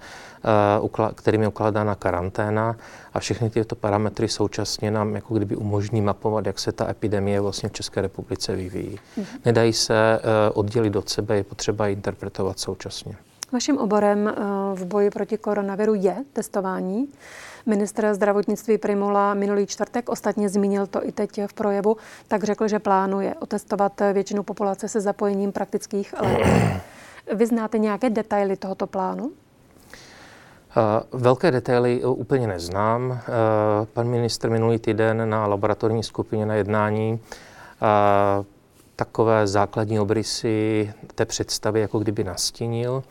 eh, 0.94 1.12
kterým 1.14 1.42
je 1.42 1.48
ukládána 1.48 1.94
karanténa 1.94 2.76
a 3.14 3.20
všechny 3.20 3.50
tyto 3.50 3.76
parametry 3.76 4.28
současně 4.28 4.90
nám 4.90 5.14
jako 5.14 5.34
kdyby 5.34 5.56
umožní 5.56 6.00
mapovat, 6.00 6.46
jak 6.46 6.58
se 6.58 6.72
ta 6.72 6.90
epidemie 6.90 7.40
vlastně 7.40 7.68
v 7.68 7.72
České 7.72 8.02
republice 8.02 8.56
vyvíjí. 8.56 8.98
Mhm. 9.16 9.26
Nedají 9.44 9.72
se 9.72 10.18
eh, 10.18 10.50
oddělit 10.50 10.96
od 10.96 11.08
sebe, 11.08 11.36
je 11.36 11.44
potřeba 11.44 11.86
je 11.86 11.92
interpretovat 11.92 12.58
současně. 12.60 13.16
Vaším 13.52 13.78
oborem 13.78 14.28
eh, 14.28 14.34
v 14.74 14.84
boji 14.84 15.10
proti 15.10 15.38
koronaviru 15.38 15.94
je 15.94 16.16
testování. 16.32 17.08
Ministr 17.66 18.14
zdravotnictví 18.14 18.78
Primula 18.78 19.34
minulý 19.34 19.66
čtvrtek 19.66 20.08
ostatně 20.08 20.48
zmínil 20.48 20.86
to 20.86 21.06
i 21.06 21.12
teď 21.12 21.40
v 21.46 21.52
projevu, 21.52 21.96
tak 22.28 22.44
řekl, 22.44 22.68
že 22.68 22.78
plánuje 22.78 23.34
otestovat 23.40 24.00
většinu 24.12 24.42
populace 24.42 24.88
se 24.88 25.00
zapojením 25.00 25.52
praktických 25.52 26.14
lékařů. 26.20 26.80
Vy 27.34 27.46
znáte 27.46 27.78
nějaké 27.78 28.10
detaily 28.10 28.56
tohoto 28.56 28.86
plánu? 28.86 29.32
Velké 31.12 31.50
detaily 31.50 32.04
úplně 32.04 32.46
neznám. 32.46 33.20
Pan 33.92 34.08
ministr 34.08 34.50
minulý 34.50 34.78
týden 34.78 35.30
na 35.30 35.46
laboratorní 35.46 36.02
skupině 36.02 36.46
na 36.46 36.54
jednání 36.54 37.20
takové 38.96 39.46
základní 39.46 40.00
obrysy 40.00 40.92
té 41.14 41.24
představy 41.24 41.80
jako 41.80 41.98
kdyby 41.98 42.24
nastínil. 42.24 43.02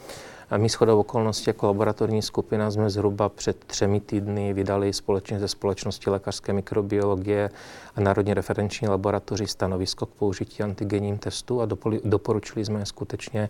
A 0.52 0.58
my 0.58 0.70
shodou 0.70 1.00
okolností 1.00 1.44
jako 1.48 1.68
laboratorní 1.68 2.22
skupina 2.22 2.72
jsme 2.72 2.90
zhruba 2.90 3.30
před 3.30 3.66
třemi 3.66 4.00
týdny 4.00 4.54
vydali 4.54 4.94
společně 4.94 5.40
ze 5.40 5.48
společnosti 5.48 6.10
lékařské 6.10 6.54
mikrobiologie 6.54 7.50
a 7.96 8.02
Národní 8.02 8.34
referenční 8.34 8.88
laboratoři 8.88 9.48
stanovisko 9.48 10.06
k 10.06 10.10
použití 10.10 10.64
antigenním 10.64 11.18
testů 11.18 11.62
a 11.62 11.68
doporučili 12.04 12.66
jsme 12.66 12.86
skutečně 12.86 13.50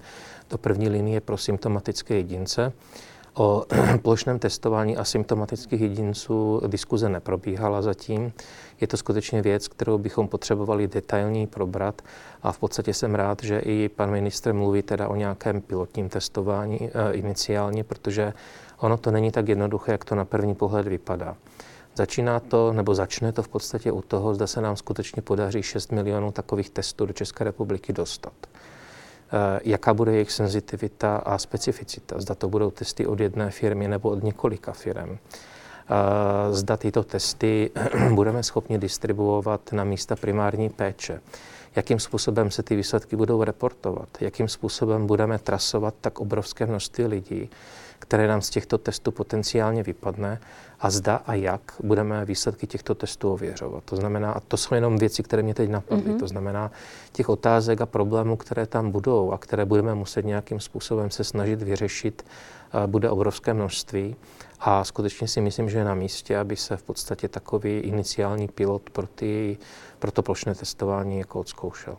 do 0.49 0.57
první 0.57 0.89
linie 0.89 1.21
pro 1.21 1.37
symptomatické 1.37 2.15
jedince. 2.15 2.73
O 3.33 3.65
plošném 4.01 4.39
testování 4.39 4.97
asymptomatických 4.97 5.81
jedinců 5.81 6.61
diskuze 6.67 7.09
neprobíhala 7.09 7.81
zatím. 7.81 8.33
Je 8.81 8.87
to 8.87 8.97
skutečně 8.97 9.41
věc, 9.41 9.67
kterou 9.67 9.97
bychom 9.97 10.27
potřebovali 10.27 10.87
detailní 10.87 11.47
probrat 11.47 12.01
a 12.43 12.51
v 12.51 12.59
podstatě 12.59 12.93
jsem 12.93 13.15
rád, 13.15 13.43
že 13.43 13.59
i 13.59 13.89
pan 13.89 14.11
ministr 14.11 14.53
mluví 14.53 14.81
teda 14.81 15.07
o 15.07 15.15
nějakém 15.15 15.61
pilotním 15.61 16.09
testování 16.09 16.79
e, 16.81 17.13
iniciálně, 17.13 17.83
protože 17.83 18.33
ono 18.79 18.97
to 18.97 19.11
není 19.11 19.31
tak 19.31 19.47
jednoduché, 19.47 19.91
jak 19.91 20.05
to 20.05 20.15
na 20.15 20.25
první 20.25 20.55
pohled 20.55 20.87
vypadá. 20.87 21.35
Začíná 21.95 22.39
to, 22.39 22.73
nebo 22.73 22.95
začne 22.95 23.31
to 23.31 23.43
v 23.43 23.47
podstatě 23.47 23.91
u 23.91 24.01
toho, 24.01 24.35
zda 24.35 24.47
se 24.47 24.61
nám 24.61 24.75
skutečně 24.75 25.21
podaří 25.21 25.63
6 25.63 25.91
milionů 25.91 26.31
takových 26.31 26.69
testů 26.69 27.05
do 27.05 27.13
České 27.13 27.43
republiky 27.43 27.93
dostat. 27.93 28.33
Eh, 29.33 29.59
jaká 29.63 29.93
bude 29.93 30.11
jejich 30.11 30.31
senzitivita 30.31 31.17
a 31.17 31.37
specificita. 31.37 32.19
Zda 32.19 32.35
to 32.35 32.49
budou 32.49 32.71
testy 32.71 33.05
od 33.07 33.19
jedné 33.19 33.51
firmy 33.51 33.87
nebo 33.87 34.09
od 34.09 34.23
několika 34.23 34.71
firm. 34.71 35.09
Eh, 35.11 36.53
zda 36.53 36.77
tyto 36.77 37.03
testy 37.03 37.71
budeme 38.13 38.43
schopni 38.43 38.77
distribuovat 38.77 39.71
na 39.71 39.83
místa 39.83 40.15
primární 40.15 40.69
péče. 40.69 41.21
Jakým 41.75 41.99
způsobem 41.99 42.51
se 42.51 42.63
ty 42.63 42.75
výsledky 42.75 43.15
budou 43.15 43.43
reportovat, 43.43 44.09
jakým 44.19 44.47
způsobem 44.47 45.07
budeme 45.07 45.39
trasovat 45.39 45.93
tak 46.01 46.19
obrovské 46.19 46.65
množství 46.65 47.05
lidí, 47.05 47.49
které 48.01 48.27
nám 48.27 48.41
z 48.41 48.49
těchto 48.49 48.77
testů 48.77 49.11
potenciálně 49.11 49.83
vypadne 49.83 50.39
a 50.79 50.89
zda 50.89 51.15
a 51.15 51.33
jak 51.33 51.61
budeme 51.83 52.25
výsledky 52.25 52.67
těchto 52.67 52.95
testů 52.95 53.33
ověřovat. 53.33 53.83
To 53.83 53.95
znamená, 53.95 54.31
a 54.31 54.39
to 54.39 54.57
jsou 54.57 54.75
jenom 54.75 54.97
věci, 54.97 55.23
které 55.23 55.43
mě 55.43 55.53
teď 55.53 55.69
napadly, 55.69 56.03
mm-hmm. 56.03 56.19
to 56.19 56.27
znamená 56.27 56.71
těch 57.11 57.29
otázek 57.29 57.81
a 57.81 57.85
problémů, 57.85 58.37
které 58.37 58.65
tam 58.65 58.91
budou 58.91 59.31
a 59.31 59.37
které 59.37 59.65
budeme 59.65 59.95
muset 59.95 60.25
nějakým 60.25 60.59
způsobem 60.59 61.11
se 61.11 61.23
snažit 61.23 61.61
vyřešit, 61.61 62.25
bude 62.85 63.09
obrovské 63.09 63.53
množství. 63.53 64.15
A 64.59 64.83
skutečně 64.83 65.27
si 65.27 65.41
myslím, 65.41 65.69
že 65.69 65.77
je 65.77 65.83
na 65.83 65.95
místě, 65.95 66.37
aby 66.37 66.55
se 66.55 66.77
v 66.77 66.83
podstatě 66.83 67.27
takový 67.27 67.77
iniciální 67.77 68.47
pilot 68.47 68.89
pro, 68.89 69.07
ty, 69.07 69.57
pro 69.99 70.11
to 70.11 70.21
plošné 70.21 70.55
testování 70.55 71.19
jako 71.19 71.39
odzkoušel. 71.39 71.97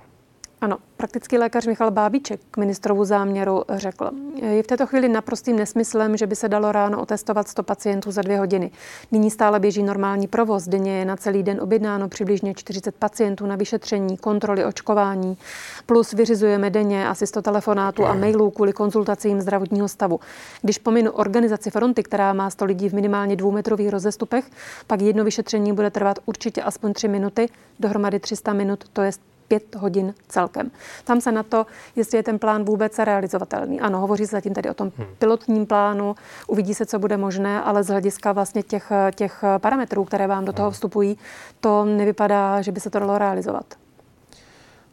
Ano, 0.63 0.79
praktický 0.97 1.39
lékař 1.39 1.67
Michal 1.67 1.91
Bábíček 1.91 2.41
k 2.51 2.57
ministrovu 2.57 3.05
záměru 3.05 3.63
řekl. 3.69 4.11
Je 4.43 4.63
v 4.63 4.67
této 4.67 4.87
chvíli 4.87 5.09
naprostým 5.09 5.57
nesmyslem, 5.57 6.17
že 6.17 6.27
by 6.27 6.37
se 6.37 6.49
dalo 6.49 6.73
ráno 6.73 7.03
otestovat 7.03 7.49
100 7.49 7.63
pacientů 7.63 8.11
za 8.11 8.23
dvě 8.23 8.39
hodiny. 8.39 8.71
Nyní 9.13 9.31
stále 9.31 9.61
běží 9.61 9.83
normální 9.83 10.27
provoz. 10.27 10.69
Denně 10.69 10.99
je 10.99 11.05
na 11.05 11.17
celý 11.17 11.43
den 11.43 11.61
objednáno 11.61 12.09
přibližně 12.09 12.55
40 12.55 12.95
pacientů 12.95 13.47
na 13.47 13.57
vyšetření, 13.57 14.17
kontroly, 14.17 14.65
očkování. 14.65 15.39
Plus 15.87 16.13
vyřizujeme 16.13 16.71
denně 16.71 17.09
asi 17.09 17.27
100 17.27 17.43
telefonátů 17.43 18.07
a 18.07 18.15
mailů 18.15 18.51
kvůli 18.51 18.73
konzultacím 18.73 19.41
zdravotního 19.41 19.89
stavu. 19.89 20.21
Když 20.63 20.79
pominu 20.79 21.11
organizaci 21.11 21.71
fronty, 21.71 22.03
která 22.03 22.33
má 22.33 22.51
100 22.51 22.65
lidí 22.65 22.89
v 22.89 22.95
minimálně 22.95 23.37
dvoumetrových 23.37 23.89
rozestupech, 23.89 24.45
pak 24.87 25.01
jedno 25.01 25.25
vyšetření 25.25 25.73
bude 25.73 25.91
trvat 25.91 26.19
určitě 26.27 26.63
aspoň 26.63 26.93
3 26.93 27.09
minuty, 27.09 27.49
dohromady 27.81 28.21
300 28.21 28.53
minut, 28.53 28.85
to 28.93 29.03
je 29.03 29.13
pět 29.53 29.76
hodin 29.76 30.14
celkem. 30.28 30.70
Tam 31.05 31.20
se 31.20 31.32
na 31.32 31.42
to, 31.42 31.66
jestli 31.96 32.18
je 32.18 32.22
ten 32.22 32.38
plán 32.38 32.64
vůbec 32.64 32.98
realizovatelný. 32.98 33.80
Ano, 33.80 34.00
hovoří 34.00 34.26
se 34.26 34.36
zatím 34.36 34.55
tady 34.55 34.70
o 34.70 34.74
tom 34.74 34.92
hmm. 34.96 35.07
pilotním 35.18 35.66
plánu, 35.66 36.14
uvidí 36.46 36.74
se, 36.74 36.86
co 36.86 36.98
bude 36.98 37.16
možné, 37.16 37.62
ale 37.62 37.82
z 37.82 37.88
hlediska 37.88 38.32
vlastně 38.32 38.62
těch, 38.62 38.92
těch 39.14 39.44
parametrů, 39.59 40.05
které 40.05 40.26
vám 40.26 40.44
do 40.44 40.53
toho 40.53 40.68
hmm. 40.68 40.72
vstupují, 40.72 41.18
to 41.61 41.84
nevypadá, 41.84 42.62
že 42.62 42.72
by 42.72 42.80
se 42.80 42.90
to 42.90 42.98
dalo 42.98 43.18
realizovat. 43.18 43.82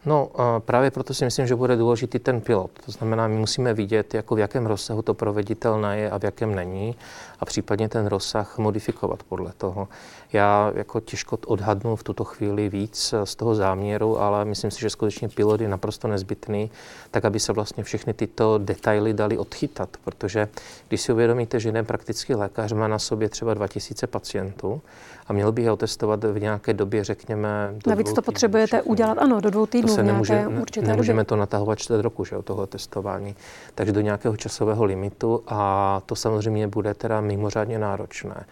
No, 0.06 0.32
právě 0.60 0.92
proto 0.92 1.14
si 1.14 1.26
myslím, 1.26 1.48
že 1.48 1.56
bude 1.56 1.76
důležitý 1.76 2.20
ten 2.20 2.42
pilot. 2.42 2.72
To 2.86 2.92
znamená, 2.92 3.28
my 3.28 3.36
musíme 3.38 3.74
vidět, 3.74 4.14
jako 4.14 4.36
v 4.36 4.40
jakém 4.40 4.66
rozsahu 4.66 5.02
to 5.02 5.14
proveditelné 5.14 6.00
je 6.00 6.12
a 6.12 6.20
v 6.20 6.24
jakém 6.24 6.56
není 6.56 6.96
a 7.40 7.46
případně 7.46 7.90
ten 7.90 8.06
rozsah 8.06 8.58
modifikovat 8.58 9.24
podle 9.24 9.52
toho. 9.58 9.88
Já 10.34 10.72
jako 10.76 11.00
těžko 11.00 11.38
odhadnu 11.48 11.96
v 11.96 12.04
tuto 12.04 12.24
chvíli 12.24 12.70
víc 12.70 13.14
z 13.24 13.36
toho 13.36 13.56
záměru, 13.56 14.22
ale 14.22 14.46
myslím 14.46 14.72
si, 14.72 14.80
že 14.80 14.90
skutečně 14.90 15.30
pilot 15.30 15.62
je 15.62 15.68
naprosto 15.68 16.08
nezbytný, 16.08 16.72
tak 17.12 17.26
aby 17.26 17.40
se 17.40 17.54
vlastně 17.54 17.84
všechny 17.84 18.14
tyto 18.14 18.58
detaily 18.58 19.14
dali 19.14 19.38
odchytat, 19.38 19.90
protože 20.04 20.48
když 20.88 21.02
si 21.02 21.14
uvědomíte, 21.14 21.60
že 21.60 21.70
jeden 21.70 21.86
praktický 21.86 22.36
lékař 22.36 22.72
má 22.72 22.88
na 22.88 23.00
sobě 23.00 23.30
třeba 23.30 23.54
2000 23.54 24.08
pacientů 24.08 24.82
a 25.30 25.34
měl 25.34 25.52
by 25.52 25.62
je 25.64 25.72
otestovat 25.72 26.24
v 26.24 26.40
nějaké 26.40 26.74
době, 26.74 27.04
řekněme. 27.04 27.74
Do 27.86 27.90
Navíc 27.90 28.14
to 28.14 28.22
potřebujete 28.22 28.78
všechny. 28.78 28.92
udělat, 28.92 29.18
ano, 29.18 29.42
do 29.42 29.50
dvou 29.50 29.66
týdnů. 29.66 29.88
To 29.88 29.96
se 29.96 30.04
nemůže, 30.04 30.48
určité 30.62 30.88
nemůžeme 30.88 31.26
to 31.26 31.36
natahovat 31.36 31.80
čtvrt 31.80 32.02
roku, 32.02 32.26
že, 32.26 32.36
tohle 32.44 32.68
testování. 32.68 33.36
Takže 33.76 33.94
do 33.94 34.02
nějakého 34.02 34.38
časového 34.38 34.86
limitu 34.86 35.44
a 35.48 36.02
to 36.06 36.16
samozřejmě 36.16 36.68
bude 36.68 36.94
teda 36.94 37.22
mimořádně 37.22 37.80
náročné. 37.80 38.46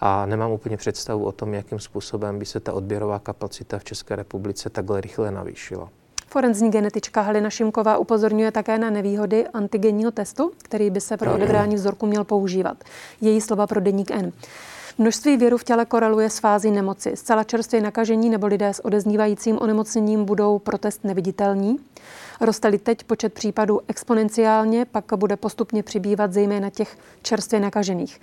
A 0.00 0.26
nemám 0.26 0.50
úplně 0.50 0.76
představu 0.76 1.24
o 1.24 1.32
tom, 1.32 1.54
jakým 1.54 1.78
způsobem 1.78 2.38
by 2.38 2.46
se 2.46 2.60
ta 2.60 2.72
odběrová 2.72 3.18
kapacita 3.18 3.78
v 3.78 3.84
České 3.84 4.16
republice 4.16 4.70
takhle 4.70 5.00
rychle 5.00 5.30
navýšila. 5.30 5.88
Forenzní 6.26 6.70
genetička 6.70 7.20
Halina 7.20 7.50
Šimková 7.50 7.98
upozorňuje 7.98 8.52
také 8.52 8.78
na 8.78 8.90
nevýhody 8.90 9.48
antigenního 9.48 10.10
testu, 10.10 10.52
který 10.62 10.90
by 10.90 11.00
se 11.00 11.16
pro 11.16 11.34
odebrání 11.34 11.74
vzorku 11.74 12.06
měl 12.06 12.24
používat. 12.24 12.84
Její 13.20 13.40
slova 13.40 13.66
pro 13.66 13.80
deník 13.80 14.10
N. 14.10 14.32
Množství 14.98 15.36
věru 15.36 15.58
v 15.58 15.64
těle 15.64 15.86
koreluje 15.86 16.30
s 16.30 16.38
fází 16.38 16.70
nemoci. 16.70 17.16
Zcela 17.16 17.44
čerstvě 17.44 17.80
nakažení 17.80 18.30
nebo 18.30 18.46
lidé 18.46 18.74
s 18.74 18.84
odeznívajícím 18.84 19.58
onemocněním 19.58 20.24
budou 20.24 20.58
pro 20.58 20.78
test 20.78 21.04
neviditelní. 21.04 21.78
Roste-li 22.40 22.78
teď 22.78 23.04
počet 23.04 23.32
případů 23.32 23.80
exponenciálně, 23.88 24.84
pak 24.84 25.04
bude 25.16 25.36
postupně 25.36 25.82
přibývat 25.82 26.32
zejména 26.32 26.70
těch 26.70 26.98
čerstvě 27.22 27.60
nakažených. 27.60 28.20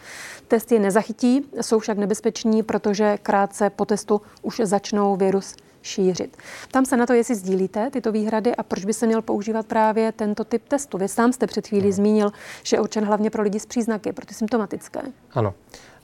Test 0.48 0.72
je 0.72 0.80
nezachytí, 0.80 1.46
jsou 1.62 1.80
však 1.80 1.98
nebezpeční, 1.98 2.64
protože 2.64 3.18
krátce 3.24 3.70
po 3.70 3.86
testu 3.86 4.22
už 4.42 4.62
začnou 4.64 5.16
virus 5.16 5.56
šířit. 5.82 6.38
Tam 6.72 6.86
se 6.86 6.98
na 6.98 7.06
to, 7.06 7.14
jestli 7.14 7.36
sdílíte 7.36 7.90
tyto 7.90 8.12
výhrady 8.12 8.56
a 8.56 8.64
proč 8.64 8.86
by 8.86 8.94
se 8.94 9.08
měl 9.08 9.22
používat 9.22 9.66
právě 9.66 10.12
tento 10.12 10.44
typ 10.44 10.68
testu. 10.68 10.98
Vy 10.98 11.08
sám 11.08 11.34
jste 11.34 11.48
před 11.48 11.68
chvílí 11.68 11.92
zmínil, 11.92 12.32
že 12.64 12.76
je 12.76 12.82
určen 12.82 13.06
hlavně 13.06 13.30
pro 13.30 13.44
lidi 13.44 13.60
s 13.60 13.66
příznaky, 13.66 14.14
pro 14.14 14.26
ty 14.26 14.34
symptomatické. 14.34 15.02
Ano. 15.32 15.54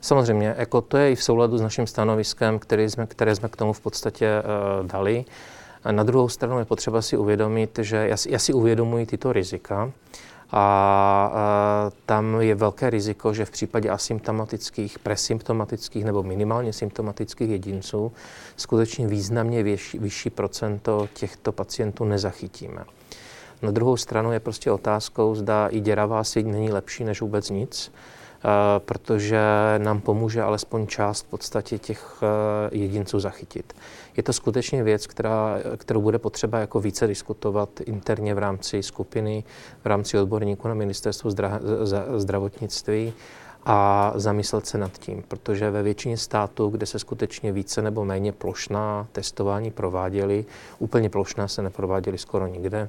Samozřejmě, 0.00 0.54
jako 0.58 0.80
to 0.80 0.96
je 0.96 1.12
i 1.12 1.14
v 1.14 1.22
souladu 1.22 1.58
s 1.58 1.62
naším 1.62 1.86
stanoviskem, 1.86 2.58
který 2.58 2.90
jsme, 2.90 3.06
které 3.06 3.36
jsme 3.36 3.48
k 3.48 3.56
tomu 3.56 3.72
v 3.72 3.80
podstatě 3.80 4.42
uh, 4.42 4.86
dali. 4.86 5.24
A 5.84 5.92
na 5.92 6.02
druhou 6.02 6.28
stranu 6.28 6.58
je 6.58 6.64
potřeba 6.64 7.02
si 7.02 7.16
uvědomit, 7.16 7.78
že 7.82 7.96
já 7.96 8.16
já 8.28 8.38
si 8.38 8.52
uvědomuji 8.52 9.06
tyto 9.06 9.32
rizika 9.32 9.92
a, 10.50 11.30
a 11.34 11.90
tam 12.06 12.40
je 12.40 12.54
velké 12.54 12.90
riziko, 12.90 13.34
že 13.34 13.44
v 13.44 13.50
případě 13.50 13.90
asymptomatických, 13.90 14.98
presymptomatických 14.98 16.04
nebo 16.04 16.22
minimálně 16.22 16.72
symptomatických 16.72 17.50
jedinců 17.50 18.12
skutečně 18.56 19.06
významně 19.06 19.62
vyšší, 19.62 19.98
vyšší 19.98 20.30
procento 20.30 21.08
těchto 21.14 21.52
pacientů 21.52 22.04
nezachytíme. 22.04 22.84
Na 23.62 23.70
druhou 23.70 23.96
stranu 23.96 24.32
je 24.32 24.40
prostě 24.40 24.70
otázkou, 24.70 25.34
zda 25.34 25.68
i 25.68 25.80
děravá 25.80 26.24
síť 26.24 26.46
není 26.46 26.72
lepší 26.72 27.04
než 27.04 27.20
vůbec 27.20 27.50
nic, 27.50 27.92
eh, 27.94 28.17
protože 28.78 29.40
nám 29.78 30.00
pomůže 30.00 30.42
alespoň 30.42 30.86
část 30.86 31.22
v 31.22 31.28
podstatě 31.28 31.78
těch 31.78 32.22
eh, 32.22 32.76
jedinců 32.76 33.20
zachytit. 33.20 33.72
Je 34.16 34.22
to 34.22 34.32
skutečně 34.32 34.82
věc, 34.82 35.06
která, 35.06 35.58
kterou 35.76 36.02
bude 36.02 36.18
potřeba 36.18 36.58
jako 36.58 36.80
více 36.80 37.06
diskutovat 37.06 37.80
interně 37.80 38.34
v 38.34 38.38
rámci 38.38 38.82
skupiny, 38.82 39.44
v 39.82 39.86
rámci 39.86 40.18
odborníků 40.18 40.68
na 40.68 40.74
ministerstvu 40.74 41.30
zdravotnictví 42.16 43.12
a 43.64 44.12
zamyslet 44.14 44.66
se 44.66 44.78
nad 44.78 44.98
tím, 44.98 45.24
protože 45.28 45.70
ve 45.70 45.82
většině 45.82 46.16
států, 46.16 46.68
kde 46.68 46.86
se 46.86 46.98
skutečně 46.98 47.52
více 47.52 47.82
nebo 47.82 48.04
méně 48.04 48.32
plošná 48.32 49.06
testování 49.12 49.70
prováděly, 49.70 50.44
úplně 50.78 51.10
plošná 51.10 51.48
se 51.48 51.62
neprováděly 51.62 52.18
skoro 52.18 52.46
nikde, 52.46 52.88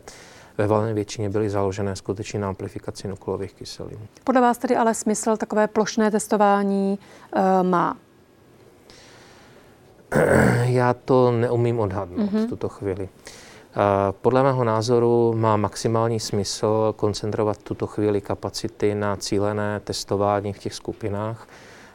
ve 0.59 0.67
valné 0.67 0.93
většině 0.93 1.29
byly 1.29 1.49
založené 1.49 1.95
skutečně 1.95 2.39
na 2.39 2.47
amplifikaci 2.47 3.07
nukleových 3.07 3.53
kyselin. 3.53 3.99
Podle 4.23 4.41
vás 4.41 4.57
tedy 4.57 4.75
ale 4.75 4.93
smysl 4.93 5.37
takové 5.37 5.67
plošné 5.67 6.11
testování 6.11 6.99
e, 7.35 7.63
má? 7.63 7.97
Já 10.63 10.93
to 10.93 11.31
neumím 11.31 11.79
odhadnout 11.79 12.19
mm-hmm. 12.19 12.45
v 12.45 12.49
tuto 12.49 12.69
chvíli. 12.69 13.09
Podle 14.21 14.43
mého 14.43 14.63
názoru 14.63 15.33
má 15.37 15.57
maximální 15.57 16.19
smysl 16.19 16.93
koncentrovat 16.95 17.57
tuto 17.57 17.87
chvíli 17.87 18.21
kapacity 18.21 18.95
na 18.95 19.15
cílené 19.15 19.79
testování 19.79 20.53
v 20.53 20.59
těch 20.59 20.73
skupinách 20.73 21.47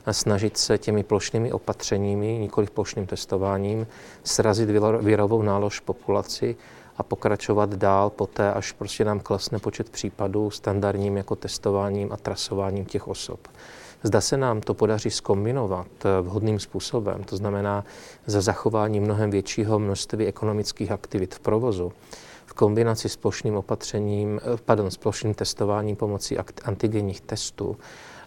a 0.07 0.12
snažit 0.12 0.57
se 0.57 0.79
těmi 0.79 1.03
plošnými 1.03 1.53
opatřeními, 1.53 2.39
nikoli 2.39 2.67
plošným 2.75 3.07
testováním, 3.07 3.87
srazit 4.25 4.69
virovou 5.01 5.43
nálož 5.43 5.81
populaci 5.81 6.57
a 6.97 7.03
pokračovat 7.03 7.74
dál 7.74 8.11
poté, 8.11 8.53
až 8.53 8.72
prostě 8.72 9.05
nám 9.05 9.20
klasne 9.20 9.59
počet 9.59 9.90
případů 9.90 10.51
standardním 10.51 11.16
jako 11.16 11.36
testováním 11.36 12.12
a 12.12 12.16
trasováním 12.16 12.84
těch 12.84 13.09
osob. 13.09 13.40
Zda 14.07 14.20
se 14.20 14.36
nám 14.36 14.61
to 14.61 14.74
podaří 14.74 15.11
skombinovat 15.11 15.86
eh, 16.05 16.20
vhodným 16.20 16.61
způsobem, 16.61 17.24
to 17.24 17.36
znamená 17.36 17.84
za 18.26 18.40
zachování 18.40 19.01
mnohem 19.01 19.30
většího 19.30 19.78
množství 19.78 20.26
ekonomických 20.26 20.92
aktivit 20.92 21.34
v 21.34 21.40
provozu, 21.40 21.92
v 22.47 22.55
kombinaci 22.55 23.09
s 23.09 23.16
plošným 23.16 23.57
opatřením, 23.57 24.40
eh, 24.42 24.57
pardon, 24.64 24.90
s 24.90 24.97
plošným 24.97 25.34
testováním 25.34 25.97
pomocí 25.97 26.38
antigenních 26.64 27.20
testů, 27.20 27.76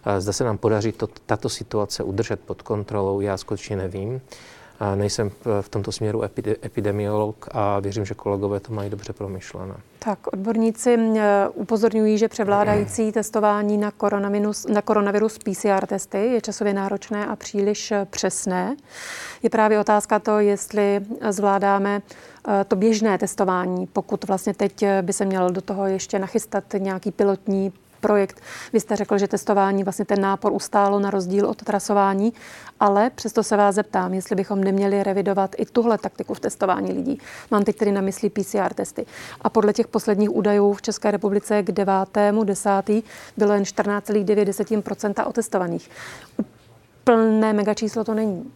eh, 0.06 0.20
Zda 0.20 0.32
se 0.32 0.44
nám 0.44 0.58
podaří 0.58 0.92
to, 0.92 1.06
tato 1.26 1.48
situace 1.48 2.02
udržet 2.02 2.40
pod 2.40 2.62
kontrolou, 2.62 3.20
já 3.20 3.36
skutečně 3.36 3.76
nevím. 3.76 4.20
Nejsem 4.94 5.30
v 5.60 5.68
tomto 5.68 5.92
směru 5.92 6.22
epidemiolog 6.64 7.48
a 7.52 7.80
věřím, 7.80 8.04
že 8.04 8.14
kolegové 8.14 8.60
to 8.60 8.72
mají 8.72 8.90
dobře 8.90 9.12
promyšlené. 9.12 9.74
Tak, 9.98 10.26
odborníci 10.32 10.94
e, 10.94 11.48
upozorňují, 11.48 12.18
že 12.18 12.28
převládající 12.28 13.12
testování 13.12 13.78
na 13.78 13.90
koronavirus, 13.90 14.66
na 14.66 14.82
koronavirus 14.82 15.38
PCR 15.38 15.86
testy 15.86 16.18
je 16.18 16.40
časově 16.40 16.74
náročné 16.74 17.26
a 17.26 17.36
příliš 17.36 17.90
e, 17.90 18.04
přesné. 18.10 18.76
Je 19.42 19.50
právě 19.50 19.80
otázka 19.80 20.18
to, 20.18 20.38
jestli 20.38 21.00
zvládáme 21.30 22.02
e, 22.60 22.64
to 22.64 22.76
běžné 22.76 23.18
testování, 23.18 23.86
pokud 23.86 24.24
vlastně 24.24 24.54
teď 24.54 24.84
by 25.02 25.12
se 25.12 25.24
měl 25.24 25.50
do 25.50 25.60
toho 25.60 25.86
ještě 25.86 26.18
nachystat 26.18 26.64
nějaký 26.78 27.10
pilotní 27.10 27.72
projekt. 28.00 28.40
Vy 28.72 28.80
jste 28.80 28.96
řekl, 28.96 29.18
že 29.18 29.28
testování, 29.28 29.84
vlastně 29.84 30.04
ten 30.04 30.20
nápor 30.20 30.52
ustálo 30.52 31.00
na 31.00 31.10
rozdíl 31.10 31.46
od 31.46 31.62
trasování, 31.62 32.32
ale 32.80 33.10
přesto 33.10 33.42
se 33.42 33.56
vás 33.56 33.74
zeptám, 33.74 34.14
jestli 34.14 34.36
bychom 34.36 34.64
neměli 34.64 35.02
revidovat 35.02 35.54
i 35.58 35.66
tuhle 35.66 35.98
taktiku 35.98 36.34
v 36.34 36.40
testování 36.40 36.92
lidí. 36.92 37.20
Mám 37.50 37.64
teď 37.64 37.76
tedy 37.76 37.92
na 37.92 38.00
mysli 38.00 38.30
PCR 38.30 38.74
testy. 38.74 39.06
A 39.40 39.50
podle 39.50 39.72
těch 39.72 39.86
posledních 39.86 40.30
údajů 40.30 40.72
v 40.72 40.82
České 40.82 41.10
republice 41.10 41.62
k 41.62 41.72
9. 41.72 41.94
10. 42.44 42.70
bylo 43.36 43.52
jen 43.52 43.62
14,9% 43.62 45.28
otestovaných. 45.28 45.90
Plné 47.04 47.52
megačíslo 47.52 48.04
to 48.04 48.14
není. 48.14 48.52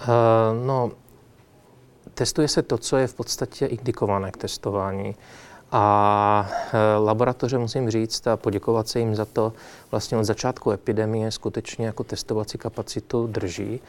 Uh, 0.00 0.66
no, 0.66 0.90
testuje 2.14 2.48
se 2.48 2.62
to, 2.62 2.78
co 2.78 2.96
je 2.96 3.06
v 3.06 3.14
podstatě 3.14 3.66
indikované 3.66 4.30
k 4.30 4.36
testování. 4.36 5.16
A 5.72 6.50
e, 6.72 6.96
laboratoře 6.96 7.58
musím 7.58 7.90
říct 7.90 8.26
a 8.26 8.36
poděkovat 8.36 8.88
se 8.88 8.98
jim 8.98 9.14
za 9.14 9.24
to, 9.24 9.52
vlastně 9.90 10.18
od 10.18 10.24
začátku 10.24 10.70
epidemie 10.70 11.30
skutečně 11.30 11.86
jako 11.86 12.04
testovací 12.04 12.58
kapacitu 12.58 13.26
drží. 13.26 13.80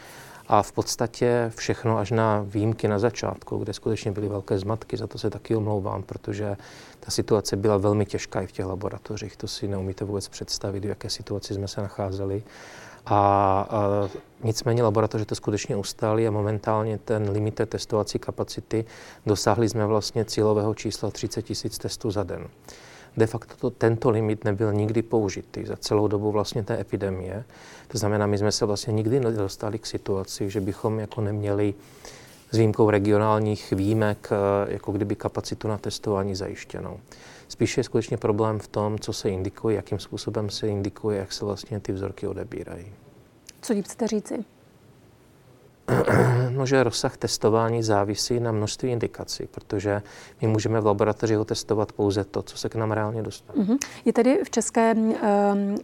A 0.48 0.62
v 0.62 0.72
podstatě 0.72 1.52
všechno 1.56 1.98
až 1.98 2.10
na 2.10 2.44
výjimky 2.46 2.88
na 2.88 2.98
začátku, 2.98 3.58
kde 3.58 3.72
skutečně 3.72 4.10
byly 4.10 4.28
velké 4.28 4.58
zmatky, 4.58 4.96
za 4.96 5.06
to 5.06 5.18
se 5.18 5.30
taky 5.30 5.56
omlouvám, 5.56 6.02
protože 6.02 6.56
ta 7.00 7.10
situace 7.10 7.56
byla 7.56 7.76
velmi 7.76 8.06
těžká 8.06 8.40
i 8.40 8.46
v 8.46 8.52
těch 8.52 8.66
laboratořích. 8.66 9.36
To 9.36 9.48
si 9.48 9.68
neumíte 9.68 10.04
vůbec 10.04 10.28
představit, 10.28 10.84
v 10.84 10.88
jaké 10.88 11.10
situaci 11.10 11.54
jsme 11.54 11.68
se 11.68 11.80
nacházeli. 11.80 12.42
A, 13.06 13.16
a 13.70 14.08
nicméně 14.44 14.82
laboratoře 14.82 15.24
to 15.24 15.34
skutečně 15.34 15.76
ustály 15.76 16.28
a 16.28 16.30
momentálně 16.30 16.98
ten 16.98 17.30
limit 17.30 17.60
testovací 17.66 18.18
kapacity 18.18 18.84
dosáhli 19.26 19.68
jsme 19.68 19.86
vlastně 19.86 20.24
cílového 20.24 20.74
čísla 20.74 21.10
30 21.10 21.42
tisíc 21.42 21.78
testů 21.78 22.10
za 22.10 22.22
den. 22.22 22.48
De 23.16 23.26
facto 23.26 23.54
to, 23.56 23.70
tento 23.70 24.10
limit 24.10 24.44
nebyl 24.44 24.72
nikdy 24.72 25.02
použitý 25.02 25.64
za 25.64 25.76
celou 25.76 26.08
dobu 26.08 26.32
vlastně 26.32 26.62
té 26.62 26.80
epidemie. 26.80 27.44
To 27.88 27.98
znamená, 27.98 28.26
my 28.26 28.38
jsme 28.38 28.52
se 28.52 28.66
vlastně 28.66 28.92
nikdy 28.92 29.20
nedostali 29.20 29.78
k 29.78 29.86
situaci, 29.86 30.50
že 30.50 30.60
bychom 30.60 30.98
jako 30.98 31.20
neměli 31.20 31.74
s 32.50 32.56
výjimkou 32.56 32.90
regionálních 32.90 33.72
výjimek, 33.72 34.28
eh, 34.32 34.72
jako 34.72 34.92
kdyby 34.92 35.16
kapacitu 35.16 35.68
na 35.68 35.78
testování 35.78 36.34
zajištěnou. 36.34 37.00
Spíše 37.48 37.80
je 37.80 37.84
skutečně 37.84 38.16
problém 38.16 38.58
v 38.58 38.68
tom, 38.68 38.98
co 38.98 39.12
se 39.12 39.30
indikuje, 39.30 39.76
jakým 39.76 39.98
způsobem 39.98 40.50
se 40.50 40.68
indikuje, 40.68 41.18
jak 41.18 41.32
se 41.32 41.44
vlastně 41.44 41.80
ty 41.80 41.92
vzorky 41.92 42.26
odebírají. 42.26 42.86
Co 43.64 43.74
tím 43.74 43.82
chcete 43.82 44.06
říci? 44.06 44.44
No, 46.50 46.66
že 46.66 46.82
rozsah 46.82 47.16
testování 47.16 47.82
závisí 47.82 48.40
na 48.40 48.52
množství 48.52 48.90
indikací, 48.90 49.46
protože 49.46 50.02
my 50.42 50.48
můžeme 50.48 50.80
v 50.80 50.86
laboratoři 50.86 51.36
testovat 51.44 51.92
pouze 51.92 52.24
to, 52.24 52.42
co 52.42 52.58
se 52.58 52.68
k 52.68 52.74
nám 52.74 52.92
reálně 52.92 53.22
dostane. 53.22 53.64
Mm-hmm. 53.64 53.78
Je 54.04 54.12
tedy 54.12 54.40
v 54.44 54.50
České 54.50 54.94
um, 54.94 55.76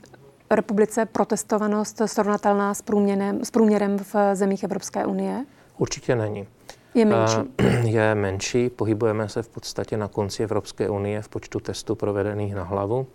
republice 0.50 1.06
protestovanost 1.06 2.02
srovnatelná 2.06 2.74
s 2.74 2.82
průměrem, 2.82 3.44
s 3.44 3.50
průměrem 3.50 3.98
v 3.98 4.14
zemích 4.34 4.64
Evropské 4.64 5.06
unie? 5.06 5.44
Určitě 5.78 6.16
není. 6.16 6.46
Je 6.94 7.04
menší. 7.04 7.36
Je 7.90 8.14
menší, 8.14 8.70
pohybujeme 8.70 9.28
se 9.28 9.42
v 9.42 9.48
podstatě 9.48 9.96
na 9.96 10.08
konci 10.08 10.42
Evropské 10.42 10.90
unie 10.90 11.22
v 11.22 11.28
počtu 11.28 11.60
testů 11.60 11.94
provedených 11.94 12.54
na 12.54 12.62
hlavu. 12.62 13.06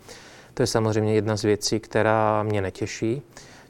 To 0.54 0.62
je 0.62 0.66
samozřejmě 0.66 1.14
jedna 1.14 1.36
z 1.36 1.42
věcí, 1.42 1.80
která 1.80 2.42
mě 2.42 2.62
netěší. 2.62 3.22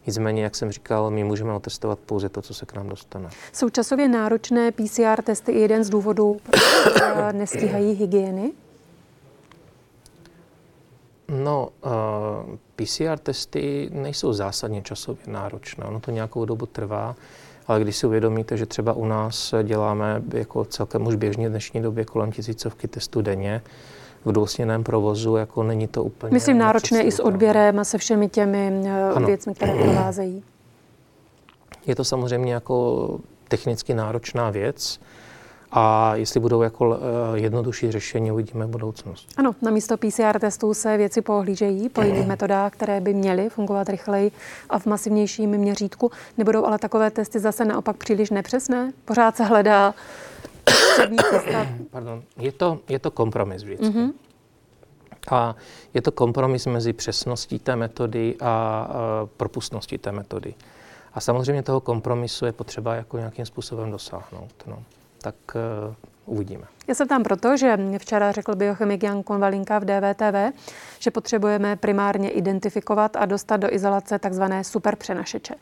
Nicméně, 0.07 0.43
jak 0.43 0.57
jsem 0.57 0.73
říkal, 0.73 1.11
my 1.11 1.25
můžeme 1.25 1.53
otestovat 1.53 1.99
pouze 1.99 2.29
to, 2.29 2.43
co 2.43 2.55
se 2.55 2.67
k 2.67 2.75
nám 2.75 2.89
dostane. 2.89 3.29
Jsou 3.53 3.71
časově 3.71 4.09
náročné 4.09 4.73
PCR 4.73 5.23
testy 5.23 5.53
i 5.53 5.61
jeden 5.61 5.85
z 5.85 5.91
důvodů, 5.91 6.37
proč 6.43 6.63
nestíhají 7.33 7.93
hygieny? 7.93 8.53
No, 11.29 11.69
uh, 11.85 11.93
eh, 12.55 12.59
PCR 12.77 13.19
testy 13.19 13.89
nejsou 13.93 14.33
zásadně 14.33 14.83
časově 14.83 15.23
náročné. 15.27 15.85
Ono 15.85 16.01
to 16.01 16.11
nějakou 16.11 16.45
dobu 16.45 16.67
trvá. 16.67 17.17
Ale 17.67 17.81
když 17.81 17.97
si 17.97 18.07
uvědomíte, 18.07 18.57
že 18.57 18.67
třeba 18.67 18.93
u 18.93 19.07
nás 19.07 19.55
děláme 19.63 20.23
jako 20.33 20.65
celkem 20.65 21.07
už 21.07 21.15
běžně 21.15 21.49
v 21.49 21.51
dnešní 21.51 21.83
době 21.83 22.05
kolem 22.05 22.33
tisícovky 22.33 22.89
testů 22.89 23.23
denně, 23.23 23.63
v 24.27 24.33
dvousměném 24.33 24.85
provozu, 24.85 25.37
jako 25.37 25.63
není 25.63 25.89
to 25.89 26.05
úplně... 26.05 26.33
Myslím 26.33 26.59
náročné 26.59 27.03
i 27.03 27.13
s 27.13 27.21
odběrem 27.21 27.79
a 27.79 27.85
se 27.85 27.99
všemi 27.99 28.29
těmi 28.29 28.83
eh, 28.87 29.13
ano. 29.15 29.27
věcmi, 29.27 29.55
které 29.55 29.73
provázejí. 29.83 30.43
Je 31.87 31.95
to 31.95 32.05
samozřejmě 32.05 32.53
jako 32.53 33.09
technicky 33.49 33.95
náročná 33.95 34.51
věc, 34.51 35.01
a 35.71 36.17
jestli 36.17 36.41
budou 36.41 36.63
jako 36.63 36.99
eh, 37.35 37.39
jednodušší 37.39 37.93
řešení, 37.93 38.33
uvidíme 38.33 38.67
v 38.67 38.69
budoucnost. 38.69 39.29
Ano, 39.37 39.55
na 39.63 39.71
místo 39.71 39.97
PCR 39.97 40.39
testů 40.41 40.75
se 40.75 40.97
věci 40.97 41.21
pohlížejí 41.21 41.89
po 41.89 42.03
jiných 42.03 42.27
metodách, 42.27 42.73
které 42.73 43.01
by 43.01 43.15
měly 43.15 43.49
fungovat 43.49 43.89
rychleji 43.89 44.31
a 44.71 44.79
v 44.79 44.87
masivnějším 44.87 45.51
měřítku. 45.51 46.11
Nebudou 46.39 46.65
ale 46.65 46.79
takové 46.79 47.11
testy 47.11 47.39
zase 47.41 47.65
naopak 47.65 47.97
příliš 47.97 48.31
nepřesné? 48.31 48.93
Pořád 49.05 49.37
se 49.37 49.45
hledá 49.45 49.95
Pardon, 51.91 52.23
je 52.39 52.53
to, 52.53 52.79
je 52.89 52.99
to 52.99 53.11
kompromis 53.11 53.63
vždycky. 53.63 53.87
Mm-hmm. 53.87 54.13
A 55.31 55.57
je 55.95 56.03
to 56.03 56.13
kompromis 56.13 56.67
mezi 56.67 56.93
přesností 56.93 57.59
té 57.59 57.77
metody 57.77 58.37
a 58.41 58.89
propustností 59.37 59.99
té 59.99 60.13
metody. 60.13 60.55
A 61.15 61.21
samozřejmě 61.21 61.63
toho 61.63 61.81
kompromisu 61.81 62.47
je 62.47 62.53
potřeba 62.53 62.95
jako 62.95 63.19
nějakým 63.19 63.47
způsobem 63.47 63.91
dosáhnout. 63.91 64.53
No. 64.67 64.83
Tak 65.21 65.35
uh, 65.55 65.95
uvidíme. 66.27 66.65
Já 66.89 66.95
se 66.95 67.07
tam 67.07 67.23
proto, 67.23 67.57
že 67.57 67.79
včera 67.99 68.33
řekl 68.33 68.55
biochemik 68.55 69.03
Jan 69.03 69.23
Konvalinka 69.23 69.79
v 69.79 69.85
DVTV, 69.85 70.61
že 70.99 71.11
potřebujeme 71.11 71.77
primárně 71.77 72.31
identifikovat 72.31 73.17
a 73.17 73.27
dostat 73.27 73.57
do 73.57 73.75
izolace 73.75 74.19
takzvané 74.19 74.65
superpřenašeče. 74.65 75.55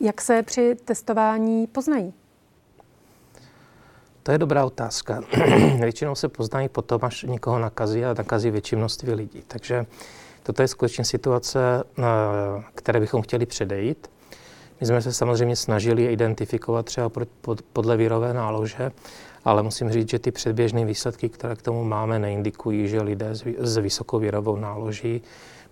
Jak 0.00 0.20
se 0.20 0.42
při 0.42 0.76
testování 0.84 1.66
poznají? 1.66 2.14
To 4.28 4.32
je 4.32 4.38
dobrá 4.38 4.64
otázka. 4.64 5.20
Většinou 5.80 6.14
se 6.14 6.28
poznají 6.28 6.68
potom, 6.68 7.00
až 7.04 7.22
někoho 7.22 7.58
nakazí 7.58 8.04
a 8.04 8.14
nakazí 8.14 8.50
větší 8.50 8.76
množství 8.76 9.12
lidí. 9.12 9.42
Takže 9.46 9.86
toto 10.42 10.62
je 10.62 10.68
skutečně 10.68 11.04
situace, 11.04 11.84
eh, 11.98 12.02
které 12.74 13.00
bychom 13.00 13.22
chtěli 13.22 13.46
předejít. 13.46 14.10
My 14.80 14.86
jsme 14.86 15.02
se 15.02 15.12
samozřejmě 15.12 15.56
snažili 15.56 16.06
identifikovat 16.06 16.86
třeba 16.86 17.10
podle 17.72 17.96
vírové 17.96 18.34
nálože, 18.34 18.92
ale 19.44 19.62
musím 19.62 19.90
říct, 19.90 20.10
že 20.10 20.18
ty 20.18 20.30
předběžné 20.30 20.84
výsledky, 20.84 21.28
které 21.28 21.56
k 21.56 21.62
tomu 21.62 21.84
máme, 21.84 22.18
neindikují, 22.18 22.88
že 22.88 23.02
lidé 23.02 23.30
s 23.58 23.76
vysokou 23.76 24.18
vírovou 24.18 24.56
náloží 24.56 25.22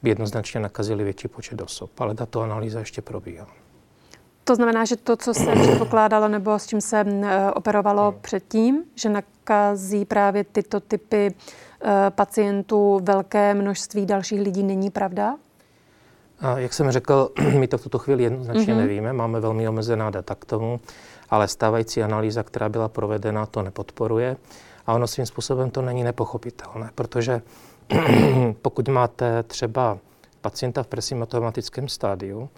by 0.03 0.09
jednoznačně 0.09 0.61
nakazili 0.61 1.05
větší 1.05 1.29
počet 1.29 1.61
osob. 1.61 1.91
Ale 2.01 2.15
tato 2.15 2.41
analýza 2.41 2.79
ještě 2.79 3.03
probíhá. 3.03 3.66
To 4.47 4.55
znamená, 4.55 4.85
že 4.85 4.97
to, 4.97 5.17
co 5.17 5.35
se 5.35 5.53
předpokládalo 5.53 6.29
nebo 6.29 6.59
s 6.59 6.67
čím 6.67 6.81
se 6.81 7.01
e, 7.01 7.51
operovalo 7.53 8.15
předtím, 8.21 8.85
že 8.95 9.09
nakazí 9.09 10.05
právě 10.05 10.45
tyto 10.45 10.81
typy 10.81 11.27
e, 11.27 12.11
pacientů 12.11 13.01
velké 13.03 13.55
množství 13.55 14.07
dalších 14.07 14.41
lidí, 14.41 14.63
není 14.63 14.91
pravda? 14.91 15.37
A 16.41 16.59
jak 16.59 16.75
jsem 16.75 16.91
řekl, 16.91 17.31
my 17.59 17.69
to 17.69 17.79
v 17.79 17.83
tuto 17.83 17.99
chvíli 17.99 18.23
jednoznačně 18.23 18.75
mm-hmm. 18.75 18.77
nevíme, 18.77 19.13
máme 19.13 19.41
velmi 19.41 19.69
omezená 19.69 20.11
data 20.11 20.35
k 20.35 20.45
tomu, 20.45 20.81
ale 21.31 21.49
stávající 21.49 22.03
analýza, 22.03 22.43
která 22.43 22.69
byla 22.69 22.89
provedena, 22.89 23.47
to 23.47 23.63
nepodporuje. 23.63 24.37
A 24.87 24.95
ono 24.95 25.07
svým 25.07 25.27
způsobem 25.27 25.71
to 25.71 25.83
není 25.83 26.05
nepochopitelné, 26.05 26.91
protože 26.95 27.43
pokud 28.63 28.89
máte 28.89 29.43
třeba 29.43 29.99
pacienta 30.41 30.83
v 30.83 30.87
presymptomatickém 30.87 31.89
stádiu, 31.89 32.49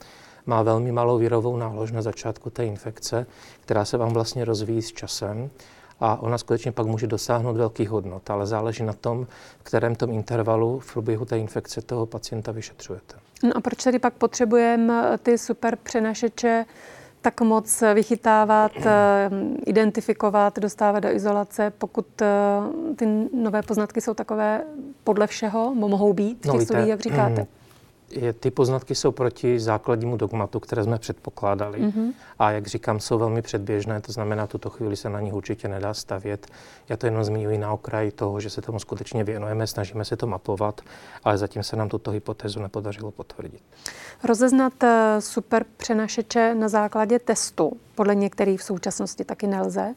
má 0.48 0.62
velmi 0.62 0.92
malou 0.92 1.18
vírovou 1.18 1.56
nálož 1.56 1.92
na 1.92 2.02
začátku 2.02 2.50
té 2.50 2.66
infekce, 2.66 3.26
která 3.60 3.84
se 3.84 3.96
vám 3.96 4.08
vlastně 4.08 4.44
rozvíjí 4.44 4.82
s 4.82 4.92
časem 4.92 5.50
a 6.00 6.22
ona 6.22 6.38
skutečně 6.38 6.72
pak 6.72 6.86
může 6.86 7.06
dosáhnout 7.06 7.56
velkých 7.56 7.90
hodnot, 7.90 8.30
ale 8.30 8.46
záleží 8.46 8.82
na 8.82 8.92
tom, 8.92 9.26
v 9.60 9.62
kterém 9.62 9.94
tom 9.94 10.10
intervalu 10.10 10.78
v 10.78 10.92
průběhu 10.92 11.24
té 11.24 11.38
infekce 11.38 11.82
toho 11.82 12.06
pacienta 12.06 12.52
vyšetřujete. 12.52 13.14
No 13.44 13.56
a 13.56 13.60
proč 13.60 13.84
tedy 13.84 13.98
pak 13.98 14.14
potřebujeme 14.14 15.18
ty 15.22 15.38
super 15.38 15.76
přenašeče 15.76 16.64
tak 17.20 17.40
moc 17.40 17.82
vychytávat, 17.94 18.72
eh, 18.76 19.30
identifikovat, 19.66 20.58
dostávat 20.58 21.00
do 21.00 21.08
izolace, 21.08 21.72
pokud 21.78 22.22
eh, 22.22 22.26
ty 22.96 23.28
nové 23.32 23.62
poznatky 23.62 24.00
jsou 24.00 24.14
takové 24.14 24.64
podle 25.04 25.26
všeho, 25.26 25.74
mohou 25.74 26.12
být 26.12 26.42
v 26.42 26.46
no 26.46 26.52
těch 26.52 26.60
no, 26.60 26.64
studiích, 26.64 26.88
jak 26.88 27.00
říkáte? 27.00 27.46
Je, 28.10 28.32
ty 28.32 28.50
poznatky 28.50 28.94
jsou 28.94 29.12
proti 29.12 29.60
základnímu 29.60 30.16
dogmatu, 30.16 30.60
které 30.60 30.84
jsme 30.84 30.98
předpokládali. 30.98 31.80
Mm-hmm. 31.80 32.12
A 32.38 32.50
jak 32.50 32.66
říkám, 32.66 33.00
jsou 33.00 33.18
velmi 33.18 33.42
předběžné, 33.42 34.00
to 34.00 34.12
znamená, 34.12 34.46
tuto 34.46 34.70
chvíli 34.70 34.96
se 34.96 35.10
na 35.10 35.20
nich 35.20 35.32
určitě 35.32 35.68
nedá 35.68 35.94
stavět. 35.94 36.46
Já 36.88 36.96
to 36.96 37.06
jenom 37.06 37.24
zmiňuji 37.24 37.58
na 37.58 37.72
okraji 37.72 38.10
toho, 38.10 38.40
že 38.40 38.50
se 38.50 38.62
tomu 38.62 38.78
skutečně 38.78 39.24
věnujeme, 39.24 39.66
snažíme 39.66 40.04
se 40.04 40.16
to 40.16 40.26
mapovat, 40.26 40.80
ale 41.24 41.38
zatím 41.38 41.62
se 41.62 41.76
nám 41.76 41.88
tuto 41.88 42.10
hypotézu 42.10 42.60
nepodařilo 42.60 43.10
potvrdit. 43.10 43.62
Rozeznat 44.24 44.82
eh, 44.82 45.16
super 45.20 45.64
přenašeče 45.76 46.54
na 46.54 46.68
základě 46.68 47.18
testu 47.18 47.72
podle 47.94 48.14
některých 48.14 48.60
v 48.60 48.64
současnosti 48.64 49.24
taky 49.24 49.46
nelze. 49.46 49.94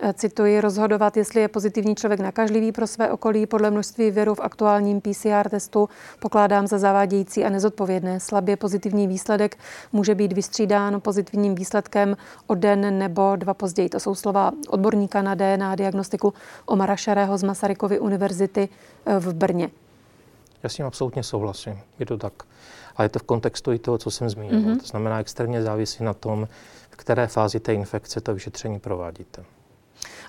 Eh, 0.00 0.12
cituji, 0.12 0.60
rozhodovat, 0.60 1.16
jestli 1.16 1.40
je 1.40 1.48
pozitivní 1.48 1.94
člověk 1.94 2.20
nakažlivý 2.20 2.72
pro 2.72 2.86
své 2.86 3.10
okolí 3.10 3.46
podle 3.46 3.70
množství 3.70 4.10
viru 4.10 4.34
v 4.34 4.40
aktuálním 4.40 5.00
PCR 5.00 5.48
testu, 5.50 5.88
pokládám 6.18 6.66
za 6.66 6.78
zavádějící 6.78 7.44
a 7.44 7.48
nezodpovědné. 7.48 8.20
Slabě 8.20 8.56
pozitivní 8.56 9.08
výsledek 9.08 9.58
může 9.92 10.14
být 10.14 10.32
vystřídán 10.32 11.00
pozitivním 11.00 11.54
výsledkem 11.54 12.16
o 12.46 12.54
den 12.54 12.98
nebo 12.98 13.36
dva 13.36 13.54
později. 13.54 13.88
To 13.88 14.00
jsou 14.00 14.14
slova 14.14 14.52
odborníka 14.68 15.22
na 15.22 15.34
DNA 15.34 15.74
diagnostiku 15.74 16.34
Omara 16.66 16.96
Šarého 16.96 17.38
z 17.38 17.42
Masarykovy 17.42 17.98
univerzity 17.98 18.68
eh, 19.06 19.18
v 19.18 19.34
Brně. 19.34 19.70
Já 20.62 20.68
s 20.68 20.74
tím 20.74 20.86
absolutně 20.86 21.22
souhlasím. 21.22 21.78
Je 21.98 22.06
to 22.06 22.18
tak. 22.18 22.32
A 22.96 23.02
je 23.02 23.08
to 23.08 23.18
v 23.18 23.22
kontextu 23.22 23.72
i 23.72 23.78
toho, 23.78 23.98
co 23.98 24.10
jsem 24.10 24.30
zmínil. 24.30 24.60
Mm-hmm. 24.60 24.80
To 24.80 24.86
znamená, 24.86 25.20
extrémně 25.20 25.62
závisí 25.62 26.04
na 26.04 26.14
tom, 26.14 26.48
v 26.90 26.96
které 26.96 27.26
fázi 27.26 27.60
té 27.60 27.74
infekce 27.74 28.20
to 28.20 28.34
vyšetření 28.34 28.78
provádíte. 28.80 29.44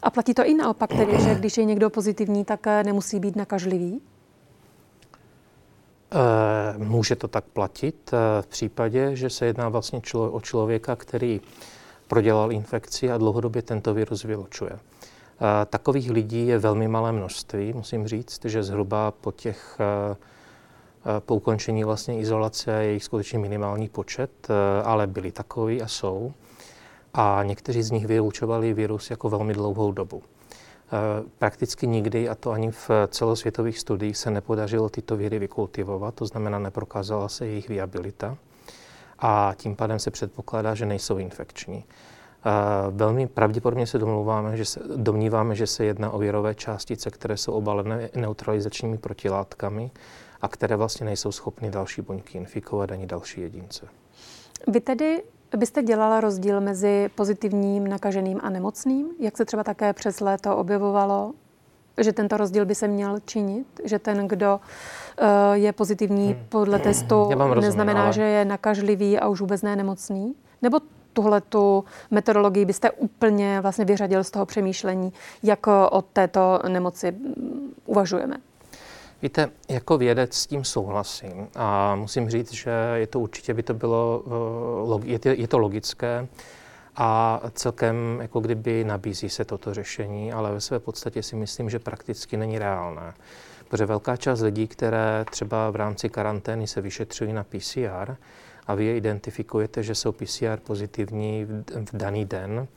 A 0.05 0.09
platí 0.09 0.33
to 0.33 0.45
i 0.45 0.53
naopak, 0.53 0.89
tedy, 0.89 1.21
že 1.21 1.35
když 1.35 1.57
je 1.57 1.65
někdo 1.65 1.89
pozitivní, 1.89 2.45
tak 2.45 2.67
eh, 2.67 2.83
nemusí 2.83 3.19
být 3.19 3.35
nakažlivý? 3.35 4.01
Eh, 6.11 6.77
může 6.77 7.15
to 7.15 7.27
tak 7.27 7.43
platit 7.43 8.11
eh, 8.13 8.41
v 8.41 8.47
případě, 8.47 9.15
že 9.15 9.29
se 9.29 9.45
jedná 9.45 9.69
vlastně 9.69 10.01
o 10.13 10.41
člověka, 10.41 10.95
který 10.95 11.41
prodělal 12.07 12.51
infekci 12.51 13.11
a 13.11 13.17
dlouhodobě 13.17 13.61
tento 13.61 13.93
virus 13.93 14.23
vylučuje. 14.23 14.79
Takových 15.69 16.11
lidí 16.11 16.47
je 16.47 16.57
velmi 16.57 16.87
malé 16.87 17.11
množství, 17.11 17.73
musím 17.73 18.07
říct, 18.07 18.45
že 18.45 18.63
zhruba 18.63 19.11
po 19.11 19.31
těch 19.31 19.77
po 21.19 21.35
ukončení 21.35 21.83
vlastně 21.83 22.19
izolace 22.19 22.71
je 22.71 22.93
jich 22.93 23.03
skutečně 23.03 23.39
minimální 23.39 23.89
počet, 23.89 24.47
ale 24.83 25.07
byli 25.07 25.31
takoví 25.31 25.81
a 25.81 25.87
jsou 25.87 26.33
a 27.17 27.43
někteří 27.43 27.83
z 27.83 27.91
nich 27.91 28.07
vyučovali 28.07 28.73
virus 28.73 29.09
jako 29.09 29.29
velmi 29.29 29.53
dlouhou 29.53 29.91
dobu. 29.91 30.23
E, 30.23 31.29
prakticky 31.39 31.87
nikdy, 31.87 32.29
a 32.29 32.35
to 32.35 32.51
ani 32.51 32.71
v 32.71 32.89
celosvětových 33.07 33.79
studiích, 33.79 34.17
se 34.17 34.31
nepodařilo 34.31 34.89
tyto 34.89 35.17
viry 35.17 35.39
vykultivovat, 35.39 36.15
to 36.15 36.25
znamená, 36.25 36.59
neprokázala 36.59 37.29
se 37.29 37.47
jejich 37.47 37.69
viabilita 37.69 38.37
a 39.19 39.53
tím 39.57 39.75
pádem 39.75 39.99
se 39.99 40.11
předpokládá, 40.11 40.75
že 40.75 40.85
nejsou 40.85 41.17
infekční. 41.17 41.77
E, 41.77 41.83
velmi 42.91 43.27
pravděpodobně 43.27 43.87
se 43.87 43.97
domluváme, 43.97 44.57
že 44.57 44.65
se, 44.65 44.79
domníváme, 44.95 45.55
že 45.55 45.67
se 45.67 45.85
jedná 45.85 46.11
o 46.11 46.19
virové 46.19 46.55
částice, 46.55 47.11
které 47.11 47.37
jsou 47.37 47.53
obalené 47.53 48.09
neutralizačními 48.15 48.97
protilátkami 48.97 49.91
a 50.41 50.47
které 50.47 50.75
vlastně 50.75 51.05
nejsou 51.05 51.31
schopny 51.31 51.69
další 51.69 52.01
buňky 52.01 52.37
infikovat 52.37 52.91
ani 52.91 53.05
další 53.05 53.41
jedince. 53.41 53.87
Vy 54.67 54.81
tedy 54.81 55.23
byste 55.57 55.83
dělala 55.83 56.21
rozdíl 56.21 56.61
mezi 56.61 57.09
pozitivním, 57.15 57.87
nakaženým 57.87 58.39
a 58.43 58.49
nemocným? 58.49 59.07
Jak 59.19 59.37
se 59.37 59.45
třeba 59.45 59.63
také 59.63 59.93
přes 59.93 60.19
léto 60.19 60.57
objevovalo, 60.57 61.33
že 61.97 62.13
tento 62.13 62.37
rozdíl 62.37 62.65
by 62.65 62.75
se 62.75 62.87
měl 62.87 63.19
činit? 63.25 63.67
Že 63.83 63.99
ten, 63.99 64.27
kdo 64.27 64.59
uh, 64.59 65.27
je 65.53 65.73
pozitivní 65.73 66.27
hmm. 66.27 66.45
podle 66.49 66.79
testu, 66.79 67.29
neznamená, 67.61 68.03
ale... 68.03 68.13
že 68.13 68.21
je 68.21 68.45
nakažlivý 68.45 69.19
a 69.19 69.27
už 69.27 69.41
vůbec 69.41 69.61
ne 69.61 69.75
nemocný? 69.75 70.35
Nebo 70.61 70.79
tuhle 71.13 71.41
tu 71.41 71.83
metodologii 72.11 72.65
byste 72.65 72.91
úplně 72.91 73.61
vlastně 73.61 73.85
vyřadil 73.85 74.23
z 74.23 74.31
toho 74.31 74.45
přemýšlení, 74.45 75.13
jak 75.43 75.67
o 75.67 76.03
této 76.13 76.59
nemoci 76.67 77.11
mm, 77.11 77.73
uvažujeme? 77.85 78.37
Víte, 79.25 79.49
jako 79.69 79.97
vědec 79.97 80.33
s 80.33 80.47
tím 80.47 80.63
souhlasím 80.63 81.47
a 81.55 81.95
musím 81.95 82.29
říct, 82.29 82.53
že 82.53 82.71
je 82.95 83.07
to 83.07 83.19
určitě 83.19 83.53
by 83.53 83.63
to 83.63 83.73
bylo, 83.73 84.23
eh, 85.05 85.31
je 85.31 85.47
to, 85.47 85.57
logické 85.57 86.27
a 86.95 87.41
celkem 87.53 88.19
jako 88.21 88.39
kdyby 88.39 88.83
nabízí 88.83 89.29
se 89.29 89.45
toto 89.45 89.73
řešení, 89.73 90.33
ale 90.33 90.51
ve 90.51 90.61
své 90.61 90.79
podstatě 90.79 91.23
si 91.23 91.35
myslím, 91.35 91.69
že 91.69 91.79
prakticky 91.79 92.37
není 92.37 92.59
reálné. 92.59 93.13
Protože 93.67 93.85
velká 93.85 94.17
část 94.17 94.41
lidí, 94.41 94.67
které 94.67 95.25
třeba 95.31 95.69
v 95.69 95.75
rámci 95.75 96.09
karantény 96.09 96.67
se 96.67 96.81
vyšetřují 96.81 97.33
na 97.33 97.43
PCR 97.43 98.15
a 98.67 98.75
vy 98.75 98.85
je 98.85 98.97
identifikujete, 98.97 99.83
že 99.83 99.95
jsou 99.95 100.11
PCR 100.11 100.59
pozitivní 100.63 101.45
v 101.91 101.97
daný 101.97 102.25
den, 102.25 102.67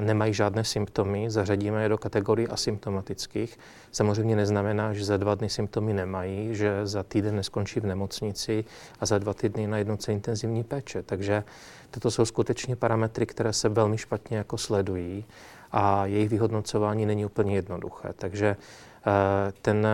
nemají 0.00 0.34
žádné 0.34 0.64
symptomy, 0.64 1.30
zařadíme 1.30 1.82
je 1.82 1.88
do 1.88 1.98
kategorie 1.98 2.48
asymptomatických. 2.48 3.58
Samozřejmě 3.92 4.36
neznamená, 4.36 4.92
že 4.92 5.04
za 5.04 5.16
dva 5.16 5.34
dny 5.34 5.48
symptomy 5.48 5.92
nemají, 5.94 6.54
že 6.54 6.86
za 6.86 7.02
týden 7.02 7.36
neskončí 7.36 7.80
v 7.80 7.86
nemocnici 7.86 8.64
a 9.00 9.06
za 9.06 9.18
dva 9.18 9.34
týdny 9.34 9.66
na 9.66 9.78
jednotce 9.78 10.12
intenzivní 10.12 10.64
péče. 10.64 11.02
Takže 11.02 11.44
toto 11.90 12.10
jsou 12.10 12.24
skutečně 12.24 12.76
parametry, 12.76 13.26
které 13.26 13.52
se 13.52 13.68
velmi 13.68 13.98
špatně 13.98 14.36
jako 14.36 14.58
sledují 14.58 15.24
a 15.72 16.06
jejich 16.06 16.28
vyhodnocování 16.28 17.06
není 17.06 17.26
úplně 17.26 17.54
jednoduché. 17.54 18.08
Takže 18.16 18.56
eh, 18.56 19.52
ten 19.62 19.86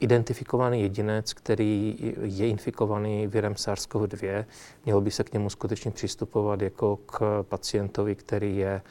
identifikovaný 0.00 0.82
jedinec, 0.82 1.32
který 1.32 1.96
je 2.22 2.48
infikovaný 2.48 3.26
virem 3.26 3.52
SARS-CoV-2, 3.52 4.44
mělo 4.84 5.00
by 5.00 5.10
se 5.10 5.24
k 5.24 5.32
němu 5.32 5.50
skutečně 5.50 5.90
přistupovat 5.90 6.62
jako 6.62 6.96
k 6.96 7.44
pacientovi, 7.48 8.14
který 8.14 8.56
je 8.56 8.82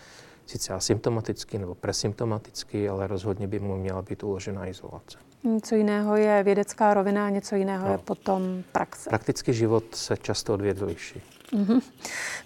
sice 0.45 0.73
asymptomatický 0.73 1.57
nebo 1.57 1.75
presymptomatický, 1.75 2.89
ale 2.89 3.07
rozhodně 3.07 3.47
by 3.47 3.59
mu 3.59 3.77
měla 3.77 4.01
být 4.01 4.23
uložena 4.23 4.67
izolace. 4.67 5.17
Něco 5.43 5.75
jiného 5.75 6.15
je 6.15 6.43
vědecká 6.43 6.93
rovina, 6.93 7.29
něco 7.29 7.55
jiného 7.55 7.85
no. 7.85 7.91
je 7.91 7.97
potom 7.97 8.63
praxe. 8.71 9.09
Praktický 9.09 9.53
život 9.53 9.95
se 9.95 10.17
často 10.17 10.53
od 10.53 10.61
vědy 10.61 10.85
liší. 10.85 11.21
Mm-hmm. 11.53 11.81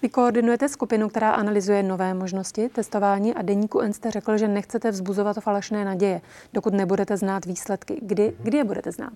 Vy 0.02 0.08
koordinujete 0.08 0.68
skupinu, 0.68 1.08
která 1.08 1.30
analyzuje 1.30 1.82
nové 1.82 2.14
možnosti 2.14 2.68
testování 2.68 3.34
a 3.34 3.42
deníku 3.42 3.80
N 3.80 3.92
jste 3.92 4.10
řekl, 4.10 4.36
že 4.36 4.48
nechcete 4.48 4.90
vzbuzovat 4.90 5.36
falešné 5.36 5.84
naděje, 5.84 6.20
dokud 6.52 6.74
nebudete 6.74 7.16
znát 7.16 7.44
výsledky. 7.44 7.98
Kdy, 8.02 8.28
mm-hmm. 8.28 8.42
kdy 8.42 8.58
je 8.58 8.64
budete 8.64 8.92
znát? 8.92 9.12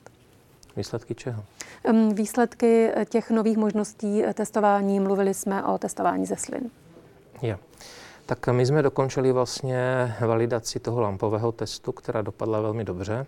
Výsledky 0.77 1.15
čeho? 1.15 1.45
Výsledky 2.13 2.91
těch 3.09 3.31
nových 3.31 3.57
možností 3.57 4.23
testování. 4.35 5.01
Mluvili 5.01 5.35
jsme 5.35 5.65
o 5.65 5.79
testování 5.79 6.27
ze 6.27 6.37
slin. 6.37 6.71
Je. 7.43 7.59
Tak 8.27 8.49
my 8.49 8.67
jsme 8.67 8.83
dokončili 8.83 9.33
vlastně 9.33 10.15
validaci 10.27 10.81
toho 10.81 11.01
lampového 11.01 11.53
testu, 11.53 11.93
která 11.93 12.23
dopadla 12.23 12.61
velmi 12.61 12.85
dobře. 12.85 13.27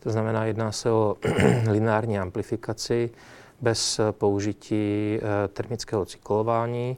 To 0.00 0.10
znamená, 0.10 0.44
jedná 0.44 0.72
se 0.72 0.90
o 0.90 1.16
lineární 1.70 2.18
amplifikaci 2.18 3.10
bez 3.60 4.00
použití 4.10 5.18
eh, 5.18 5.48
termického 5.48 6.04
cyklování. 6.04 6.96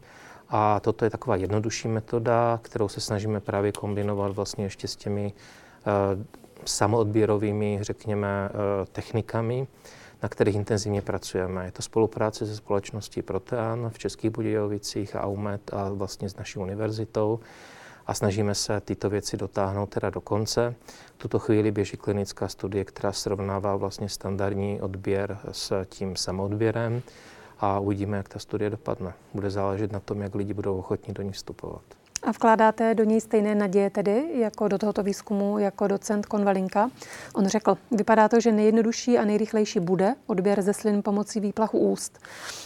A 0.48 0.80
toto 0.80 1.04
je 1.04 1.10
taková 1.10 1.36
jednodušší 1.36 1.88
metoda, 1.88 2.60
kterou 2.62 2.88
se 2.88 3.00
snažíme 3.00 3.40
právě 3.40 3.72
kombinovat 3.72 4.32
vlastně 4.32 4.64
ještě 4.64 4.88
s 4.88 4.96
těmi 4.96 5.32
eh, 5.32 6.24
samoodběrovými, 6.64 7.78
řekněme, 7.80 8.48
eh, 8.48 8.86
technikami, 8.92 9.66
na 10.22 10.28
kterých 10.28 10.54
intenzivně 10.54 11.02
pracujeme. 11.02 11.64
Je 11.64 11.72
to 11.72 11.82
spolupráce 11.82 12.46
se 12.46 12.56
společností 12.56 13.22
Protean 13.22 13.90
v 13.90 13.98
Českých 13.98 14.30
Budějovicích, 14.30 15.14
AUMET 15.14 15.74
a 15.74 15.90
vlastně 15.90 16.28
s 16.28 16.36
naší 16.36 16.58
univerzitou 16.58 17.40
a 18.10 18.14
snažíme 18.14 18.54
se 18.54 18.80
tyto 18.80 19.10
věci 19.10 19.36
dotáhnout 19.36 19.86
teda 19.86 20.10
do 20.10 20.20
konce. 20.20 20.74
V 21.14 21.18
tuto 21.18 21.38
chvíli 21.38 21.70
běží 21.70 21.96
klinická 21.96 22.48
studie, 22.48 22.84
která 22.84 23.12
srovnává 23.12 23.76
vlastně 23.76 24.08
standardní 24.08 24.80
odběr 24.80 25.38
s 25.52 25.84
tím 25.84 26.16
samoodběrem 26.16 27.02
a 27.58 27.78
uvidíme, 27.78 28.16
jak 28.16 28.28
ta 28.28 28.38
studie 28.38 28.70
dopadne. 28.70 29.12
Bude 29.34 29.50
záležet 29.50 29.92
na 29.92 30.00
tom, 30.00 30.22
jak 30.22 30.34
lidi 30.34 30.54
budou 30.54 30.78
ochotní 30.78 31.14
do 31.14 31.22
ní 31.22 31.32
vstupovat. 31.32 31.82
A 32.22 32.30
vkládáte 32.32 32.94
do 32.94 33.04
něj 33.04 33.20
stejné 33.20 33.54
naděje 33.54 33.90
tedy, 33.90 34.24
jako 34.34 34.68
do 34.68 34.78
tohoto 34.78 35.02
výzkumu, 35.02 35.58
jako 35.58 35.86
docent 35.86 36.26
Konvalinka. 36.26 36.90
On 37.34 37.46
řekl, 37.46 37.78
vypadá 37.90 38.28
to, 38.28 38.40
že 38.40 38.52
nejjednodušší 38.52 39.18
a 39.18 39.24
nejrychlejší 39.24 39.80
bude 39.80 40.14
odběr 40.26 40.62
ze 40.62 40.72
slin 40.72 41.02
pomocí 41.02 41.40
výplachu 41.40 41.78
úst. 41.78 42.18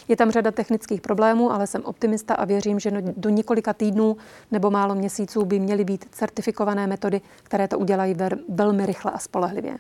Je 0.09 0.17
tam 0.17 0.31
řada 0.31 0.51
technických 0.51 1.01
problémů, 1.01 1.53
ale 1.53 1.67
jsem 1.67 1.85
optimista 1.85 2.35
a 2.35 2.45
věřím, 2.45 2.81
že 2.81 2.91
do 3.17 3.31
několika 3.31 3.73
týdnů 3.73 4.17
nebo 4.51 4.71
málo 4.71 4.95
měsíců 4.95 5.45
by 5.45 5.59
měly 5.59 5.85
být 5.85 6.05
certifikované 6.11 6.87
metody, 6.87 7.21
které 7.43 7.69
to 7.69 7.79
udělají 7.79 8.17
velmi 8.49 8.87
rychle 8.87 9.13
a 9.13 9.19
spolehlivě. 9.19 9.77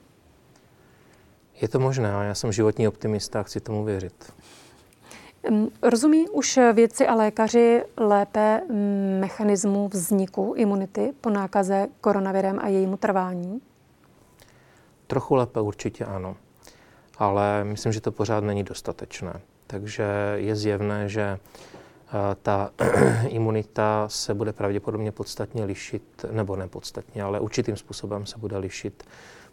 Je 1.60 1.68
to 1.68 1.80
možné, 1.80 2.08
já 2.22 2.34
jsem 2.34 2.52
životní 2.52 2.88
optimista 2.88 3.40
a 3.40 3.42
chci 3.42 3.60
tomu 3.60 3.84
věřit. 3.84 4.32
Rozumí 5.82 6.28
už 6.28 6.58
vědci 6.72 7.06
a 7.06 7.14
lékaři 7.14 7.84
lépe 7.96 8.60
mechanismu 9.20 9.88
vzniku 9.88 10.54
imunity 10.56 11.12
po 11.20 11.30
nákaze 11.30 11.86
koronavirem 12.00 12.58
a 12.62 12.68
jejímu 12.68 12.96
trvání? 12.96 13.60
Trochu 15.06 15.34
lépe 15.34 15.60
určitě 15.60 16.04
ano, 16.04 16.36
ale 17.18 17.64
myslím, 17.64 17.92
že 17.92 18.00
to 18.00 18.12
pořád 18.12 18.44
není 18.44 18.62
dostatečné. 18.62 19.40
Takže 19.66 20.04
je 20.34 20.56
zjevné, 20.56 21.08
že 21.08 21.22
eh, 21.22 22.10
ta 22.42 22.70
imunita 23.28 24.08
se 24.08 24.34
bude 24.34 24.52
pravděpodobně 24.52 25.12
podstatně 25.12 25.64
lišit, 25.64 26.24
nebo 26.30 26.56
ne 26.56 26.68
podstatně, 26.68 27.22
ale 27.22 27.40
určitým 27.40 27.76
způsobem 27.76 28.26
se 28.26 28.38
bude 28.38 28.58
lišit 28.58 29.04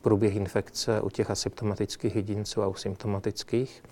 průběh 0.02 0.36
infekce 0.36 1.02
u 1.02 1.10
těch 1.10 1.32
asymptomatických 1.32 2.16
jedinců 2.16 2.64
a 2.64 2.68
u 2.68 2.74
symptomatických. 2.74 3.84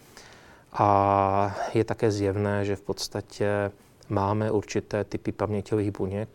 A 0.74 1.56
je 1.74 1.84
také 1.84 2.12
zjevné, 2.12 2.66
že 2.66 2.76
v 2.76 2.82
podstatě 2.82 3.72
máme 4.10 4.52
určité 4.52 5.04
typy 5.04 5.32
paměťových 5.32 5.92
buněk, 5.92 6.30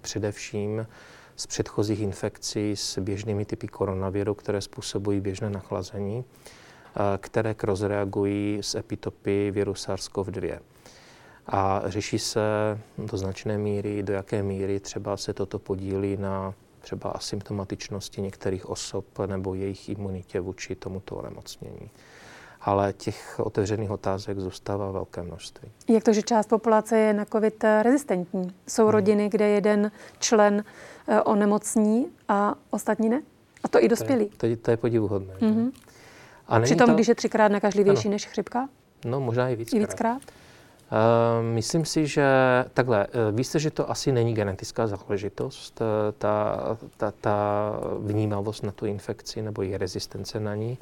především 0.00 0.86
z 1.36 1.46
předchozích 1.46 2.00
infekcí 2.00 2.76
s 2.76 2.98
běžnými 2.98 3.44
typy 3.44 3.68
koronaviru, 3.68 4.34
které 4.34 4.60
způsobují 4.60 5.20
běžné 5.20 5.50
nachlazení, 5.50 6.24
které 7.18 7.54
rozreagují 7.62 8.58
z 8.62 8.74
epitopy 8.74 9.50
viru 9.50 9.72
SARS-CoV-2. 9.72 10.58
A 11.46 11.82
řeší 11.86 12.18
se 12.18 12.40
do 12.98 13.16
značné 13.16 13.58
míry, 13.58 14.02
do 14.02 14.12
jaké 14.12 14.42
míry 14.42 14.80
třeba 14.80 15.16
se 15.16 15.34
toto 15.34 15.58
podílí 15.58 16.16
na 16.16 16.54
třeba 16.80 17.10
asymptomatičnosti 17.10 18.22
některých 18.22 18.68
osob 18.68 19.04
nebo 19.26 19.54
jejich 19.54 19.88
imunitě 19.88 20.40
vůči 20.40 20.74
tomuto 20.74 21.16
onemocnění 21.16 21.90
ale 22.60 22.92
těch 22.92 23.40
otevřených 23.40 23.90
otázek 23.90 24.38
zůstává 24.38 24.90
velké 24.90 25.22
množství. 25.22 25.68
Jak 25.88 26.04
to, 26.04 26.12
že 26.12 26.22
část 26.22 26.46
populace 26.46 26.98
je 26.98 27.12
na 27.12 27.24
COVID 27.24 27.64
rezistentní? 27.82 28.54
Jsou 28.68 28.82
hmm. 28.82 28.92
rodiny, 28.92 29.28
kde 29.28 29.48
jeden 29.48 29.90
člen 30.18 30.64
eh, 31.08 31.22
onemocní 31.22 32.06
a 32.28 32.54
ostatní 32.70 33.08
ne? 33.08 33.22
A 33.64 33.68
to 33.68 33.84
i 33.84 33.88
dospělí. 33.88 34.30
To 34.36 34.46
je, 34.46 34.56
to, 34.56 34.62
to 34.62 34.70
je 34.70 34.76
podivuhodné. 34.76 35.34
Mm-hmm. 35.34 35.72
A 36.48 36.60
Přitom, 36.60 36.86
to... 36.86 36.94
když 36.94 37.08
je 37.08 37.14
třikrát 37.14 37.48
nakažlivější 37.48 38.08
ano. 38.08 38.12
než 38.12 38.26
chřipka? 38.26 38.68
No, 39.04 39.20
možná 39.20 39.48
i 39.48 39.56
víckrát. 39.56 39.76
I 39.76 39.80
víckrát? 39.80 40.22
Uh, 40.22 41.46
myslím 41.54 41.84
si, 41.84 42.06
že 42.06 42.24
takhle, 42.74 43.06
uh, 43.06 43.36
víte, 43.36 43.58
že 43.58 43.70
to 43.70 43.90
asi 43.90 44.12
není 44.12 44.34
genetická 44.34 44.86
záležitost, 44.86 45.80
uh, 45.80 45.86
ta, 46.18 46.56
ta, 46.96 47.12
ta 47.20 47.72
vnímavost 47.98 48.62
na 48.62 48.72
tu 48.72 48.86
infekci 48.86 49.42
nebo 49.42 49.62
je 49.62 49.78
rezistence 49.78 50.40
na 50.40 50.54
ní. 50.54 50.78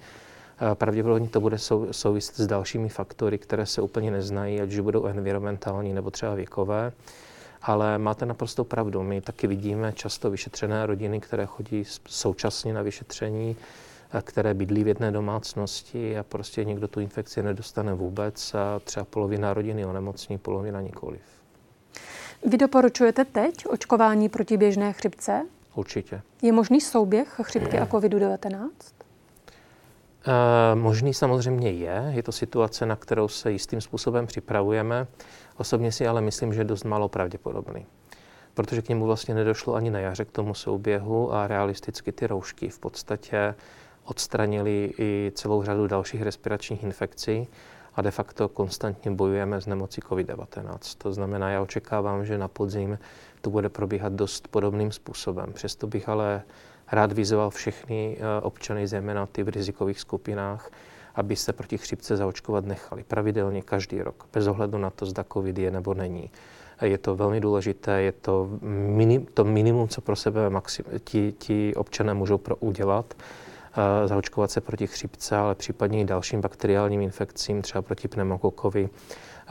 Pravděpodobně 0.74 1.28
to 1.28 1.40
bude 1.40 1.58
sou, 1.58 1.92
souviset 1.92 2.36
s 2.36 2.46
dalšími 2.46 2.88
faktory, 2.88 3.38
které 3.38 3.66
se 3.66 3.82
úplně 3.82 4.10
neznají, 4.10 4.60
ať 4.60 4.68
už 4.68 4.80
budou 4.80 5.04
environmentální 5.06 5.92
nebo 5.92 6.10
třeba 6.10 6.34
věkové. 6.34 6.92
Ale 7.62 7.98
máte 7.98 8.26
naprosto 8.26 8.64
pravdu. 8.64 9.02
My 9.02 9.20
taky 9.20 9.46
vidíme 9.46 9.92
často 9.92 10.30
vyšetřené 10.30 10.86
rodiny, 10.86 11.20
které 11.20 11.46
chodí 11.46 11.84
současně 12.08 12.74
na 12.74 12.82
vyšetření, 12.82 13.56
které 14.22 14.54
bydlí 14.54 14.84
v 14.84 14.88
jedné 14.88 15.10
domácnosti 15.10 16.18
a 16.18 16.22
prostě 16.22 16.64
někdo 16.64 16.88
tu 16.88 17.00
infekci 17.00 17.42
nedostane 17.42 17.94
vůbec 17.94 18.54
a 18.54 18.80
třeba 18.84 19.04
polovina 19.04 19.54
rodiny 19.54 19.86
onemocní, 19.86 20.38
polovina 20.38 20.80
nikoliv. 20.80 21.20
Vy 22.46 22.58
doporučujete 22.58 23.24
teď 23.24 23.66
očkování 23.66 24.28
proti 24.28 24.56
běžné 24.56 24.92
chřipce? 24.92 25.46
Určitě. 25.74 26.22
Je 26.42 26.52
možný 26.52 26.80
souběh 26.80 27.28
chřipky 27.42 27.78
a 27.78 27.86
COVID-19? 27.86 28.68
Eh, 30.26 30.74
možný 30.74 31.14
samozřejmě 31.14 31.70
je. 31.70 32.12
Je 32.14 32.22
to 32.22 32.32
situace, 32.32 32.86
na 32.86 32.96
kterou 32.96 33.28
se 33.28 33.52
jistým 33.52 33.80
způsobem 33.80 34.26
připravujeme. 34.26 35.06
Osobně 35.56 35.92
si 35.92 36.06
ale 36.06 36.20
myslím, 36.20 36.54
že 36.54 36.60
je 36.60 36.64
dost 36.64 36.84
málo 36.84 37.08
pravděpodobný. 37.08 37.86
Protože 38.54 38.82
k 38.82 38.88
němu 38.88 39.06
vlastně 39.06 39.34
nedošlo 39.34 39.74
ani 39.74 39.90
na 39.90 39.98
jaře 39.98 40.24
k 40.24 40.30
tomu 40.30 40.54
souběhu 40.54 41.34
a 41.34 41.46
realisticky 41.46 42.12
ty 42.12 42.26
roušky 42.26 42.68
v 42.68 42.78
podstatě 42.78 43.54
odstranili 44.04 44.92
i 44.98 45.32
celou 45.34 45.62
řadu 45.62 45.86
dalších 45.86 46.22
respiračních 46.22 46.82
infekcí 46.82 47.48
a 47.94 48.02
de 48.02 48.10
facto 48.10 48.48
konstantně 48.48 49.10
bojujeme 49.10 49.60
s 49.60 49.66
nemocí 49.66 50.00
COVID-19. 50.00 50.78
To 50.98 51.12
znamená, 51.12 51.50
já 51.50 51.62
očekávám, 51.62 52.24
že 52.24 52.38
na 52.38 52.48
podzim 52.48 52.98
to 53.40 53.50
bude 53.50 53.68
probíhat 53.68 54.12
dost 54.12 54.48
podobným 54.48 54.92
způsobem. 54.92 55.52
Přesto 55.52 55.86
bych 55.86 56.08
ale 56.08 56.42
rád 56.92 57.12
vyzval 57.12 57.50
všechny 57.50 58.16
eh, 58.18 58.40
občany, 58.40 58.86
zejména 58.86 59.26
ty 59.26 59.42
v 59.42 59.48
rizikových 59.48 60.00
skupinách, 60.00 60.70
aby 61.14 61.36
se 61.36 61.52
proti 61.52 61.78
chřipce 61.78 62.16
zaočkovat 62.16 62.64
nechali 62.64 63.04
pravidelně 63.04 63.62
každý 63.62 64.02
rok, 64.02 64.26
bez 64.32 64.46
ohledu 64.46 64.78
na 64.78 64.90
to, 64.90 65.06
zda 65.06 65.24
COVID 65.32 65.58
je 65.58 65.70
nebo 65.70 65.94
není. 65.94 66.30
Je 66.82 66.98
to 66.98 67.16
velmi 67.16 67.40
důležité, 67.40 68.02
je 68.02 68.12
to, 68.12 68.48
minim, 68.62 69.26
to 69.34 69.44
minimum, 69.44 69.88
co 69.88 70.00
pro 70.00 70.16
sebe 70.16 70.50
maxim, 70.50 70.84
ti, 71.04 71.32
ti 71.38 71.74
občané 71.74 72.14
můžou 72.14 72.38
pro 72.38 72.56
udělat, 72.56 73.14
uh, 73.14 74.08
zaočkovat 74.08 74.50
se 74.50 74.60
proti 74.60 74.86
chřipce, 74.86 75.36
ale 75.36 75.54
případně 75.54 76.00
i 76.00 76.04
dalším 76.04 76.40
bakteriálním 76.40 77.00
infekcím, 77.00 77.62
třeba 77.62 77.82
proti 77.82 78.08
pneumokokovi, 78.08 78.88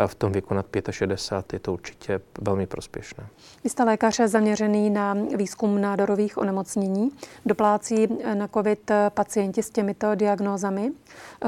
v 0.08 0.16
tom 0.16 0.32
věku 0.32 0.54
nad 0.54 0.66
65 0.92 1.54
je 1.54 1.60
to 1.60 1.74
určitě 1.74 2.22
velmi 2.42 2.68
prospěšné. 2.68 3.28
Vy 3.64 3.70
jste 3.70 3.84
lékař 3.84 4.20
zaměřený 4.26 4.90
na 4.90 5.18
výzkum 5.36 5.82
nádorových 5.82 6.38
onemocnění. 6.38 7.12
Doplácí 7.46 8.08
na 8.34 8.48
COVID 8.48 8.92
pacienti 9.10 9.64
s 9.64 9.70
těmito 9.70 10.16
diagnózami, 10.16 10.92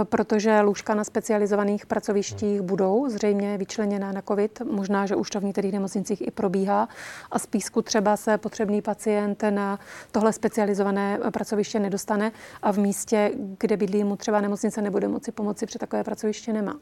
protože 0.03 0.61
lůžka 0.61 0.93
na 0.95 1.03
specializovaných 1.03 1.85
pracovištích 1.85 2.61
budou 2.61 3.09
zřejmě 3.09 3.57
vyčleněná 3.57 4.11
na 4.11 4.21
COVID. 4.21 4.61
Možná, 4.71 5.05
že 5.05 5.15
už 5.15 5.29
to 5.29 5.39
v 5.39 5.43
některých 5.43 5.73
nemocnicích 5.73 6.27
i 6.27 6.31
probíhá. 6.31 6.89
A 7.31 7.39
z 7.39 7.45
písku 7.45 7.81
třeba 7.81 8.17
se 8.17 8.37
potřebný 8.37 8.81
pacient 8.81 9.43
na 9.49 9.79
tohle 10.11 10.33
specializované 10.33 11.19
pracoviště 11.33 11.79
nedostane 11.79 12.31
a 12.61 12.71
v 12.71 12.77
místě, 12.77 13.31
kde 13.59 13.77
bydlí 13.77 14.03
mu 14.03 14.15
třeba 14.15 14.41
nemocnice, 14.41 14.81
nebude 14.81 15.07
moci 15.07 15.31
pomoci, 15.31 15.65
protože 15.65 15.79
takové 15.79 16.03
pracoviště 16.03 16.53
nemá. 16.53 16.75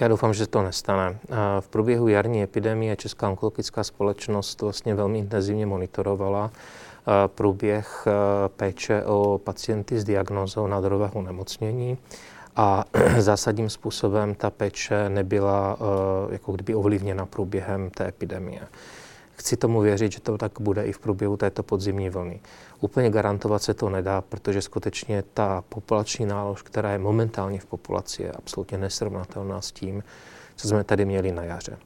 Já 0.00 0.08
doufám, 0.08 0.34
že 0.34 0.46
to 0.46 0.62
nestane. 0.62 1.18
V 1.60 1.68
průběhu 1.68 2.08
jarní 2.08 2.42
epidemie 2.42 2.96
Česká 2.96 3.28
onkologická 3.28 3.84
společnost 3.84 4.62
vlastně 4.62 4.94
velmi 4.94 5.18
intenzivně 5.18 5.66
monitorovala 5.66 6.50
průběh 7.26 8.06
péče 8.56 9.04
o 9.04 9.40
pacienty 9.44 10.00
s 10.00 10.04
diagnózou 10.04 10.66
nádorového 10.66 11.12
onemocnění 11.14 11.98
a 12.56 12.84
zásadním 13.18 13.70
způsobem 13.70 14.34
ta 14.34 14.50
péče 14.50 15.08
nebyla 15.08 15.78
jako 16.30 16.52
kdyby 16.52 16.74
ovlivněna 16.74 17.26
průběhem 17.26 17.90
té 17.90 18.08
epidemie. 18.08 18.60
Chci 19.40 19.56
tomu 19.56 19.80
věřit, 19.80 20.12
že 20.12 20.20
to 20.20 20.38
tak 20.38 20.52
bude 20.60 20.84
i 20.84 20.92
v 20.92 20.98
průběhu 20.98 21.36
této 21.36 21.62
podzimní 21.62 22.10
vlny. 22.10 22.40
Úplně 22.80 23.10
garantovat 23.10 23.62
se 23.62 23.74
to 23.74 23.88
nedá, 23.88 24.20
protože 24.20 24.62
skutečně 24.62 25.24
ta 25.34 25.64
populační 25.68 26.26
nálož, 26.26 26.62
která 26.62 26.92
je 26.92 26.98
momentálně 26.98 27.60
v 27.60 27.66
populaci, 27.66 28.22
je 28.22 28.32
absolutně 28.32 28.78
nesrovnatelná 28.78 29.60
s 29.60 29.72
tím, 29.72 30.04
co 30.56 30.68
jsme 30.68 30.84
tady 30.84 31.04
měli 31.04 31.32
na 31.32 31.42
jaře. 31.42 31.78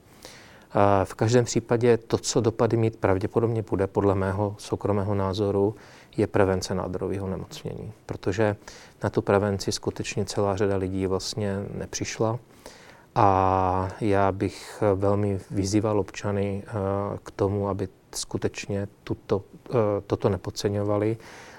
V 1.05 1.15
každém 1.15 1.45
případě 1.45 1.97
to, 1.97 2.19
co 2.19 2.41
dopady 2.41 2.77
mít 2.77 2.97
pravděpodobně 2.97 3.63
bude, 3.63 3.87
podle 3.87 4.15
mého 4.15 4.55
soukromého 4.59 5.15
názoru, 5.15 5.75
je 6.17 6.27
prevence 6.27 6.75
nádorového 6.75 7.29
nemocnění, 7.29 7.93
protože 8.07 8.57
na 9.03 9.11
tu 9.11 9.23
prevenci 9.23 9.73
skutečně 9.73 10.25
celá 10.25 10.57
řada 10.57 10.77
lidí 10.77 11.07
vlastně 11.07 11.57
nepřišla. 11.75 12.39
A 13.15 13.89
já 14.01 14.33
bych 14.33 14.83
velmi 14.95 15.39
vyzýval 15.51 16.01
občany 16.01 16.62
eh, 16.67 16.73
k 17.23 17.31
tomu, 17.31 17.69
aby 17.69 17.89
skutečně 18.15 18.89
tuto, 19.05 19.43
eh, 19.71 19.75
toto 20.07 20.29
nepodceňovali 20.29 21.17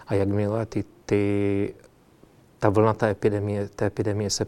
a 0.07 0.13
jakmile 0.13 0.65
ty, 0.65 0.83
ty, 1.05 1.73
ta 2.59 2.69
vlna 2.69 2.93
té 2.93 3.09
epidemie, 3.09 3.69
té 3.69 3.85
epidemie 3.85 4.29
se 4.29 4.45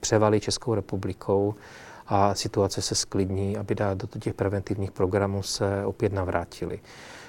převalí 0.00 0.40
Českou 0.40 0.74
republikou 0.74 1.54
a 2.06 2.34
situace 2.34 2.82
se 2.82 2.94
sklidní, 2.94 3.56
aby 3.56 3.74
do 3.74 4.06
těch 4.20 4.34
preventivních 4.34 4.90
programů 4.90 5.42
se 5.42 5.84
opět 5.84 6.12
navrátili. 6.12 6.80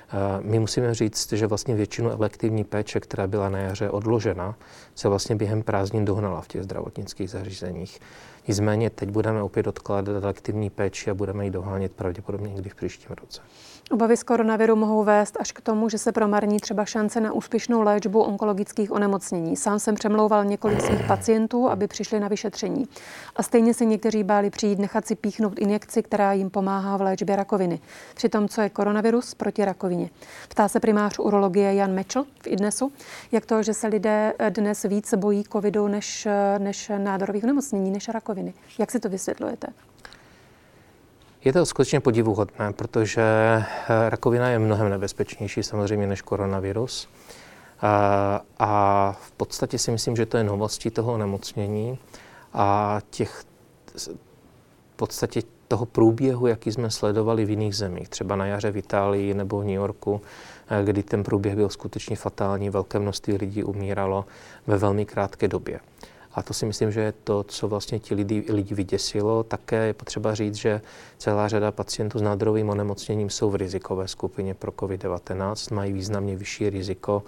Eh, 0.09 0.39
my 0.41 0.59
musíme 0.59 0.93
říct, 0.93 1.33
že 1.33 1.47
vlastně 1.47 1.75
většinu 1.75 2.11
elektivní 2.11 2.63
péče, 2.63 2.99
která 2.99 3.27
byla 3.27 3.49
na 3.49 3.59
jaře 3.59 3.89
odložena, 3.89 4.55
se 4.95 5.09
vlastně 5.09 5.35
během 5.35 5.63
prázdnin 5.63 6.05
dohnala 6.05 6.41
v 6.41 6.47
těch 6.47 6.63
zdravotnických 6.63 7.29
zařízeních. 7.29 7.99
Nicméně 8.47 8.89
teď 8.89 9.09
budeme 9.09 9.41
opět 9.41 9.67
odkládat 9.67 10.25
aktivní 10.25 10.69
péči 10.69 11.11
a 11.11 11.13
budeme 11.13 11.45
ji 11.45 11.51
dohánět 11.51 11.91
pravděpodobně 11.91 12.53
někdy 12.53 12.69
v 12.69 12.75
příštím 12.75 13.15
roce. 13.21 13.41
Obavy 13.91 14.17
z 14.17 14.23
koronaviru 14.23 14.75
mohou 14.75 15.03
vést 15.03 15.37
až 15.39 15.51
k 15.51 15.61
tomu, 15.61 15.89
že 15.89 15.97
se 15.97 16.11
promarní 16.11 16.59
třeba 16.59 16.85
šance 16.85 17.21
na 17.21 17.33
úspěšnou 17.33 17.81
léčbu 17.81 18.21
onkologických 18.21 18.91
onemocnění. 18.91 19.55
Sám 19.55 19.79
jsem 19.79 19.95
přemlouval 19.95 20.45
několik 20.45 20.81
svých 20.81 21.03
pacientů, 21.07 21.69
aby 21.69 21.87
přišli 21.87 22.19
na 22.19 22.27
vyšetření. 22.27 22.87
A 23.35 23.43
stejně 23.43 23.73
se 23.73 23.85
někteří 23.85 24.23
báli 24.23 24.49
přijít 24.49 24.79
nechat 24.79 25.07
si 25.07 25.15
píchnout 25.15 25.59
injekci, 25.59 26.03
která 26.03 26.33
jim 26.33 26.49
pomáhá 26.49 26.97
v 26.97 27.01
léčbě 27.01 27.35
rakoviny. 27.35 27.79
Přitom, 28.15 28.47
co 28.47 28.61
je 28.61 28.69
koronavirus 28.69 29.33
proti 29.33 29.65
rakovině. 29.65 30.09
Ptá 30.49 30.67
se 30.67 30.79
primář 30.79 31.19
urologie 31.19 31.73
Jan 31.73 31.93
Mečl 31.93 32.23
v 32.43 32.47
IDNESu, 32.47 32.91
jak 33.31 33.45
to, 33.45 33.63
že 33.63 33.73
se 33.73 33.87
lidé 33.87 34.33
dnes 34.49 34.83
víc 34.83 35.13
bojí 35.13 35.43
covidu 35.43 35.87
než, 35.87 36.27
než 36.57 36.91
nádorových 36.97 37.43
onemocnění, 37.43 37.91
než 37.91 38.09
rakoviny. 38.09 38.53
Jak 38.79 38.91
si 38.91 38.99
to 38.99 39.09
vysvětlujete? 39.09 39.67
Je 41.47 41.53
to 41.53 41.65
skutečně 41.65 41.99
podivuhodné, 41.99 42.73
protože 42.73 43.21
eh, 43.21 44.09
rakovina 44.09 44.49
je 44.49 44.59
mnohem 44.59 44.89
nebezpečnější 44.89 45.63
samozřejmě 45.63 46.07
než 46.07 46.21
koronavirus. 46.21 47.09
A, 47.81 48.41
a 48.59 49.11
v 49.21 49.31
podstatě 49.31 49.79
si 49.79 49.91
myslím, 49.91 50.15
že 50.15 50.25
to 50.25 50.37
je 50.37 50.43
novostí 50.43 50.89
toho 50.89 51.13
onemocnění 51.13 51.99
a 52.53 52.99
těch 53.09 53.43
v 53.95 54.95
podstatě 54.95 55.41
toho 55.67 55.85
průběhu, 55.85 56.47
jaký 56.47 56.71
jsme 56.71 56.91
sledovali 56.91 57.45
v 57.45 57.49
jiných 57.49 57.75
zemích, 57.75 58.09
třeba 58.09 58.35
na 58.35 58.45
jaře 58.45 58.71
v 58.71 58.77
Itálii 58.77 59.33
nebo 59.33 59.59
v 59.59 59.63
New 59.63 59.75
Yorku, 59.75 60.21
eh, 60.69 60.83
kdy 60.83 61.03
ten 61.03 61.23
průběh 61.23 61.55
byl 61.55 61.69
skutečně 61.69 62.15
fatální, 62.15 62.69
velké 62.69 62.99
množství 62.99 63.37
lidí 63.37 63.63
umíralo 63.63 64.25
ve 64.67 64.77
velmi 64.77 65.05
krátké 65.05 65.47
době. 65.47 65.79
A 66.37 66.43
to 66.43 66.53
si 66.53 66.65
myslím, 66.65 66.91
že 66.91 67.01
je 67.01 67.13
to, 67.23 67.43
co 67.43 67.67
vlastně 67.67 67.99
ti 67.99 68.15
lidi, 68.15 68.43
lidi 68.49 68.75
vyděsilo. 68.75 69.43
Také 69.43 69.85
je 69.85 69.93
potřeba 69.93 70.35
říct, 70.35 70.55
že 70.55 70.81
celá 71.17 71.47
řada 71.47 71.71
pacientů 71.71 72.19
s 72.19 72.21
nádorovým 72.21 72.69
onemocněním 72.69 73.29
jsou 73.29 73.49
v 73.49 73.55
rizikové 73.55 74.07
skupině 74.07 74.53
pro 74.53 74.71
COVID-19, 74.71 75.75
mají 75.75 75.93
významně 75.93 76.35
vyšší 76.35 76.69
riziko 76.69 77.23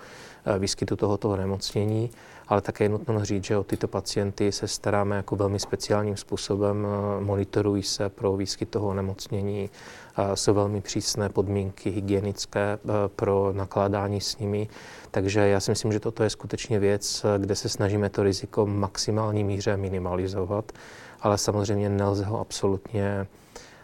eh, 0.46 0.60
výskytu 0.60 0.96
tohoto 0.96 1.30
onemocnění, 1.30 2.12
ale 2.48 2.62
také 2.62 2.84
je 2.84 2.90
nutno 2.90 3.26
říct, 3.26 3.44
že 3.44 3.58
o 3.58 3.64
tyto 3.64 3.88
pacienty 3.88 4.52
se 4.52 4.68
staráme 4.68 5.16
jako 5.16 5.36
velmi 5.36 5.60
speciálním 5.60 6.18
způsobem, 6.18 6.88
eh, 6.88 7.24
monitorují 7.24 7.84
se 7.84 8.10
pro 8.10 8.38
výskyt 8.38 8.70
toho 8.70 8.88
onemocnění, 8.88 9.70
jsou 10.34 10.54
velmi 10.54 10.82
přísné 10.82 11.30
podmínky 11.30 11.90
hygienické 11.90 12.62
eh, 12.62 12.78
pro 13.16 13.54
nakládání 13.56 14.22
s 14.22 14.38
nimi. 14.38 14.68
Takže 15.12 15.48
já 15.48 15.60
si 15.60 15.72
myslím, 15.72 15.92
že 15.94 16.00
toto 16.00 16.24
je 16.24 16.30
skutečně 16.30 16.80
věc, 16.80 17.26
kde 17.38 17.56
se 17.56 17.70
snažíme 17.70 18.10
to 18.10 18.24
riziko 18.24 18.66
v 18.66 18.70
maximální 18.70 19.44
míře 19.44 19.78
minimalizovat, 19.78 20.72
ale 21.22 21.38
samozřejmě 21.38 21.90
nelze 21.90 22.26
ho 22.26 22.40
absolutně 22.40 23.28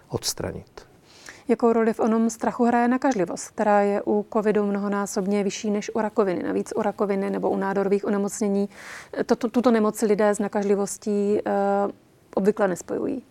odstranit. 0.10 0.86
Jakou 1.48 1.74
roli 1.74 1.94
v 1.94 2.00
onom 2.00 2.30
strachu 2.30 2.66
hraje 2.66 2.88
nakažlivost, 2.88 3.48
která 3.48 3.82
je 3.82 4.02
u 4.08 4.26
covidu 4.34 4.66
mnohonásobně 4.66 5.44
vyšší 5.44 5.72
než 5.72 5.92
u 5.94 6.02
rakoviny. 6.02 6.44
Navíc 6.44 6.74
u 6.76 6.82
rakoviny 6.82 7.30
nebo 7.30 7.50
u 7.50 7.58
nádorových 7.58 8.06
onemocnění 8.06 8.70
to, 9.26 9.36
tuto 9.36 9.72
nemoc 9.72 10.02
lidé 10.02 10.30
s 10.30 10.40
nakažlivostí 10.40 11.34
uh, 11.34 11.92
obvykle 12.36 12.68
nespojují. 12.68 13.24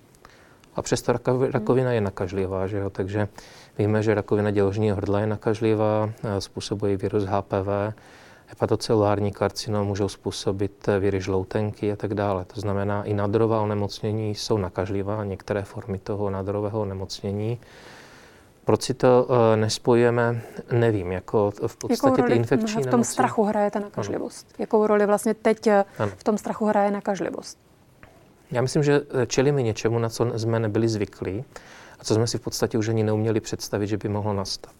A 0.77 0.83
přesto 0.83 1.13
rakovina 1.53 1.93
je 1.93 2.01
nakažlivá, 2.01 2.67
že 2.67 2.79
jo? 2.79 2.91
takže 2.91 3.29
víme, 3.79 4.03
že 4.03 4.15
rakovina 4.15 4.51
děložního 4.51 4.97
hrdla 4.97 5.21
je 5.21 5.27
nakažlivá, 5.27 6.11
způsobuje 6.39 6.97
virus 6.97 7.25
HPV, 7.25 7.95
hepatocelulární 8.47 9.33
karcinom 9.33 9.87
můžou 9.87 10.09
způsobit 10.09 10.89
viry 11.01 11.21
žloutenky 11.21 11.93
a 11.93 11.97
tak 11.97 12.15
dále. 12.15 12.45
To 12.45 12.61
znamená, 12.61 13.05
i 13.05 13.15
nádorová 13.15 13.61
onemocnění 13.61 14.35
jsou 14.35 14.59
nakažlivá, 14.59 15.25
některé 15.25 15.63
formy 15.63 15.99
toho 15.99 16.31
nádorového 16.31 16.81
onemocnění. 16.81 17.59
Proč 18.65 18.83
si 18.83 18.95
to 18.95 19.27
uh, 19.29 19.37
nespojujeme, 19.57 20.43
nevím. 20.73 21.13
Jako 21.13 21.51
v 21.51 21.77
podstatě 21.77 21.93
Jakou 21.93 22.17
roli 22.17 22.31
ty 22.31 22.37
infekční 22.37 22.83
v 22.83 22.87
tom 22.87 22.91
nemoci... 22.91 23.13
strachu 23.13 23.43
hraje 23.43 23.71
ta 23.71 23.79
nakažlivost? 23.79 24.47
Ano. 24.51 24.57
Jakou 24.59 24.87
roli 24.87 25.07
vlastně 25.07 25.35
teď 25.35 25.67
ano. 25.67 26.13
v 26.17 26.25
tom 26.25 26.39
strachu 26.39 26.67
hraje 26.67 26.91
nakažlivost? 26.91 27.59
Já 28.55 28.63
myslím, 28.63 28.83
že 28.83 29.01
eh, 29.23 29.27
čelíme 29.27 29.63
něčemu, 29.63 29.99
na 29.99 30.09
co 30.09 30.39
jsme 30.39 30.61
nebyli 30.61 30.89
zvyklí 30.89 31.45
a 31.99 32.05
co 32.05 32.15
jsme 32.15 32.27
si 32.27 32.39
v 32.39 32.41
podstatě 32.41 32.79
už 32.79 32.89
ani 32.89 33.05
neuměli 33.05 33.41
představit, 33.41 33.87
že 33.87 33.97
by 33.97 34.09
mohlo 34.09 34.33
nastat. 34.33 34.75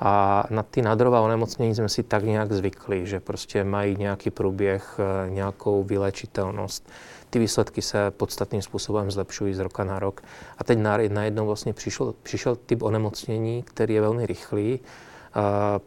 A 0.00 0.44
na 0.50 0.62
ty 0.62 0.82
nádorová 0.82 1.20
onemocnění 1.20 1.74
jsme 1.74 1.88
si 1.88 2.02
tak 2.02 2.24
nějak 2.24 2.52
zvykli, 2.52 3.06
že 3.06 3.20
prostě 3.20 3.64
mají 3.64 3.96
nějaký 3.96 4.30
průběh, 4.30 4.98
eh, 4.98 5.30
nějakou 5.30 5.84
vylečitelnost. 5.84 6.90
Ty 7.30 7.38
výsledky 7.38 7.82
se 7.82 8.10
podstatným 8.10 8.62
způsobem 8.62 9.10
zlepšují 9.10 9.54
z 9.54 9.58
roka 9.58 9.84
na 9.84 9.98
rok. 9.98 10.20
A 10.58 10.64
teď 10.64 10.78
najednou 11.08 11.46
vlastně 11.46 11.72
přišel, 11.72 12.14
přišel 12.22 12.56
typ 12.56 12.82
onemocnění, 12.82 13.62
který 13.62 13.94
je 13.94 14.00
velmi 14.00 14.26
rychlý, 14.26 14.80
eh, 14.80 15.40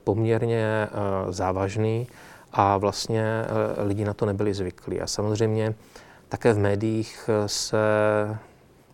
poměrně 0.03 0.87
závažný 1.29 2.07
a 2.51 2.77
vlastně 2.77 3.45
lidi 3.77 4.05
na 4.05 4.13
to 4.13 4.25
nebyli 4.25 4.53
zvyklí. 4.53 5.01
A 5.01 5.07
samozřejmě 5.07 5.75
také 6.29 6.53
v 6.53 6.57
médiích 6.57 7.29
eh, 7.29 7.47
se 7.47 7.77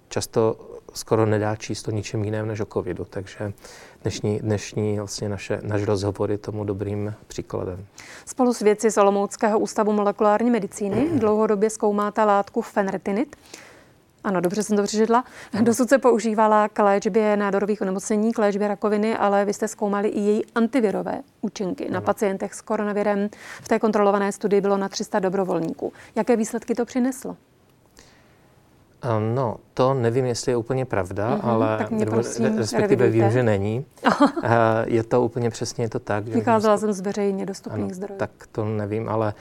často 0.09 0.55
skoro 0.93 1.25
nedá 1.25 1.55
číst 1.55 1.87
o 1.87 1.91
ničem 1.91 2.23
jiném 2.23 2.47
než 2.47 2.59
o 2.59 2.65
covidu, 2.65 3.05
takže 3.09 3.53
dnešní, 4.01 4.39
dnešní 4.39 4.97
vlastně 4.97 5.29
naše, 5.29 5.59
naš 5.63 5.83
rozhovor 5.83 6.31
je 6.31 6.37
tomu 6.37 6.63
dobrým 6.63 7.13
příkladem. 7.27 7.85
Spolu 8.25 8.53
s 8.53 8.59
vědci 8.59 8.91
z 8.91 8.97
Olomouckého 8.97 9.59
ústavu 9.59 9.91
molekulární 9.91 10.51
medicíny 10.51 11.09
dlouhodobě 11.19 11.69
zkoumáte 11.69 12.23
látku 12.23 12.61
fenretinit, 12.61 13.35
ano, 14.25 14.41
dobře 14.41 14.63
jsem 14.63 14.77
to 14.77 14.83
přečetla. 14.83 15.23
Dosud 15.61 15.89
se 15.89 15.97
používala 15.97 16.69
k 16.69 16.83
léčbě 16.83 17.37
nádorových 17.37 17.81
onemocnění, 17.81 18.33
k 18.33 18.37
léčbě 18.37 18.67
rakoviny, 18.67 19.17
ale 19.17 19.45
vy 19.45 19.53
jste 19.53 19.67
zkoumali 19.67 20.09
i 20.09 20.19
její 20.19 20.45
antivirové 20.55 21.21
účinky 21.41 21.89
na 21.89 22.01
pacientech 22.01 22.53
s 22.53 22.61
koronavirem. 22.61 23.29
V 23.61 23.67
té 23.67 23.79
kontrolované 23.79 24.31
studii 24.31 24.61
bylo 24.61 24.77
na 24.77 24.89
300 24.89 25.19
dobrovolníků. 25.19 25.93
Jaké 26.15 26.35
výsledky 26.35 26.75
to 26.75 26.85
přineslo? 26.85 27.35
No, 29.33 29.57
to 29.73 29.93
nevím, 29.93 30.25
jestli 30.25 30.51
je 30.51 30.57
úplně 30.57 30.85
pravda, 30.85 31.29
mm-hmm, 31.29 31.49
ale 31.49 31.77
tak 31.77 31.91
mě 31.91 32.05
prosím, 32.05 32.57
respektive 32.57 33.09
vím, 33.09 33.31
že 33.31 33.43
není. 33.43 33.85
je 34.85 35.03
to 35.03 35.21
úplně 35.21 35.49
přesně 35.49 35.85
je 35.85 35.89
to 35.89 35.99
tak. 35.99 36.23
Vycházela 36.23 36.77
jsem 36.77 36.93
z 36.93 37.01
veřejně 37.01 37.45
dostupných 37.45 37.85
ano, 37.85 37.93
zdrojů. 37.93 38.17
Tak 38.17 38.31
to 38.51 38.65
nevím, 38.65 39.09
ale 39.09 39.33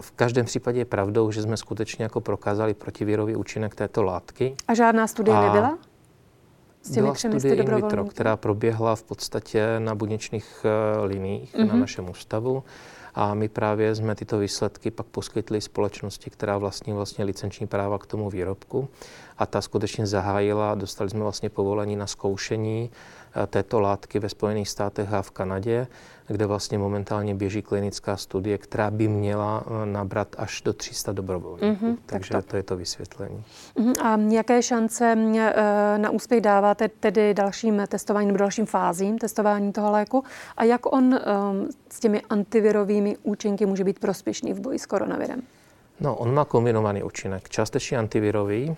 v 0.00 0.10
každém 0.10 0.46
případě 0.46 0.78
je 0.78 0.84
pravdou, 0.84 1.30
že 1.30 1.42
jsme 1.42 1.56
skutečně 1.56 2.02
jako 2.02 2.20
prokázali 2.20 2.74
protivírový 2.74 3.36
účinek 3.36 3.74
této 3.74 4.02
látky. 4.02 4.54
A 4.68 4.74
žádná 4.74 5.06
studie 5.06 5.36
a 5.36 5.40
nebyla? 5.40 5.78
S 6.82 6.90
těmi 6.90 7.02
byla 7.02 7.14
studie 7.14 7.54
in 7.54 7.74
vitro, 7.74 8.04
která 8.04 8.36
proběhla 8.36 8.96
v 8.96 9.02
podstatě 9.02 9.66
na 9.78 9.94
buněčných 9.94 10.64
uh, 10.64 11.04
liních 11.04 11.54
mm-hmm. 11.54 11.66
na 11.66 11.72
mhm. 11.72 11.80
našem 11.80 12.10
ústavu. 12.10 12.64
A 13.14 13.34
my 13.34 13.48
právě 13.48 13.94
jsme 13.94 14.14
tyto 14.14 14.38
výsledky 14.38 14.90
pak 14.90 15.06
poskytli 15.06 15.60
společnosti, 15.60 16.30
která 16.30 16.58
vlastní 16.58 16.92
vlastně 16.92 17.24
licenční 17.24 17.66
práva 17.66 17.98
k 17.98 18.06
tomu 18.06 18.30
výrobku. 18.30 18.88
A 19.38 19.46
ta 19.46 19.60
skutečně 19.60 20.06
zahájila, 20.06 20.74
dostali 20.74 21.10
jsme 21.10 21.20
vlastně 21.20 21.48
povolení 21.48 21.96
na 21.96 22.06
zkoušení 22.06 22.90
této 23.46 23.80
látky 23.80 24.18
ve 24.18 24.28
Spojených 24.28 24.68
státech 24.68 25.12
a 25.12 25.22
v 25.22 25.30
Kanadě, 25.30 25.86
kde 26.26 26.46
vlastně 26.46 26.78
momentálně 26.78 27.34
běží 27.34 27.62
klinická 27.62 28.16
studie, 28.16 28.58
která 28.58 28.90
by 28.90 29.08
měla 29.08 29.64
nabrat 29.84 30.28
až 30.38 30.62
do 30.62 30.72
300 30.72 31.12
dobrovolníků. 31.12 31.86
Mm-hmm, 31.86 31.96
Takže 32.06 32.30
tak 32.30 32.44
to. 32.44 32.50
to 32.50 32.56
je 32.56 32.62
to 32.62 32.76
vysvětlení. 32.76 33.44
Mm-hmm. 33.76 33.94
A 34.02 34.34
jaké 34.34 34.62
šance 34.62 35.16
na 35.96 36.10
úspěch 36.10 36.40
dáváte 36.40 36.88
tedy 36.88 37.34
dalším 37.34 37.82
testováním 37.88 38.28
nebo 38.28 38.38
dalším 38.38 38.66
fázím 38.66 39.18
testování 39.18 39.72
toho 39.72 39.90
léku? 39.90 40.24
A 40.56 40.64
jak 40.64 40.92
on 40.92 41.20
s 41.90 42.00
těmi 42.00 42.20
antivirovými 42.20 43.16
účinky 43.22 43.66
může 43.66 43.84
být 43.84 43.98
prospěšný 43.98 44.52
v 44.52 44.60
boji 44.60 44.78
s 44.78 44.86
koronavirem? 44.86 45.42
No, 46.00 46.16
on 46.16 46.34
má 46.34 46.44
kombinovaný 46.44 47.02
účinek. 47.02 47.48
Částečně 47.48 47.98
antivirový, 47.98 48.76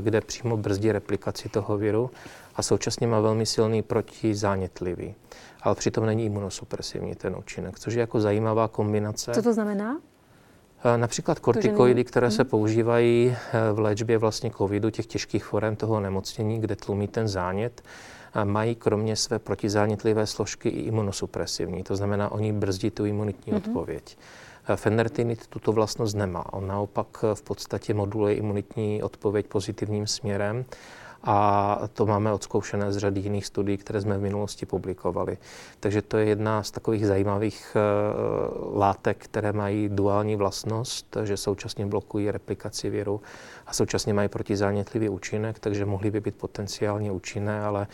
kde 0.00 0.20
přímo 0.20 0.56
brzdí 0.56 0.92
replikaci 0.92 1.48
toho 1.48 1.78
viru 1.78 2.10
a 2.58 2.62
současně 2.62 3.06
má 3.06 3.20
velmi 3.20 3.46
silný 3.46 3.82
protizánětlivý. 3.82 5.14
Ale 5.62 5.74
přitom 5.74 6.06
není 6.06 6.24
imunosupresivní 6.24 7.14
ten 7.14 7.36
účinek, 7.36 7.78
což 7.78 7.94
je 7.94 8.00
jako 8.00 8.20
zajímavá 8.20 8.68
kombinace. 8.68 9.32
Co 9.34 9.42
to 9.42 9.52
znamená? 9.52 10.00
Například 10.96 11.38
kortikoidy, 11.38 12.04
které 12.04 12.30
se 12.30 12.42
mhm. 12.42 12.50
používají 12.50 13.36
e, 13.52 13.72
v 13.72 13.78
léčbě 13.78 14.18
vlastně 14.18 14.50
covidu, 14.50 14.90
těch 14.90 15.06
těžkých 15.06 15.44
forem 15.44 15.76
toho 15.76 16.00
nemocnění, 16.00 16.60
kde 16.60 16.76
tlumí 16.76 17.08
ten 17.08 17.28
zánět, 17.28 17.82
mají 18.44 18.74
kromě 18.74 19.16
své 19.16 19.38
protizánětlivé 19.38 20.26
složky 20.26 20.68
i 20.68 20.80
imunosupresivní. 20.80 21.82
To 21.82 21.96
znamená, 21.96 22.32
oni 22.32 22.52
brzdí 22.52 22.90
tu 22.90 23.04
imunitní 23.04 23.52
mm-hmm. 23.52 23.56
odpověď. 23.56 24.18
Fenertinit 24.76 25.46
tuto 25.46 25.72
vlastnost 25.72 26.16
nemá. 26.16 26.52
On 26.52 26.66
naopak 26.66 27.24
v 27.34 27.42
podstatě 27.42 27.94
moduluje 27.94 28.34
imunitní 28.34 29.02
odpověď 29.02 29.46
pozitivním 29.46 30.06
směrem 30.06 30.64
a 31.30 31.80
to 31.92 32.06
máme 32.06 32.32
odzkoušené 32.32 32.92
z 32.92 32.96
řady 32.96 33.20
jiných 33.20 33.46
studií, 33.46 33.76
které 33.76 34.00
jsme 34.00 34.18
v 34.18 34.22
minulosti 34.22 34.66
publikovali. 34.66 35.38
Takže 35.80 36.02
to 36.02 36.16
je 36.16 36.26
jedna 36.26 36.62
z 36.62 36.70
takových 36.70 37.06
zajímavých 37.06 37.76
uh, 37.76 38.78
látek, 38.78 39.24
které 39.24 39.52
mají 39.52 39.88
duální 39.88 40.36
vlastnost, 40.36 41.16
že 41.24 41.36
současně 41.36 41.86
blokují 41.86 42.30
replikaci 42.30 42.90
viru 42.90 43.20
a 43.66 43.72
současně 43.72 44.14
mají 44.14 44.28
protizánětlivý 44.28 45.08
účinek, 45.08 45.58
takže 45.58 45.84
mohly 45.84 46.10
by 46.10 46.20
být 46.20 46.34
potenciálně 46.34 47.12
účinné, 47.12 47.60
ale 47.60 47.86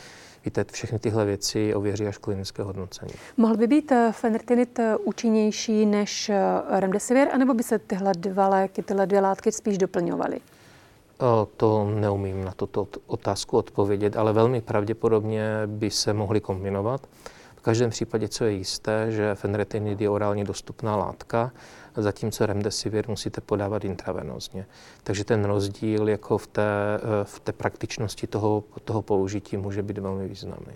víte, 0.44 0.64
všechny 0.72 0.98
tyhle 0.98 1.24
věci 1.24 1.74
ověří 1.74 2.06
až 2.06 2.18
klinické 2.18 2.62
hodnocení. 2.62 3.12
Mohl 3.36 3.56
by 3.56 3.66
být 3.66 3.92
eh, 3.92 4.12
fenertinit 4.12 4.78
eh, 4.78 4.96
účinnější 4.96 5.86
než 5.86 6.30
remdesivir, 6.70 7.28
anebo 7.32 7.54
by 7.54 7.62
se 7.62 7.78
tyhle 7.78 8.12
dva 8.16 8.48
léky, 8.48 8.82
tyhle 8.82 9.06
dvě 9.06 9.20
látky 9.20 9.52
spíš 9.52 9.78
doplňovaly? 9.78 10.40
To 11.56 11.90
neumím 11.94 12.44
na 12.44 12.52
tuto 12.52 12.88
otázku 13.06 13.56
odpovědět, 13.56 14.16
ale 14.16 14.32
velmi 14.32 14.60
pravděpodobně 14.60 15.44
by 15.66 15.90
se 15.90 16.12
mohly 16.12 16.40
kombinovat. 16.40 17.06
V 17.56 17.60
každém 17.60 17.90
případě, 17.90 18.28
co 18.28 18.44
je 18.44 18.52
jisté, 18.52 19.10
že 19.10 19.34
fenretinid 19.34 20.00
je 20.00 20.10
orálně 20.10 20.44
dostupná 20.44 20.96
látka, 20.96 21.50
zatímco 21.96 22.46
remdesivir 22.46 23.08
musíte 23.08 23.40
podávat 23.40 23.84
intravenózně. 23.84 24.66
Takže 25.02 25.24
ten 25.24 25.44
rozdíl 25.44 26.08
jako 26.08 26.38
v 26.38 26.46
té, 26.46 27.00
v 27.22 27.40
té 27.40 27.52
praktičnosti 27.52 28.26
toho, 28.26 28.64
toho 28.84 29.02
použití 29.02 29.56
může 29.56 29.82
být 29.82 29.98
velmi 29.98 30.28
významný. 30.28 30.74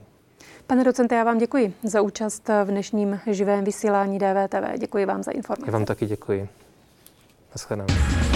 Pane 0.66 0.84
docente, 0.84 1.14
já 1.14 1.24
vám 1.24 1.38
děkuji 1.38 1.74
za 1.82 2.00
účast 2.00 2.48
v 2.48 2.66
dnešním 2.66 3.20
živém 3.30 3.64
vysílání 3.64 4.18
DVTV. 4.18 4.78
Děkuji 4.78 5.06
vám 5.06 5.22
za 5.22 5.30
informace. 5.30 5.70
Já 5.70 5.72
vám 5.72 5.84
taky 5.84 6.06
děkuji. 6.06 6.48
Naschledanou. 7.54 8.27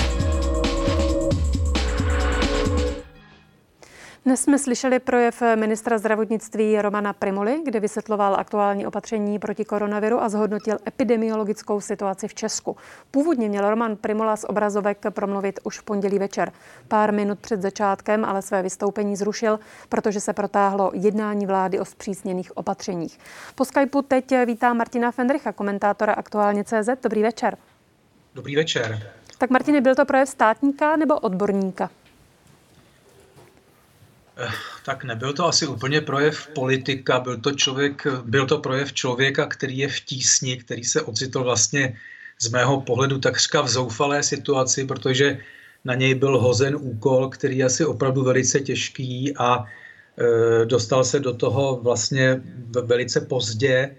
Dnes 4.24 4.42
jsme 4.42 4.58
slyšeli 4.58 4.98
projev 4.98 5.42
ministra 5.54 5.98
zdravotnictví 5.98 6.82
Romana 6.82 7.12
Primuly, 7.12 7.60
kde 7.64 7.80
vysvětloval 7.80 8.34
aktuální 8.34 8.86
opatření 8.86 9.38
proti 9.38 9.64
koronaviru 9.64 10.22
a 10.22 10.28
zhodnotil 10.28 10.78
epidemiologickou 10.88 11.80
situaci 11.80 12.28
v 12.28 12.34
Česku. 12.34 12.76
Původně 13.10 13.48
měl 13.48 13.70
Roman 13.70 13.96
Primula 13.96 14.36
z 14.36 14.44
obrazovek 14.44 14.98
promluvit 15.10 15.60
už 15.62 15.78
v 15.78 15.82
pondělí 15.82 16.18
večer. 16.18 16.52
Pár 16.88 17.14
minut 17.14 17.38
před 17.38 17.62
začátkem 17.62 18.24
ale 18.24 18.42
své 18.42 18.62
vystoupení 18.62 19.16
zrušil, 19.16 19.60
protože 19.88 20.20
se 20.20 20.32
protáhlo 20.32 20.90
jednání 20.94 21.46
vlády 21.46 21.80
o 21.80 21.84
zpřísněných 21.84 22.56
opatřeních. 22.56 23.18
Po 23.54 23.64
Skypeu 23.64 24.02
teď 24.02 24.24
vítá 24.46 24.72
Martina 24.72 25.10
Fendricha, 25.10 25.52
komentátora 25.52 26.12
Aktuálně 26.12 26.64
CZ. 26.64 26.88
Dobrý 27.02 27.22
večer. 27.22 27.56
Dobrý 28.34 28.56
večer. 28.56 29.10
Tak 29.38 29.50
Martine, 29.50 29.80
byl 29.80 29.94
to 29.94 30.04
projev 30.04 30.28
státníka 30.28 30.96
nebo 30.96 31.18
odborníka? 31.18 31.90
Eh, 34.36 34.48
tak 34.84 35.04
nebyl 35.04 35.32
to 35.32 35.46
asi 35.46 35.66
úplně 35.66 36.00
projev 36.00 36.46
politika, 36.46 37.20
byl 37.20 37.36
to, 37.36 37.52
člověk, 37.52 38.06
byl 38.24 38.46
to 38.46 38.58
projev 38.58 38.92
člověka, 38.92 39.46
který 39.46 39.78
je 39.78 39.88
v 39.88 40.00
tísni, 40.00 40.56
který 40.56 40.84
se 40.84 41.02
ocitl 41.02 41.44
vlastně 41.44 41.96
z 42.40 42.48
mého 42.48 42.80
pohledu 42.80 43.18
takřka 43.18 43.60
v 43.60 43.68
zoufalé 43.68 44.22
situaci, 44.22 44.86
protože 44.86 45.38
na 45.84 45.94
něj 45.94 46.14
byl 46.14 46.38
hozen 46.38 46.76
úkol, 46.80 47.28
který 47.28 47.58
je 47.58 47.64
asi 47.64 47.84
opravdu 47.84 48.24
velice 48.24 48.60
těžký 48.60 49.36
a 49.36 49.64
e, 49.64 50.64
dostal 50.64 51.04
se 51.04 51.20
do 51.20 51.34
toho 51.34 51.80
vlastně 51.82 52.40
velice 52.84 53.20
pozdě. 53.20 53.76
E, 53.76 53.94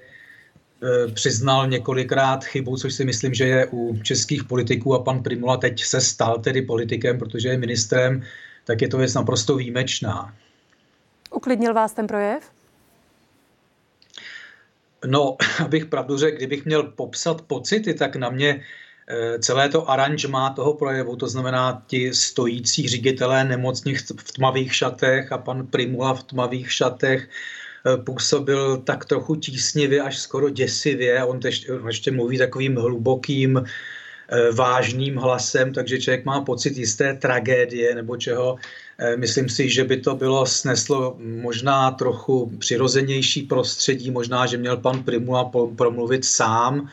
přiznal 1.12 1.68
několikrát 1.68 2.46
chybu, 2.46 2.78
což 2.78 2.94
si 2.94 3.06
myslím, 3.06 3.34
že 3.34 3.46
je 3.46 3.68
u 3.72 4.00
českých 4.04 4.44
politiků 4.44 4.96
a 4.96 5.04
pan 5.04 5.24
Primula 5.24 5.58
teď 5.58 5.84
se 5.84 6.02
stal 6.02 6.40
tedy 6.40 6.62
politikem, 6.62 7.20
protože 7.20 7.50
je 7.50 7.58
ministrem 7.58 8.24
tak 8.64 8.82
je 8.82 8.88
to 8.88 8.98
věc 8.98 9.14
naprosto 9.14 9.56
výjimečná. 9.56 10.36
Uklidnil 11.32 11.74
vás 11.74 11.94
ten 11.94 12.08
projev? 12.08 12.52
No, 15.06 15.38
abych 15.66 15.86
pravdu 15.86 16.18
řekl, 16.18 16.38
kdybych 16.38 16.66
měl 16.66 16.84
popsat 16.84 17.42
pocity, 17.42 17.94
tak 17.94 18.16
na 18.16 18.30
mě 18.30 18.64
eh, 19.08 19.40
celé 19.40 19.70
to 19.70 19.90
aranžmá 19.90 20.50
toho 20.50 20.74
projevu, 20.74 21.16
to 21.16 21.28
znamená 21.28 21.84
ti 21.88 22.14
stojící 22.14 22.88
ředitelé 22.88 23.44
nemocných 23.44 24.00
v 24.00 24.32
tmavých 24.32 24.76
šatech 24.76 25.32
a 25.32 25.38
pan 25.38 25.68
Primula 25.68 26.14
v 26.14 26.24
tmavých 26.24 26.74
šatech, 26.74 27.30
eh, 27.30 27.98
působil 27.98 28.78
tak 28.78 29.06
trochu 29.06 29.36
tísnivě, 29.36 30.02
až 30.02 30.18
skoro 30.20 30.50
děsivě. 30.50 31.24
On 31.24 31.40
ještě 31.88 32.12
mluví 32.12 32.38
takovým 32.38 32.76
hlubokým, 32.76 33.66
vážným 34.52 35.16
hlasem, 35.16 35.74
takže 35.74 36.00
člověk 36.00 36.26
má 36.26 36.42
pocit 36.42 36.78
jisté 36.78 37.14
tragédie 37.14 37.96
nebo 37.96 38.18
čeho. 38.18 38.58
Eh, 38.98 39.18
myslím 39.18 39.50
si, 39.50 39.70
že 39.70 39.84
by 39.84 39.98
to 39.98 40.16
bylo 40.16 40.46
sneslo 40.46 41.16
možná 41.20 41.92
trochu 41.92 42.52
přirozenější 42.60 43.42
prostředí, 43.42 44.12
možná, 44.12 44.46
že 44.46 44.58
měl 44.58 44.78
pan 44.78 45.04
Primula 45.04 45.52
promluvit 45.76 46.26
sám 46.26 46.90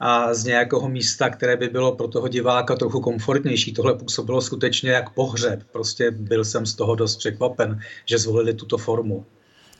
a 0.00 0.34
z 0.34 0.44
nějakého 0.44 0.88
místa, 0.88 1.30
které 1.30 1.56
by 1.56 1.68
bylo 1.68 1.96
pro 1.96 2.08
toho 2.08 2.28
diváka 2.28 2.76
trochu 2.76 3.00
komfortnější. 3.00 3.72
Tohle 3.72 3.94
působilo 3.94 4.40
skutečně 4.40 4.90
jak 4.90 5.10
pohřeb. 5.10 5.62
Prostě 5.72 6.10
byl 6.10 6.44
jsem 6.44 6.66
z 6.66 6.74
toho 6.74 6.94
dost 6.94 7.16
překvapen, 7.16 7.80
že 8.06 8.18
zvolili 8.18 8.54
tuto 8.54 8.78
formu. 8.78 9.24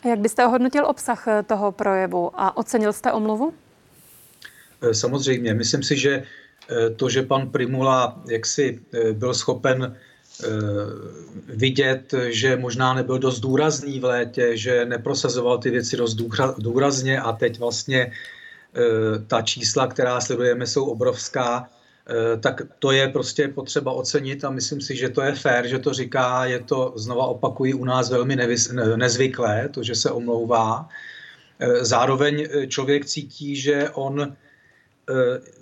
A 0.03 0.07
jak 0.07 0.19
byste 0.19 0.45
ohodnotil 0.45 0.85
obsah 0.85 1.27
eh, 1.27 1.43
toho 1.43 1.71
projevu 1.71 2.31
a 2.33 2.57
ocenil 2.57 2.93
jste 2.93 3.11
omluvu? 3.11 3.53
Samozřejmě. 4.91 5.53
Myslím 5.53 5.83
si, 5.83 5.97
že 5.97 6.11
Eh, 6.19 6.23
to, 6.95 7.09
že 7.09 7.23
pan 7.23 7.49
Primula 7.49 8.21
jaksi 8.29 8.79
eh, 8.93 9.13
byl 9.13 9.33
schopen 9.33 9.95
eh, 9.95 10.47
vidět, 11.47 12.13
že 12.29 12.57
možná 12.57 12.93
nebyl 12.93 13.19
dost 13.19 13.39
důrazný 13.39 13.99
v 13.99 14.03
létě, 14.03 14.57
že 14.57 14.85
neprosazoval 14.85 15.57
ty 15.57 15.69
věci 15.69 15.97
dost 15.97 16.13
důrazně 16.57 17.19
a 17.19 17.31
teď 17.31 17.59
vlastně 17.59 18.11
ta 19.27 19.41
čísla, 19.41 19.87
která 19.87 20.21
sledujeme, 20.21 20.67
jsou 20.67 20.85
obrovská, 20.85 21.69
tak 22.39 22.61
to 22.79 22.91
je 22.91 23.07
prostě 23.07 23.47
potřeba 23.47 23.91
ocenit 23.91 24.43
a 24.43 24.49
myslím 24.49 24.81
si, 24.81 24.95
že 24.95 25.09
to 25.09 25.21
je 25.21 25.31
fér, 25.35 25.67
že 25.67 25.79
to 25.79 25.93
říká, 25.93 26.45
je 26.45 26.59
to, 26.59 26.93
znova 26.95 27.25
opakují, 27.25 27.73
u 27.73 27.85
nás 27.85 28.09
velmi 28.09 28.35
nezvyklé, 28.95 29.69
to, 29.71 29.83
že 29.83 29.95
se 29.95 30.11
omlouvá. 30.11 30.89
Zároveň 31.81 32.47
člověk 32.67 33.05
cítí, 33.05 33.55
že 33.55 33.89
on 33.89 34.27
Eh, 34.27 34.44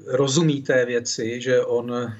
rozumí 0.08 0.62
té 0.62 0.86
věci, 0.86 1.42
že 1.42 1.62
on 1.62 1.94
eh, 1.96 2.14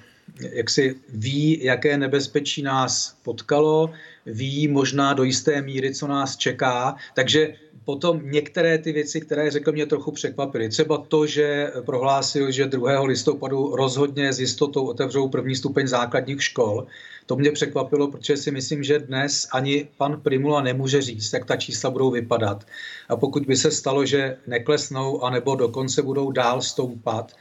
jak 0.52 0.70
si 0.70 0.96
ví, 1.10 1.64
jaké 1.64 1.98
nebezpečí 1.98 2.62
nás 2.62 3.18
potkalo, 3.24 3.94
ví 4.26 4.68
možná 4.68 5.14
do 5.14 5.24
jisté 5.24 5.62
míry, 5.62 5.96
co 5.96 6.08
nás 6.08 6.38
čeká, 6.38 6.96
takže 7.14 7.56
potom 7.86 8.22
některé 8.24 8.78
ty 8.78 8.92
věci, 8.92 9.22
které 9.22 9.52
řekl, 9.52 9.72
mě 9.72 9.86
trochu 9.86 10.12
překvapily. 10.12 10.70
Třeba 10.70 10.98
to, 10.98 11.26
že 11.26 11.72
prohlásil, 11.86 12.52
že 12.52 12.66
2. 12.66 13.02
listopadu 13.04 13.76
rozhodně 13.76 14.34
s 14.34 14.40
jistotou 14.40 14.88
otevřou 14.88 15.30
první 15.30 15.56
stupeň 15.56 15.88
základních 15.88 16.44
škol. 16.44 16.86
To 17.26 17.36
mě 17.36 17.52
překvapilo, 17.52 18.08
protože 18.08 18.38
si 18.38 18.52
myslím, 18.52 18.84
že 18.84 19.00
dnes 19.00 19.48
ani 19.52 19.88
pan 19.98 20.22
Primula 20.22 20.62
nemůže 20.62 21.02
říct, 21.02 21.34
jak 21.34 21.46
ta 21.46 21.56
čísla 21.56 21.90
budou 21.90 22.12
vypadat. 22.12 22.64
A 23.10 23.16
pokud 23.16 23.46
by 23.46 23.56
se 23.56 23.72
stalo, 23.72 24.06
že 24.06 24.38
neklesnou, 24.48 25.24
anebo 25.24 25.56
dokonce 25.56 26.02
budou 26.02 26.32
dál 26.32 26.62
stoupat, 26.62 27.32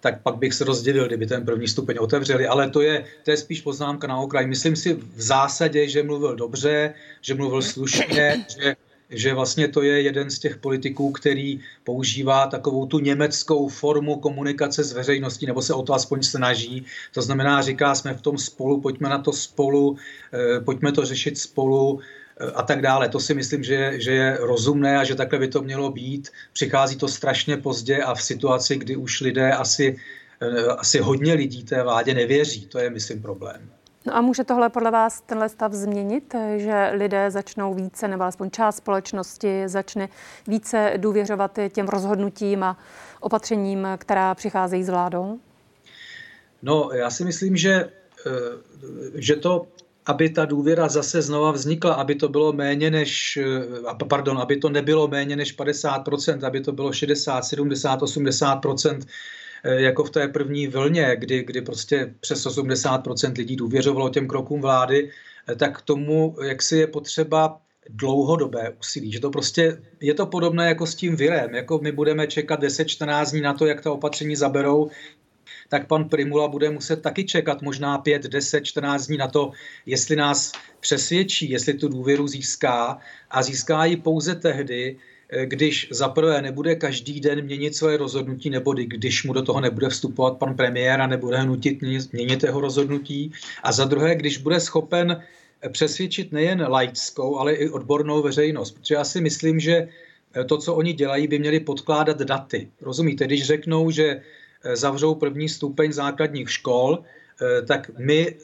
tak 0.00 0.22
pak 0.22 0.36
bych 0.36 0.54
se 0.54 0.64
rozdělil, 0.64 1.06
kdyby 1.06 1.26
ten 1.26 1.44
první 1.44 1.68
stupeň 1.68 1.96
otevřeli. 2.00 2.46
Ale 2.46 2.70
to 2.70 2.80
je, 2.80 3.04
to 3.24 3.30
je 3.30 3.36
spíš 3.36 3.60
poznámka 3.60 4.06
na 4.06 4.18
okraj. 4.18 4.46
Myslím 4.46 4.76
si 4.76 4.94
v 4.94 5.22
zásadě, 5.22 5.88
že 5.88 6.02
mluvil 6.02 6.36
dobře, 6.36 6.94
že 7.22 7.34
mluvil 7.34 7.62
slušně, 7.62 8.46
že 8.62 8.76
že 9.10 9.34
vlastně 9.34 9.68
to 9.68 9.82
je 9.82 10.02
jeden 10.02 10.30
z 10.30 10.38
těch 10.38 10.56
politiků, 10.56 11.12
který 11.12 11.60
používá 11.84 12.46
takovou 12.46 12.86
tu 12.86 12.98
německou 12.98 13.68
formu 13.68 14.16
komunikace 14.16 14.84
s 14.84 14.92
veřejností, 14.92 15.46
nebo 15.46 15.62
se 15.62 15.74
o 15.74 15.82
to 15.82 15.94
aspoň 15.94 16.22
snaží. 16.22 16.86
To 17.14 17.22
znamená, 17.22 17.62
říká, 17.62 17.94
jsme 17.94 18.14
v 18.14 18.22
tom 18.22 18.38
spolu, 18.38 18.80
pojďme 18.80 19.08
na 19.08 19.18
to 19.18 19.32
spolu, 19.32 19.96
eh, 20.32 20.60
pojďme 20.60 20.92
to 20.92 21.04
řešit 21.04 21.38
spolu 21.38 22.00
eh, 22.40 22.50
a 22.50 22.62
tak 22.62 22.82
dále. 22.82 23.08
To 23.08 23.20
si 23.20 23.34
myslím, 23.34 23.64
že, 23.64 24.00
že 24.00 24.12
je 24.12 24.36
rozumné 24.40 24.98
a 24.98 25.04
že 25.04 25.14
takhle 25.14 25.38
by 25.38 25.48
to 25.48 25.62
mělo 25.62 25.90
být. 25.90 26.28
Přichází 26.52 26.96
to 26.96 27.08
strašně 27.08 27.56
pozdě 27.56 28.02
a 28.02 28.14
v 28.14 28.22
situaci, 28.22 28.76
kdy 28.76 28.96
už 28.96 29.20
lidé 29.20 29.52
asi, 29.52 29.96
eh, 30.40 30.62
asi 30.66 30.98
hodně 30.98 31.34
lidí 31.34 31.64
té 31.64 31.82
vládě 31.82 32.14
nevěří. 32.14 32.66
To 32.66 32.78
je, 32.78 32.90
myslím, 32.90 33.22
problém. 33.22 33.77
No 34.08 34.16
a 34.16 34.20
může 34.20 34.44
tohle 34.44 34.68
podle 34.68 34.90
vás 34.90 35.20
tenhle 35.20 35.48
stav 35.48 35.72
změnit, 35.72 36.34
že 36.56 36.90
lidé 36.92 37.30
začnou 37.30 37.74
více, 37.74 38.08
nebo 38.08 38.22
alespoň 38.22 38.50
část 38.50 38.76
společnosti 38.76 39.62
začne 39.66 40.08
více 40.46 40.92
důvěřovat 40.96 41.58
těm 41.72 41.86
rozhodnutím 41.86 42.62
a 42.62 42.78
opatřením, 43.20 43.88
která 43.98 44.34
přicházejí 44.34 44.84
z 44.84 44.88
vládou? 44.88 45.38
No, 46.62 46.90
já 46.92 47.10
si 47.10 47.24
myslím, 47.24 47.56
že, 47.56 47.72
eh, 48.26 48.30
že 49.14 49.36
to 49.36 49.66
aby 50.06 50.28
ta 50.28 50.44
důvěra 50.44 50.88
zase 50.88 51.22
znova 51.22 51.52
vznikla, 51.52 51.94
aby 51.94 52.14
to 52.14 52.28
bylo 52.28 52.52
méně 52.52 52.90
než, 52.90 53.36
eh, 53.36 54.04
pardon, 54.08 54.38
aby 54.38 54.56
to 54.56 54.68
nebylo 54.68 55.08
méně 55.08 55.36
než 55.36 55.52
50%, 55.52 56.44
aby 56.44 56.60
to 56.60 56.72
bylo 56.72 56.92
60, 56.92 57.44
70, 57.44 58.02
80%, 58.02 59.04
Eh, 59.04 59.37
jako 59.64 60.04
v 60.04 60.10
té 60.10 60.28
první 60.28 60.66
vlně, 60.66 61.16
kdy, 61.18 61.44
kdy 61.44 61.62
prostě 61.62 62.14
přes 62.20 62.46
80% 62.46 63.38
lidí 63.38 63.56
důvěřovalo 63.56 64.08
těm 64.08 64.28
krokům 64.28 64.60
vlády, 64.60 65.10
eh, 65.48 65.54
tak 65.54 65.78
k 65.78 65.82
tomu, 65.82 66.36
jak 66.44 66.62
si 66.62 66.76
je 66.76 66.86
potřeba 66.86 67.60
dlouhodobé 67.90 68.70
úsilí. 68.80 69.12
Že 69.12 69.20
to 69.20 69.30
prostě 69.30 69.82
je 70.00 70.14
to 70.14 70.26
podobné 70.26 70.68
jako 70.68 70.86
s 70.86 70.94
tím 70.94 71.16
virem. 71.16 71.54
Jako 71.54 71.78
my 71.82 71.92
budeme 71.92 72.26
čekat 72.26 72.60
10-14 72.60 73.30
dní 73.30 73.40
na 73.40 73.54
to, 73.54 73.66
jak 73.66 73.80
ta 73.80 73.92
opatření 73.92 74.36
zaberou, 74.36 74.90
tak 75.68 75.86
pan 75.86 76.08
Primula 76.08 76.48
bude 76.48 76.70
muset 76.70 77.02
taky 77.02 77.24
čekat 77.24 77.62
možná 77.62 77.98
5, 77.98 78.22
10, 78.22 78.64
14 78.64 79.06
dní 79.06 79.16
na 79.16 79.28
to, 79.28 79.52
jestli 79.86 80.16
nás 80.16 80.52
přesvědčí, 80.80 81.50
jestli 81.50 81.74
tu 81.74 81.88
důvěru 81.88 82.28
získá 82.28 82.98
a 83.30 83.42
získá 83.42 83.84
ji 83.84 83.96
pouze 83.96 84.34
tehdy, 84.34 84.96
Eh, 84.96 85.17
když 85.44 85.88
za 85.90 86.08
prvé 86.08 86.42
nebude 86.42 86.74
každý 86.74 87.20
den 87.20 87.44
měnit 87.44 87.76
své 87.76 87.96
rozhodnutí, 87.96 88.50
nebo 88.50 88.72
když 88.72 89.24
mu 89.24 89.32
do 89.32 89.42
toho 89.42 89.60
nebude 89.60 89.88
vstupovat 89.88 90.38
pan 90.38 90.54
premiér 90.54 91.00
a 91.00 91.06
nebude 91.06 91.44
nutit 91.44 91.82
měnit 92.12 92.42
jeho 92.42 92.60
rozhodnutí, 92.60 93.32
a 93.62 93.72
za 93.72 93.84
druhé, 93.84 94.14
když 94.14 94.38
bude 94.38 94.60
schopen 94.60 95.22
eh, 95.62 95.68
přesvědčit 95.68 96.32
nejen 96.32 96.66
laickou, 96.68 97.36
ale 97.36 97.54
i 97.54 97.70
odbornou 97.70 98.22
veřejnost. 98.22 98.70
Protože 98.70 98.94
já 98.94 99.04
si 99.04 99.20
myslím, 99.20 99.60
že 99.60 99.88
eh, 100.34 100.44
to, 100.44 100.58
co 100.58 100.74
oni 100.74 100.92
dělají, 100.92 101.26
by 101.26 101.38
měli 101.38 101.60
podkládat 101.60 102.18
daty. 102.18 102.68
Rozumíte, 102.80 103.24
když 103.24 103.46
řeknou, 103.46 103.90
že 103.90 104.22
zavřou 104.74 105.14
první 105.14 105.48
stupeň 105.48 105.92
základních 105.92 106.50
škol, 106.50 106.98
tak 107.66 107.90
my 107.98 108.34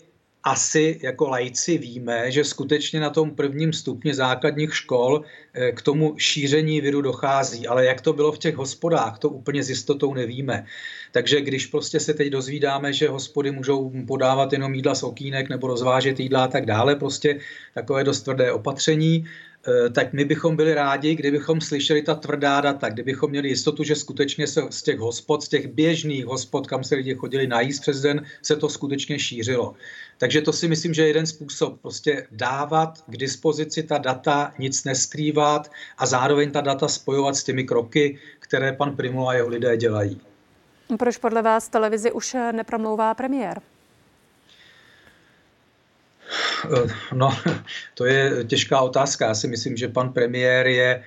asi 0.44 1.00
jako 1.02 1.28
lajci 1.28 1.78
víme, 1.78 2.30
že 2.30 2.44
skutečně 2.44 3.00
na 3.00 3.10
tom 3.10 3.30
prvním 3.30 3.72
stupni 3.72 4.14
základních 4.14 4.76
škol 4.76 5.22
eh, 5.54 5.72
k 5.72 5.82
tomu 5.82 6.14
šíření 6.18 6.80
viru 6.80 7.02
dochází, 7.02 7.66
ale 7.66 7.84
jak 7.84 8.00
to 8.00 8.12
bylo 8.12 8.32
v 8.32 8.38
těch 8.38 8.56
hospodách, 8.56 9.18
to 9.18 9.28
úplně 9.28 9.62
s 9.62 9.70
jistotou 9.70 10.14
nevíme. 10.14 10.66
Takže 11.12 11.40
když 11.40 11.66
prostě 11.66 12.00
se 12.00 12.14
teď 12.14 12.28
dozvídáme, 12.28 12.92
že 12.92 13.08
hospody 13.08 13.50
můžou 13.50 13.92
podávat 14.06 14.52
jenom 14.52 14.74
jídla 14.74 14.94
z 14.94 15.02
okýnek 15.02 15.48
nebo 15.48 15.66
rozvážet 15.66 16.20
jídla 16.20 16.44
a 16.44 16.48
tak 16.48 16.66
dále, 16.66 16.96
prostě 16.96 17.40
takové 17.74 18.04
dost 18.04 18.22
tvrdé 18.22 18.52
opatření, 18.52 19.24
tak 19.92 20.12
my 20.12 20.24
bychom 20.24 20.56
byli 20.56 20.74
rádi, 20.74 21.14
kdybychom 21.14 21.60
slyšeli 21.60 22.02
ta 22.02 22.14
tvrdá 22.14 22.60
data, 22.60 22.88
kdybychom 22.88 23.30
měli 23.30 23.48
jistotu, 23.48 23.84
že 23.84 23.96
skutečně 23.96 24.46
se 24.46 24.62
z 24.70 24.82
těch 24.82 24.98
hospod, 24.98 25.42
z 25.42 25.48
těch 25.48 25.66
běžných 25.66 26.26
hospod, 26.26 26.66
kam 26.66 26.84
se 26.84 26.94
lidi 26.94 27.14
chodili 27.14 27.46
najíst 27.46 27.80
přes 27.80 28.00
den, 28.00 28.26
se 28.42 28.56
to 28.56 28.68
skutečně 28.68 29.18
šířilo. 29.18 29.74
Takže 30.18 30.40
to 30.40 30.52
si 30.52 30.68
myslím, 30.68 30.94
že 30.94 31.02
je 31.02 31.08
jeden 31.08 31.26
způsob, 31.26 31.80
prostě 31.80 32.26
dávat 32.30 33.04
k 33.06 33.16
dispozici 33.16 33.82
ta 33.82 33.98
data, 33.98 34.54
nic 34.58 34.84
neskrývat 34.84 35.70
a 35.98 36.06
zároveň 36.06 36.50
ta 36.50 36.60
data 36.60 36.88
spojovat 36.88 37.36
s 37.36 37.44
těmi 37.44 37.64
kroky, 37.64 38.18
které 38.38 38.72
pan 38.72 38.96
Primula 38.96 39.30
a 39.30 39.34
jeho 39.34 39.48
lidé 39.48 39.76
dělají. 39.76 40.20
Proč 40.98 41.16
podle 41.16 41.42
vás 41.42 41.68
televizi 41.68 42.12
už 42.12 42.36
nepromlouvá 42.52 43.14
premiér? 43.14 43.60
Eh, 46.64 46.94
no, 47.12 47.36
to 47.94 48.04
je 48.04 48.44
těžká 48.44 48.80
otázka. 48.80 49.26
Já 49.26 49.34
si 49.34 49.48
myslím, 49.48 49.76
že 49.76 49.88
pan 49.88 50.12
premiér 50.12 50.66
je 50.66 51.02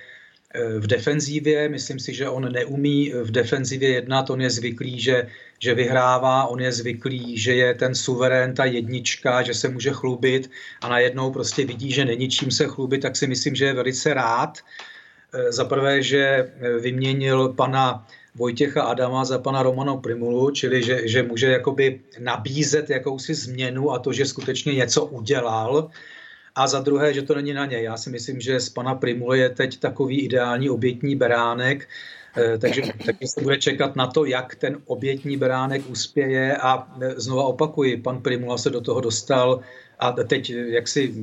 eh, 0.54 0.78
v 0.78 0.86
defenzívě. 0.86 1.68
Myslím 1.68 1.98
si, 1.98 2.14
že 2.14 2.28
on 2.28 2.52
neumí 2.52 3.12
v 3.12 3.30
defenzivě 3.30 3.88
jednat. 3.88 4.30
On 4.30 4.40
je 4.40 4.50
zvyklý, 4.50 5.00
že, 5.00 5.28
že 5.58 5.74
vyhrává, 5.74 6.46
on 6.46 6.60
je 6.60 6.72
zvyklý, 6.72 7.38
že 7.38 7.54
je 7.54 7.74
ten 7.74 7.94
suverén, 7.94 8.54
ta 8.54 8.64
jednička, 8.64 9.42
že 9.42 9.54
se 9.54 9.68
může 9.68 9.90
chlubit 9.90 10.50
a 10.80 10.88
najednou 10.88 11.30
prostě 11.30 11.66
vidí, 11.66 11.92
že 11.92 12.04
není 12.04 12.28
čím 12.28 12.50
se 12.50 12.66
chlubit, 12.66 13.02
tak 13.02 13.16
si 13.16 13.26
myslím, 13.26 13.54
že 13.54 13.64
je 13.64 13.74
velice 13.74 14.14
rád. 14.14 14.58
Eh, 15.34 15.52
za 15.52 15.64
prvé, 15.64 16.02
že 16.02 16.52
vyměnil 16.80 17.48
pana 17.48 18.06
Vojtěcha 18.34 18.82
Adama 18.82 19.24
za 19.24 19.38
pana 19.38 19.62
Romana 19.62 19.96
Primulu, 19.96 20.50
čili 20.50 20.82
že, 20.82 21.08
že 21.08 21.22
může 21.22 21.46
jakoby 21.46 22.00
nabízet 22.18 22.90
jakousi 22.90 23.34
změnu 23.34 23.90
a 23.90 23.98
to, 23.98 24.12
že 24.12 24.26
skutečně 24.26 24.74
něco 24.74 25.06
udělal. 25.06 25.90
A 26.54 26.66
za 26.66 26.80
druhé, 26.80 27.14
že 27.14 27.22
to 27.22 27.34
není 27.34 27.52
na 27.52 27.66
něj. 27.66 27.82
Já 27.82 27.96
si 27.96 28.10
myslím, 28.10 28.40
že 28.40 28.60
z 28.60 28.68
pana 28.68 28.94
Primule 28.94 29.38
je 29.38 29.48
teď 29.48 29.80
takový 29.80 30.20
ideální 30.20 30.70
obětní 30.70 31.16
beránek, 31.16 31.88
takže, 32.58 32.82
takže 33.06 33.26
se 33.26 33.40
bude 33.40 33.56
čekat 33.56 33.96
na 33.96 34.06
to, 34.06 34.24
jak 34.24 34.54
ten 34.54 34.76
obětní 34.86 35.36
beránek 35.36 35.90
uspěje 35.90 36.56
a 36.56 36.96
eh, 37.00 37.14
znova 37.20 37.44
opakuji, 37.44 37.96
pan 37.96 38.22
Primula 38.22 38.58
se 38.58 38.70
do 38.70 38.80
toho 38.80 39.00
dostal 39.00 39.60
a 39.98 40.12
teď 40.12 40.50
jak 40.50 40.88
si 40.88 41.14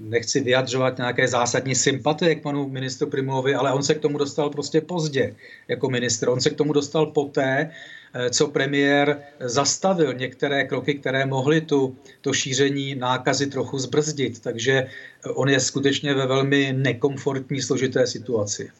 nechci 0.00 0.40
vyjadřovat 0.40 0.98
nějaké 0.98 1.28
zásadní 1.28 1.74
sympatie 1.74 2.34
k 2.34 2.42
panu 2.42 2.68
ministru 2.68 3.10
Primulovi, 3.10 3.54
ale 3.54 3.72
on 3.72 3.82
se 3.82 3.94
k 3.94 4.00
tomu 4.00 4.18
dostal 4.18 4.50
prostě 4.50 4.80
pozdě 4.80 5.34
jako 5.68 5.90
ministr. 5.90 6.28
On 6.28 6.40
se 6.40 6.50
k 6.50 6.56
tomu 6.56 6.72
dostal 6.72 7.06
poté, 7.06 7.70
eh, 8.14 8.30
co 8.30 8.48
premiér 8.48 9.22
zastavil 9.40 10.14
některé 10.14 10.64
kroky, 10.64 10.94
které 10.94 11.26
mohly 11.26 11.60
tu, 11.60 11.96
to 12.20 12.32
šíření 12.32 12.94
nákazy 12.94 13.46
trochu 13.46 13.78
zbrzdit. 13.78 14.40
Takže 14.40 14.86
on 15.34 15.48
je 15.48 15.60
skutečně 15.60 16.14
ve 16.14 16.26
velmi 16.26 16.72
nekomfortní, 16.72 17.62
složité 17.62 18.06
situaci. 18.06 18.70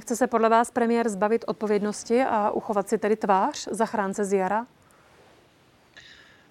Chce 0.00 0.16
se 0.16 0.26
podle 0.26 0.48
vás 0.48 0.70
premiér 0.70 1.08
zbavit 1.08 1.44
odpovědnosti 1.48 2.22
a 2.22 2.50
uchovat 2.50 2.88
si 2.88 2.98
tedy 2.98 3.16
tvář 3.16 3.68
zachránce 3.70 4.24
z 4.24 4.32
jara? 4.32 4.66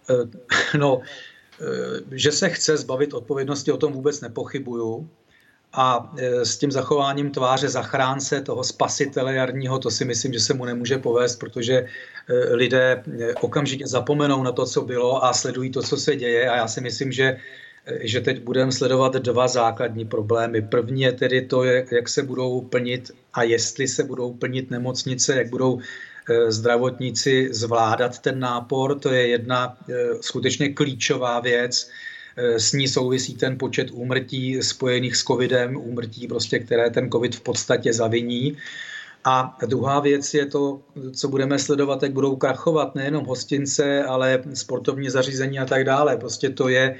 Eh, 0.09 0.77
no, 0.77 1.01
Eh, 1.61 2.01
že 2.11 2.31
se 2.31 2.49
chce 2.49 2.77
zbavit 2.77 3.13
odpovědnosti, 3.13 3.71
o 3.71 3.77
tom 3.77 3.93
vůbec 3.93 4.21
nepochybuju. 4.21 5.09
A 5.73 6.13
eh, 6.17 6.45
s 6.45 6.57
tím 6.57 6.71
zachováním 6.71 7.31
tváře 7.31 7.69
zachránce, 7.69 8.41
toho 8.41 8.63
spasitele 8.63 9.35
jarního, 9.35 9.79
to 9.79 9.91
si 9.91 10.05
myslím, 10.05 10.33
že 10.33 10.39
se 10.39 10.53
mu 10.53 10.65
nemůže 10.65 10.97
povést, 10.97 11.39
protože 11.39 11.85
lidé 12.51 13.03
okamžitě 13.41 13.87
zapomenou 13.87 14.43
na 14.43 14.51
to, 14.51 14.65
co 14.65 14.81
bylo 14.81 15.23
a 15.23 15.33
sledují 15.33 15.71
to, 15.71 15.81
co 15.81 15.97
se 15.97 16.15
děje. 16.15 16.49
A 16.49 16.55
já 16.55 16.67
si 16.67 16.81
myslím, 16.81 17.11
že 17.11 17.37
že 18.01 18.21
teď 18.21 18.41
budeme 18.43 18.71
sledovat 18.71 19.13
dva 19.13 19.47
základní 19.47 20.05
problémy. 20.05 20.61
První 20.61 21.01
je 21.01 21.11
tedy 21.11 21.41
to, 21.41 21.63
jak 21.63 22.09
se 22.09 22.23
budou 22.23 22.61
plnit 22.61 23.11
a 23.33 23.43
jestli 23.43 23.87
se 23.87 24.03
budou 24.03 24.33
plnit 24.33 24.71
nemocnice, 24.71 25.35
jak 25.35 25.49
budou 25.49 25.79
Eh, 26.29 26.51
zdravotníci 26.51 27.49
zvládat 27.51 28.19
ten 28.19 28.39
nápor. 28.39 28.99
To 28.99 29.09
je 29.09 29.27
jedna 29.27 29.77
eh, 29.89 29.93
skutečně 30.21 30.73
klíčová 30.73 31.39
věc. 31.39 31.89
Eh, 32.37 32.59
s 32.59 32.73
ní 32.73 32.87
souvisí 32.87 33.35
ten 33.35 33.57
počet 33.57 33.91
úmrtí 33.91 34.63
spojených 34.63 35.15
s 35.15 35.23
covidem, 35.23 35.77
úmrtí, 35.77 36.27
prostě, 36.27 36.59
které 36.59 36.89
ten 36.89 37.09
covid 37.11 37.35
v 37.35 37.41
podstatě 37.41 37.93
zaviní. 37.93 38.57
A 39.23 39.57
druhá 39.65 39.99
věc 39.99 40.33
je 40.33 40.45
to, 40.45 40.81
co 41.13 41.27
budeme 41.27 41.59
sledovat, 41.59 42.03
jak 42.03 42.11
budou 42.11 42.35
krachovat 42.35 42.95
nejenom 42.95 43.25
hostince, 43.25 44.03
ale 44.03 44.43
sportovní 44.53 45.09
zařízení 45.09 45.59
a 45.59 45.65
tak 45.65 45.83
dále. 45.83 46.17
Prostě 46.17 46.49
to 46.49 46.69
je 46.69 46.95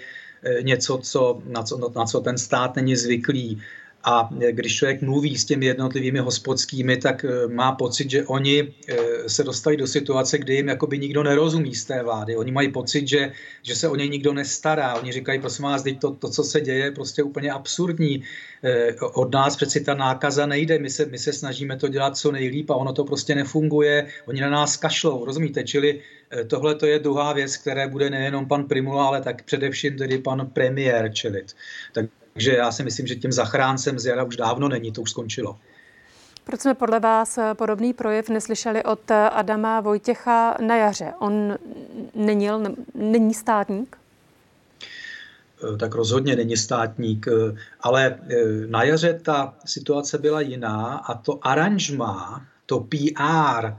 něco, 0.61 0.97
co, 0.97 1.41
na, 1.45 1.63
co, 1.63 1.91
na 1.95 2.05
co 2.05 2.21
ten 2.21 2.37
stát 2.37 2.75
není 2.75 2.95
zvyklý. 2.95 3.61
A 4.07 4.29
když 4.51 4.75
člověk 4.75 5.01
mluví 5.01 5.37
s 5.37 5.45
těmi 5.45 5.65
jednotlivými 5.65 6.19
hospodskými, 6.19 6.97
tak 6.97 7.25
eh, 7.25 7.47
má 7.47 7.71
pocit, 7.71 8.09
že 8.09 8.25
oni 8.25 8.73
eh, 8.87 8.95
se 9.29 9.43
dostali 9.43 9.77
do 9.77 9.87
situace, 9.87 10.37
kdy 10.37 10.55
jim 10.55 10.67
jakoby 10.67 10.99
nikdo 10.99 11.23
nerozumí 11.23 11.75
z 11.75 11.85
té 11.85 12.03
vlády. 12.03 12.35
Oni 12.35 12.51
mají 12.51 12.71
pocit, 12.71 13.07
že, 13.07 13.31
že 13.63 13.75
se 13.75 13.89
o 13.89 13.95
ně 13.95 14.07
nikdo 14.07 14.33
nestará. 14.33 14.95
Oni 14.95 15.11
říkají, 15.11 15.39
prosím 15.39 15.65
vás, 15.65 15.83
to, 15.99 16.11
to, 16.11 16.29
co 16.29 16.43
se 16.43 16.61
děje, 16.61 16.85
je 16.85 16.91
prostě 16.91 17.23
úplně 17.23 17.51
absurdní. 17.51 18.23
Eh, 18.63 18.95
od 18.99 19.33
nás 19.33 19.55
přeci 19.55 19.83
ta 19.83 19.93
nákaza 19.93 20.45
nejde, 20.45 20.79
my 20.79 20.89
se, 20.89 21.05
my 21.05 21.17
se 21.17 21.33
snažíme 21.33 21.77
to 21.77 21.87
dělat 21.87 22.17
co 22.17 22.31
nejlíp 22.31 22.69
a 22.69 22.75
ono 22.75 22.93
to 22.93 23.03
prostě 23.03 23.35
nefunguje. 23.35 24.07
Oni 24.25 24.41
na 24.41 24.49
nás 24.49 24.77
kašlou, 24.77 25.25
rozumíte? 25.25 25.63
Čili 25.63 26.01
tohle 26.47 26.75
to 26.75 26.85
je 26.85 26.99
druhá 26.99 27.33
věc, 27.33 27.57
které 27.57 27.87
bude 27.87 28.09
nejenom 28.09 28.47
pan 28.47 28.63
Primula, 28.63 29.07
ale 29.07 29.21
tak 29.21 29.43
především 29.43 29.97
tedy 29.97 30.17
pan 30.17 30.47
premiér 30.53 31.13
čelit. 31.13 31.55
Tak 31.93 32.05
Takže 32.35 32.51
já 32.51 32.71
si 32.71 32.83
myslím, 32.83 33.07
že 33.07 33.15
tím 33.15 33.31
zachráncem 33.31 33.99
z 33.99 34.05
jara 34.05 34.23
už 34.23 34.35
dávno 34.35 34.69
není, 34.69 34.91
to 34.91 35.01
už 35.01 35.09
skončilo. 35.09 35.57
Proč 36.43 36.61
jsme 36.61 36.73
podle 36.73 36.99
vás 36.99 37.39
podobný 37.53 37.93
projev 37.93 38.29
neslyšeli 38.29 38.83
od 38.83 39.11
Adama 39.11 39.79
Vojtěcha 39.79 40.57
na 40.61 40.75
jaře? 40.75 41.13
On 41.19 41.57
nenil, 42.15 42.75
není 42.95 43.33
státník? 43.33 43.97
Eh, 45.73 45.77
tak 45.77 45.95
rozhodně 45.95 46.35
není 46.35 46.57
státník, 46.57 47.27
eh, 47.27 47.57
ale 47.81 48.19
eh, 48.29 48.35
na 48.67 48.83
jaře 48.83 49.19
ta 49.23 49.53
situace 49.65 50.17
byla 50.17 50.41
jiná 50.41 50.97
a 50.97 51.13
to 51.13 51.47
aranžma, 51.47 52.45
to 52.65 52.79
PR, 52.79 53.73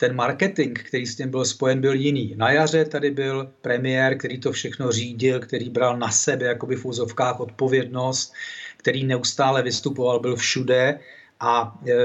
ten 0.00 0.16
marketing, 0.16 0.78
který 0.78 1.06
s 1.06 1.16
tím 1.16 1.30
byl 1.30 1.44
spojen, 1.44 1.80
byl 1.80 1.94
jiný. 1.94 2.34
Na 2.36 2.52
jaře 2.52 2.84
tady 2.84 3.10
byl 3.10 3.52
premiér, 3.60 4.18
který 4.18 4.40
to 4.40 4.52
všechno 4.52 4.92
řídil, 4.92 5.40
který 5.40 5.70
bral 5.70 5.98
na 5.98 6.10
sebe 6.10 6.46
jakoby 6.46 6.76
v 6.76 6.84
úzovkách 6.84 7.40
odpovědnost, 7.40 8.32
který 8.76 9.04
neustále 9.04 9.62
vystupoval, 9.62 10.20
byl 10.20 10.36
všude 10.36 11.00
a 11.40 11.78
e, 11.88 11.96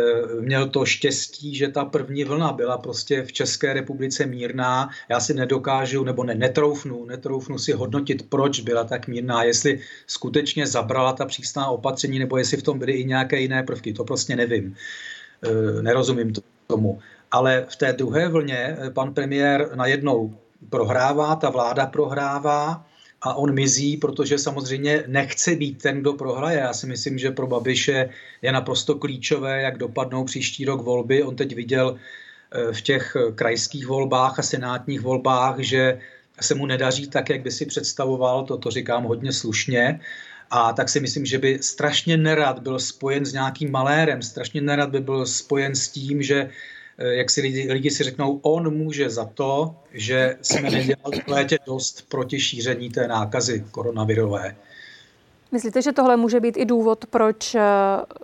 měl 0.41 0.69
to 0.69 0.85
štěstí, 0.85 1.55
že 1.55 1.67
ta 1.67 1.85
první 1.85 2.23
vlna 2.23 2.51
byla 2.51 2.77
prostě 2.77 3.23
v 3.23 3.31
České 3.31 3.73
republice 3.73 4.25
mírná. 4.25 4.89
Já 5.09 5.19
si 5.19 5.33
nedokážu, 5.33 6.03
nebo 6.03 6.23
ne, 6.23 6.35
netroufnu, 6.35 7.05
netroufnu 7.05 7.57
si 7.57 7.71
hodnotit, 7.71 8.29
proč 8.29 8.59
byla 8.59 8.83
tak 8.83 9.07
mírná, 9.07 9.43
jestli 9.43 9.79
skutečně 10.07 10.67
zabrala 10.67 11.13
ta 11.13 11.25
přísná 11.25 11.67
opatření, 11.67 12.19
nebo 12.19 12.37
jestli 12.37 12.57
v 12.57 12.63
tom 12.63 12.79
byly 12.79 12.91
i 12.91 13.05
nějaké 13.05 13.39
jiné 13.39 13.63
prvky. 13.63 13.93
To 13.93 14.03
prostě 14.03 14.35
nevím. 14.35 14.75
E, 15.43 15.81
nerozumím 15.81 16.33
tomu. 16.67 16.99
Ale 17.35 17.65
v 17.69 17.75
té 17.75 17.93
druhé 17.93 18.27
vlně 18.27 18.57
e, 18.57 18.89
pan 18.89 19.13
premiér 19.13 19.69
najednou 19.75 20.37
prohrává, 20.69 21.35
ta 21.35 21.49
vláda 21.49 21.85
prohrává, 21.85 22.85
a 23.21 23.33
on 23.33 23.53
mizí, 23.53 23.97
protože 23.97 24.37
samozřejmě 24.37 25.03
nechce 25.07 25.55
být 25.55 25.81
ten, 25.81 25.99
kdo 25.99 26.13
prohraje. 26.13 26.59
Já 26.59 26.73
si 26.73 26.87
myslím, 26.87 27.17
že 27.17 27.31
pro 27.31 27.47
Babiše 27.47 28.09
je 28.41 28.51
naprosto 28.51 28.95
klíčové, 28.95 29.61
jak 29.61 29.77
dopadnou 29.77 30.23
příští 30.23 30.65
rok 30.65 30.81
volby. 30.81 31.23
On 31.23 31.35
teď 31.35 31.55
viděl 31.55 31.95
eh, 31.95 32.73
v 32.73 32.81
těch 32.81 33.17
krajských 33.35 33.87
volbách 33.87 34.39
a 34.39 34.41
senátních 34.41 35.01
volbách, 35.01 35.59
že 35.59 35.99
se 36.41 36.55
mu 36.55 36.65
nedaří 36.65 37.07
tak, 37.07 37.29
jak 37.29 37.41
by 37.41 37.51
si 37.51 37.65
představoval, 37.65 38.45
to, 38.45 38.57
to 38.57 38.71
říkám 38.71 39.03
hodně 39.03 39.33
slušně. 39.33 39.99
A 40.51 40.73
tak 40.73 40.89
si 40.89 40.99
myslím, 40.99 41.25
že 41.25 41.37
by 41.37 41.59
strašně 41.61 42.17
nerad 42.17 42.59
byl 42.59 42.79
spojen 42.79 43.25
s 43.25 43.33
nějakým 43.33 43.71
malérem, 43.71 44.21
strašně 44.21 44.61
nerad 44.61 44.89
by 44.89 44.99
byl 44.99 45.25
spojen 45.25 45.75
s 45.75 45.87
tím, 45.89 46.23
že 46.23 46.39
Eh, 46.39 46.74
jak 46.97 47.29
si 47.29 47.41
lidi, 47.41 47.71
lidi 47.71 47.91
si 47.91 48.03
řeknou, 48.03 48.39
on 48.41 48.77
může 48.77 49.09
za 49.09 49.25
to, 49.25 49.75
že 49.93 50.37
jsme 50.41 50.61
nedělali 50.61 51.21
v 51.25 51.27
létě 51.27 51.57
dost 51.65 52.09
proti 52.09 52.39
šíření 52.39 52.89
té 52.89 53.07
nákazy 53.07 53.65
koronavirové. 53.71 54.55
Myslíte, 55.51 55.81
že 55.81 55.91
tohle 55.91 56.17
může 56.17 56.39
být 56.39 56.57
i 56.57 56.65
důvod, 56.65 57.05
proč 57.05 57.55
eh, 57.55 57.61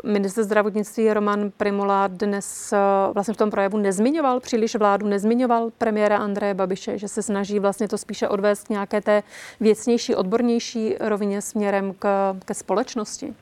minister 0.03 0.43
zdravotnictví 0.43 1.13
Roman 1.13 1.51
Primula 1.57 2.07
dnes 2.07 2.73
eh, 2.73 2.77
vlastně 3.13 3.33
v 3.33 3.37
tom 3.37 3.51
projevu 3.51 3.77
nezmiňoval 3.77 4.39
příliš 4.39 4.75
vládu, 4.75 5.07
nezmiňoval 5.07 5.71
premiéra 5.77 6.17
Andreje 6.17 6.53
Babiše, 6.53 6.97
že 6.97 7.07
se 7.07 7.23
snaží 7.23 7.59
vlastně 7.59 7.87
to 7.87 7.97
spíše 7.97 8.27
odvést 8.27 8.63
k 8.63 8.69
nějaké 8.69 9.01
té 9.01 9.23
věcnější, 9.59 10.15
odbornější 10.15 10.95
rovině 10.99 11.41
směrem 11.41 11.93
k, 11.99 12.35
ke 12.45 12.53
společnosti? 12.53 13.33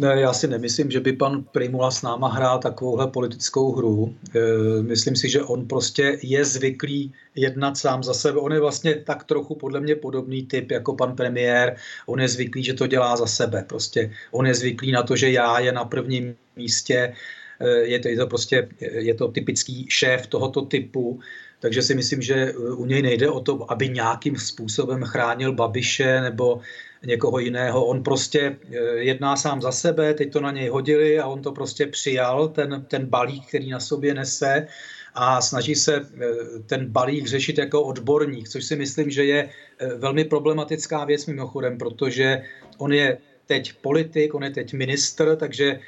Ne, 0.00 0.20
já 0.20 0.32
si 0.32 0.48
nemyslím, 0.48 0.90
že 0.90 1.00
by 1.00 1.12
pan 1.12 1.44
Primula 1.52 1.90
s 1.90 2.02
náma 2.02 2.28
hrál 2.28 2.58
takovouhle 2.58 3.06
politickou 3.06 3.72
hru. 3.72 4.14
E, 4.34 4.82
myslím 4.82 5.16
si, 5.16 5.28
že 5.28 5.42
on 5.42 5.68
prostě 5.68 6.18
je 6.22 6.44
zvyklý 6.44 7.12
jednat 7.34 7.78
sám 7.78 8.02
za 8.02 8.14
sebe. 8.14 8.38
On 8.38 8.52
je 8.52 8.60
vlastně 8.60 8.94
tak 8.94 9.24
trochu 9.24 9.54
podle 9.54 9.80
mě 9.80 9.96
podobný 9.96 10.42
typ 10.42 10.70
jako 10.70 10.94
pan 10.94 11.16
premiér. 11.16 11.76
On 12.06 12.20
je 12.20 12.28
zvyklý, 12.28 12.64
že 12.64 12.74
to 12.74 12.86
dělá 12.86 13.16
za 13.16 13.26
sebe. 13.26 13.64
Prostě 13.68 14.10
on 14.30 14.46
je 14.46 14.54
zvyklý 14.54 14.92
na 14.92 15.02
to, 15.02 15.16
že 15.16 15.30
já 15.30 15.58
je 15.58 15.72
na 15.72 15.84
prvním 15.84 16.36
místě. 16.56 17.14
E, 17.60 17.68
je 17.68 17.98
to, 17.98 18.08
je 18.08 18.16
to 18.16 18.26
prostě 18.26 18.68
je 18.80 19.14
to 19.14 19.28
typický 19.28 19.86
šéf 19.88 20.26
tohoto 20.26 20.62
typu. 20.62 21.20
Takže 21.60 21.82
si 21.82 21.94
myslím, 21.94 22.22
že 22.22 22.52
u 22.54 22.84
něj 22.84 23.02
nejde 23.02 23.30
o 23.30 23.40
to, 23.40 23.72
aby 23.72 23.88
nějakým 23.88 24.36
způsobem 24.36 25.02
chránil 25.02 25.52
Babiše 25.52 26.20
nebo 26.20 26.60
někoho 27.06 27.38
jiného. 27.38 27.84
On 27.84 28.02
prostě 28.02 28.56
eh, 28.70 28.76
jedná 28.96 29.36
sám 29.36 29.62
za 29.62 29.72
sebe, 29.72 30.14
teď 30.14 30.32
to 30.32 30.40
na 30.40 30.50
něj 30.50 30.68
hodili 30.68 31.18
a 31.18 31.26
on 31.26 31.42
to 31.42 31.52
prostě 31.52 31.86
přijal, 31.86 32.48
ten, 32.48 32.84
ten 32.88 33.06
balík, 33.06 33.46
který 33.48 33.70
na 33.70 33.80
sobě 33.80 34.14
nese 34.14 34.66
a 35.14 35.40
snaží 35.40 35.74
se 35.74 35.96
eh, 35.96 36.26
ten 36.66 36.86
balík 36.86 37.26
řešit 37.26 37.58
jako 37.58 37.82
odborník, 37.82 38.48
což 38.48 38.64
si 38.64 38.76
myslím, 38.76 39.10
že 39.10 39.24
je 39.24 39.48
eh, 39.78 39.94
velmi 39.94 40.24
problematická 40.24 41.04
věc 41.04 41.26
mimochodem, 41.26 41.78
protože 41.78 42.42
on 42.78 42.92
je 42.92 43.18
teď 43.46 43.72
politik, 43.72 44.34
on 44.34 44.44
je 44.44 44.50
teď 44.50 44.72
ministr, 44.72 45.36
takže 45.36 45.80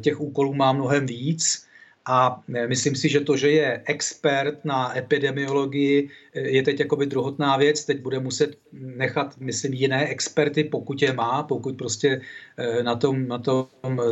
těch 0.00 0.20
úkolů 0.20 0.54
má 0.54 0.72
mnohem 0.72 1.06
víc 1.06 1.67
a 2.08 2.40
e, 2.54 2.66
myslím 2.66 2.96
si, 2.96 3.08
že 3.08 3.20
to, 3.20 3.36
že 3.36 3.50
je 3.50 3.82
expert 3.84 4.64
na 4.64 4.96
epidemiologii, 4.98 6.08
e, 6.34 6.40
je 6.40 6.62
teď 6.62 6.80
jakoby 6.80 7.06
druhotná 7.06 7.56
věc. 7.56 7.84
Teď 7.84 8.00
bude 8.00 8.18
muset 8.18 8.56
nechat, 8.72 9.36
myslím, 9.40 9.72
jiné 9.72 10.08
experty, 10.08 10.64
pokud 10.64 11.02
je 11.02 11.12
má, 11.12 11.42
pokud 11.42 11.76
prostě 11.76 12.20
e, 12.56 12.82
na 12.82 12.96
tom, 12.96 13.28
na 13.28 13.38
tom 13.38 13.68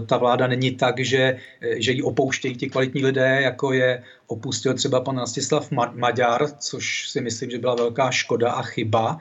ta 0.07 0.17
vláda 0.17 0.47
není 0.47 0.77
tak, 0.77 1.01
že, 1.01 1.39
že 1.77 1.93
ji 1.93 2.03
opouštějí 2.03 2.57
ti 2.57 2.71
kvalitní 2.71 3.05
lidé, 3.05 3.41
jako 3.43 3.73
je 3.73 4.03
opustil 4.27 4.75
třeba 4.75 5.01
pan 5.01 5.17
Nastislav 5.17 5.71
Maďar, 5.95 6.49
což 6.59 7.09
si 7.11 7.21
myslím, 7.21 7.51
že 7.51 7.59
byla 7.59 7.75
velká 7.75 8.11
škoda 8.11 8.53
a 8.53 8.63
chyba 8.63 9.19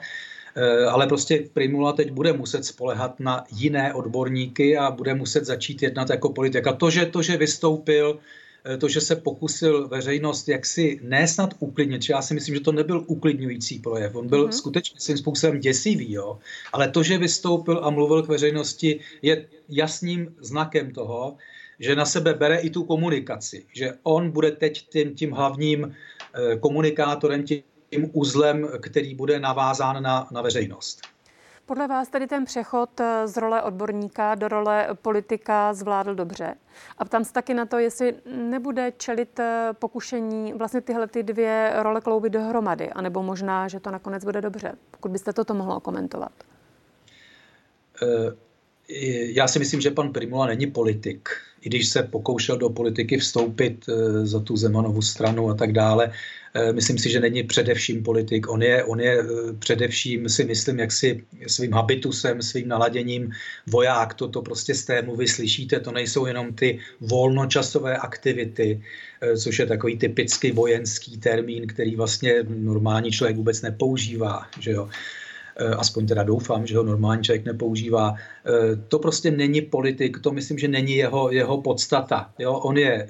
ale 0.90 1.06
prostě 1.06 1.44
Primula 1.52 1.92
teď 1.92 2.10
bude 2.10 2.32
muset 2.32 2.64
spolehat 2.64 3.20
na 3.20 3.44
jiné 3.52 3.94
odborníky 3.94 4.78
a 4.78 4.90
bude 4.90 5.14
muset 5.14 5.44
začít 5.44 5.82
jednat 5.82 6.10
jako 6.10 6.32
politik. 6.32 6.66
A 6.66 6.72
to, 6.72 6.90
že, 6.90 7.06
to, 7.06 7.22
že 7.22 7.36
vystoupil 7.36 8.18
to, 8.78 8.88
že 8.88 9.00
se 9.00 9.16
pokusil 9.16 9.88
veřejnost 9.88 10.48
jaksi 10.48 11.00
ne 11.02 11.28
snad 11.28 11.54
uklidnit, 11.58 12.08
já 12.08 12.22
si 12.22 12.34
myslím, 12.34 12.54
že 12.54 12.60
to 12.60 12.72
nebyl 12.72 13.04
uklidňující 13.06 13.78
projev, 13.78 14.14
on 14.14 14.28
byl 14.28 14.48
mm-hmm. 14.48 14.58
skutečně 14.58 15.00
svým 15.00 15.18
způsobem 15.18 15.60
děsivý, 15.60 16.12
jo? 16.12 16.38
ale 16.72 16.88
to, 16.88 17.02
že 17.02 17.18
vystoupil 17.18 17.80
a 17.84 17.90
mluvil 17.90 18.22
k 18.22 18.28
veřejnosti, 18.28 19.00
je 19.22 19.46
jasným 19.68 20.34
znakem 20.40 20.90
toho, 20.90 21.36
že 21.78 21.96
na 21.96 22.04
sebe 22.04 22.34
bere 22.34 22.58
i 22.58 22.70
tu 22.70 22.84
komunikaci, 22.84 23.66
že 23.72 23.92
on 24.02 24.30
bude 24.30 24.50
teď 24.50 24.88
tím, 24.88 25.14
tím 25.14 25.30
hlavním 25.30 25.94
eh, 26.34 26.56
komunikátorem, 26.56 27.44
tím 27.44 28.10
uzlem, 28.12 28.68
který 28.82 29.14
bude 29.14 29.40
navázán 29.40 30.02
na, 30.02 30.28
na 30.32 30.42
veřejnost. 30.42 31.15
Podle 31.66 31.88
vás 31.88 32.08
tedy 32.08 32.26
ten 32.26 32.44
přechod 32.44 33.00
eh, 33.00 33.28
z 33.28 33.36
role 33.36 33.62
odborníka 33.62 34.34
do 34.34 34.48
role 34.48 34.88
politika 35.02 35.74
zvládl 35.74 36.14
dobře. 36.14 36.54
A 36.98 37.04
ptám 37.04 37.24
se 37.24 37.32
taky 37.32 37.54
na 37.54 37.66
to, 37.66 37.78
jestli 37.78 38.14
nebude 38.26 38.92
čelit 38.96 39.40
eh, 39.40 39.68
pokušení 39.78 40.52
vlastně 40.52 40.80
tyhle 40.80 41.06
ty 41.06 41.22
dvě 41.22 41.72
role 41.76 42.00
kloubit 42.00 42.32
dohromady, 42.32 42.90
anebo 42.90 43.22
možná, 43.22 43.68
že 43.68 43.80
to 43.80 43.90
nakonec 43.90 44.24
bude 44.24 44.40
dobře. 44.40 44.72
Pokud 44.90 45.10
byste 45.10 45.32
toto 45.32 45.54
mohlo 45.54 45.80
komentovat. 45.80 46.32
Eh, 48.02 48.32
já 49.32 49.48
si 49.48 49.58
myslím, 49.58 49.80
že 49.80 49.90
pan 49.90 50.12
Primula 50.12 50.46
není 50.46 50.66
politik. 50.66 51.28
I 51.66 51.68
když 51.68 51.88
se 51.88 52.02
pokoušel 52.02 52.56
do 52.56 52.70
politiky 52.70 53.18
vstoupit 53.18 53.86
za 54.22 54.40
tu 54.40 54.56
Zemanovu 54.56 55.02
stranu 55.02 55.50
a 55.50 55.54
tak 55.54 55.72
dále, 55.72 56.12
Eh, 56.56 56.72
myslím 56.72 56.98
si, 56.98 57.10
že 57.10 57.20
není 57.20 57.42
především 57.42 58.02
politik. 58.02 58.48
On 58.48 58.62
je, 58.62 58.84
on 58.84 59.00
je 59.00 59.20
eh, 59.20 59.52
především, 59.58 60.28
si 60.28 60.44
myslím, 60.44 60.78
jak 60.78 60.92
si 60.92 61.24
svým 61.46 61.72
habitusem, 61.72 62.42
svým 62.42 62.68
naladěním 62.68 63.30
voják. 63.66 64.14
Toto 64.14 64.42
prostě 64.42 64.74
z 64.74 64.84
té 64.84 65.02
mluvy 65.02 65.28
slyšíte, 65.28 65.80
to 65.80 65.92
nejsou 65.92 66.26
jenom 66.26 66.54
ty 66.54 66.78
volnočasové 67.00 67.96
aktivity, 67.96 68.80
eh, 69.20 69.36
což 69.36 69.58
je 69.58 69.66
takový 69.66 69.98
typický 69.98 70.52
vojenský 70.52 71.18
termín, 71.18 71.66
který 71.66 71.96
vlastně 71.96 72.42
normální 72.48 73.10
člověk 73.12 73.36
vůbec 73.36 73.62
nepoužívá. 73.62 74.48
Že 74.60 74.70
jo? 74.70 74.88
Eh, 75.58 75.74
aspoň 75.74 76.06
teda 76.06 76.22
doufám, 76.22 76.66
že 76.66 76.76
ho 76.76 76.82
normální 76.82 77.24
člověk 77.24 77.44
nepoužívá. 77.44 78.14
Eh, 78.14 78.76
to 78.88 78.98
prostě 78.98 79.30
není 79.30 79.60
politik, 79.60 80.18
to 80.20 80.32
myslím, 80.32 80.58
že 80.58 80.68
není 80.68 80.96
jeho, 80.96 81.32
jeho 81.32 81.62
podstata. 81.62 82.30
Jo? 82.38 82.52
On 82.52 82.78
je 82.78 82.92
eh, 82.92 83.08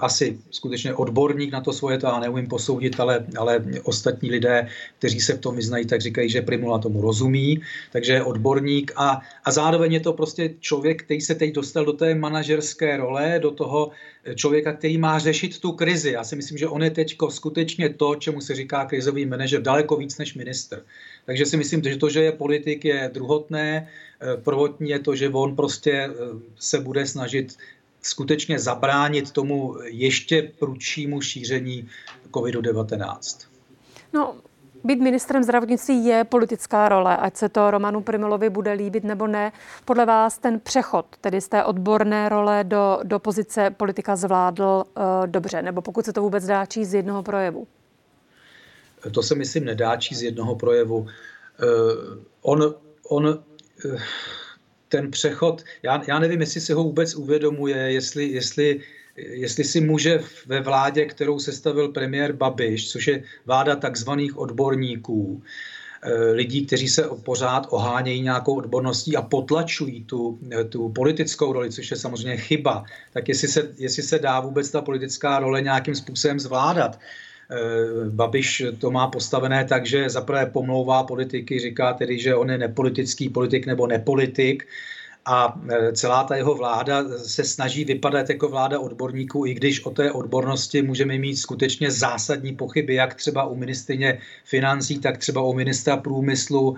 asi 0.00 0.38
skutečně 0.50 0.94
odborník 0.94 1.52
na 1.52 1.60
to 1.60 1.72
svoje, 1.72 1.98
to 1.98 2.06
já 2.06 2.20
neumím 2.20 2.48
posoudit, 2.48 3.00
ale, 3.00 3.24
ale 3.36 3.64
ostatní 3.82 4.30
lidé, 4.30 4.68
kteří 4.98 5.20
se 5.20 5.34
v 5.34 5.40
tom 5.40 5.56
vyznají, 5.56 5.86
tak 5.86 6.00
říkají, 6.00 6.30
že 6.30 6.42
Primula 6.42 6.78
tomu 6.78 7.00
rozumí, 7.00 7.60
takže 7.92 8.12
je 8.12 8.22
odborník 8.22 8.92
a, 8.96 9.20
a 9.44 9.50
zároveň 9.50 9.92
je 9.92 10.00
to 10.00 10.12
prostě 10.12 10.54
člověk, 10.60 11.02
který 11.02 11.20
se 11.20 11.34
teď 11.34 11.54
dostal 11.54 11.84
do 11.84 11.92
té 11.92 12.14
manažerské 12.14 12.96
role, 12.96 13.38
do 13.42 13.50
toho 13.50 13.90
člověka, 14.34 14.72
který 14.72 14.98
má 14.98 15.18
řešit 15.18 15.60
tu 15.60 15.72
krizi. 15.72 16.10
Já 16.10 16.24
si 16.24 16.36
myslím, 16.36 16.58
že 16.58 16.68
on 16.68 16.82
je 16.82 16.90
teď 16.90 17.16
skutečně 17.28 17.88
to, 17.88 18.14
čemu 18.14 18.40
se 18.40 18.54
říká 18.54 18.84
krizový 18.84 19.26
manažer, 19.26 19.62
daleko 19.62 19.96
víc 19.96 20.18
než 20.18 20.34
minister. 20.34 20.82
Takže 21.26 21.46
si 21.46 21.56
myslím, 21.56 21.82
že 21.82 21.96
to, 21.96 22.08
že 22.10 22.22
je 22.22 22.32
politik, 22.32 22.84
je 22.84 23.10
druhotné. 23.14 23.88
Eh, 24.20 24.36
prvotní 24.36 24.90
je 24.90 24.98
to, 24.98 25.16
že 25.16 25.28
on 25.28 25.56
prostě 25.56 25.92
eh, 25.92 26.12
se 26.58 26.80
bude 26.80 27.06
snažit 27.06 27.56
skutečně 28.02 28.58
zabránit 28.58 29.30
tomu 29.30 29.76
ještě 29.84 30.52
prudšímu 30.58 31.20
šíření 31.20 31.88
COVID-19. 32.32 33.46
No, 34.12 34.36
Být 34.86 35.00
ministrem 35.00 35.42
zdravotnictví 35.42 36.04
je 36.04 36.24
politická 36.24 36.88
role, 36.88 37.16
ať 37.16 37.36
se 37.36 37.48
to 37.48 37.70
Romanu 37.70 38.00
Primilovi 38.00 38.50
bude 38.50 38.72
líbit 38.72 39.04
nebo 39.04 39.26
ne. 39.26 39.52
Podle 39.84 40.06
vás 40.06 40.38
ten 40.38 40.60
přechod, 40.60 41.06
tedy 41.20 41.40
z 41.40 41.48
té 41.48 41.64
odborné 41.64 42.28
role 42.28 42.64
do, 42.64 43.00
do 43.02 43.18
pozice 43.18 43.70
politika 43.70 44.16
zvládl 44.16 44.64
uh, 44.64 45.02
dobře, 45.26 45.62
nebo 45.62 45.82
pokud 45.82 46.04
se 46.04 46.12
to 46.12 46.22
vůbec 46.22 46.46
dá 46.46 46.66
číst 46.66 46.88
z 46.88 46.94
jednoho 46.94 47.22
projevu? 47.22 47.66
To 49.10 49.22
se 49.22 49.34
myslím 49.34 49.64
nedá 49.64 49.96
číst 49.96 50.18
z 50.18 50.22
jednoho 50.22 50.56
projevu. 50.56 50.98
Uh, 50.98 51.08
on, 52.42 52.74
on 53.08 53.26
uh, 53.26 54.00
ten 54.88 55.10
přechod, 55.10 55.64
já, 55.82 56.02
já 56.08 56.18
nevím, 56.18 56.40
jestli 56.40 56.60
si 56.60 56.72
ho 56.72 56.82
vůbec 56.82 57.14
uvědomuje, 57.14 57.76
jestli, 57.76 58.24
jestli 58.28 58.80
jestli 59.16 59.64
si 59.64 59.80
může 59.80 60.20
ve 60.46 60.60
vládě, 60.60 61.04
kterou 61.04 61.38
sestavil 61.38 61.88
premiér 61.88 62.32
Babiš, 62.32 62.90
což 62.90 63.06
je 63.06 63.22
vláda 63.46 63.76
takzvaných 63.76 64.38
odborníků, 64.38 65.42
eh, 66.02 66.32
lidí, 66.32 66.66
kteří 66.66 66.88
se 66.88 67.02
pořád 67.22 67.66
ohánějí 67.70 68.22
nějakou 68.22 68.56
odborností 68.56 69.16
a 69.16 69.22
potlačují 69.22 70.04
tu, 70.04 70.38
eh, 70.52 70.64
tu 70.64 70.88
politickou 70.88 71.52
roli, 71.52 71.72
což 71.72 71.90
je 71.90 71.96
samozřejmě 71.96 72.36
chyba, 72.36 72.84
tak 73.12 73.28
jestli 73.28 73.48
se, 73.48 73.72
jestli 73.76 74.02
se 74.02 74.18
dá 74.18 74.40
vůbec 74.40 74.70
ta 74.70 74.82
politická 74.82 75.38
role 75.38 75.62
nějakým 75.62 75.94
způsobem 75.94 76.40
zvládat. 76.40 76.98
Eh, 77.50 78.10
Babiš 78.10 78.62
to 78.78 78.90
má 78.90 79.06
postavené 79.06 79.64
tak, 79.64 79.86
že 79.86 80.10
zaprvé 80.10 80.46
pomlouvá 80.46 81.02
politiky, 81.02 81.60
říká 81.60 81.92
tedy, 81.92 82.18
že 82.18 82.34
on 82.34 82.50
je 82.50 82.58
nepolitický 82.58 83.28
politik 83.28 83.66
nebo 83.66 83.86
nepolitik, 83.86 84.66
a 85.26 85.60
e, 85.68 85.92
celá 85.92 86.24
ta 86.24 86.36
jeho 86.36 86.54
vláda 86.54 87.04
se 87.18 87.44
snaží 87.44 87.84
vypadat 87.84 88.30
jako 88.30 88.48
vláda 88.48 88.80
odborníků, 88.80 89.46
i 89.46 89.54
když 89.54 89.84
o 89.84 89.90
té 89.90 90.12
odbornosti 90.12 90.82
můžeme 90.82 91.18
mít 91.18 91.36
skutečně 91.36 91.90
zásadní 91.90 92.56
pochyby, 92.56 92.94
jak 92.94 93.14
třeba 93.14 93.44
u 93.44 93.54
ministrině 93.54 94.18
financí, 94.44 94.98
tak 94.98 95.18
třeba 95.18 95.42
u 95.42 95.52
ministra 95.52 95.96
průmyslu 95.96 96.76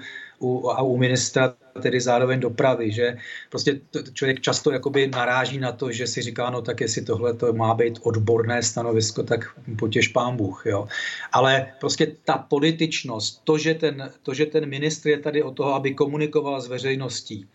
a 0.72 0.82
u 0.82 0.96
ministra 0.96 1.54
tedy 1.82 2.00
zároveň 2.00 2.40
dopravy, 2.40 2.92
že 2.92 3.16
prostě 3.50 3.80
člověk 4.12 4.40
často 4.40 4.70
jakoby 4.70 5.06
naráží 5.06 5.58
na 5.58 5.72
to, 5.72 5.92
že 5.92 6.06
si 6.06 6.22
říká, 6.22 6.50
no 6.50 6.62
tak 6.62 6.80
jestli 6.80 7.02
tohle 7.02 7.34
to 7.34 7.52
má 7.52 7.74
být 7.74 7.98
odborné 8.02 8.62
stanovisko, 8.62 9.22
tak 9.22 9.40
potěž 9.78 10.08
pán 10.08 10.36
Bůh, 10.36 10.62
jo. 10.66 10.88
Ale 11.32 11.66
prostě 11.80 12.12
ta 12.24 12.38
političnost, 12.38 13.40
to, 13.44 13.58
že 13.58 13.74
ten, 13.74 14.10
to, 14.22 14.34
že 14.34 14.46
ten 14.46 14.66
ministr 14.66 15.08
je 15.08 15.18
tady 15.18 15.42
o 15.42 15.50
toho, 15.50 15.74
aby 15.74 15.94
komunikoval 15.94 16.60
s 16.60 16.68
veřejností, 16.68 17.46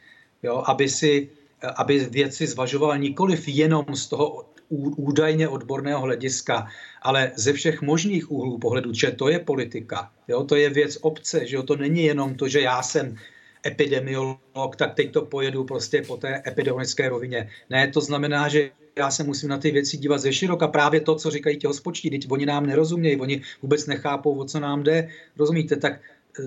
jo, 0.43 0.63
aby, 0.67 0.89
si, 0.89 1.29
aby 1.75 1.99
věci 1.99 2.47
zvažoval 2.47 2.97
nikoliv 2.97 3.47
jenom 3.47 3.85
z 3.95 4.07
toho 4.07 4.52
údajně 4.97 5.47
odborného 5.47 6.01
hlediska, 6.01 6.67
ale 7.01 7.31
ze 7.35 7.53
všech 7.53 7.81
možných 7.81 8.31
úhlů 8.31 8.57
pohledu, 8.57 8.93
že 8.93 9.11
to 9.11 9.29
je 9.29 9.39
politika, 9.39 10.11
jo, 10.27 10.43
to 10.43 10.55
je 10.55 10.69
věc 10.69 10.97
obce, 11.01 11.45
že 11.45 11.55
jo, 11.55 11.63
to 11.63 11.75
není 11.75 12.03
jenom 12.03 12.35
to, 12.35 12.47
že 12.47 12.61
já 12.61 12.83
jsem 12.83 13.15
epidemiolog, 13.65 14.75
tak 14.75 14.93
teď 14.93 15.11
to 15.11 15.21
pojedu 15.21 15.63
prostě 15.63 16.01
po 16.01 16.17
té 16.17 16.43
epidemiologické 16.47 17.09
rovině. 17.09 17.49
Ne, 17.69 17.87
to 17.87 18.01
znamená, 18.01 18.47
že 18.47 18.71
já 18.97 19.11
se 19.11 19.23
musím 19.23 19.49
na 19.49 19.57
ty 19.57 19.71
věci 19.71 19.97
dívat 19.97 20.17
ze 20.17 20.33
široka. 20.33 20.67
Právě 20.67 21.01
to, 21.01 21.15
co 21.15 21.31
říkají 21.31 21.57
ti 21.57 21.67
hospodští, 21.67 22.09
teď 22.09 22.25
oni 22.29 22.45
nám 22.45 22.65
nerozumějí, 22.65 23.19
oni 23.19 23.41
vůbec 23.61 23.87
nechápou, 23.87 24.39
o 24.39 24.45
co 24.45 24.59
nám 24.59 24.83
jde. 24.83 25.09
Rozumíte? 25.37 25.75
Tak 25.75 25.99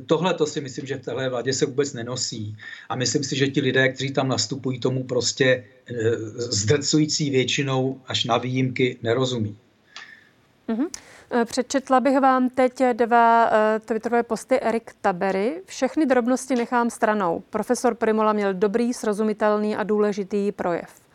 tohle 0.07 0.35
to 0.35 0.47
si 0.47 0.61
myslím, 0.61 0.87
že 0.87 0.97
v 0.97 1.05
téhle 1.05 1.29
vládě 1.29 1.53
se 1.53 1.67
vůbec 1.67 1.93
nenosí. 1.93 2.57
A 2.89 2.97
myslím 2.97 3.25
si, 3.25 3.37
že 3.37 3.49
ti 3.49 3.61
lidé, 3.61 3.89
kteří 3.89 4.13
tam 4.13 4.29
nastupují, 4.29 4.81
tomu 4.81 5.05
prostě 5.05 5.65
eh, 5.87 5.95
zdrcující 6.37 7.31
většinou 7.31 8.01
až 8.07 8.25
na 8.25 8.39
výjimky 8.39 8.99
nerozumí. 9.03 9.59
Mm-hmm. 10.69 10.89
Přečetla 11.45 12.01
bych 12.01 12.21
vám 12.21 12.51
teď 12.51 12.83
dva 12.93 13.51
uh, 13.51 13.57
twitterové 13.85 14.23
posty 14.23 14.61
Erik 14.61 14.91
Tabery. 15.01 15.63
Všechny 15.65 16.07
drobnosti 16.07 16.55
nechám 16.55 16.91
stranou. 16.91 17.43
Profesor 17.51 17.95
Primola 17.95 18.33
měl 18.33 18.55
dobrý, 18.55 18.95
srozumitelný 18.95 19.77
a 19.77 19.83
důležitý 19.83 20.53
projev. 20.53 21.06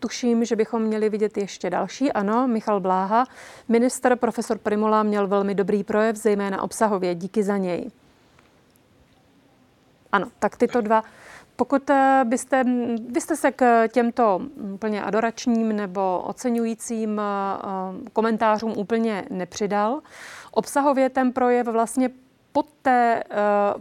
Tuším, 0.00 0.44
že 0.44 0.56
bychom 0.56 0.82
měli 0.82 1.08
vidět 1.08 1.36
ještě 1.36 1.70
další. 1.70 2.12
Ano, 2.12 2.48
Michal 2.48 2.80
Bláha. 2.80 3.24
Minister 3.68 4.16
profesor 4.16 4.58
Primola 4.58 5.02
měl 5.02 5.26
velmi 5.28 5.54
dobrý 5.54 5.84
projev, 5.84 6.16
zejména 6.16 6.62
obsahově. 6.62 7.14
Díky 7.14 7.42
za 7.42 7.56
něj. 7.56 7.90
Ano, 10.12 10.26
tak 10.38 10.56
tyto 10.56 10.80
dva. 10.80 11.04
Pokud 11.56 11.90
eh, 11.90 12.24
byste, 12.24 12.64
byste 13.00 13.36
se 13.36 13.52
k 13.52 13.88
těmto 13.88 14.40
úplně 14.74 15.02
adoračním 15.02 15.76
nebo 15.76 16.22
oceňujícím 16.26 17.20
eh, 17.20 18.10
komentářům 18.12 18.74
úplně 18.76 19.24
nepřidal, 19.30 20.00
obsahově 20.50 21.10
ten 21.10 21.32
projev 21.32 21.66
vlastně 21.66 22.10
po, 22.52 22.62
té, 22.82 23.22
eh, 23.30 23.34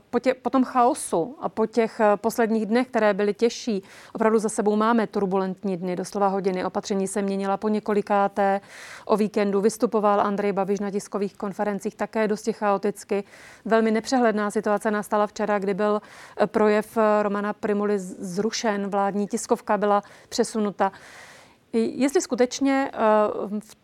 po, 0.10 0.20
tě, 0.20 0.34
po 0.34 0.50
tom 0.50 0.64
chaosu 0.64 1.36
a 1.40 1.50
po 1.50 1.66
těch 1.66 2.00
eh, 2.00 2.18
posledních 2.18 2.66
dnech, 2.66 2.88
které 2.88 3.14
byly 3.14 3.34
těžší, 3.34 3.84
opravdu 4.14 4.40
za 4.40 4.50
sebou 4.50 4.76
máme 4.76 5.08
turbulentní 5.08 5.78
dny, 5.78 5.96
doslova 5.96 6.28
hodiny. 6.28 6.66
Opatření 6.66 7.08
se 7.08 7.22
měnila 7.22 7.58
po 7.58 7.70
několikáté. 7.70 8.62
O 9.06 9.18
víkendu 9.18 9.62
vystupoval 9.62 10.22
Andrej 10.22 10.52
Babiš 10.52 10.80
na 10.80 10.92
tiskových 10.92 11.36
konferencích 11.36 11.96
také 11.96 12.28
dosti 12.28 12.54
chaoticky. 12.54 13.24
Velmi 13.66 13.92
nepřehledná 13.92 14.52
situace 14.52 14.92
nastala 14.92 15.28
včera, 15.28 15.60
kdy 15.60 15.74
byl 15.74 16.02
eh, 16.38 16.48
projev 16.48 16.98
Romana 17.22 17.54
Primuly 17.54 18.00
zrušen, 18.00 18.90
vládní 18.90 19.28
tiskovka 19.28 19.78
byla 19.78 20.04
přesunuta. 20.30 20.92
Jestli 21.74 22.22
skutečně 22.22 22.92
v 23.60 23.76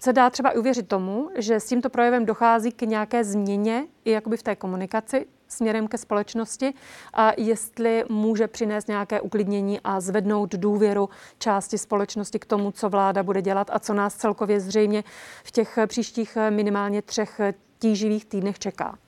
se 0.00 0.12
dá 0.12 0.30
třeba 0.30 0.52
uvěřit 0.52 0.88
tomu, 0.88 1.30
že 1.36 1.60
s 1.60 1.66
tímto 1.66 1.90
projevem 1.90 2.26
dochází 2.26 2.72
k 2.72 2.82
nějaké 2.82 3.24
změně 3.24 3.86
i 4.04 4.10
jakoby 4.10 4.36
v 4.36 4.42
té 4.42 4.56
komunikaci 4.56 5.26
směrem 5.48 5.88
ke 5.88 5.98
společnosti 5.98 6.74
a 7.14 7.32
jestli 7.36 8.04
může 8.08 8.48
přinést 8.48 8.88
nějaké 8.88 9.20
uklidnění 9.20 9.80
a 9.84 10.00
zvednout 10.00 10.54
důvěru 10.54 11.08
části 11.38 11.78
společnosti 11.78 12.38
k 12.38 12.46
tomu, 12.46 12.72
co 12.72 12.88
vláda 12.88 13.22
bude 13.22 13.42
dělat 13.42 13.70
a 13.72 13.78
co 13.78 13.94
nás 13.94 14.14
celkově 14.14 14.60
zřejmě 14.60 15.04
v 15.44 15.50
těch 15.50 15.78
příštích 15.86 16.38
minimálně 16.50 17.02
třech 17.02 17.40
tíživých 17.78 18.24
týdnech 18.24 18.58
čeká. 18.58 18.98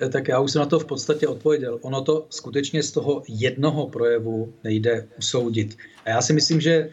Eh, 0.00 0.08
tak 0.08 0.28
já 0.28 0.40
už 0.40 0.52
jsem 0.52 0.60
na 0.60 0.66
to 0.66 0.78
v 0.78 0.84
podstatě 0.84 1.28
odpověděl. 1.28 1.78
Ono 1.82 2.02
to 2.02 2.26
skutečně 2.30 2.82
z 2.82 2.92
toho 2.92 3.22
jednoho 3.28 3.88
projevu 3.88 4.52
nejde 4.64 5.08
usoudit. 5.18 5.76
A 6.04 6.10
já 6.10 6.22
si 6.22 6.32
myslím, 6.32 6.60
že 6.60 6.90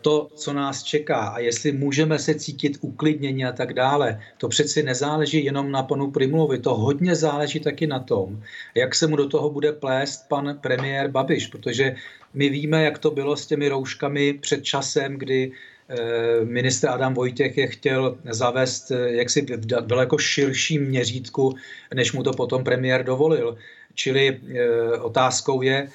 to, 0.00 0.28
co 0.34 0.52
nás 0.52 0.82
čeká 0.82 1.16
a 1.16 1.38
jestli 1.38 1.72
můžeme 1.72 2.18
se 2.18 2.34
cítit 2.34 2.78
uklidněně 2.80 3.48
a 3.48 3.52
tak 3.52 3.74
dále, 3.74 4.20
to 4.38 4.48
přeci 4.48 4.82
nezáleží 4.82 5.44
jenom 5.44 5.70
na 5.70 5.82
panu 5.82 6.10
Primulovi, 6.10 6.58
to 6.58 6.74
hodně 6.74 7.14
záleží 7.14 7.60
taky 7.60 7.86
na 7.86 7.98
tom, 7.98 8.42
jak 8.74 8.94
se 8.94 9.06
mu 9.06 9.16
do 9.16 9.28
toho 9.28 9.50
bude 9.50 9.72
plést 9.72 10.28
pan 10.28 10.58
premiér 10.60 11.10
Babiš, 11.10 11.46
protože 11.46 11.94
my 12.34 12.48
víme, 12.48 12.84
jak 12.84 12.98
to 12.98 13.10
bylo 13.10 13.36
s 13.36 13.46
těmi 13.46 13.68
rouškami 13.68 14.32
před 14.32 14.64
časem, 14.64 15.18
kdy 15.18 15.52
eh, 15.88 16.44
ministr 16.44 16.88
Adam 16.88 17.14
Vojtěch 17.14 17.58
je 17.58 17.66
chtěl 17.66 18.18
zavést 18.30 18.90
eh, 18.90 19.10
jaksi 19.10 19.42
v 19.42 19.66
daleko 19.66 20.18
širším 20.18 20.84
měřítku, 20.84 21.54
než 21.94 22.12
mu 22.12 22.22
to 22.22 22.32
potom 22.32 22.64
premiér 22.64 23.04
dovolil. 23.04 23.56
Čili 23.94 24.28
e, 24.28 24.38
otázkou 24.98 25.62
je, 25.62 25.76
e, 25.76 25.88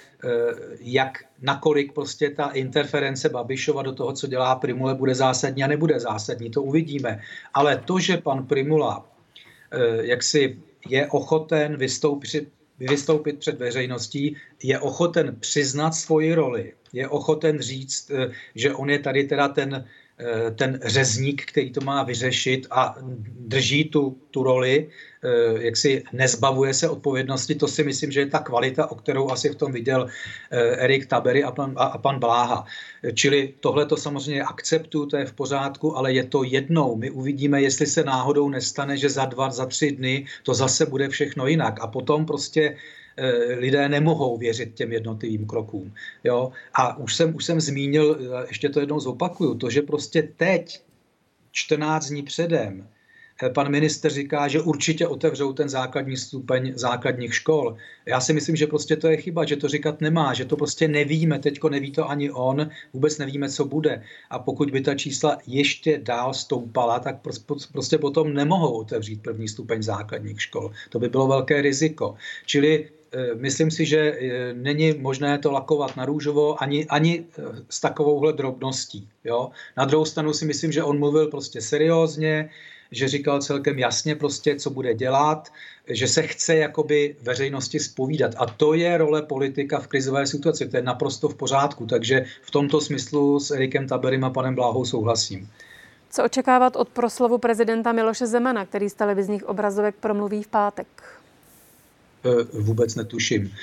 jak 0.80 1.24
nakolik 1.42 1.94
prostě 1.94 2.30
ta 2.30 2.50
interference 2.50 3.30
Babišova 3.30 3.82
do 3.82 3.92
toho, 3.92 4.14
co 4.14 4.28
dělá 4.28 4.56
Primule, 4.56 4.96
bude 4.96 5.16
zásadní 5.16 5.64
a 5.64 5.68
nebude 5.68 6.00
zásadní, 6.00 6.50
to 6.50 6.62
uvidíme. 6.62 7.22
Ale 7.54 7.78
to, 7.86 8.00
že 8.00 8.18
pan 8.18 8.46
Primula 8.46 9.06
e, 9.72 10.06
jaksi 10.06 10.60
je 10.90 11.08
ochoten 11.08 11.78
vystoupit, 11.78 12.50
vystoupit 12.80 13.40
před 13.40 13.60
veřejností, 13.60 14.36
je 14.64 14.80
ochoten 14.80 15.36
přiznat 15.40 15.92
svoji 15.92 16.34
roli, 16.34 16.74
je 16.94 17.08
ochoten 17.08 17.60
říct, 17.60 18.12
že 18.56 18.74
on 18.74 18.90
je 18.90 19.00
tady 19.00 19.24
teda 19.24 19.48
ten 19.48 19.72
Eh, 19.74 19.84
ten 20.56 20.80
řezník, 20.84 21.46
který 21.46 21.72
to 21.72 21.82
má 21.82 22.04
vyřešit 22.04 22.68
a 22.72 22.96
drží 23.40 23.90
tu, 23.90 24.18
tu 24.32 24.44
roli, 24.44 24.90
eh, 25.24 25.64
jak 25.64 25.78
si 25.78 26.04
nezbavuje 26.14 26.74
se 26.74 26.90
odpovědnosti, 26.90 27.56
to 27.56 27.68
si 27.68 27.84
myslím, 27.84 28.12
že 28.12 28.20
je 28.20 28.26
ta 28.26 28.40
kvalita, 28.40 28.92
o 28.92 28.96
kterou 28.96 29.30
asi 29.30 29.50
v 29.50 29.56
tom 29.56 29.72
viděl 29.72 30.08
eh, 30.52 30.60
Erik 30.60 31.06
Tabery 31.06 31.44
a 31.44 31.52
pan, 31.52 31.74
a 31.78 31.98
pan 31.98 32.20
Bláha. 32.20 32.66
Čili 33.14 33.54
tohle 33.60 33.86
to 33.86 33.98
samozřejmě 33.98 34.44
akceptuju, 34.44 35.06
to 35.06 35.18
je 35.18 35.26
v 35.26 35.34
pořádku, 35.34 35.98
ale 35.98 36.14
je 36.14 36.24
to 36.24 36.44
jednou. 36.44 36.96
My 36.96 37.12
uvidíme, 37.12 37.62
jestli 37.62 37.86
se 37.86 38.04
náhodou 38.04 38.50
nestane, 38.50 38.98
že 38.98 39.10
za 39.10 39.26
dva, 39.26 39.50
za 39.50 39.66
tři 39.66 39.92
dny 39.92 40.26
to 40.44 40.54
zase 40.54 40.86
bude 40.86 41.10
všechno 41.10 41.48
jinak. 41.48 41.80
A 41.82 41.88
potom 41.88 42.26
prostě 42.26 42.74
Eh, 42.74 43.07
lidé 43.58 43.90
nemohou 43.90 44.38
věřit 44.38 44.74
těm 44.74 44.92
jednotlivým 44.92 45.46
krokům. 45.46 45.94
Jo? 46.24 46.52
A 46.74 46.98
už 46.98 47.16
jsem, 47.16 47.36
už 47.36 47.46
jsem 47.46 47.62
zmínil, 47.62 48.18
ještě 48.48 48.70
to 48.70 48.80
jednou 48.80 49.00
zopakuju, 49.00 49.56
to, 49.56 49.70
že 49.70 49.82
prostě 49.82 50.24
teď, 50.38 50.82
14 51.58 52.06
dní 52.10 52.24
předem, 52.24 52.88
eh, 53.44 53.50
pan 53.50 53.72
minister 53.72 54.12
říká, 54.12 54.48
že 54.48 54.62
určitě 54.62 55.08
otevřou 55.08 55.54
ten 55.54 55.70
základní 55.70 56.18
stupeň 56.18 56.74
základních 56.76 57.36
škol. 57.36 57.78
Já 58.06 58.22
si 58.22 58.34
myslím, 58.34 58.56
že 58.56 58.68
prostě 58.68 58.96
to 58.96 59.08
je 59.08 59.18
chyba, 59.18 59.46
že 59.46 59.56
to 59.56 59.68
říkat 59.68 60.02
nemá, 60.02 60.34
že 60.34 60.46
to 60.46 60.56
prostě 60.58 60.88
nevíme, 60.88 61.40
teďko 61.40 61.70
neví 61.70 61.92
to 61.92 62.10
ani 62.10 62.32
on, 62.32 62.70
vůbec 62.94 63.18
nevíme, 63.18 63.50
co 63.50 63.66
bude. 63.66 64.04
A 64.30 64.40
pokud 64.40 64.72
by 64.72 64.82
ta 64.82 64.96
čísla 64.96 65.38
ještě 65.48 65.98
dál 65.98 66.34
stoupala, 66.34 67.00
tak 67.00 67.16
prostě 67.72 67.98
potom 67.98 68.34
nemohou 68.34 68.78
otevřít 68.78 69.22
první 69.22 69.48
stupeň 69.48 69.84
základních 69.84 70.42
škol. 70.42 70.72
To 70.90 71.00
by 71.00 71.10
bylo 71.10 71.28
velké 71.28 71.62
riziko. 71.62 72.16
Čili 72.46 72.90
Eh, 72.90 72.97
myslím 73.36 73.72
si, 73.72 73.86
že 73.86 74.00
eh, 74.00 74.54
není 74.54 74.94
možné 74.94 75.38
to 75.40 75.52
lakovat 75.52 75.98
na 75.98 76.06
růžovo 76.06 76.64
ani, 76.64 76.86
ani 76.86 77.26
eh, 77.26 77.42
s 77.70 77.80
takovouhle 77.80 78.34
drobností. 78.34 79.10
Jo? 79.24 79.50
Na 79.78 79.86
druhou 79.86 80.06
stranu 80.06 80.34
si 80.34 80.46
myslím, 80.46 80.72
že 80.72 80.84
on 80.84 81.00
mluvil 81.00 81.28
prostě 81.28 81.62
seriózně, 81.62 82.50
že 82.92 83.08
říkal 83.08 83.42
celkem 83.42 83.80
jasně 83.80 84.16
prostě, 84.16 84.56
co 84.56 84.70
bude 84.70 84.94
dělat, 84.94 85.52
že 85.88 86.08
se 86.08 86.24
chce 86.24 86.56
jakoby 86.56 87.16
veřejnosti 87.22 87.80
spovídat. 87.80 88.32
A 88.38 88.46
to 88.46 88.74
je 88.74 88.98
role 88.98 89.22
politika 89.22 89.80
v 89.80 89.88
krizové 89.88 90.28
situaci, 90.28 90.70
to 90.70 90.78
je 90.78 90.84
naprosto 90.84 91.30
v 91.30 91.36
pořádku. 91.36 91.86
Takže 91.86 92.26
v 92.42 92.52
tomto 92.52 92.82
smyslu 92.82 93.40
s 93.40 93.52
Erikem 93.52 93.88
Taberem 93.88 94.24
a 94.24 94.30
panem 94.30 94.56
Bláhou 94.56 94.86
souhlasím. 94.86 95.50
Co 96.10 96.24
očekávat 96.24 96.76
od 96.76 96.90
proslovu 96.90 97.38
prezidenta 97.38 97.92
Miloše 97.92 98.28
Zemana, 98.28 98.66
který 98.66 98.90
z 98.90 98.94
televizních 98.94 99.46
obrazovek 99.50 99.96
promluví 99.96 100.44
v 100.44 100.48
pátek? 100.48 100.88
Eh, 102.28 102.44
vůbec 102.54 102.96
netuším. 102.96 103.54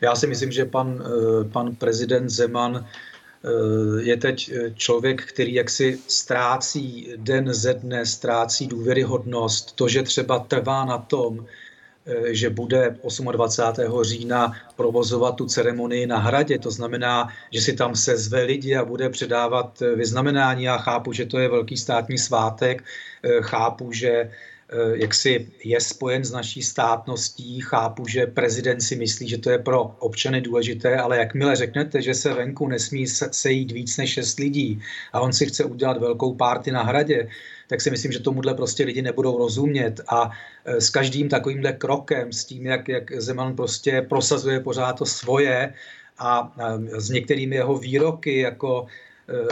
Já 0.00 0.14
si 0.14 0.26
myslím, 0.26 0.52
že 0.52 0.64
pan, 0.64 1.04
eh, 1.06 1.44
pan 1.44 1.76
prezident 1.76 2.28
Zeman 2.30 2.86
eh, 2.86 4.02
je 4.02 4.16
teď 4.16 4.52
člověk, 4.74 5.24
který 5.24 5.54
jaksi 5.54 5.98
ztrácí 6.08 7.12
den 7.16 7.54
ze 7.54 7.74
dne, 7.74 8.06
ztrácí 8.06 8.66
důvěryhodnost. 8.66 9.76
To, 9.76 9.88
že 9.88 10.02
třeba 10.02 10.38
trvá 10.38 10.84
na 10.84 10.98
tom, 10.98 11.46
že 12.32 12.50
bude 12.50 12.96
28. 13.32 14.04
října 14.04 14.52
provozovat 14.76 15.36
tu 15.36 15.46
ceremonii 15.46 16.06
na 16.06 16.18
hradě. 16.18 16.58
To 16.58 16.70
znamená, 16.70 17.28
že 17.50 17.60
si 17.60 17.72
tam 17.72 17.96
sezve 17.96 18.42
lidi 18.42 18.76
a 18.76 18.84
bude 18.84 19.08
předávat 19.08 19.80
vyznamenání. 19.96 20.64
Já 20.64 20.78
chápu, 20.78 21.12
že 21.12 21.26
to 21.26 21.38
je 21.38 21.48
velký 21.48 21.76
státní 21.76 22.18
svátek, 22.18 22.84
chápu, 23.40 23.92
že 23.92 24.30
jaksi 24.94 25.48
je 25.64 25.80
spojen 25.80 26.24
s 26.24 26.32
naší 26.32 26.62
státností. 26.62 27.60
Chápu, 27.60 28.06
že 28.06 28.26
prezident 28.26 28.80
si 28.80 28.96
myslí, 28.96 29.28
že 29.28 29.38
to 29.38 29.50
je 29.50 29.58
pro 29.58 29.82
občany 29.98 30.40
důležité, 30.40 30.96
ale 30.96 31.18
jakmile 31.18 31.56
řeknete, 31.56 32.02
že 32.02 32.14
se 32.14 32.34
venku 32.34 32.68
nesmí 32.68 33.06
sejít 33.06 33.72
víc 33.72 33.96
než 33.96 34.10
šest 34.10 34.38
lidí 34.38 34.82
a 35.12 35.20
on 35.20 35.32
si 35.32 35.46
chce 35.46 35.64
udělat 35.64 35.98
velkou 35.98 36.34
párty 36.34 36.70
na 36.70 36.82
hradě, 36.82 37.28
tak 37.68 37.80
si 37.80 37.90
myslím, 37.90 38.12
že 38.12 38.20
tomuhle 38.20 38.54
prostě 38.54 38.84
lidi 38.84 39.02
nebudou 39.02 39.38
rozumět 39.38 40.00
a 40.08 40.30
eh, 40.64 40.80
s 40.80 40.90
každým 40.90 41.28
takovýmhle 41.28 41.72
krokem, 41.72 42.32
s 42.32 42.44
tím, 42.44 42.66
jak, 42.66 42.88
jak 42.88 43.12
Zeman 43.22 43.56
prostě 43.56 44.02
prosazuje 44.08 44.60
pořád 44.60 44.92
to 44.92 45.06
svoje 45.06 45.74
a 46.18 46.52
s 46.96 47.10
některými 47.10 47.56
jeho 47.56 47.78
výroky, 47.78 48.38
jako 48.38 48.86
Eh, 48.86 48.90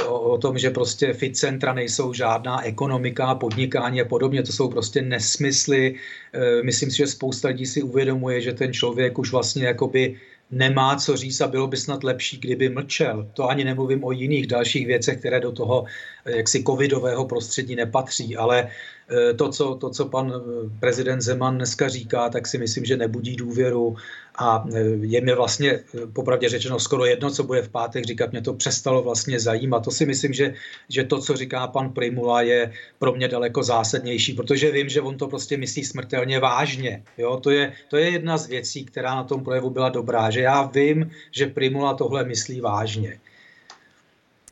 o, 0.06 0.20
o 0.20 0.38
tom, 0.38 0.58
že 0.58 0.70
prostě 0.70 1.12
fit 1.12 1.36
centra 1.36 1.72
nejsou 1.72 2.12
žádná 2.12 2.64
ekonomika, 2.64 3.34
podnikání 3.34 4.00
a 4.00 4.04
podobně, 4.04 4.42
to 4.42 4.52
jsou 4.52 4.68
prostě 4.68 5.02
nesmysly. 5.02 5.94
Eh, 6.32 6.62
myslím 6.62 6.90
si, 6.90 6.96
že 6.96 7.06
spousta 7.06 7.48
lidí 7.48 7.66
si 7.66 7.82
uvědomuje, 7.82 8.40
že 8.40 8.52
ten 8.52 8.72
člověk 8.72 9.18
už 9.18 9.32
vlastně 9.32 9.66
jakoby 9.66 10.16
nemá 10.50 10.96
co 10.96 11.16
říct 11.16 11.40
a 11.40 11.48
bylo 11.48 11.66
by 11.66 11.76
snad 11.76 12.04
lepší, 12.04 12.38
kdyby 12.38 12.68
mlčel. 12.68 13.30
To 13.34 13.48
ani 13.48 13.64
nemluvím 13.64 14.04
o 14.04 14.12
jiných 14.12 14.46
dalších 14.46 14.86
věcech, 14.86 15.18
které 15.18 15.40
do 15.40 15.52
toho 15.52 15.84
eh, 16.24 16.36
jaksi 16.36 16.64
covidového 16.64 17.24
prostředí 17.24 17.76
nepatří, 17.76 18.36
ale 18.36 18.68
Eh, 19.12 19.34
to 19.34 19.48
co, 19.48 19.74
to, 19.74 19.90
co 19.90 20.08
pan 20.08 20.32
eh, 20.34 20.70
prezident 20.80 21.20
Zeman 21.20 21.56
dneska 21.56 21.88
říká, 21.88 22.28
tak 22.28 22.46
si 22.46 22.58
myslím, 22.58 22.84
že 22.84 22.96
nebudí 22.96 23.36
důvěru 23.36 23.96
a 24.38 24.64
eh, 24.74 24.80
je 25.00 25.20
mi 25.20 25.34
vlastně 25.34 25.80
popravdě 26.12 26.48
řečeno 26.48 26.78
skoro 26.78 27.04
jedno, 27.04 27.30
co 27.30 27.44
bude 27.44 27.62
v 27.62 27.68
pátek 27.68 28.04
říkat, 28.04 28.30
mě 28.32 28.40
to 28.40 28.54
přestalo 28.54 29.02
vlastně 29.02 29.40
zajímat. 29.40 29.84
To 29.84 29.90
si 29.90 30.06
myslím, 30.06 30.32
že, 30.32 30.54
že 30.88 31.04
to, 31.04 31.20
co 31.20 31.36
říká 31.36 31.66
pan 31.66 31.90
Primula, 31.90 32.42
je 32.42 32.72
pro 32.98 33.12
mě 33.12 33.28
daleko 33.28 33.62
zásadnější, 33.62 34.32
protože 34.32 34.70
vím, 34.70 34.88
že 34.88 35.00
on 35.00 35.16
to 35.16 35.28
prostě 35.28 35.56
myslí 35.56 35.84
smrtelně 35.84 36.40
vážně. 36.40 37.02
Jo? 37.18 37.36
To, 37.36 37.50
je, 37.50 37.72
to 37.88 37.96
je 37.96 38.10
jedna 38.10 38.36
z 38.38 38.46
věcí, 38.46 38.84
která 38.84 39.14
na 39.14 39.24
tom 39.24 39.44
projevu 39.44 39.70
byla 39.70 39.88
dobrá, 39.88 40.30
že 40.30 40.40
já 40.40 40.62
vím, 40.62 41.10
že 41.30 41.46
Primula 41.46 41.94
tohle 41.94 42.24
myslí 42.24 42.60
vážně. 42.60 43.20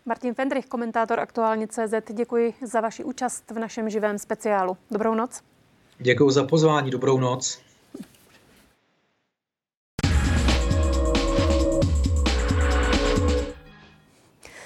Martin 0.06 0.34
Fendrich, 0.34 0.66
komentátor 0.66 1.20
Aktuálně 1.20 1.66
CZ, 1.68 1.94
děkuji 2.12 2.54
za 2.66 2.80
vaši 2.80 3.04
účast 3.04 3.50
v 3.50 3.58
našem 3.58 3.90
živém 3.90 4.18
speciálu. 4.18 4.76
Dobrou 4.90 5.14
noc. 5.14 5.40
Děkuji 5.98 6.30
za 6.30 6.44
pozvání, 6.44 6.90
dobrou 6.90 7.20
noc. 7.20 7.69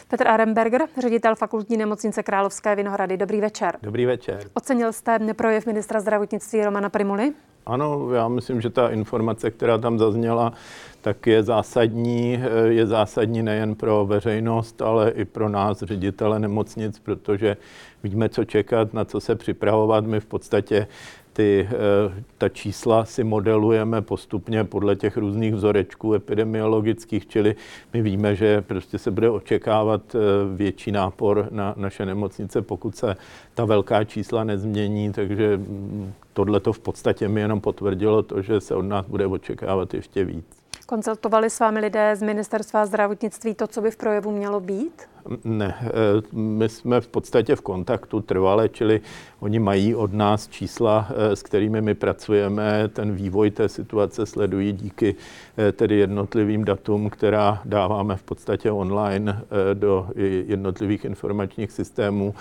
Petr 0.09 0.29
Aremberger, 0.29 0.81
ředitel 1.01 1.35
fakultní 1.35 1.77
nemocnice 1.77 2.23
Královské 2.23 2.77
Vinohrady. 2.77 3.17
Dobrý 3.17 3.41
večer. 3.41 3.79
Dobrý 3.83 4.07
večer. 4.07 4.41
Ocenil 4.55 4.93
jste 4.93 5.19
projev 5.37 5.67
ministra 5.67 6.01
zdravotnictví 6.01 6.65
Romana 6.65 6.89
Primuly? 6.89 7.33
Ano, 7.67 8.13
já 8.13 8.29
myslím, 8.29 8.61
že 8.61 8.71
ta 8.71 8.89
informace, 8.89 9.51
která 9.51 9.79
tam 9.79 9.99
zazněla, 9.99 10.53
tak 11.01 11.27
je 11.27 11.43
zásadní, 11.43 12.43
je 12.69 12.87
zásadní 12.87 13.43
nejen 13.43 13.75
pro 13.75 14.07
veřejnost, 14.07 14.83
ale 14.83 15.11
i 15.11 15.25
pro 15.25 15.49
nás, 15.49 15.83
ředitele 15.83 16.39
nemocnic, 16.39 16.99
protože 16.99 17.57
víme, 18.03 18.29
co 18.29 18.45
čekat, 18.45 18.95
na 18.95 19.05
co 19.05 19.21
se 19.21 19.35
připravovat. 19.35 20.07
My 20.07 20.21
v 20.21 20.27
podstatě 20.27 20.87
ty, 21.35 21.69
eh, 21.71 22.23
ta 22.39 22.49
čísla 22.49 23.05
si 23.05 23.25
modelujeme 23.25 24.03
postupně 24.03 24.65
podle 24.65 24.97
těch 24.97 25.17
různých 25.17 25.55
vzorečků 25.55 26.15
epidemiologických, 26.15 27.27
čili 27.27 27.57
my 27.93 28.03
víme, 28.03 28.37
že 28.37 28.63
prostě 28.63 28.99
se 28.99 29.11
bude 29.11 29.31
očekávat 29.31 30.15
eh, 30.15 30.19
větší 30.57 30.93
nápor 30.93 31.49
na 31.51 31.75
naše 31.77 32.07
nemocnice, 32.07 32.63
pokud 32.63 32.97
se 32.97 33.17
ta 33.55 33.65
velká 33.65 34.05
čísla 34.05 34.45
nezmění, 34.45 35.13
takže 35.13 35.57
mm, 35.57 36.13
tohle 36.33 36.61
to 36.61 36.73
v 36.73 36.79
podstatě 36.79 37.29
mi 37.29 37.41
jenom 37.41 37.61
potvrdilo 37.61 38.23
to, 38.23 38.43
že 38.43 38.61
se 38.61 38.75
od 38.75 38.83
nás 38.83 39.07
bude 39.07 39.27
očekávat 39.27 39.95
ještě 39.95 40.25
víc. 40.25 40.64
Konzultovali 40.95 41.51
s 41.51 41.61
vámi 41.61 41.81
lidé 41.81 42.17
z 42.17 42.23
ministerstva 42.23 42.87
zdravotnictví 42.87 43.55
to, 43.55 43.67
co 43.67 43.81
by 43.81 43.91
v 43.91 43.97
projevu 43.97 44.31
mělo 44.31 44.61
být? 44.61 45.03
Ne, 45.45 45.75
eh, 45.81 45.91
my 46.33 46.69
jsme 46.69 47.01
v 47.01 47.09
podstatě 47.09 47.57
v 47.57 47.61
kontaktu 47.61 48.21
trvale, 48.21 48.69
čili 48.69 49.01
oni 49.41 49.59
mají 49.59 49.95
od 49.95 50.13
nás 50.13 50.49
čísla, 50.49 51.09
eh, 51.11 51.37
s 51.37 51.43
kterými 51.43 51.81
my 51.81 51.95
pracujeme, 51.95 52.89
ten 52.89 53.15
vývoj 53.15 53.51
té 53.51 53.69
situace 53.69 54.27
sledují 54.27 54.73
díky 54.73 55.15
eh, 55.59 55.73
tedy 55.73 55.97
jednotlivým 55.97 56.65
datům, 56.65 57.11
která 57.11 57.63
dáváme 57.65 58.17
v 58.17 58.23
podstatě 58.23 58.71
online 58.71 59.43
do 59.75 60.09
jednotlivých 60.47 61.05
informačních 61.05 61.73
systémů 61.73 62.35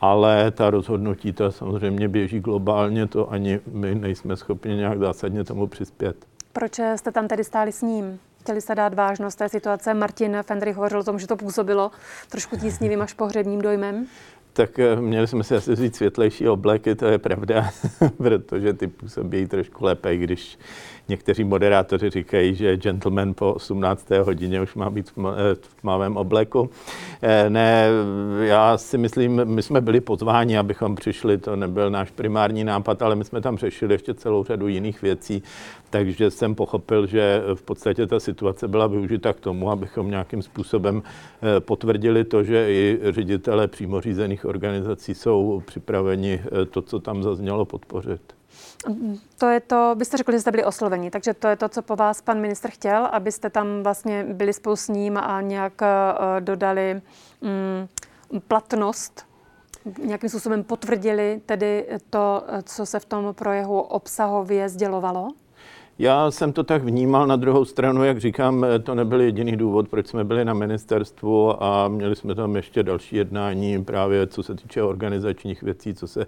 ale 0.00 0.50
ta 0.50 0.70
rozhodnutí 0.70 1.32
to 1.32 1.52
samozřejmě 1.52 2.08
běží 2.08 2.40
globálně, 2.40 3.06
to 3.06 3.32
ani 3.32 3.60
my 3.72 3.94
nejsme 3.94 4.36
schopni 4.36 4.74
nějak 4.74 4.98
zásadně 4.98 5.44
tomu 5.44 5.66
přispět. 5.66 6.16
Proč 6.58 6.80
jste 6.96 7.12
tam 7.12 7.28
tedy 7.28 7.44
stáli 7.44 7.72
s 7.72 7.82
ním? 7.82 8.20
Chtěli 8.40 8.60
se 8.60 8.74
dát 8.74 8.94
vážnost 8.94 9.34
té 9.34 9.48
situace. 9.48 9.94
Martin 9.94 10.38
Fendrich 10.42 10.76
hovořil 10.76 10.98
o 10.98 11.04
tom, 11.04 11.18
že 11.18 11.26
to 11.26 11.36
působilo 11.36 11.90
trošku 12.30 12.56
tísnivým 12.56 13.02
až 13.02 13.12
pohřebním 13.12 13.62
dojmem. 13.62 14.06
Tak 14.52 14.78
eh, 14.78 14.96
měli 14.96 15.26
jsme 15.26 15.44
si 15.44 15.56
asi 15.56 15.72
vzít 15.72 15.96
světlejší 15.96 16.48
obleky, 16.48 16.94
to 16.94 17.06
je 17.06 17.18
pravda, 17.18 17.70
protože 18.16 18.72
ty 18.72 18.86
působí 18.86 19.46
trošku 19.46 19.84
lépe, 19.84 20.16
když 20.16 20.58
Někteří 21.08 21.44
moderátoři 21.44 22.10
říkají, 22.10 22.54
že 22.54 22.76
gentleman 22.76 23.34
po 23.34 23.54
18. 23.54 24.10
hodině 24.10 24.62
už 24.62 24.74
má 24.74 24.90
být 24.90 25.10
v 25.54 25.80
tmavém 25.80 26.16
obleku. 26.16 26.70
Eh, 27.22 27.50
ne, 27.50 27.88
já 28.40 28.78
si 28.78 28.98
myslím, 28.98 29.44
my 29.44 29.62
jsme 29.62 29.80
byli 29.80 30.00
pozváni, 30.00 30.58
abychom 30.58 30.94
přišli, 30.94 31.38
to 31.38 31.56
nebyl 31.56 31.90
náš 31.90 32.10
primární 32.10 32.64
nápad, 32.64 33.02
ale 33.02 33.16
my 33.16 33.24
jsme 33.24 33.40
tam 33.40 33.58
řešili 33.58 33.94
ještě 33.94 34.14
celou 34.14 34.44
řadu 34.44 34.68
jiných 34.68 35.02
věcí, 35.02 35.42
takže 35.90 36.30
jsem 36.30 36.54
pochopil, 36.54 37.06
že 37.06 37.42
v 37.54 37.62
podstatě 37.62 38.06
ta 38.06 38.20
situace 38.20 38.68
byla 38.68 38.86
využita 38.86 39.32
k 39.32 39.40
tomu, 39.40 39.70
abychom 39.70 40.10
nějakým 40.10 40.42
způsobem 40.42 41.02
eh, 41.02 41.60
potvrdili 41.60 42.24
to, 42.24 42.44
že 42.44 42.72
i 42.72 42.98
ředitele 43.02 43.68
přímo 43.68 44.00
řízených 44.00 44.44
organizací 44.44 45.14
jsou 45.14 45.62
připraveni 45.66 46.42
eh, 46.44 46.64
to, 46.64 46.82
co 46.82 47.00
tam 47.00 47.22
zaznělo, 47.22 47.64
podpořit. 47.64 48.35
To 49.38 49.48
je 49.48 49.60
to, 49.60 49.94
byste 49.94 50.16
řekli, 50.16 50.34
že 50.34 50.40
jste 50.40 50.50
byli 50.50 50.64
osloveni, 50.64 51.10
takže 51.10 51.34
to 51.34 51.48
je 51.48 51.56
to, 51.56 51.68
co 51.68 51.82
po 51.82 51.96
vás 51.96 52.20
pan 52.20 52.40
ministr 52.40 52.70
chtěl, 52.70 53.06
abyste 53.06 53.50
tam 53.50 53.82
vlastně 53.82 54.24
byli 54.24 54.52
spolu 54.52 54.76
s 54.76 54.88
ním 54.88 55.16
a 55.16 55.40
nějak 55.40 55.72
uh, 55.82 56.40
dodali 56.40 57.02
um, 57.40 58.40
platnost, 58.48 59.26
nějakým 59.98 60.28
způsobem 60.28 60.64
potvrdili 60.64 61.40
tedy 61.46 61.86
to, 62.10 62.44
co 62.62 62.86
se 62.86 63.00
v 63.00 63.04
tom 63.04 63.34
projevu 63.34 63.80
obsahově 63.80 64.68
sdělovalo? 64.68 65.28
Já 65.98 66.30
jsem 66.30 66.52
to 66.52 66.64
tak 66.64 66.84
vnímal 66.84 67.26
na 67.26 67.36
druhou 67.36 67.64
stranu, 67.64 68.04
jak 68.04 68.18
říkám, 68.18 68.66
to 68.82 68.94
nebyl 68.94 69.20
jediný 69.20 69.56
důvod, 69.56 69.88
proč 69.88 70.06
jsme 70.06 70.24
byli 70.24 70.44
na 70.44 70.54
ministerstvu 70.54 71.62
a 71.62 71.88
měli 71.88 72.16
jsme 72.16 72.34
tam 72.34 72.56
ještě 72.56 72.82
další 72.82 73.16
jednání 73.16 73.84
právě 73.84 74.26
co 74.26 74.42
se 74.42 74.54
týče 74.54 74.82
organizačních 74.82 75.62
věcí, 75.62 75.94
co 75.94 76.06
se 76.06 76.26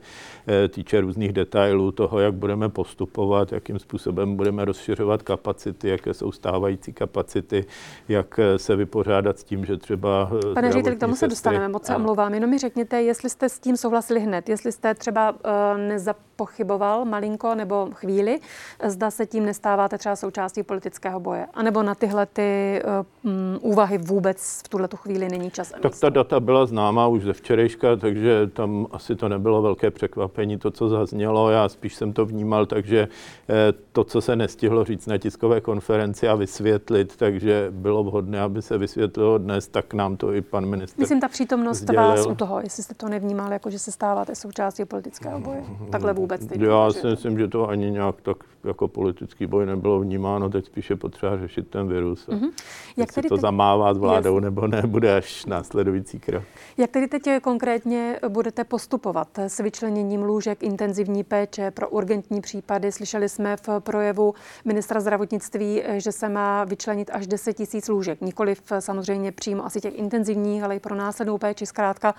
eh, 0.49 0.69
týče 0.69 1.01
různých 1.01 1.33
detailů 1.33 1.93
toho, 1.93 2.21
jak 2.21 2.35
budeme 2.35 2.69
postupovat, 2.69 3.53
jakým 3.53 3.79
způsobem 3.79 4.37
budeme 4.37 4.65
rozšiřovat 4.65 5.23
kapacity, 5.23 5.89
jaké 5.89 6.15
jsou 6.15 6.33
stávající 6.33 6.93
kapacity, 6.93 7.65
jak 8.09 8.39
eh, 8.39 8.59
se 8.59 8.77
vypořádat 8.77 9.39
s 9.39 9.45
tím, 9.45 9.65
že 9.65 9.77
třeba... 9.77 10.31
Eh, 10.51 10.55
Pane 10.55 10.73
řediteli, 10.73 10.97
k 10.97 11.01
tomu 11.01 11.17
se 11.17 11.29
dostaneme, 11.29 11.69
moc 11.69 11.87
se 11.87 11.97
omlouvám. 11.97 12.35
Jenom 12.35 12.51
mi 12.51 12.59
řekněte, 12.59 13.03
jestli 13.03 13.31
jste 13.31 13.49
s 13.49 13.59
tím 13.59 13.77
souhlasili 13.77 14.21
hned, 14.21 14.49
jestli 14.49 14.73
jste 14.73 14.95
třeba 14.95 15.35
nezapochyboval 15.77 17.05
malinko 17.05 17.55
nebo 17.55 17.89
chvíli, 17.93 18.39
zda 18.87 19.11
se 19.11 19.27
tím 19.27 19.47
nestáváte 19.59 19.99
třeba 19.99 20.17
součástí 20.17 20.63
politického 20.63 21.21
boje? 21.21 21.47
A 21.55 21.63
nebo 21.63 21.83
na 21.83 21.95
tyhle 21.95 22.27
ty 22.27 22.83
uh, 23.25 23.33
úvahy 23.61 23.99
vůbec 23.99 24.63
v 24.65 24.69
tuhle 24.69 24.89
chvíli 24.97 25.29
není 25.29 25.51
čas? 25.51 25.73
Tak 25.83 25.99
ta 26.01 26.09
data 26.09 26.41
byla 26.41 26.67
známá 26.67 27.07
už 27.07 27.23
ze 27.23 27.33
včerejška, 27.33 27.97
takže 27.97 28.47
tam 28.47 28.87
asi 28.91 29.17
to 29.17 29.29
nebylo 29.29 29.63
velké 29.63 29.91
překvapení, 29.91 30.59
to, 30.59 30.71
co 30.71 30.89
zaznělo. 30.89 31.51
Já 31.51 31.69
spíš 31.69 31.95
jsem 31.95 32.13
to 32.13 32.27
vnímal, 32.27 32.67
takže 32.67 33.09
eh, 33.49 33.73
to, 33.93 34.05
co 34.05 34.21
se 34.21 34.37
nestihlo 34.37 34.85
říct 34.85 35.07
na 35.07 35.19
tiskové 35.19 35.61
konferenci 35.61 36.29
a 36.29 36.35
vysvětlit, 36.35 37.17
takže 37.17 37.67
bylo 37.71 38.05
vhodné, 38.05 38.41
aby 38.41 38.63
se 38.63 38.79
vysvětlilo 38.79 39.39
dnes, 39.39 39.69
tak 39.69 39.95
nám 39.95 40.17
to 40.17 40.33
i 40.33 40.41
pan 40.41 40.67
ministr 40.67 41.01
Myslím, 41.01 41.21
ta 41.21 41.29
přítomnost 41.29 41.79
sdělil. 41.79 42.03
vás 42.03 42.27
u 42.27 42.35
toho, 42.35 42.61
jestli 42.61 42.83
jste 42.83 42.95
to 42.95 43.09
nevnímal, 43.09 43.53
jako 43.53 43.71
že 43.71 43.79
se 43.79 43.93
stáváte 43.93 44.35
součástí 44.35 44.85
politického 44.85 45.41
boje. 45.41 45.65
Takhle 45.91 46.13
vůbec. 46.13 46.41
Já 46.51 46.91
si 46.91 47.07
myslím, 47.07 47.39
že 47.39 47.49
to 47.49 47.69
ani 47.69 47.91
nějak 47.91 48.21
tak 48.23 48.37
jako 48.65 48.89
politický 48.89 49.47
boj 49.49 49.67
nebylo 49.67 50.01
vnímáno, 50.01 50.49
teď 50.51 50.67
spíše 50.67 50.97
potřeba 50.97 51.39
řešit 51.39 51.69
ten 51.69 51.89
virus. 51.89 52.29
Mm-hmm. 52.29 52.51
Jak 52.97 53.13
tedy 53.13 53.29
to 53.29 53.35
teď... 53.35 53.43
zamává 53.43 53.95
s 53.95 53.99
vládou 53.99 54.35
Jasně. 54.35 54.45
nebo 54.45 54.67
ne, 54.67 54.83
bude 54.87 55.17
až 55.17 55.47
následující 55.47 56.21
krok. 56.21 56.45
Jak 56.77 56.91
tedy 56.91 57.09
teď 57.09 57.23
konkrétně 57.43 58.21
budete 58.29 58.65
postupovat 58.65 59.39
s 59.39 59.59
vyčleněním 59.61 60.23
lůžek 60.23 60.63
intenzivní 60.63 61.25
péče 61.25 61.71
pro 61.71 61.89
urgentní 61.89 62.41
případy? 62.41 62.93
Slyšeli 62.93 63.29
jsme 63.29 63.57
v 63.57 63.69
projevu 63.81 64.35
ministra 64.65 65.01
zdravotnictví, 65.01 65.83
že 65.97 66.13
se 66.13 66.29
má 66.29 66.65
vyčlenit 66.65 67.11
až 67.13 67.27
10 67.27 67.53
tisíc 67.53 67.89
lůžek. 67.89 68.21
Nikoliv 68.21 68.63
samozřejmě 68.79 69.33
přímo 69.33 69.67
asi 69.67 69.81
těch 69.81 69.99
intenzivních, 69.99 70.63
ale 70.63 70.77
i 70.77 70.81
pro 70.81 70.95
následnou 70.95 71.39
péči. 71.39 71.67
Zkrátka 71.67 72.15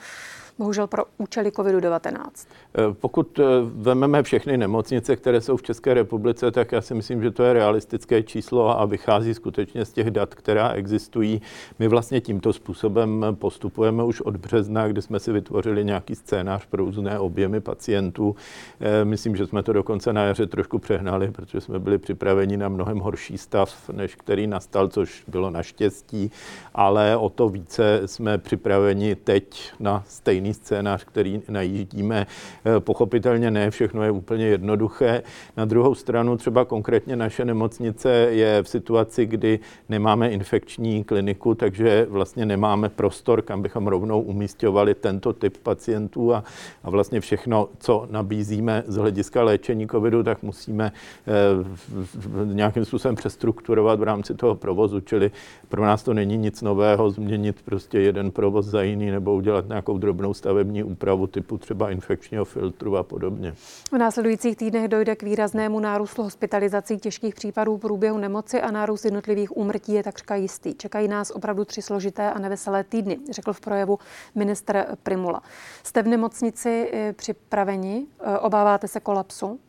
bohužel 0.59 0.87
pro 0.87 1.03
účely 1.17 1.49
COVID-19? 1.49 2.29
Eh, 2.77 2.93
pokud 2.93 3.39
eh, 3.39 3.43
vezmeme 3.61 4.23
všechny 4.23 4.57
nemocnice, 4.57 5.15
které 5.15 5.41
jsou 5.41 5.57
v 5.57 5.63
České 5.63 5.93
republice, 5.93 6.51
tak 6.51 6.71
já 6.71 6.81
si 6.81 6.93
myslím, 6.93 7.23
že 7.23 7.31
to 7.31 7.43
je 7.43 7.53
realistické 7.53 8.23
číslo 8.23 8.79
a 8.79 8.85
vychází 8.85 9.33
skutečně 9.33 9.85
z 9.85 9.93
těch 9.93 10.11
dat, 10.11 10.35
která 10.35 10.69
existují. 10.69 11.41
My 11.79 11.87
vlastně 11.87 12.21
tímto 12.21 12.53
způsobem 12.53 13.25
postupujeme 13.33 14.03
už 14.03 14.21
od 14.21 14.37
března, 14.37 14.87
kdy 14.87 15.01
jsme 15.01 15.19
si 15.19 15.31
vytvořili 15.31 15.85
nějaký 15.85 16.15
scénář 16.15 16.65
pro 16.65 16.83
různé 16.85 17.19
objemy 17.19 17.61
pacientů. 17.61 18.35
Eh, 18.79 19.05
myslím, 19.05 19.35
že 19.35 19.47
jsme 19.47 19.63
to 19.63 19.73
dokonce 19.73 20.13
na 20.13 20.23
jaře 20.23 20.47
trošku 20.47 20.79
přehnali, 20.79 21.31
protože 21.31 21.61
jsme 21.61 21.79
byli 21.79 21.97
připraveni 21.97 22.57
na 22.57 22.69
mnohem 22.69 22.99
horší 22.99 23.37
stav, 23.37 23.89
než 23.89 24.15
který 24.15 24.47
nastal, 24.47 24.87
což 24.87 25.23
bylo 25.27 25.49
naštěstí, 25.49 26.31
ale 26.73 27.17
o 27.17 27.29
to 27.29 27.49
více 27.49 28.01
jsme 28.05 28.37
připraveni 28.37 29.15
teď 29.15 29.71
na 29.79 30.03
stejný 30.07 30.48
stejný 30.53 30.69
scénář, 30.69 31.03
který 31.03 31.41
najíždíme. 31.49 32.27
Eh, 32.65 32.79
pochopitelně 32.79 33.51
ne, 33.51 33.71
všechno 33.71 34.03
je 34.03 34.11
úplně 34.11 34.45
jednoduché. 34.45 35.23
Na 35.57 35.65
druhou 35.65 35.95
stranu 35.95 36.37
třeba 36.37 36.65
konkrétně 36.65 37.15
naše 37.15 37.45
nemocnice 37.45 38.09
je 38.29 38.63
v 38.63 38.69
situaci, 38.69 39.25
kdy 39.25 39.59
nemáme 39.89 40.29
infekční 40.29 41.03
kliniku, 41.03 41.55
takže 41.55 42.07
vlastně 42.09 42.45
nemáme 42.45 42.89
prostor, 42.89 43.41
kam 43.41 43.61
bychom 43.61 43.87
rovnou 43.87 44.21
umístěvali 44.21 44.95
tento 44.95 45.33
typ 45.33 45.57
pacientů 45.57 46.33
a, 46.33 46.43
a 46.83 46.89
vlastně 46.89 47.19
všechno, 47.19 47.69
co 47.79 48.07
nabízíme 48.11 48.83
z 48.87 48.95
hlediska 48.95 49.43
léčení 49.43 49.87
covidu, 49.87 50.23
tak 50.23 50.43
musíme 50.43 50.91
eh, 51.27 52.53
nějakým 52.53 52.85
způsobem 52.85 53.15
přestrukturovat 53.15 53.99
v 53.99 54.03
rámci 54.03 54.33
toho 54.35 54.55
provozu, 54.55 55.01
čili 55.01 55.31
pro 55.69 55.81
nás 55.81 56.03
to 56.03 56.13
není 56.13 56.37
nic 56.37 56.61
nového 56.61 57.09
změnit 57.09 57.61
prostě 57.65 57.99
jeden 57.99 58.31
provoz 58.31 58.65
za 58.65 58.81
jiný 58.81 59.11
nebo 59.11 59.35
udělat 59.35 59.67
nějakou 59.67 59.97
drobnou 59.97 60.28
stavební 60.33 60.83
úpravu 60.83 61.27
typu 61.27 61.57
třeba 61.57 61.91
infekčního 61.91 62.45
filtru 62.45 62.97
a 62.97 63.03
podobně. 63.03 63.53
V 63.91 63.97
následujících 63.97 64.57
týdnech 64.57 64.87
dojde 64.87 65.15
k 65.15 65.23
výraznému 65.23 65.79
nárůstu 65.79 66.23
hospitalizací 66.23 66.97
těžkých 66.97 67.35
případů 67.35 67.77
průběhu 67.77 68.17
nemoci 68.17 68.61
a 68.61 68.71
nárůst 68.71 69.05
jednotlivých 69.05 69.57
úmrtí 69.57 69.93
je 69.93 70.03
takřka 70.03 70.35
jistý. 70.35 70.75
Čekají 70.75 71.07
nás 71.07 71.31
opravdu 71.31 71.65
tři 71.65 71.81
složité 71.81 72.31
a 72.31 72.39
neveselé 72.39 72.83
týdny, 72.83 73.19
řekl 73.31 73.53
v 73.53 73.59
projevu 73.59 73.99
ministr 74.35 74.85
Primula. 75.03 75.41
Jste 75.83 76.03
v 76.03 76.07
nemocnici 76.07 76.89
eh, 76.93 77.13
připraveni? 77.13 78.05
Eh, 78.19 78.37
obáváte 78.37 78.87
se 78.87 78.99
kolapsu? 78.99 79.59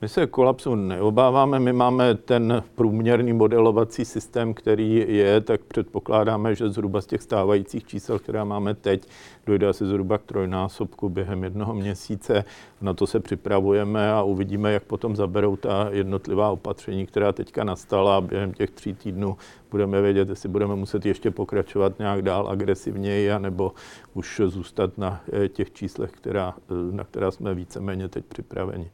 My 0.00 0.08
se 0.08 0.26
kolapsu 0.26 0.74
neobáváme, 0.74 1.58
my 1.58 1.72
máme 1.72 2.14
ten 2.14 2.62
průměrný 2.74 3.32
modelovací 3.32 4.04
systém, 4.04 4.54
který 4.54 5.04
je, 5.16 5.40
tak 5.40 5.60
předpokládáme, 5.60 6.54
že 6.54 6.68
zhruba 6.68 7.00
z 7.00 7.06
těch 7.06 7.22
stávajících 7.22 7.84
čísel, 7.84 8.18
která 8.18 8.44
máme 8.44 8.74
teď, 8.74 9.08
dojde 9.46 9.68
asi 9.68 9.86
zhruba 9.86 10.18
k 10.18 10.22
trojnásobku 10.22 11.08
během 11.08 11.44
jednoho 11.44 11.74
měsíce. 11.74 12.44
Na 12.80 12.94
to 12.94 13.06
se 13.06 13.20
připravujeme 13.20 14.12
a 14.12 14.22
uvidíme, 14.22 14.72
jak 14.72 14.84
potom 14.84 15.16
zaberou 15.16 15.56
ta 15.56 15.88
jednotlivá 15.90 16.50
opatření, 16.50 17.06
která 17.06 17.32
teďka 17.32 17.64
nastala. 17.64 18.20
Během 18.20 18.52
těch 18.52 18.70
tří 18.70 18.94
týdnů 18.94 19.36
budeme 19.70 20.02
vědět, 20.02 20.28
jestli 20.28 20.48
budeme 20.48 20.76
muset 20.76 21.06
ještě 21.06 21.30
pokračovat 21.30 21.98
nějak 21.98 22.22
dál 22.22 22.48
agresivněji, 22.48 23.32
anebo 23.32 23.72
už 24.14 24.40
zůstat 24.46 24.98
na 24.98 25.20
eh, 25.32 25.48
těch 25.48 25.72
číslech, 25.72 26.10
která, 26.10 26.54
eh, 26.70 26.92
na 26.92 27.04
která 27.04 27.30
jsme 27.30 27.54
víceméně 27.54 28.08
teď 28.08 28.24
připraveni. 28.24 28.90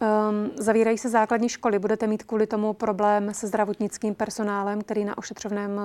Um, 0.00 0.50
zavírají 0.58 0.98
se 0.98 1.08
základní 1.08 1.48
školy. 1.48 1.78
Budete 1.78 2.06
mít 2.06 2.22
kvůli 2.22 2.46
tomu 2.46 2.72
problém 2.72 3.34
se 3.34 3.46
zdravotnickým 3.46 4.14
personálem, 4.14 4.80
který 4.80 5.04
na 5.04 5.18
ošetřovném 5.18 5.80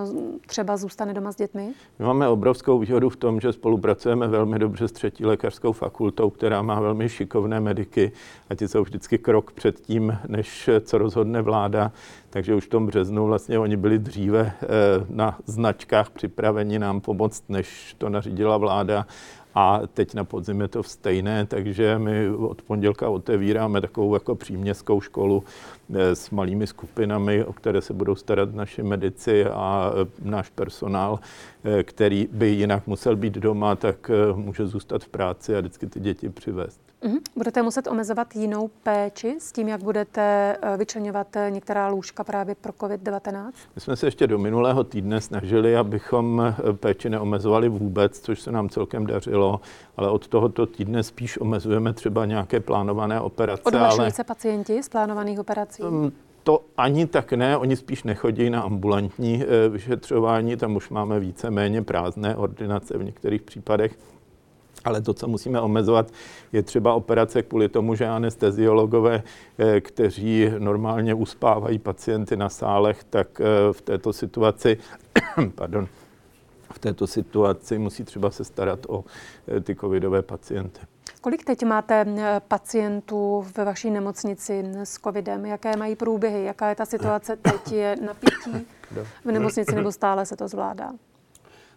třeba 0.45 0.77
zůstane 0.77 1.14
doma 1.14 1.31
s 1.31 1.36
dětmi? 1.36 1.73
My 1.99 2.06
máme 2.06 2.27
obrovskou 2.27 2.80
výhodu 2.80 3.10
v 3.10 3.15
tom, 3.15 3.40
že 3.40 3.53
spolupracujeme 3.53 4.27
velmi 4.27 4.60
dobře 4.60 4.88
s 4.88 4.91
třetí 4.91 5.26
lékařskou 5.26 5.72
fakultou, 5.72 6.30
která 6.30 6.61
má 6.61 6.80
velmi 6.80 7.10
šikovné 7.10 7.60
mediky 7.60 8.11
a 8.49 8.56
ti 8.56 8.68
jsou 8.68 8.84
vždycky 8.84 9.18
krok 9.18 9.52
před 9.52 9.80
tím, 9.80 10.18
než 10.27 10.69
co 10.81 10.98
rozhodne 10.98 11.41
vláda. 11.41 11.91
Takže 12.30 12.56
už 12.56 12.65
v 12.65 12.69
tom 12.69 12.86
březnu 12.88 13.26
vlastně 13.26 13.60
oni 13.60 13.77
byli 13.77 13.99
dříve 13.99 14.52
eh, 14.61 14.68
na 15.10 15.38
značkách 15.45 16.10
připraveni 16.10 16.80
nám 16.80 17.02
pomoct, 17.02 17.44
než 17.49 17.95
to 17.98 18.10
nařídila 18.10 18.57
vláda 18.57 19.06
a 19.56 19.82
teď 19.94 20.14
na 20.14 20.24
podzim 20.24 20.62
je 20.62 20.68
to 20.68 20.84
stejné, 20.84 21.46
takže 21.46 22.00
my 22.00 22.30
od 22.30 22.62
pondělka 22.62 23.10
otevíráme 23.10 23.82
takovou 23.82 24.14
jako 24.14 24.36
příměstskou 24.36 25.02
školu 25.02 25.44
eh, 25.94 26.16
s 26.16 26.30
malými 26.30 26.68
skupinami, 26.68 27.44
o 27.44 27.54
které 27.54 27.82
se 27.82 27.94
budou 27.94 28.16
starat 28.16 28.54
naši 28.56 28.84
medici 28.84 29.46
a 29.46 29.92
eh, 29.94 30.08
náš 30.22 30.50
personál, 30.50 31.20
eh, 31.64 31.84
který 31.84 32.28
by 32.32 32.50
jinak 32.50 32.88
musel 32.88 33.16
být 33.16 33.34
doma, 33.34 33.76
tak 33.76 34.12
může 34.36 34.68
zůstat 34.68 35.04
v 35.04 35.10
práci 35.10 35.56
a 35.56 35.60
vždycky 35.60 35.88
ty 35.88 36.00
děti 36.00 36.30
přivést. 36.30 36.82
Mm-hmm. 37.04 37.20
Budete 37.36 37.62
muset 37.62 37.88
omezovat 37.88 38.36
jinou 38.36 38.70
péči 38.84 39.36
s 39.40 39.52
tím, 39.52 39.68
jak 39.68 39.84
budete 39.84 40.58
eh, 40.62 40.78
vyčlenovat 40.78 41.36
eh, 41.36 41.52
některá 41.52 41.88
lůžka 41.88 42.24
právě 42.24 42.56
pro 42.56 42.74
COVID-19? 42.74 43.52
My 43.76 43.82
jsme 43.82 43.96
se 43.96 44.08
ještě 44.08 44.28
do 44.28 44.38
minulého 44.38 44.84
týdne 44.84 45.22
snažili, 45.22 45.78
abychom 45.78 46.42
eh, 46.70 46.74
péči 46.74 47.10
neomezovali 47.10 47.70
vůbec, 47.70 48.20
což 48.20 48.42
se 48.42 48.52
nám 48.52 48.70
celkem 48.70 49.06
dařilo, 49.06 49.62
ale 49.98 50.10
od 50.10 50.28
tohoto 50.28 50.66
týdne 50.66 51.04
spíš 51.04 51.38
omezujeme 51.38 51.94
třeba 51.94 52.26
nějaké 52.26 52.60
plánované 52.60 53.22
operace. 53.22 53.64
Odhlašují 53.64 54.00
ale... 54.00 54.12
se 54.12 54.24
pacienti 54.24 54.84
z 54.84 54.90
plánovaných 54.90 55.40
operací? 55.40 55.84
Um, 55.84 56.12
to 56.44 56.62
ani 56.78 57.06
tak 57.06 57.34
ne, 57.34 57.58
oni 57.58 57.76
spíš 57.76 58.04
nechodí 58.04 58.50
na 58.50 58.62
ambulantní 58.62 59.44
vyšetřování, 59.70 60.58
tam 60.58 60.76
už 60.76 60.90
máme 60.90 61.20
více 61.20 61.52
méně 61.52 61.82
prázdné 61.82 62.36
ordinace 62.36 62.98
v 62.98 63.04
některých 63.04 63.42
případech. 63.42 63.98
Ale 64.85 65.01
to, 65.01 65.14
co 65.14 65.27
musíme 65.27 65.61
omezovat, 65.61 66.11
je 66.53 66.64
třeba 66.64 66.93
operace 66.93 67.43
kvůli 67.43 67.69
tomu, 67.69 67.95
že 67.95 68.07
anesteziologové, 68.07 69.23
eh, 69.57 69.81
kteří 69.81 70.51
normálně 70.60 71.14
uspávají 71.14 71.80
pacienty 71.80 72.38
na 72.38 72.49
sálech, 72.49 73.03
tak 73.03 73.41
eh, 73.41 73.73
v 73.73 73.81
této 73.81 74.14
situaci, 74.14 74.77
pardon, 75.56 75.88
v 76.73 76.80
této 76.80 77.07
situaci 77.07 77.77
musí 77.77 78.03
třeba 78.03 78.31
se 78.31 78.43
starat 78.43 78.80
o 78.89 79.03
eh, 79.47 79.61
ty 79.61 79.76
covidové 79.76 80.22
pacienty. 80.22 80.80
Kolik 81.22 81.45
teď 81.45 81.64
máte 81.64 82.06
pacientů 82.47 83.45
ve 83.57 83.65
vaší 83.65 83.91
nemocnici 83.91 84.64
s 84.84 84.93
covidem? 84.93 85.45
Jaké 85.45 85.77
mají 85.77 85.95
průběhy? 85.95 86.43
Jaká 86.43 86.69
je 86.69 86.76
ta 86.76 86.85
situace 86.85 87.35
teď? 87.35 87.72
Je 87.72 87.95
napětí 88.06 88.68
v 89.26 89.31
nemocnici 89.31 89.76
nebo 89.76 89.91
stále 89.91 90.26
se 90.26 90.35
to 90.35 90.47
zvládá? 90.47 90.91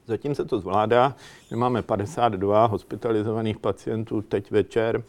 Zatím 0.06 0.34
se 0.34 0.44
to 0.44 0.58
zvládá. 0.58 1.16
My 1.50 1.56
máme 1.56 1.82
52 1.82 2.66
hospitalizovaných 2.66 3.58
pacientů 3.58 4.22
teď 4.22 4.50
večer 4.50 5.02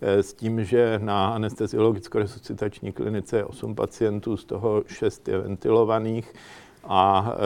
eh, 0.00 0.22
s 0.22 0.34
tím, 0.34 0.64
že 0.64 1.00
na 1.02 1.34
anesteziologicko-resuscitační 1.34 2.92
klinice 2.92 3.36
je 3.36 3.44
8 3.44 3.74
pacientů, 3.74 4.36
z 4.36 4.44
toho 4.44 4.84
6 4.86 5.28
je 5.28 5.38
ventilovaných 5.38 6.34
a 6.84 7.32
eh, 7.34 7.38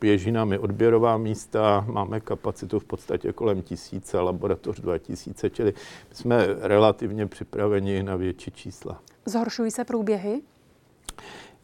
běží 0.00 0.32
nám 0.32 0.52
i 0.52 0.58
odběrová 0.58 1.16
místa, 1.16 1.84
máme 1.88 2.20
kapacitu 2.20 2.78
v 2.78 2.84
podstatě 2.84 3.32
kolem 3.32 3.62
tisíce, 3.62 4.20
laboratoř 4.20 4.80
2000, 4.80 5.50
čili 5.50 5.74
jsme 6.12 6.46
relativně 6.60 7.26
připraveni 7.26 8.02
na 8.02 8.16
větší 8.16 8.50
čísla. 8.50 9.00
Zhoršují 9.26 9.70
se 9.70 9.84
průběhy? 9.84 10.42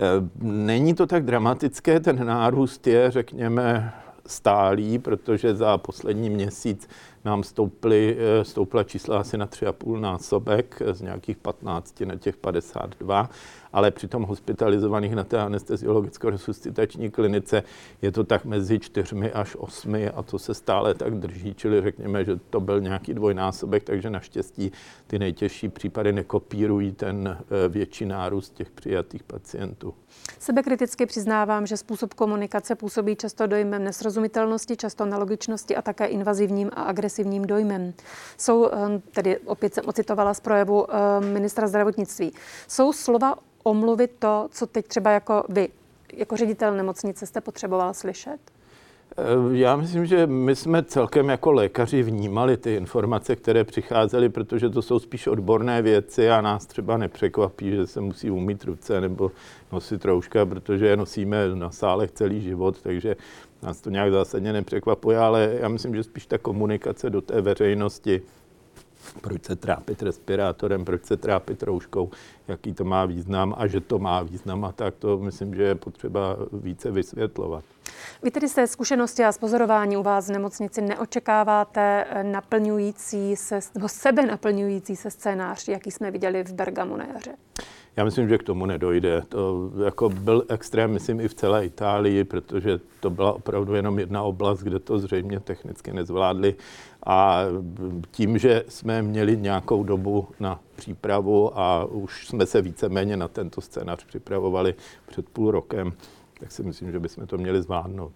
Eh, 0.01 0.29
není 0.43 0.95
to 0.95 1.07
tak 1.07 1.25
dramatické, 1.25 2.01
ten 2.01 2.27
nárůst 2.27 2.87
je, 2.87 3.11
řekněme, 3.11 3.93
stálý, 4.31 4.99
protože 4.99 5.55
za 5.55 5.79
poslední 5.79 6.31
měsíc 6.31 6.89
nám 7.25 7.43
stouply, 7.43 8.17
eh, 8.19 8.45
stoupla 8.45 8.85
čísla 8.85 9.21
asi 9.21 9.39
na 9.39 9.47
3,5 9.47 10.01
násobek 10.01 10.83
z 10.93 11.01
nějakých 11.01 11.37
15 11.37 12.05
na 12.05 12.17
těch 12.17 12.37
52 12.37 13.31
ale 13.73 13.91
při 13.91 14.09
tom 14.09 14.23
hospitalizovaných 14.23 15.15
na 15.15 15.25
té 15.25 15.39
anesteziologicko-resuscitační 15.39 17.11
klinice 17.11 17.63
je 18.03 18.13
to 18.13 18.25
tak 18.25 18.45
mezi 18.45 18.79
čtyřmi 18.79 19.33
až 19.33 19.57
osmi 19.57 20.11
a 20.11 20.23
to 20.23 20.39
se 20.39 20.55
stále 20.55 20.95
tak 20.95 21.15
drží, 21.15 21.55
čili 21.55 21.83
řekněme, 21.83 22.25
že 22.25 22.37
to 22.51 22.61
byl 22.61 22.81
nějaký 22.81 23.15
dvojnásobek, 23.15 23.85
takže 23.85 24.11
naštěstí 24.11 24.73
ty 25.07 25.19
nejtěžší 25.19 25.69
případy 25.69 26.13
nekopírují 26.13 26.93
ten 26.93 27.39
eh, 27.39 27.69
větší 27.69 28.07
nárůst 28.07 28.55
těch 28.55 28.71
přijatých 28.71 29.23
pacientů. 29.23 29.95
Sebekriticky 30.39 31.07
přiznávám, 31.07 31.67
že 31.67 31.77
způsob 31.77 32.15
komunikace 32.15 32.75
působí 32.75 33.17
často 33.17 33.47
dojmem 33.47 33.85
nesrozumitelnosti, 33.85 34.77
často 34.77 35.07
nelogičnosti 35.07 35.77
a 35.77 35.83
také 35.83 36.07
invazivním 36.07 36.71
a 36.75 36.83
agresivním 36.83 37.47
dojmem. 37.47 37.93
Jsou, 38.39 38.67
eh, 38.67 39.01
tedy 39.13 39.39
opět 39.39 39.75
jsem 39.75 39.85
ocitovala 39.87 40.35
z 40.35 40.41
projevu 40.41 40.87
eh, 40.91 41.21
ministra 41.21 41.69
zdravotnictví, 41.69 42.33
jsou 42.69 42.93
slova 42.93 43.35
omluvit 43.63 44.11
to, 44.19 44.49
co 44.51 44.67
teď 44.67 44.87
třeba 44.87 45.11
jako 45.11 45.45
vy, 45.49 45.69
jako 46.13 46.37
ředitel 46.37 46.77
nemocnice 46.77 47.27
jste 47.27 47.41
potřeboval 47.41 47.95
slyšet? 47.95 48.39
Eh, 49.19 49.57
já 49.57 49.77
myslím, 49.77 50.07
že 50.07 50.27
my 50.27 50.57
jsme 50.57 50.83
celkem 50.83 51.29
jako 51.29 51.53
lékaři 51.53 52.03
vnímali 52.03 52.57
ty 52.57 52.75
informace, 52.75 53.37
které 53.37 53.65
přicházely, 53.65 54.29
protože 54.29 54.71
to 54.71 54.83
jsou 54.83 54.99
spíš 54.99 55.27
odborné 55.27 55.83
věci 55.83 56.31
a 56.31 56.41
nás 56.41 56.67
třeba 56.67 56.97
nepřekvapí, 56.97 57.71
že 57.71 57.87
se 57.87 58.01
musí 58.01 58.31
umít 58.31 58.65
ruce 58.65 59.01
nebo 59.01 59.31
nosit 59.73 60.05
rouška, 60.05 60.47
protože 60.47 60.87
je 60.87 60.97
nosíme 60.97 61.55
na 61.55 61.71
sálech 61.71 62.11
celý 62.11 62.41
život, 62.41 62.83
takže 62.83 63.17
nás 63.63 63.81
to 63.81 63.91
nějak 63.91 64.13
zásadně 64.13 64.53
nepřekvapuje, 64.53 65.19
ale 65.19 65.57
já 65.61 65.69
myslím, 65.69 65.95
že 65.95 66.03
spíš 66.03 66.27
ta 66.27 66.39
komunikace 66.39 67.11
do 67.11 67.21
té 67.21 67.41
veřejnosti, 67.41 68.23
proč 69.21 69.45
se 69.45 69.57
trápit 69.57 70.03
respirátorem, 70.03 70.85
proč 70.85 71.05
se 71.05 71.17
trápit 71.17 71.63
rouškou, 71.63 72.11
jaký 72.49 72.75
to 72.75 72.85
má 72.85 73.05
význam 73.05 73.55
a 73.59 73.67
že 73.67 73.81
to 73.81 73.99
má 73.99 74.23
význam 74.23 74.65
a 74.65 74.73
tak 74.73 74.95
to 74.95 75.19
myslím, 75.19 75.55
že 75.55 75.63
je 75.63 75.75
potřeba 75.75 76.37
více 76.53 76.91
vysvětlovat. 76.91 77.65
Vy 78.23 78.31
tedy 78.31 78.49
se 78.49 78.67
zkušenosti 78.67 79.25
a 79.25 79.33
spozorování 79.33 79.97
u 79.97 80.03
vás 80.03 80.29
v 80.29 80.33
nemocnici 80.33 80.83
neočekáváte 80.83 82.07
naplňující 82.23 83.37
se, 83.37 83.61
nebo 83.75 83.89
sebe 83.89 84.27
naplňující 84.27 84.97
se 84.97 85.11
scénář, 85.11 85.69
jaký 85.69 85.91
jsme 85.91 86.11
viděli 86.11 86.45
v 86.45 86.53
Bergamu 86.53 86.97
na 86.97 87.07
jaře? 87.15 87.35
Já 87.97 88.05
myslím, 88.05 88.29
že 88.29 88.39
k 88.39 88.43
tomu 88.43 88.67
nedojde. 88.67 89.23
To 89.29 89.71
jako 89.85 90.09
byl 90.09 90.45
extrém, 90.49 90.91
myslím, 90.93 91.21
i 91.21 91.29
v 91.29 91.35
celé 91.35 91.67
Itálii, 91.67 92.25
protože 92.25 92.81
to 93.01 93.11
byla 93.11 93.33
opravdu 93.33 93.75
jenom 93.75 93.99
jedna 93.99 94.23
oblast, 94.23 94.61
kde 94.61 94.79
to 94.79 94.99
zřejmě 94.99 95.41
technicky 95.41 95.93
nezvládli. 95.93 96.55
A 97.07 97.43
tím, 98.11 98.39
že 98.39 98.65
jsme 98.69 99.03
měli 99.03 99.37
nějakou 99.37 99.85
dobu 99.85 100.29
na 100.41 100.61
přípravu 100.77 101.59
a 101.59 101.85
už 101.85 102.27
jsme 102.27 102.47
se 102.47 102.63
víceméně 102.63 103.17
na 103.17 103.29
tento 103.29 103.61
scénář 103.61 104.05
připravovali 104.05 104.75
před 105.07 105.29
půl 105.29 105.51
rokem, 105.51 105.93
tak 106.41 106.53
si 106.53 106.63
myslím, 106.63 106.93
že 106.93 106.99
bychom 106.99 107.27
to 107.27 107.39
měli 107.39 107.63
zvládnout. 107.63 108.13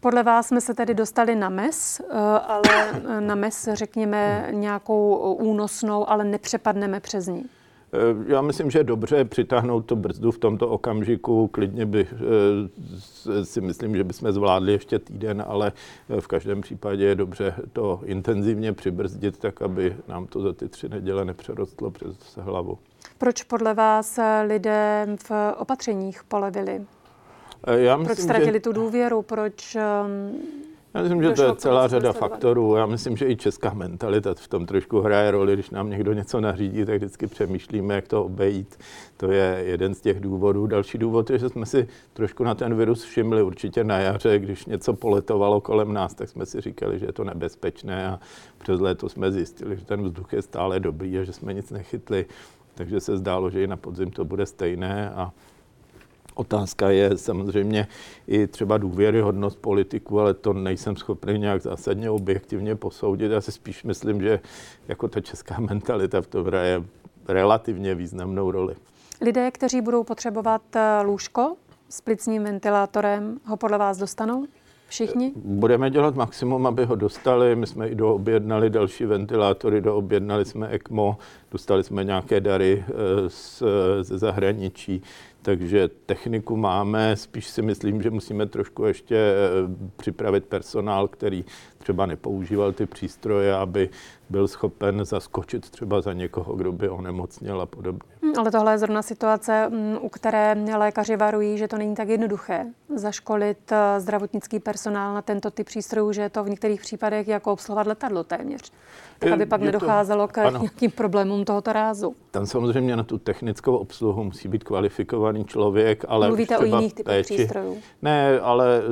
Podle 0.00 0.22
vás 0.22 0.46
jsme 0.46 0.60
se 0.60 0.74
tedy 0.74 0.94
dostali 0.94 1.36
na 1.36 1.48
mes, 1.48 2.00
eh, 2.00 2.14
ale 2.48 3.00
na 3.20 3.34
mes, 3.34 3.68
řekněme, 3.72 4.48
nějakou 4.50 5.16
únosnou, 5.34 6.10
ale 6.10 6.24
nepřepadneme 6.24 7.00
přes 7.00 7.26
ní. 7.26 7.44
Eh, 7.96 8.32
já 8.32 8.42
myslím, 8.42 8.70
že 8.70 8.78
je 8.78 8.84
dobře 8.84 9.24
přitáhnout 9.24 9.86
to 9.86 9.96
brzdu 9.96 10.30
v 10.30 10.38
tomto 10.38 10.68
okamžiku. 10.68 11.48
Klidně 11.48 11.86
by 11.86 12.06
eh, 12.10 13.44
si 13.44 13.60
myslím, 13.60 13.96
že 13.96 14.04
bychom 14.04 14.32
zvládli 14.32 14.72
ještě 14.72 14.98
týden, 14.98 15.44
ale 15.46 15.72
eh, 16.10 16.20
v 16.20 16.26
každém 16.26 16.60
případě 16.60 17.04
je 17.04 17.14
dobře 17.14 17.54
to 17.72 18.00
intenzivně 18.04 18.72
přibrzdit, 18.72 19.38
tak 19.38 19.62
aby 19.62 19.96
nám 20.08 20.26
to 20.26 20.40
za 20.40 20.52
ty 20.52 20.68
tři 20.68 20.88
neděle 20.88 21.24
nepřerostlo 21.24 21.90
přes 21.90 22.36
hlavu. 22.36 22.78
Proč 23.18 23.42
podle 23.42 23.74
vás 23.74 24.18
lidé 24.46 25.06
v 25.28 25.30
opatřeních 25.56 26.24
polevili? 26.24 26.84
Já 27.66 27.96
myslím, 27.96 28.14
Proč 28.14 28.18
ztratili 28.24 28.52
že... 28.52 28.60
tu 28.60 28.72
důvěru? 28.72 29.22
Proč 29.22 29.76
ehm, 29.76 30.32
já 30.96 31.02
myslím, 31.02 31.22
že 31.22 31.30
to 31.30 31.42
je 31.42 31.56
celá 31.56 31.88
řada 31.88 32.12
faktorů. 32.12 32.76
Já 32.76 32.86
myslím, 32.86 33.16
že 33.16 33.28
i 33.28 33.36
česká 33.36 33.74
mentalita 33.74 34.34
v 34.34 34.48
tom 34.48 34.66
trošku 34.66 35.00
hraje 35.00 35.30
roli. 35.30 35.52
Když 35.52 35.70
nám 35.70 35.90
někdo 35.90 36.12
něco 36.12 36.40
nařídí, 36.40 36.84
tak 36.84 36.96
vždycky 36.96 37.26
přemýšlíme, 37.26 37.94
jak 37.94 38.08
to 38.08 38.24
obejít. 38.24 38.78
To 39.16 39.30
je 39.30 39.62
jeden 39.66 39.94
z 39.94 40.00
těch 40.00 40.20
důvodů. 40.20 40.66
Další 40.66 40.98
důvod 40.98 41.30
je, 41.30 41.38
že 41.38 41.48
jsme 41.48 41.66
si 41.66 41.88
trošku 42.12 42.44
na 42.44 42.54
ten 42.54 42.74
virus 42.74 43.04
všimli 43.04 43.42
určitě 43.42 43.84
na 43.84 43.98
jaře, 43.98 44.38
když 44.38 44.66
něco 44.66 44.92
poletovalo 44.92 45.60
kolem 45.60 45.92
nás, 45.92 46.14
tak 46.14 46.28
jsme 46.28 46.46
si 46.46 46.60
říkali, 46.60 46.98
že 46.98 47.06
je 47.06 47.12
to 47.12 47.24
nebezpečné 47.24 48.08
a 48.08 48.20
přes 48.58 48.80
léto 48.80 49.08
jsme 49.08 49.32
zjistili, 49.32 49.76
že 49.76 49.84
ten 49.84 50.04
vzduch 50.04 50.32
je 50.32 50.42
stále 50.42 50.80
dobrý 50.80 51.18
a 51.18 51.24
že 51.24 51.32
jsme 51.32 51.54
nic 51.54 51.70
nechytli. 51.70 52.26
Takže 52.74 53.00
se 53.00 53.16
zdálo, 53.16 53.50
že 53.50 53.62
i 53.62 53.66
na 53.66 53.76
podzim 53.76 54.10
to 54.10 54.24
bude 54.24 54.46
stejné 54.46 55.10
a 55.10 55.32
Otázka 56.36 56.90
je 56.90 57.18
samozřejmě 57.18 57.86
i 58.26 58.46
třeba 58.46 58.78
důvěryhodnost 58.78 59.58
politiku, 59.58 60.20
ale 60.20 60.34
to 60.34 60.52
nejsem 60.52 60.96
schopný 60.96 61.38
nějak 61.38 61.62
zásadně 61.62 62.10
objektivně 62.10 62.74
posoudit. 62.74 63.32
Já 63.32 63.40
si 63.40 63.52
spíš 63.52 63.84
myslím, 63.84 64.22
že 64.22 64.40
jako 64.88 65.08
ta 65.08 65.20
česká 65.20 65.60
mentalita 65.60 66.22
v 66.22 66.26
tom 66.26 66.46
hraje 66.46 66.82
relativně 67.28 67.94
významnou 67.94 68.50
roli. 68.50 68.74
Lidé, 69.20 69.50
kteří 69.50 69.80
budou 69.80 70.04
potřebovat 70.04 70.62
eh, 70.76 71.02
lůžko 71.02 71.56
s 71.88 72.00
plicním 72.00 72.44
ventilátorem, 72.44 73.38
ho 73.44 73.56
podle 73.56 73.78
vás 73.78 73.98
dostanou? 73.98 74.46
Všichni? 74.88 75.32
Budeme 75.36 75.90
dělat 75.90 76.14
maximum, 76.14 76.66
aby 76.66 76.84
ho 76.84 76.94
dostali. 76.94 77.56
My 77.56 77.66
jsme 77.66 77.88
i 77.88 77.94
doobjednali 77.94 78.70
další 78.70 79.04
ventilátory, 79.04 79.80
doobjednali 79.80 80.44
jsme 80.44 80.68
ECMO, 80.74 81.18
dostali 81.50 81.84
jsme 81.84 82.04
nějaké 82.04 82.40
dary 82.40 82.84
eh, 82.88 82.92
z, 83.28 83.62
ze 84.02 84.18
zahraničí 84.18 85.02
takže 85.46 85.88
techniku 85.88 86.56
máme, 86.56 87.16
spíš 87.16 87.46
si 87.46 87.62
myslím, 87.62 88.02
že 88.02 88.10
musíme 88.10 88.46
trošku 88.46 88.84
ještě 88.84 89.16
eh, 89.16 89.90
připravit 89.96 90.44
personál, 90.44 91.08
který 91.08 91.44
třeba 91.86 92.06
nepoužíval 92.06 92.72
ty 92.72 92.86
přístroje, 92.86 93.54
aby 93.54 93.90
byl 94.30 94.48
schopen 94.48 95.04
zaskočit 95.04 95.70
třeba 95.70 96.00
za 96.00 96.12
někoho, 96.12 96.56
kdo 96.56 96.72
by 96.72 96.88
onemocněl 96.88 97.60
a 97.60 97.66
podobně. 97.66 98.00
Hmm, 98.22 98.32
ale 98.38 98.50
tohle 98.50 98.72
je 98.72 98.78
zrovna 98.78 99.02
situace, 99.02 99.68
mm, 99.68 99.98
u 100.00 100.08
které 100.08 100.56
lékaři 100.76 101.16
varují, 101.16 101.58
že 101.58 101.68
to 101.68 101.78
není 101.78 101.94
tak 101.94 102.08
jednoduché 102.08 102.66
zaškolit 102.94 103.72
eh, 103.72 104.00
zdravotnický 104.00 104.60
personál 104.60 105.14
na 105.14 105.22
tento 105.22 105.50
typ 105.50 105.66
přístrojů, 105.66 106.12
že 106.12 106.22
je 106.22 106.30
to 106.30 106.44
v 106.44 106.50
některých 106.50 106.80
případech 106.80 107.28
jako 107.28 107.52
obsluhovat 107.52 107.86
letadlo 107.86 108.24
téměř. 108.24 108.72
Tak 109.18 109.32
aby 109.32 109.46
pak 109.46 109.60
je 109.60 109.66
nedocházelo 109.66 110.26
to, 110.26 110.32
k 110.32 110.38
ano. 110.38 110.58
nějakým 110.60 110.90
problémům 110.90 111.44
tohoto 111.44 111.72
rázu. 111.72 112.14
Tam 112.30 112.46
samozřejmě 112.46 112.96
na 112.96 113.02
tu 113.02 113.18
technickou 113.18 113.76
obsluhu 113.76 114.24
musí 114.24 114.48
být 114.48 114.64
kvalifikovaný 114.64 115.44
člověk, 115.44 116.04
ale 116.08 116.26
Mluvíte 116.28 116.58
o 116.58 116.64
jiných 116.64 116.94
typech 116.94 117.26
přístrojů? 117.26 117.78
Ne, 118.02 118.40
ale 118.40 118.82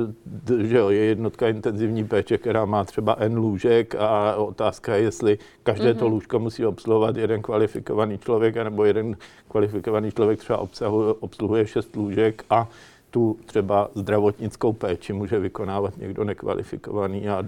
že 0.61 0.77
jo, 0.77 0.89
je 0.89 1.05
jednotka 1.05 1.47
intenzivní 1.47 2.03
péče, 2.03 2.37
která 2.37 2.65
má 2.65 2.84
třeba 2.85 3.15
N 3.19 3.37
lůžek 3.37 3.95
a 3.95 4.35
otázka 4.35 4.95
je, 4.95 5.01
jestli 5.01 5.37
každé 5.63 5.93
mm-hmm. 5.93 5.99
to 5.99 6.05
mhm. 6.05 6.13
lůžko 6.13 6.39
musí 6.39 6.65
obsluhovat 6.65 7.17
jeden 7.17 7.41
kvalifikovaný 7.41 8.17
člověk, 8.17 8.55
nebo 8.55 8.85
jeden 8.85 9.17
kvalifikovaný 9.49 10.11
člověk 10.11 10.39
třeba 10.39 10.59
obsahuje, 10.59 11.13
obsluhuje 11.19 11.67
šest 11.67 11.95
lůžek 11.95 12.45
a 12.49 12.67
tu 13.15 13.37
třeba 13.45 13.89
zdravotnickou 13.95 14.73
péči 14.73 15.13
může 15.13 15.39
vykonávat 15.39 15.97
někdo 15.97 16.23
nekvalifikovaný 16.23 17.29
a 17.29 17.43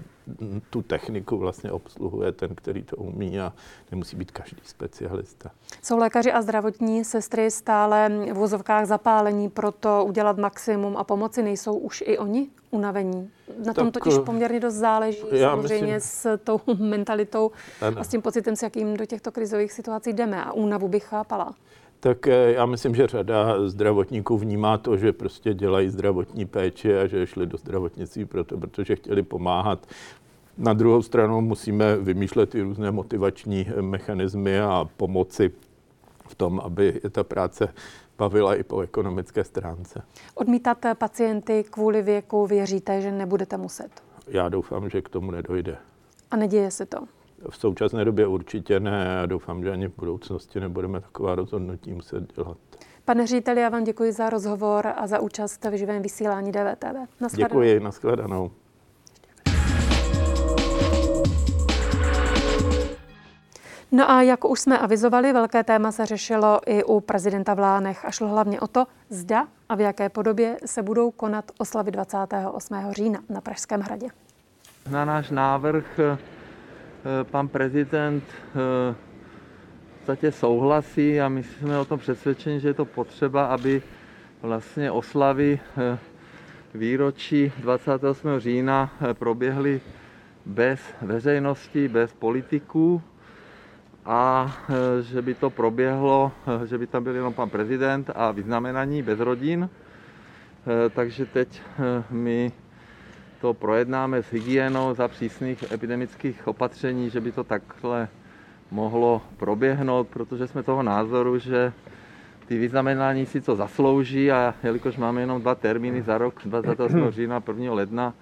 tu 0.70 0.82
techniku 0.82 1.38
vlastně 1.38 1.72
obsluhuje 1.72 2.32
ten, 2.32 2.54
který 2.54 2.82
to 2.82 2.96
umí 2.96 3.40
a 3.40 3.52
nemusí 3.90 4.16
být 4.16 4.30
každý 4.30 4.62
specialista. 4.64 5.50
Jsou 5.82 5.98
lékaři 5.98 6.32
a 6.32 6.42
zdravotní 6.42 7.04
sestry 7.04 7.50
stále 7.50 8.08
v 8.08 8.32
vozovkách 8.32 8.86
zapálení 8.86 9.48
pro 9.48 9.72
to 9.72 10.04
udělat 10.04 10.38
maximum 10.38 10.96
a 10.96 11.04
pomoci? 11.04 11.42
Nejsou 11.42 11.78
už 11.78 12.04
i 12.06 12.18
oni 12.18 12.48
unavení? 12.70 13.30
Na 13.66 13.74
tom 13.74 13.90
tak, 13.90 14.02
totiž 14.02 14.18
poměrně 14.18 14.60
dost 14.60 14.74
záleží 14.74 15.24
samozřejmě 15.40 15.94
myslím, 15.94 16.00
s 16.00 16.38
tou 16.38 16.60
mentalitou 16.78 17.50
ano. 17.80 18.00
a 18.00 18.04
s 18.04 18.08
tím 18.08 18.22
pocitem, 18.22 18.56
s 18.56 18.62
jakým 18.62 18.96
do 18.96 19.06
těchto 19.06 19.32
krizových 19.32 19.72
situací 19.72 20.12
jdeme. 20.12 20.44
A 20.44 20.52
únavu 20.52 20.88
bych 20.88 21.04
chápala. 21.04 21.54
Tak 22.00 22.26
eh, 22.26 22.52
já 22.52 22.66
myslím, 22.66 22.94
že 22.94 23.06
řada 23.06 23.68
zdravotníků 23.68 24.38
vnímá 24.38 24.78
to, 24.78 24.96
že 24.96 25.12
prostě 25.12 25.54
dělají 25.54 25.88
zdravotní 25.88 26.46
péči 26.46 26.98
a 26.98 27.06
že 27.06 27.26
šli 27.26 27.46
do 27.46 27.58
zdravotnictví 27.58 28.24
proto, 28.24 28.58
protože 28.58 28.96
chtěli 28.96 29.22
pomáhat. 29.22 29.86
Na 30.58 30.72
druhou 30.72 31.02
stranu 31.02 31.40
musíme 31.40 31.96
vymýšlet 31.96 32.54
i 32.54 32.62
různé 32.62 32.90
motivační 32.90 33.66
mechanismy 33.80 34.60
a 34.60 34.88
pomoci 34.96 35.50
v 36.28 36.34
tom, 36.34 36.60
aby 36.60 37.00
ta 37.10 37.24
práce 37.24 37.74
bavila 38.18 38.54
i 38.54 38.62
po 38.62 38.80
ekonomické 38.80 39.44
stránce. 39.44 40.02
Odmítat 40.34 40.78
pacienty 40.98 41.64
kvůli 41.70 42.02
věku 42.02 42.46
věříte, 42.46 43.00
že 43.00 43.12
nebudete 43.12 43.56
muset? 43.56 43.88
Já 44.28 44.48
doufám, 44.48 44.90
že 44.90 45.02
k 45.02 45.08
tomu 45.08 45.30
nedojde. 45.30 45.76
A 46.30 46.36
neděje 46.36 46.70
se 46.70 46.86
to? 46.86 46.98
V 47.50 47.56
současné 47.56 48.04
době 48.04 48.26
určitě 48.26 48.80
ne 48.80 49.20
a 49.20 49.26
doufám, 49.26 49.62
že 49.62 49.72
ani 49.72 49.88
v 49.88 49.96
budoucnosti 49.96 50.60
nebudeme 50.60 51.00
taková 51.00 51.34
rozhodnutí 51.34 51.92
muset 51.92 52.34
dělat. 52.34 52.56
Pane 53.04 53.26
řediteli, 53.26 53.60
já 53.60 53.68
vám 53.68 53.84
děkuji 53.84 54.12
za 54.12 54.30
rozhovor 54.30 54.86
a 54.96 55.06
za 55.06 55.20
účast 55.20 55.64
v 55.64 55.76
živém 55.76 56.02
vysílání 56.02 56.52
DVTV. 56.52 57.20
Naschledanou. 57.20 57.48
Děkuji, 57.48 57.80
nashledanou. 57.80 58.50
No 63.92 64.10
a 64.10 64.22
jak 64.22 64.44
už 64.44 64.60
jsme 64.60 64.78
avizovali, 64.78 65.32
velké 65.32 65.64
téma 65.64 65.92
se 65.92 66.06
řešilo 66.06 66.60
i 66.66 66.84
u 66.84 67.00
prezidenta 67.00 67.54
v 67.54 67.58
Lánech 67.58 68.04
a 68.04 68.10
šlo 68.10 68.28
hlavně 68.28 68.60
o 68.60 68.66
to, 68.66 68.84
zda 69.10 69.46
a 69.68 69.74
v 69.74 69.80
jaké 69.80 70.08
podobě 70.08 70.56
se 70.66 70.82
budou 70.82 71.10
konat 71.10 71.44
oslavy 71.58 71.90
28. 71.90 72.76
října 72.90 73.20
na 73.28 73.40
Pražském 73.40 73.80
hradě. 73.80 74.06
Na 74.90 75.04
náš 75.04 75.30
návrh 75.30 76.00
pan 77.24 77.48
prezident 77.48 78.24
eh, 78.24 78.94
v 78.94 79.96
podstatě 79.96 80.32
souhlasí 80.32 81.20
a 81.20 81.28
my 81.28 81.42
jsme 81.42 81.78
o 81.78 81.84
tom 81.84 81.98
přesvědčeni, 81.98 82.60
že 82.60 82.68
je 82.68 82.74
to 82.74 82.84
potřeba, 82.84 83.46
aby 83.46 83.82
vlastně 84.42 84.90
oslavy 84.90 85.60
eh, 85.78 85.98
výročí 86.74 87.52
28. 87.58 88.38
října 88.38 88.90
proběhly 89.12 89.80
bez 90.46 90.80
veřejnosti, 91.02 91.88
bez 91.88 92.12
politiků, 92.12 93.02
a 94.04 94.56
že 95.00 95.22
by 95.22 95.34
to 95.34 95.50
proběhlo, 95.50 96.32
že 96.64 96.78
by 96.78 96.86
tam 96.86 97.04
byl 97.04 97.14
jenom 97.14 97.34
pan 97.34 97.50
prezident 97.50 98.10
a 98.14 98.30
vyznamenaní 98.30 99.02
bez 99.02 99.20
rodin. 99.20 99.68
Takže 100.94 101.26
teď 101.26 101.62
my 102.10 102.52
to 103.40 103.54
projednáme 103.54 104.22
s 104.22 104.32
hygienou 104.32 104.94
za 104.94 105.08
přísných 105.08 105.72
epidemických 105.72 106.48
opatření, 106.48 107.10
že 107.10 107.20
by 107.20 107.32
to 107.32 107.44
takhle 107.44 108.08
mohlo 108.70 109.22
proběhnout, 109.36 110.08
protože 110.08 110.46
jsme 110.46 110.62
toho 110.62 110.82
názoru, 110.82 111.38
že 111.38 111.72
ty 112.46 112.58
vyznamenání 112.58 113.26
si 113.26 113.40
to 113.40 113.56
zaslouží 113.56 114.32
a 114.32 114.54
jelikož 114.62 114.96
máme 114.96 115.20
jenom 115.20 115.42
dva 115.42 115.54
termíny 115.54 116.02
za 116.02 116.18
rok, 116.18 116.34
28. 116.44 117.10
října 117.10 117.36
a 117.36 117.42
1. 117.48 117.72
ledna, 117.74 118.14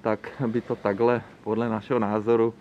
tak 0.00 0.28
by 0.46 0.60
to 0.60 0.76
takhle 0.76 1.22
podle 1.44 1.68
našeho 1.68 1.98
názoru 1.98 2.54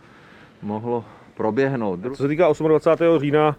mohlo 0.61 1.05
proběhnout. 1.35 1.99
Co 2.09 2.15
se 2.15 2.27
týká 2.27 2.53
28. 2.67 3.19
října, 3.19 3.55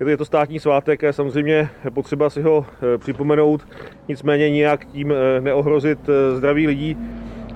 je 0.00 0.16
to, 0.16 0.22
je 0.22 0.26
státní 0.26 0.60
svátek 0.60 1.04
a 1.04 1.12
samozřejmě 1.12 1.68
potřeba 1.94 2.30
si 2.30 2.42
ho 2.42 2.66
eh, 2.94 2.98
připomenout, 2.98 3.68
nicméně 4.08 4.50
nijak 4.50 4.84
tím 4.84 5.12
eh, 5.12 5.40
neohrozit 5.40 5.98
eh, 6.08 6.36
zdraví 6.36 6.66
lidí. 6.66 6.96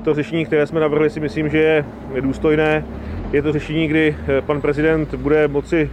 To 0.05 0.15
řešení, 0.15 0.47
které 0.47 0.66
jsme 0.66 0.81
navrhli, 0.81 1.11
si 1.11 1.20
myslím, 1.20 1.49
že 1.49 1.59
je 2.15 2.20
důstojné. 2.20 2.85
Je 3.33 3.43
to 3.43 3.53
řešení, 3.53 3.89
kdy 3.89 4.16
pan 4.41 4.61
prezident 4.61 5.15
bude 5.15 5.49
moci 5.49 5.91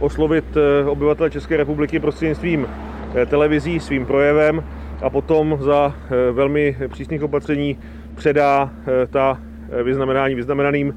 oslovit 0.00 0.44
obyvatele 0.86 1.30
České 1.30 1.56
republiky 1.56 2.00
prostřednictvím 2.00 2.68
televizí 3.26 3.80
svým 3.80 4.06
projevem 4.06 4.64
a 5.02 5.10
potom 5.10 5.58
za 5.60 5.94
velmi 6.32 6.76
přísných 6.88 7.22
opatření 7.22 7.78
předá 8.14 8.70
ta 9.10 9.38
vyznamenání 9.82 10.34
vyznamenaným 10.34 10.94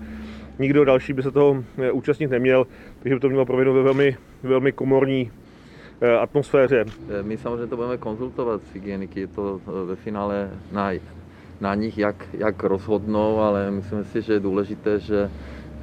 nikdo 0.60 0.86
další 0.86 1.14
by 1.14 1.24
se 1.24 1.32
toho 1.32 1.64
eh, 1.78 1.92
účastnit 1.92 2.32
neměl, 2.32 2.68
takže 3.00 3.16
by 3.16 3.20
to 3.20 3.30
mělo 3.30 3.46
provednout 3.46 3.74
ve 3.74 3.84
velmi, 3.84 4.18
velmi 4.44 4.72
komorní 4.72 5.32
eh, 6.02 6.18
atmosféře. 6.18 6.86
Eh, 7.20 7.24
my 7.24 7.38
samozřejmě 7.38 7.68
to 7.68 7.76
budeme 7.76 7.98
konzultovat 7.98 8.62
s 8.64 8.74
hygieniky, 8.74 9.20
je 9.20 9.28
to 9.28 9.62
ve 9.86 9.96
finále 9.96 10.50
na, 10.72 10.92
na 11.62 11.76
nich, 11.76 11.98
jak, 11.98 12.16
jak 12.34 12.64
rozhodnou, 12.64 13.40
ale 13.40 13.72
myslím 13.72 14.04
si, 14.04 14.22
že 14.22 14.34
je 14.34 14.40
důležité, 14.40 15.00
že, 15.00 15.30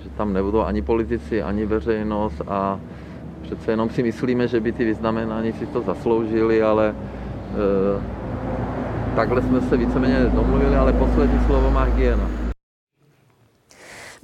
že 0.02 0.08
tam 0.16 0.32
nebudou 0.32 0.60
ani 0.60 0.82
politici, 0.82 1.42
ani 1.42 1.66
veřejnost 1.66 2.42
a 2.48 2.80
přece 3.42 3.70
jenom 3.70 3.90
si 3.90 4.02
myslíme, 4.02 4.48
že 4.48 4.60
by 4.60 4.72
ty 4.72 4.84
vyznamenání 4.84 5.52
si 5.52 5.66
to 5.66 5.82
zasloužili, 5.82 6.62
ale 6.62 6.88
e, 6.88 6.94
takhle 9.16 9.42
jsme 9.42 9.60
se 9.60 9.76
víceméně 9.76 10.18
domluvili, 10.34 10.76
ale 10.76 10.92
poslední 10.92 11.40
slovo 11.46 11.70
má 11.70 11.82
hygiena. 11.82 12.41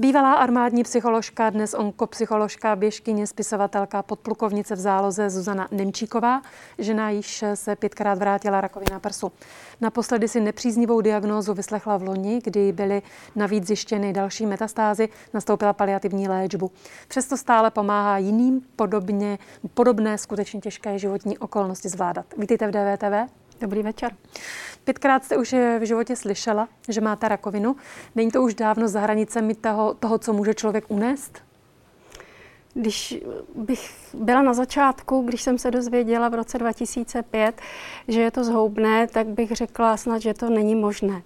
Bývalá 0.00 0.34
armádní 0.34 0.82
psycholožka, 0.82 1.50
dnes 1.50 1.74
onkopsycholožka, 1.74 2.76
běžkyně, 2.76 3.26
spisovatelka, 3.26 4.02
podplukovnice 4.02 4.74
v 4.74 4.78
záloze 4.78 5.30
Zuzana 5.30 5.68
Nemčíková, 5.70 6.42
žena 6.78 7.10
již 7.10 7.44
se 7.54 7.76
pětkrát 7.76 8.18
vrátila 8.18 8.60
rakovina 8.60 9.00
prsu. 9.00 9.32
Naposledy 9.80 10.28
si 10.28 10.40
nepříznivou 10.40 11.00
diagnózu 11.00 11.54
vyslechla 11.54 11.96
v 11.96 12.02
loni, 12.02 12.40
kdy 12.44 12.72
byly 12.72 13.02
navíc 13.36 13.66
zjištěny 13.66 14.12
další 14.12 14.46
metastázy, 14.46 15.08
nastoupila 15.34 15.72
paliativní 15.72 16.28
léčbu. 16.28 16.70
Přesto 17.08 17.36
stále 17.36 17.70
pomáhá 17.70 18.18
jiným 18.18 18.60
podobně, 18.76 19.38
podobné 19.74 20.18
skutečně 20.18 20.60
těžké 20.60 20.98
životní 20.98 21.38
okolnosti 21.38 21.88
zvládat. 21.88 22.26
Vítejte 22.36 22.66
v 22.66 22.70
DVTV. 22.70 23.32
Dobrý 23.60 23.82
večer. 23.82 24.12
Pětkrát 24.88 25.24
jste 25.24 25.36
už 25.36 25.52
v 25.52 25.80
životě 25.82 26.16
slyšela, 26.16 26.68
že 26.88 27.00
máte 27.00 27.28
rakovinu. 27.28 27.76
Není 28.14 28.30
to 28.30 28.42
už 28.42 28.54
dávno 28.54 28.88
za 28.88 29.00
hranicemi 29.00 29.54
toho, 29.54 29.94
toho 29.94 30.18
co 30.18 30.32
může 30.32 30.54
člověk 30.54 30.84
unést? 30.88 31.47
Když 32.78 33.18
bych 33.54 33.90
byla 34.14 34.42
na 34.42 34.54
začátku, 34.54 35.22
když 35.22 35.42
jsem 35.42 35.58
se 35.58 35.70
dozvěděla 35.70 36.28
v 36.28 36.34
roce 36.34 36.58
2005, 36.58 37.60
že 38.08 38.20
je 38.20 38.30
to 38.30 38.44
zhoubné, 38.44 39.06
tak 39.06 39.26
bych 39.26 39.50
řekla 39.52 39.96
snad, 39.96 40.22
že 40.22 40.34
to 40.34 40.50
není 40.50 40.74
možné. 40.74 41.22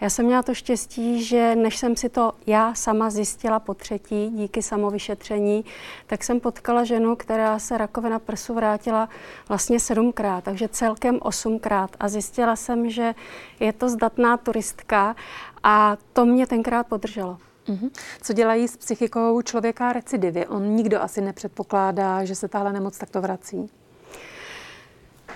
Já 0.00 0.10
jsem 0.10 0.26
měla 0.26 0.42
to 0.42 0.54
štěstí, 0.54 1.24
že 1.24 1.56
než 1.56 1.76
jsem 1.76 1.96
si 1.96 2.08
to 2.08 2.32
já 2.46 2.74
sama 2.74 3.10
zjistila 3.10 3.60
po 3.60 3.74
třetí, 3.74 4.30
díky 4.30 4.62
samovyšetření, 4.62 5.64
tak 6.06 6.24
jsem 6.24 6.40
potkala 6.40 6.84
ženu, 6.84 7.16
která 7.16 7.58
se 7.58 7.78
rakovina 7.78 8.18
prsu 8.18 8.54
vrátila 8.54 9.08
vlastně 9.48 9.80
sedmkrát, 9.80 10.44
takže 10.44 10.68
celkem 10.68 11.18
osmkrát. 11.22 11.90
A 12.00 12.08
zjistila 12.08 12.56
jsem, 12.56 12.90
že 12.90 13.14
je 13.60 13.72
to 13.72 13.88
zdatná 13.88 14.36
turistka 14.36 15.16
a 15.62 15.96
to 16.12 16.24
mě 16.24 16.46
tenkrát 16.46 16.86
podrželo. 16.86 17.38
Mm-hmm. 17.68 17.90
Co 18.22 18.32
dělají 18.32 18.68
s 18.68 18.76
psychikou 18.76 19.42
člověka 19.42 19.92
recidivy? 19.92 20.46
On 20.46 20.76
nikdo 20.76 21.02
asi 21.02 21.20
nepředpokládá, 21.20 22.24
že 22.24 22.34
se 22.34 22.48
tahle 22.48 22.72
nemoc 22.72 22.98
takto 22.98 23.20
vrací. 23.20 23.70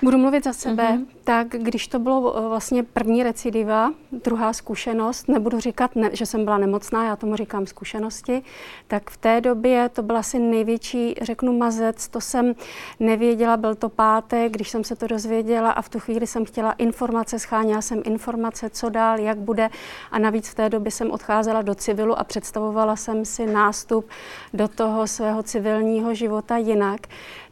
Budu 0.04 0.18
mluvit 0.18 0.44
za 0.44 0.52
sebe, 0.52 0.82
mm-hmm. 0.82 1.06
tak 1.24 1.48
když 1.48 1.88
to 1.88 1.98
bylo 1.98 2.36
eh, 2.36 2.48
vlastně 2.48 2.82
první 2.82 3.22
recidiva, 3.22 3.92
druhá 4.24 4.52
zkušenost, 4.52 5.28
nebudu 5.28 5.60
říkat, 5.60 5.96
ne, 5.96 6.10
že 6.12 6.26
jsem 6.26 6.44
byla 6.44 6.58
nemocná, 6.58 7.04
já 7.04 7.16
tomu 7.16 7.36
říkám 7.36 7.66
zkušenosti, 7.66 8.42
tak 8.88 9.10
v 9.10 9.16
té 9.16 9.40
době 9.40 9.88
to 9.88 10.02
byl 10.02 10.16
asi 10.16 10.38
největší, 10.38 11.14
řeknu 11.22 11.58
mazec, 11.58 12.08
to 12.08 12.20
jsem 12.20 12.54
nevěděla, 13.00 13.56
byl 13.56 13.74
to 13.74 13.88
pátek, 13.88 14.52
když 14.52 14.70
jsem 14.70 14.84
se 14.84 14.96
to 14.96 15.06
dozvěděla 15.06 15.70
a 15.70 15.82
v 15.82 15.88
tu 15.88 15.98
chvíli 15.98 16.26
jsem 16.26 16.44
chtěla 16.44 16.72
informace, 16.72 17.38
scháněla 17.38 17.82
jsem 17.82 18.02
informace, 18.04 18.70
co 18.70 18.88
dál, 18.88 19.20
jak 19.20 19.38
bude. 19.38 19.70
A 20.10 20.18
navíc 20.18 20.48
v 20.48 20.54
té 20.54 20.68
době 20.68 20.90
jsem 20.90 21.10
odcházela 21.10 21.62
do 21.62 21.74
civilu 21.74 22.18
a 22.18 22.24
představovala 22.24 22.96
jsem 22.96 23.24
si 23.24 23.46
nástup 23.46 24.08
do 24.54 24.68
toho 24.68 25.06
svého 25.06 25.42
civilního 25.42 26.14
života 26.14 26.56
jinak 26.56 27.00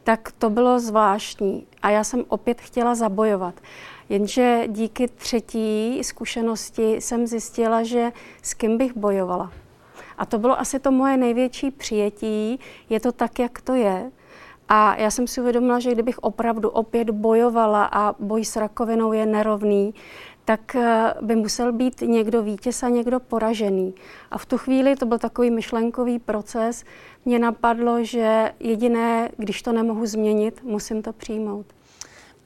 tak 0.03 0.31
to 0.31 0.49
bylo 0.49 0.79
zvláštní. 0.79 1.67
A 1.81 1.89
já 1.89 2.03
jsem 2.03 2.23
opět 2.27 2.61
chtěla 2.61 2.95
zabojovat. 2.95 3.55
Jenže 4.09 4.63
díky 4.67 5.07
třetí 5.07 6.03
zkušenosti 6.03 6.95
jsem 6.95 7.27
zjistila, 7.27 7.83
že 7.83 8.11
s 8.41 8.53
kým 8.53 8.77
bych 8.77 8.97
bojovala. 8.97 9.51
A 10.17 10.25
to 10.25 10.37
bylo 10.37 10.59
asi 10.59 10.79
to 10.79 10.91
moje 10.91 11.17
největší 11.17 11.71
přijetí. 11.71 12.59
Je 12.89 12.99
to 12.99 13.11
tak, 13.11 13.39
jak 13.39 13.61
to 13.61 13.75
je. 13.75 14.11
A 14.69 14.95
já 14.95 15.11
jsem 15.11 15.27
si 15.27 15.41
uvědomila, 15.41 15.79
že 15.79 15.91
kdybych 15.91 16.19
opravdu 16.19 16.69
opět 16.69 17.09
bojovala 17.09 17.85
a 17.85 18.15
boj 18.19 18.45
s 18.45 18.55
rakovinou 18.55 19.13
je 19.13 19.25
nerovný, 19.25 19.93
tak 20.45 20.75
eh, 20.75 21.13
by 21.21 21.35
musel 21.35 21.73
být 21.73 22.01
někdo 22.01 22.43
vítěz 22.43 22.83
a 22.83 22.89
někdo 22.89 23.19
poražený. 23.19 23.93
A 24.31 24.37
v 24.37 24.45
tu 24.45 24.57
chvíli 24.57 24.95
to 24.95 25.05
byl 25.05 25.19
takový 25.19 25.51
myšlenkový 25.51 26.19
proces. 26.19 26.83
Mně 27.25 27.39
napadlo, 27.39 28.03
že 28.03 28.53
jediné, 28.59 29.29
když 29.37 29.61
to 29.61 29.71
nemohu 29.71 30.05
změnit, 30.05 30.63
musím 30.63 31.01
to 31.01 31.13
přijmout. 31.13 31.65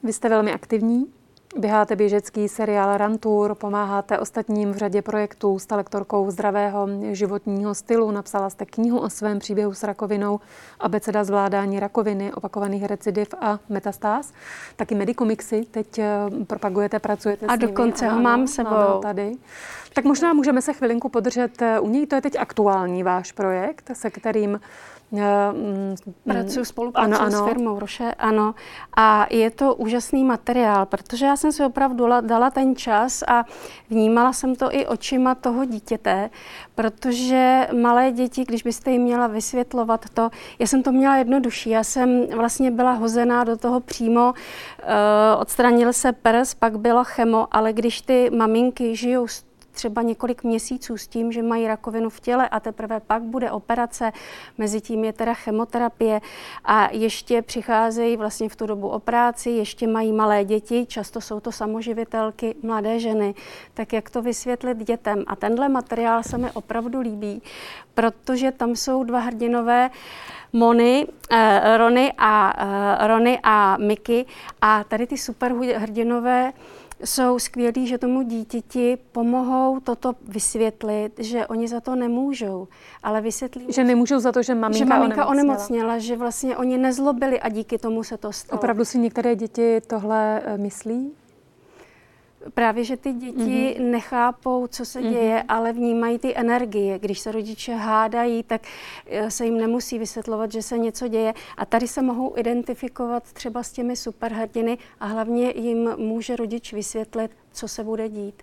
Vy 0.02 0.12
jste 0.12 0.28
velmi 0.28 0.52
aktivní. 0.52 1.15
Běháte 1.58 1.96
běžecký 1.96 2.48
seriál 2.48 2.96
Rantour, 2.96 3.54
pomáháte 3.54 4.18
ostatním 4.18 4.72
v 4.72 4.76
řadě 4.76 5.02
projektů 5.02 5.58
s 5.58 5.70
lektorkou 5.70 6.30
zdravého 6.30 6.88
životního 7.12 7.74
stylu. 7.74 8.10
Napsala 8.10 8.50
jste 8.50 8.64
knihu 8.66 8.98
o 8.98 9.10
svém 9.10 9.38
příběhu 9.38 9.74
s 9.74 9.82
rakovinou, 9.82 10.40
abeceda 10.80 11.24
zvládání 11.24 11.80
rakoviny, 11.80 12.32
opakovaných 12.32 12.84
recidiv 12.84 13.28
a 13.40 13.58
metastáz. 13.68 14.32
Taky 14.76 14.94
medikomixy 14.94 15.64
teď 15.70 15.98
eh, 15.98 16.14
propagujete, 16.46 16.98
pracujete 16.98 17.46
a 17.46 17.56
s 17.56 17.58
nimi. 17.58 17.72
dokonce 17.72 18.08
ho 18.08 18.20
mám 18.20 18.46
sebou. 18.46 19.00
Tady. 19.02 19.36
Tak 19.94 20.04
možná 20.04 20.32
můžeme 20.32 20.62
se 20.62 20.72
chvilinku 20.72 21.08
podržet 21.08 21.62
eh, 21.62 21.80
u 21.80 21.88
něj. 21.88 22.06
To 22.06 22.14
je 22.14 22.20
teď 22.20 22.36
aktuální 22.38 23.02
váš 23.02 23.32
projekt, 23.32 23.90
se 23.92 24.10
kterým 24.10 24.60
Pracuji, 26.24 26.64
spolupracuji 26.64 27.14
ano, 27.14 27.20
ano. 27.20 27.44
s 27.44 27.48
firmou 27.48 27.78
Roše, 27.78 28.14
ano. 28.18 28.54
A 28.96 29.26
je 29.30 29.50
to 29.50 29.74
úžasný 29.74 30.24
materiál, 30.24 30.86
protože 30.86 31.26
já 31.26 31.36
jsem 31.36 31.52
si 31.52 31.64
opravdu 31.64 32.06
dala 32.20 32.50
ten 32.50 32.76
čas 32.76 33.22
a 33.28 33.44
vnímala 33.90 34.32
jsem 34.32 34.56
to 34.56 34.74
i 34.74 34.86
očima 34.86 35.34
toho 35.34 35.64
dítěte, 35.64 36.30
protože 36.74 37.68
malé 37.80 38.12
děti, 38.12 38.44
když 38.44 38.62
byste 38.62 38.90
jim 38.90 39.02
měla 39.02 39.26
vysvětlovat 39.26 40.04
to, 40.14 40.30
já 40.58 40.66
jsem 40.66 40.82
to 40.82 40.92
měla 40.92 41.16
jednodušší, 41.16 41.70
já 41.70 41.84
jsem 41.84 42.26
vlastně 42.26 42.70
byla 42.70 42.92
hozená 42.92 43.44
do 43.44 43.56
toho 43.56 43.80
přímo, 43.80 44.32
uh, 44.32 45.40
odstranil 45.40 45.92
se 45.92 46.12
prs, 46.12 46.54
pak 46.54 46.78
bylo 46.78 47.04
chemo, 47.04 47.46
ale 47.50 47.72
když 47.72 48.00
ty 48.00 48.30
maminky 48.30 48.96
žijou 48.96 49.26
třeba 49.76 50.02
několik 50.02 50.44
měsíců 50.44 50.96
s 50.96 51.06
tím, 51.06 51.32
že 51.32 51.42
mají 51.42 51.66
rakovinu 51.66 52.10
v 52.10 52.20
těle 52.20 52.48
a 52.48 52.60
teprve 52.60 53.00
pak 53.00 53.22
bude 53.22 53.50
operace, 53.50 54.12
mezi 54.58 54.80
tím 54.80 55.04
je 55.04 55.12
teda 55.12 55.34
chemoterapie 55.34 56.20
a 56.64 56.88
ještě 56.92 57.42
přicházejí 57.42 58.16
vlastně 58.16 58.48
v 58.48 58.56
tu 58.56 58.66
dobu 58.66 58.88
o 58.88 58.98
práci, 58.98 59.50
ještě 59.50 59.86
mají 59.86 60.12
malé 60.12 60.44
děti, 60.44 60.86
často 60.86 61.20
jsou 61.20 61.40
to 61.40 61.52
samoživitelky, 61.52 62.54
mladé 62.62 62.98
ženy, 63.00 63.34
tak 63.74 63.92
jak 63.92 64.10
to 64.10 64.22
vysvětlit 64.22 64.78
dětem. 64.78 65.24
A 65.26 65.36
tenhle 65.36 65.68
materiál 65.68 66.22
se 66.22 66.38
mi 66.38 66.50
opravdu 66.50 67.00
líbí, 67.00 67.42
protože 67.94 68.52
tam 68.52 68.76
jsou 68.76 69.04
dva 69.04 69.18
hrdinové, 69.18 69.90
Mony, 70.52 71.06
uh, 71.06 71.38
Rony 71.76 72.12
a, 72.18 72.64
uh, 72.64 73.06
Rony 73.06 73.40
a 73.42 73.76
Miky. 73.76 74.26
A 74.60 74.84
tady 74.84 75.06
ty 75.06 75.18
superhrdinové 75.18 76.52
jsou 77.04 77.38
skvělí, 77.38 77.86
že 77.86 77.98
tomu 77.98 78.22
dítěti 78.22 78.98
pomohou 79.12 79.80
toto 79.80 80.12
vysvětlit, 80.28 81.12
že 81.18 81.46
oni 81.46 81.68
za 81.68 81.80
to 81.80 81.96
nemůžou, 81.96 82.68
ale 83.02 83.20
vysvětlí... 83.20 83.66
Že 83.68 83.84
nemůžou 83.84 84.18
za 84.18 84.32
to, 84.32 84.42
že 84.42 84.54
maminka, 84.54 84.78
že 84.78 84.84
maminka 84.84 85.26
onemocněla. 85.26 85.54
onemocněla. 85.54 85.98
že 85.98 86.16
vlastně 86.16 86.56
oni 86.56 86.78
nezlobili 86.78 87.40
a 87.40 87.48
díky 87.48 87.78
tomu 87.78 88.04
se 88.04 88.16
to 88.16 88.32
stalo. 88.32 88.58
Opravdu 88.58 88.84
si 88.84 88.98
některé 88.98 89.36
děti 89.36 89.80
tohle 89.86 90.42
eh, 90.44 90.58
myslí? 90.58 91.12
Právě, 92.54 92.84
že 92.84 92.96
ty 92.96 93.12
děti 93.12 93.76
mm-hmm. 93.78 93.90
nechápou, 93.90 94.66
co 94.66 94.84
se 94.84 95.00
mm-hmm. 95.00 95.10
děje, 95.10 95.42
ale 95.48 95.72
vnímají 95.72 96.18
ty 96.18 96.36
energie. 96.36 96.98
Když 96.98 97.18
se 97.18 97.32
rodiče 97.32 97.74
hádají, 97.74 98.42
tak 98.42 98.62
eh, 99.06 99.30
se 99.30 99.44
jim 99.44 99.58
nemusí 99.58 99.98
vysvětlovat, 99.98 100.52
že 100.52 100.62
se 100.62 100.78
něco 100.78 101.08
děje. 101.08 101.34
A 101.56 101.66
tady 101.66 101.88
se 101.88 102.02
mohou 102.02 102.38
identifikovat 102.38 103.32
třeba 103.32 103.62
s 103.62 103.72
těmi 103.72 103.96
superhrdiny 103.96 104.78
a 105.00 105.06
hlavně 105.06 105.52
jim 105.56 105.96
může 105.96 106.36
rodič 106.36 106.72
vysvětlit, 106.72 107.30
co 107.52 107.68
se 107.68 107.84
bude 107.84 108.08
dít. 108.08 108.42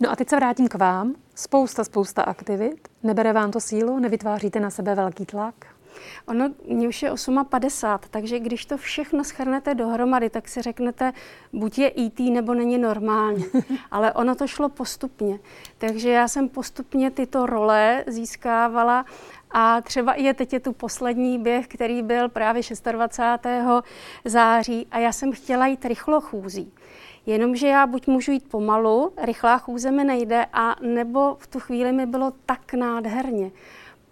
No 0.00 0.10
a 0.10 0.16
teď 0.16 0.28
se 0.28 0.36
vrátím 0.36 0.68
k 0.68 0.74
vám. 0.74 1.14
Spousta, 1.34 1.84
spousta 1.84 2.22
aktivit. 2.22 2.88
Nebere 3.02 3.32
vám 3.32 3.50
to 3.50 3.60
sílu? 3.60 3.98
Nevytváříte 3.98 4.60
na 4.60 4.70
sebe 4.70 4.94
velký 4.94 5.26
tlak? 5.26 5.75
Ono, 6.26 6.50
mě 6.68 6.88
už 6.88 7.02
je 7.02 7.12
8,50, 7.12 7.98
takže 8.10 8.38
když 8.38 8.66
to 8.66 8.76
všechno 8.76 9.24
schrnete 9.24 9.74
dohromady, 9.74 10.30
tak 10.30 10.48
si 10.48 10.62
řeknete, 10.62 11.12
buď 11.52 11.78
je 11.78 11.88
IT, 11.88 12.20
e 12.20 12.30
nebo 12.30 12.54
není 12.54 12.78
normální. 12.78 13.44
Ale 13.90 14.12
ono 14.12 14.34
to 14.34 14.46
šlo 14.46 14.68
postupně. 14.68 15.38
Takže 15.78 16.10
já 16.10 16.28
jsem 16.28 16.48
postupně 16.48 17.10
tyto 17.10 17.46
role 17.46 18.04
získávala 18.06 19.04
a 19.50 19.80
třeba 19.80 20.14
je 20.14 20.34
teď 20.34 20.52
je 20.52 20.60
tu 20.60 20.72
poslední 20.72 21.38
běh, 21.38 21.66
který 21.66 22.02
byl 22.02 22.28
právě 22.28 22.62
26. 22.92 23.46
září 24.24 24.86
a 24.90 24.98
já 24.98 25.12
jsem 25.12 25.32
chtěla 25.32 25.66
jít 25.66 25.84
rychlochůzí. 25.84 26.72
Jenomže 27.26 27.66
já 27.66 27.86
buď 27.86 28.06
můžu 28.06 28.32
jít 28.32 28.48
pomalu, 28.48 29.12
rychlá 29.22 29.58
chůze 29.58 29.90
mi 29.90 30.04
nejde, 30.04 30.46
a 30.52 30.76
nebo 30.80 31.36
v 31.38 31.46
tu 31.46 31.60
chvíli 31.60 31.92
mi 31.92 32.06
bylo 32.06 32.32
tak 32.46 32.74
nádherně 32.74 33.50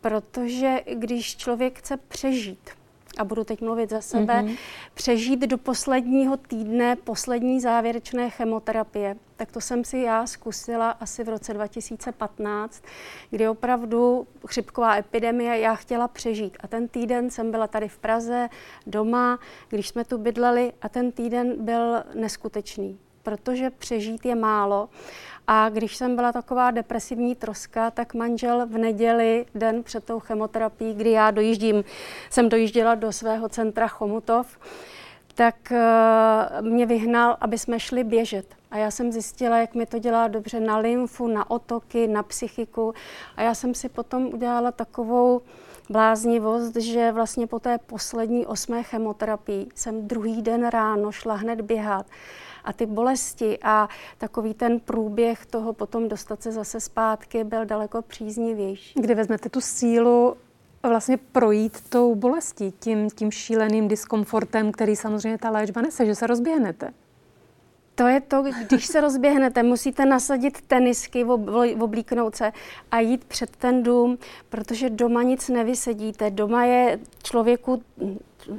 protože 0.04 0.80
když 0.94 1.36
člověk 1.36 1.78
chce 1.78 1.96
přežít, 1.96 2.70
a 3.18 3.24
budu 3.24 3.44
teď 3.44 3.60
mluvit 3.60 3.90
za 3.90 4.00
sebe, 4.00 4.42
mm-hmm. 4.42 4.56
přežít 4.94 5.40
do 5.40 5.58
posledního 5.58 6.36
týdne 6.36 6.96
poslední 6.96 7.60
závěrečné 7.60 8.30
chemoterapie, 8.30 9.16
tak 9.36 9.52
to 9.52 9.60
jsem 9.60 9.84
si 9.84 9.98
já 9.98 10.26
zkusila 10.26 10.90
asi 10.90 11.24
v 11.24 11.28
roce 11.28 11.54
2015, 11.54 12.82
kdy 13.30 13.48
opravdu 13.48 14.26
chřipková 14.46 14.96
epidemie, 14.96 15.58
já 15.58 15.74
chtěla 15.74 16.08
přežít. 16.08 16.56
A 16.60 16.68
ten 16.68 16.88
týden 16.88 17.30
jsem 17.30 17.50
byla 17.50 17.66
tady 17.66 17.88
v 17.88 17.98
Praze, 17.98 18.48
doma, 18.86 19.38
když 19.68 19.88
jsme 19.88 20.04
tu 20.04 20.18
bydleli 20.18 20.72
a 20.82 20.88
ten 20.88 21.12
týden 21.12 21.64
byl 21.64 22.02
neskutečný, 22.14 22.98
protože 23.22 23.70
přežít 23.70 24.26
je 24.26 24.34
málo 24.34 24.88
a 25.46 25.68
když 25.68 25.96
jsem 25.96 26.16
byla 26.16 26.32
taková 26.32 26.70
depresivní 26.70 27.34
troska, 27.34 27.90
tak 27.90 28.14
manžel 28.14 28.66
v 28.66 28.78
neděli, 28.78 29.46
den 29.54 29.82
před 29.82 30.04
tou 30.04 30.20
chemoterapií, 30.20 30.94
kdy 30.94 31.10
já 31.10 31.30
dojíždím, 31.30 31.84
jsem 32.30 32.48
dojížděla 32.48 32.94
do 32.94 33.12
svého 33.12 33.48
centra 33.48 33.88
Chomutov, 33.88 34.58
tak 35.34 35.54
uh, 35.70 36.66
mě 36.66 36.86
vyhnal, 36.86 37.36
aby 37.40 37.58
jsme 37.58 37.80
šli 37.80 38.04
běžet. 38.04 38.46
A 38.70 38.76
já 38.76 38.90
jsem 38.90 39.12
zjistila, 39.12 39.58
jak 39.58 39.74
mi 39.74 39.86
to 39.86 39.98
dělá 39.98 40.28
dobře 40.28 40.60
na 40.60 40.78
lymfu, 40.78 41.26
na 41.26 41.50
otoky, 41.50 42.06
na 42.06 42.22
psychiku. 42.22 42.94
A 43.36 43.42
já 43.42 43.54
jsem 43.54 43.74
si 43.74 43.88
potom 43.88 44.26
udělala 44.26 44.72
takovou 44.72 45.42
bláznivost, 45.90 46.76
že 46.76 47.12
vlastně 47.12 47.46
po 47.46 47.60
té 47.60 47.78
poslední 47.78 48.46
osmé 48.46 48.82
chemoterapii 48.82 49.66
jsem 49.74 50.08
druhý 50.08 50.42
den 50.42 50.66
ráno 50.66 51.12
šla 51.12 51.34
hned 51.34 51.60
běhat 51.60 52.06
a 52.64 52.72
ty 52.72 52.86
bolesti 52.86 53.58
a 53.62 53.88
takový 54.18 54.54
ten 54.54 54.80
průběh 54.80 55.46
toho 55.46 55.72
potom 55.72 56.08
dostat 56.08 56.42
se 56.42 56.52
zase 56.52 56.80
zpátky 56.80 57.44
byl 57.44 57.64
daleko 57.64 58.02
příznivější. 58.02 59.00
Kdy 59.00 59.14
vezmete 59.14 59.48
tu 59.48 59.60
sílu 59.60 60.36
vlastně 60.82 61.16
projít 61.16 61.80
tou 61.88 62.14
bolestí, 62.14 62.72
tím, 62.80 63.10
tím 63.10 63.30
šíleným 63.30 63.88
diskomfortem, 63.88 64.72
který 64.72 64.96
samozřejmě 64.96 65.38
ta 65.38 65.50
léčba 65.50 65.80
nese, 65.80 66.06
že 66.06 66.14
se 66.14 66.26
rozběhnete? 66.26 66.92
To 67.94 68.06
je 68.06 68.20
to, 68.20 68.44
když 68.68 68.86
se 68.86 69.00
rozběhnete, 69.00 69.62
musíte 69.62 70.06
nasadit 70.06 70.60
tenisky, 70.60 71.24
oblíknout 71.80 72.36
se 72.36 72.52
a 72.90 73.00
jít 73.00 73.24
před 73.24 73.56
ten 73.56 73.82
dům, 73.82 74.18
protože 74.48 74.90
doma 74.90 75.22
nic 75.22 75.48
nevysedíte. 75.48 76.30
Doma 76.30 76.64
je 76.64 76.98
člověku 77.22 77.82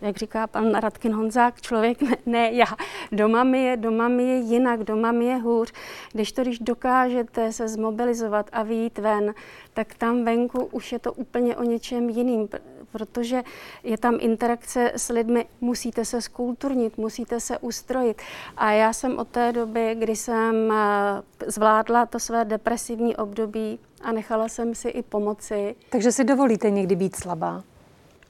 jak 0.02 0.18
říká 0.18 0.48
pan 0.48 0.76
Radkin 0.76 1.14
Honzák, 1.14 1.62
člověk 1.62 2.02
ne, 2.02 2.18
ne 2.26 2.52
já. 2.52 2.66
Doma 3.12 3.44
mi, 3.44 3.64
je, 3.64 3.78
doma 3.78 4.08
mi 4.08 4.24
je 4.24 4.36
jinak, 4.36 4.84
doma 4.84 5.12
mi 5.12 5.26
je 5.26 5.36
hůř. 5.36 5.74
Když 6.14 6.32
to, 6.32 6.42
když 6.42 6.60
dokážete 6.60 7.52
se 7.52 7.68
zmobilizovat 7.68 8.50
a 8.52 8.64
vyjít 8.64 8.98
ven, 8.98 9.34
tak 9.74 9.94
tam 9.94 10.24
venku 10.24 10.66
už 10.66 10.92
je 10.92 11.00
to 11.00 11.14
úplně 11.14 11.56
o 11.56 11.64
něčem 11.64 12.10
jiným, 12.10 12.48
protože 12.92 13.44
je 13.84 13.98
tam 13.98 14.18
interakce 14.20 14.92
s 14.96 15.10
lidmi, 15.10 15.46
musíte 15.62 16.06
se 16.06 16.22
skulturnit, 16.22 16.98
musíte 16.98 17.40
se 17.40 17.58
ustrojit. 17.58 18.22
A 18.58 18.72
já 18.72 18.94
jsem 18.94 19.18
od 19.18 19.28
té 19.28 19.52
doby, 19.52 19.96
kdy 20.00 20.16
jsem 20.16 20.72
eh, 20.72 21.22
zvládla 21.48 22.06
to 22.06 22.20
své 22.20 22.46
depresivní 22.46 23.16
období 23.16 23.80
a 24.02 24.12
nechala 24.12 24.48
jsem 24.48 24.76
si 24.76 24.90
i 24.90 25.02
pomoci. 25.02 25.76
Takže 25.90 26.12
si 26.12 26.24
dovolíte 26.24 26.70
někdy 26.70 26.96
být 26.96 27.16
slabá? 27.16 27.64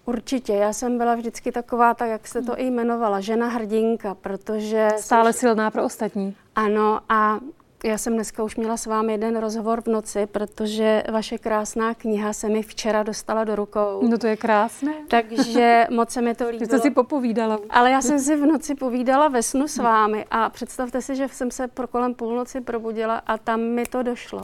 Určitě, 0.06 0.54
já 0.54 0.74
jsem 0.74 0.98
byla 0.98 1.16
vždycky 1.16 1.52
taková, 1.52 1.94
tak 1.94 2.10
jak 2.10 2.28
jste 2.28 2.42
to 2.42 2.60
i 2.60 2.64
jmenovala, 2.64 3.20
žena 3.20 3.48
hrdinka, 3.48 4.16
protože... 4.16 4.90
Stále 4.98 5.34
jsem... 5.34 5.40
silná 5.40 5.72
pro 5.72 5.84
ostatní. 5.84 6.36
Ano 6.56 7.00
a 7.10 7.40
já 7.86 7.98
jsem 7.98 8.14
dneska 8.14 8.44
už 8.44 8.56
měla 8.56 8.78
s 8.78 8.86
vámi 8.86 9.12
jeden 9.12 9.38
rozhovor 9.38 9.82
v 9.82 9.88
noci, 9.88 10.26
protože 10.26 11.04
vaše 11.12 11.38
krásná 11.38 11.94
kniha 11.94 12.34
se 12.34 12.50
mi 12.50 12.64
včera 12.64 13.04
dostala 13.04 13.44
do 13.44 13.56
rukou. 13.56 14.08
No 14.10 14.18
to 14.18 14.28
je 14.28 14.38
krásné. 14.38 14.94
Takže 15.08 15.88
moc 15.92 16.10
se 16.10 16.22
mi 16.22 16.36
to 16.36 16.50
líbilo. 16.50 16.66
Jste 16.66 16.80
si 16.80 16.92
popovídala. 16.92 17.60
Ale 17.70 17.92
já 17.92 18.02
jsem 18.02 18.20
si 18.20 18.36
v 18.36 18.46
noci 18.46 18.76
povídala 18.76 19.28
ve 19.28 19.44
snu 19.44 19.68
s 19.68 19.78
vámi 19.78 20.26
a 20.32 20.50
představte 20.50 21.02
si, 21.02 21.16
že 21.16 21.28
jsem 21.28 21.52
se 21.52 21.68
pro 21.68 21.88
kolem 21.88 22.14
půlnoci 22.14 22.62
probudila 22.62 23.16
a 23.28 23.38
tam 23.38 23.62
mi 23.62 23.86
to 23.86 24.04
došlo. 24.04 24.42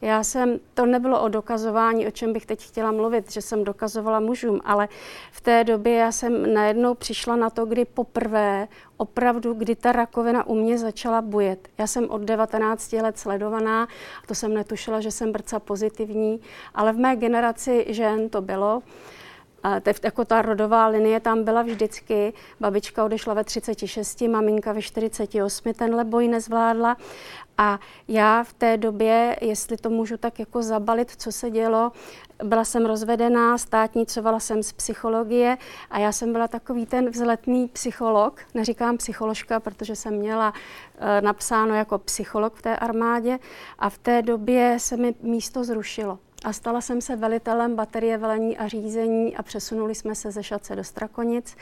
Já 0.00 0.24
jsem, 0.24 0.60
to 0.74 0.86
nebylo 0.86 1.22
o 1.22 1.28
dokazování, 1.28 2.06
o 2.06 2.10
čem 2.10 2.32
bych 2.32 2.46
teď 2.46 2.66
chtěla 2.66 2.92
mluvit, 2.92 3.32
že 3.32 3.42
jsem 3.42 3.64
dokazovala 3.64 4.20
mužům, 4.20 4.60
ale 4.64 4.88
v 5.32 5.40
té 5.40 5.64
době 5.64 5.94
já 5.94 6.12
jsem 6.12 6.54
najednou 6.54 6.94
přišla 6.94 7.36
na 7.36 7.50
to, 7.50 7.66
kdy 7.66 7.84
poprvé 7.84 8.68
opravdu, 8.96 9.54
kdy 9.54 9.76
ta 9.76 9.92
rakovina 9.92 10.46
u 10.46 10.54
mě 10.54 10.78
začala 10.78 11.22
bujet. 11.22 11.68
Já 11.78 11.86
jsem 11.86 12.10
od 12.10 12.22
19 12.22 12.92
let 12.92 13.18
sledovaná, 13.18 13.88
to 14.26 14.34
jsem 14.34 14.54
netušila, 14.54 15.00
že 15.00 15.10
jsem 15.10 15.32
brca 15.32 15.58
pozitivní, 15.60 16.40
ale 16.74 16.92
v 16.92 16.96
mé 16.96 17.16
generaci 17.16 17.86
žen 17.88 18.28
to 18.28 18.40
bylo. 18.40 18.82
A 19.62 19.80
te, 19.80 19.92
jako 20.04 20.24
ta 20.24 20.42
rodová 20.42 20.86
linie 20.86 21.20
tam 21.20 21.44
byla 21.44 21.62
vždycky. 21.62 22.32
Babička 22.60 23.04
odešla 23.04 23.34
ve 23.34 23.44
36, 23.44 24.20
maminka 24.20 24.72
ve 24.72 24.82
48, 24.82 25.74
tenhle 25.74 26.04
boj 26.04 26.28
nezvládla. 26.28 26.96
A 27.58 27.78
já 28.08 28.44
v 28.44 28.52
té 28.52 28.76
době, 28.76 29.36
jestli 29.40 29.76
to 29.76 29.90
můžu 29.90 30.16
tak 30.16 30.38
jako 30.38 30.62
zabalit, 30.62 31.10
co 31.16 31.32
se 31.32 31.50
dělo, 31.50 31.92
byla 32.44 32.64
jsem 32.64 32.86
rozvedená, 32.86 33.58
státnicovala 33.58 34.40
jsem 34.40 34.62
z 34.62 34.72
psychologie 34.72 35.58
a 35.90 35.98
já 35.98 36.12
jsem 36.12 36.32
byla 36.32 36.48
takový 36.48 36.86
ten 36.86 37.10
vzletný 37.10 37.68
psycholog, 37.68 38.40
neříkám 38.54 38.96
psycholožka, 38.96 39.60
protože 39.60 39.96
jsem 39.96 40.14
měla 40.14 40.52
e, 40.98 41.20
napsáno 41.20 41.74
jako 41.74 41.98
psycholog 41.98 42.54
v 42.54 42.62
té 42.62 42.76
armádě 42.76 43.38
a 43.78 43.90
v 43.90 43.98
té 43.98 44.22
době 44.22 44.76
se 44.78 44.96
mi 44.96 45.14
místo 45.22 45.64
zrušilo. 45.64 46.18
A 46.44 46.52
stala 46.52 46.80
jsem 46.80 47.00
se 47.00 47.16
velitelem 47.16 47.76
baterie 47.76 48.18
velení 48.18 48.58
a 48.58 48.68
řízení 48.68 49.36
a 49.36 49.42
přesunuli 49.42 49.94
jsme 49.94 50.14
se 50.14 50.30
ze 50.30 50.42
Šace 50.42 50.76
do 50.76 50.84
Strakonic. 50.84 51.56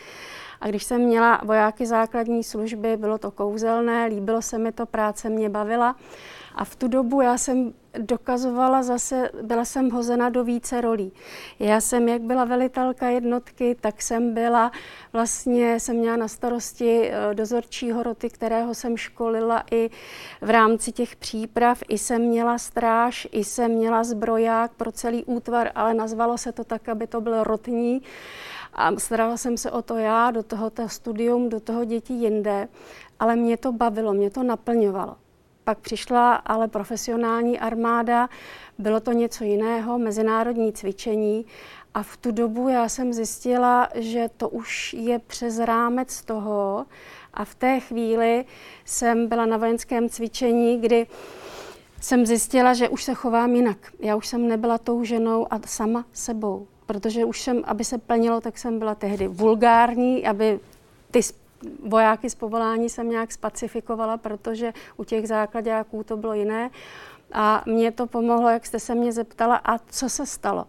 A 0.60 0.68
když 0.68 0.84
jsem 0.84 1.00
měla 1.00 1.40
vojáky 1.44 1.86
základní 1.86 2.44
služby, 2.44 2.96
bylo 2.96 3.18
to 3.18 3.30
kouzelné, 3.30 4.06
líbilo 4.06 4.42
se 4.42 4.58
mi 4.58 4.72
to, 4.72 4.86
práce 4.86 5.28
mě 5.28 5.48
bavila. 5.48 5.96
A 6.56 6.64
v 6.64 6.76
tu 6.76 6.88
dobu 6.88 7.20
já 7.20 7.38
jsem 7.38 7.72
dokazovala 7.98 8.82
zase, 8.82 9.30
byla 9.42 9.64
jsem 9.64 9.90
hozena 9.90 10.28
do 10.28 10.44
více 10.44 10.80
rolí. 10.80 11.12
Já 11.58 11.80
jsem, 11.80 12.08
jak 12.08 12.22
byla 12.22 12.44
velitelka 12.44 13.08
jednotky, 13.08 13.76
tak 13.80 14.02
jsem 14.02 14.34
byla, 14.34 14.72
vlastně 15.12 15.80
jsem 15.80 15.96
měla 15.96 16.16
na 16.16 16.28
starosti 16.28 17.10
eh, 17.10 17.34
dozorčího 17.34 18.02
roty, 18.02 18.30
kterého 18.30 18.74
jsem 18.74 18.96
školila 18.96 19.64
i 19.70 19.90
v 20.40 20.50
rámci 20.50 20.92
těch 20.92 21.16
příprav, 21.16 21.82
i 21.88 21.98
jsem 21.98 22.22
měla 22.22 22.58
stráž, 22.58 23.28
i 23.32 23.44
jsem 23.44 23.70
měla 23.70 24.04
zbroják 24.04 24.72
pro 24.72 24.92
celý 24.92 25.24
útvar, 25.24 25.70
ale 25.74 25.94
nazvalo 25.94 26.38
se 26.38 26.52
to 26.52 26.64
tak, 26.64 26.88
aby 26.88 27.06
to 27.06 27.20
byl 27.20 27.44
rotní. 27.44 28.02
A 28.74 28.96
starala 28.96 29.36
jsem 29.36 29.56
se 29.56 29.70
o 29.70 29.82
to 29.82 29.96
já, 29.96 30.30
do 30.30 30.42
toho 30.42 30.70
studium, 30.86 31.48
do 31.48 31.60
toho 31.60 31.84
dětí 31.84 32.22
jinde, 32.22 32.68
ale 33.18 33.36
mě 33.36 33.56
to 33.56 33.72
bavilo, 33.72 34.12
mě 34.12 34.30
to 34.30 34.42
naplňovalo. 34.42 35.16
Pak 35.66 35.78
přišla 35.78 36.34
ale 36.34 36.68
profesionální 36.68 37.60
armáda, 37.60 38.28
bylo 38.78 39.00
to 39.00 39.12
něco 39.12 39.44
jiného, 39.44 39.98
mezinárodní 39.98 40.72
cvičení. 40.72 41.46
A 41.94 42.02
v 42.02 42.16
tu 42.16 42.30
dobu 42.30 42.68
já 42.68 42.88
jsem 42.88 43.12
zjistila, 43.12 43.88
že 43.94 44.30
to 44.36 44.48
už 44.48 44.94
je 44.94 45.18
přes 45.18 45.58
rámec 45.58 46.22
toho. 46.22 46.86
A 47.34 47.44
v 47.44 47.54
té 47.54 47.80
chvíli 47.80 48.44
jsem 48.84 49.28
byla 49.28 49.46
na 49.46 49.56
vojenském 49.56 50.08
cvičení, 50.08 50.80
kdy 50.80 51.06
jsem 52.00 52.26
zjistila, 52.26 52.74
že 52.74 52.88
už 52.88 53.04
se 53.04 53.14
chovám 53.14 53.54
jinak. 53.54 53.78
Já 54.00 54.16
už 54.16 54.26
jsem 54.26 54.48
nebyla 54.48 54.78
tou 54.78 55.04
ženou 55.04 55.46
a 55.50 55.60
sama 55.66 56.04
sebou, 56.12 56.66
protože 56.86 57.24
už 57.24 57.40
jsem, 57.40 57.62
aby 57.64 57.84
se 57.84 57.98
plnilo, 57.98 58.40
tak 58.40 58.58
jsem 58.58 58.78
byla 58.78 58.94
tehdy 58.94 59.28
vulgární, 59.28 60.26
aby 60.26 60.60
ty 61.10 61.20
vojáky 61.84 62.30
z 62.30 62.34
povolání 62.34 62.88
jsem 62.88 63.10
nějak 63.10 63.32
spacifikovala, 63.32 64.16
protože 64.16 64.72
u 64.96 65.04
těch 65.04 65.28
základáků 65.28 66.04
to 66.04 66.16
bylo 66.16 66.34
jiné. 66.34 66.70
A 67.32 67.62
mě 67.66 67.92
to 67.92 68.06
pomohlo, 68.06 68.48
jak 68.48 68.66
jste 68.66 68.80
se 68.80 68.94
mě 68.94 69.12
zeptala, 69.12 69.56
a 69.56 69.78
co 69.78 70.08
se 70.08 70.26
stalo? 70.26 70.66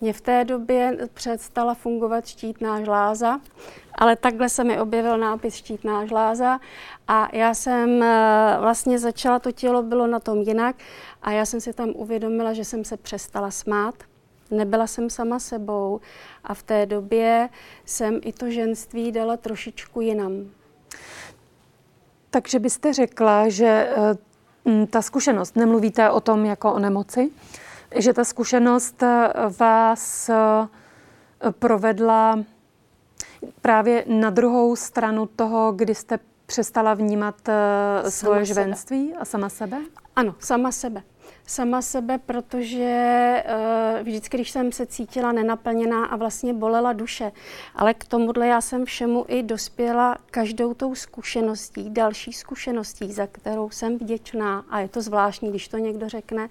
Mně 0.00 0.12
v 0.12 0.20
té 0.20 0.44
době 0.44 0.98
přestala 1.14 1.74
fungovat 1.74 2.26
štítná 2.26 2.84
žláza, 2.84 3.40
ale 3.94 4.16
takhle 4.16 4.48
se 4.48 4.64
mi 4.64 4.80
objevil 4.80 5.18
nápis 5.18 5.54
štítná 5.54 6.06
žláza 6.06 6.60
a 7.08 7.28
já 7.32 7.54
jsem 7.54 8.02
eh, 8.02 8.56
vlastně 8.60 8.98
začala, 8.98 9.38
to 9.38 9.52
tělo 9.52 9.82
bylo 9.82 10.06
na 10.06 10.20
tom 10.20 10.38
jinak 10.38 10.76
a 11.22 11.30
já 11.30 11.44
jsem 11.44 11.60
si 11.60 11.72
tam 11.72 11.92
uvědomila, 11.94 12.52
že 12.52 12.64
jsem 12.64 12.84
se 12.84 12.96
přestala 12.96 13.50
smát, 13.50 13.94
nebyla 14.50 14.86
jsem 14.86 15.10
sama 15.10 15.38
sebou 15.38 16.00
a 16.44 16.54
v 16.54 16.62
té 16.62 16.86
době 16.86 17.48
jsem 17.84 18.20
i 18.22 18.32
to 18.32 18.50
ženství 18.50 19.12
dala 19.12 19.36
trošičku 19.36 20.00
jinam. 20.00 20.32
Takže 22.30 22.58
byste 22.58 22.92
řekla, 22.92 23.48
že 23.48 23.66
eh, 23.66 24.86
ta 24.86 25.02
zkušenost, 25.02 25.56
nemluvíte 25.56 26.10
o 26.10 26.20
tom 26.20 26.44
jako 26.44 26.72
o 26.72 26.78
nemoci, 26.78 27.30
že 27.96 28.12
ta 28.12 28.24
zkušenost 28.24 29.02
eh, 29.02 29.32
vás 29.58 30.28
eh, 30.28 30.68
provedla 31.50 32.44
právě 33.62 34.04
na 34.06 34.30
druhou 34.30 34.76
stranu 34.76 35.26
toho, 35.26 35.72
kdy 35.72 35.94
jste 35.94 36.18
přestala 36.46 36.94
vnímat 36.94 37.36
sama 37.46 38.10
svoje 38.10 38.44
žvenství 38.44 39.14
a 39.14 39.24
sama 39.24 39.48
sebe? 39.48 39.78
Ano, 40.16 40.34
sama 40.38 40.72
sebe 40.72 41.02
sama 41.50 41.82
sebe, 41.82 42.18
protože 42.18 43.44
uh, 43.46 44.06
vždycky, 44.06 44.36
když 44.36 44.50
jsem 44.50 44.72
se 44.72 44.86
cítila 44.86 45.32
nenaplněná 45.32 46.04
a 46.04 46.16
vlastně 46.16 46.54
bolela 46.54 46.92
duše, 46.92 47.32
ale 47.74 47.94
k 47.94 48.04
tomuhle 48.04 48.46
já 48.46 48.60
jsem 48.60 48.84
všemu 48.84 49.24
i 49.28 49.42
dospěla 49.42 50.16
každou 50.30 50.74
tou 50.74 50.94
zkušeností, 50.94 51.90
další 51.90 52.32
zkušeností, 52.32 53.12
za 53.12 53.26
kterou 53.26 53.70
jsem 53.70 53.98
vděčná 53.98 54.64
a 54.70 54.80
je 54.80 54.88
to 54.88 55.02
zvláštní, 55.02 55.50
když 55.50 55.68
to 55.68 55.78
někdo 55.78 56.08
řekne, 56.08 56.48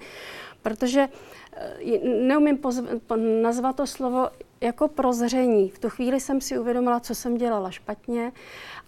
protože 0.61 1.07
uh, 1.07 2.09
neumím 2.27 2.57
pozv- 2.57 3.41
nazvat 3.41 3.75
to 3.75 3.87
slovo 3.87 4.27
jako 4.61 4.87
prozření. 4.87 5.69
V 5.69 5.79
tu 5.79 5.89
chvíli 5.89 6.19
jsem 6.19 6.41
si 6.41 6.59
uvědomila, 6.59 6.99
co 6.99 7.15
jsem 7.15 7.37
dělala 7.37 7.71
špatně 7.71 8.31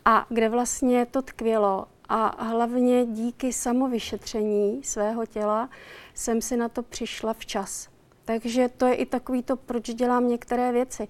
a 0.05 0.25
kde 0.29 0.49
vlastně 0.49 1.05
to 1.05 1.21
tkvělo 1.21 1.85
a 2.09 2.43
hlavně 2.43 3.05
díky 3.05 3.53
samovyšetření 3.53 4.83
svého 4.83 5.25
těla 5.25 5.69
jsem 6.13 6.41
si 6.41 6.57
na 6.57 6.69
to 6.69 6.83
přišla 6.83 7.33
včas. 7.33 7.89
Takže 8.25 8.69
to 8.77 8.85
je 8.85 8.93
i 8.93 9.05
takový 9.05 9.43
to, 9.43 9.55
proč 9.55 9.89
dělám 9.89 10.27
některé 10.27 10.71
věci 10.71 11.07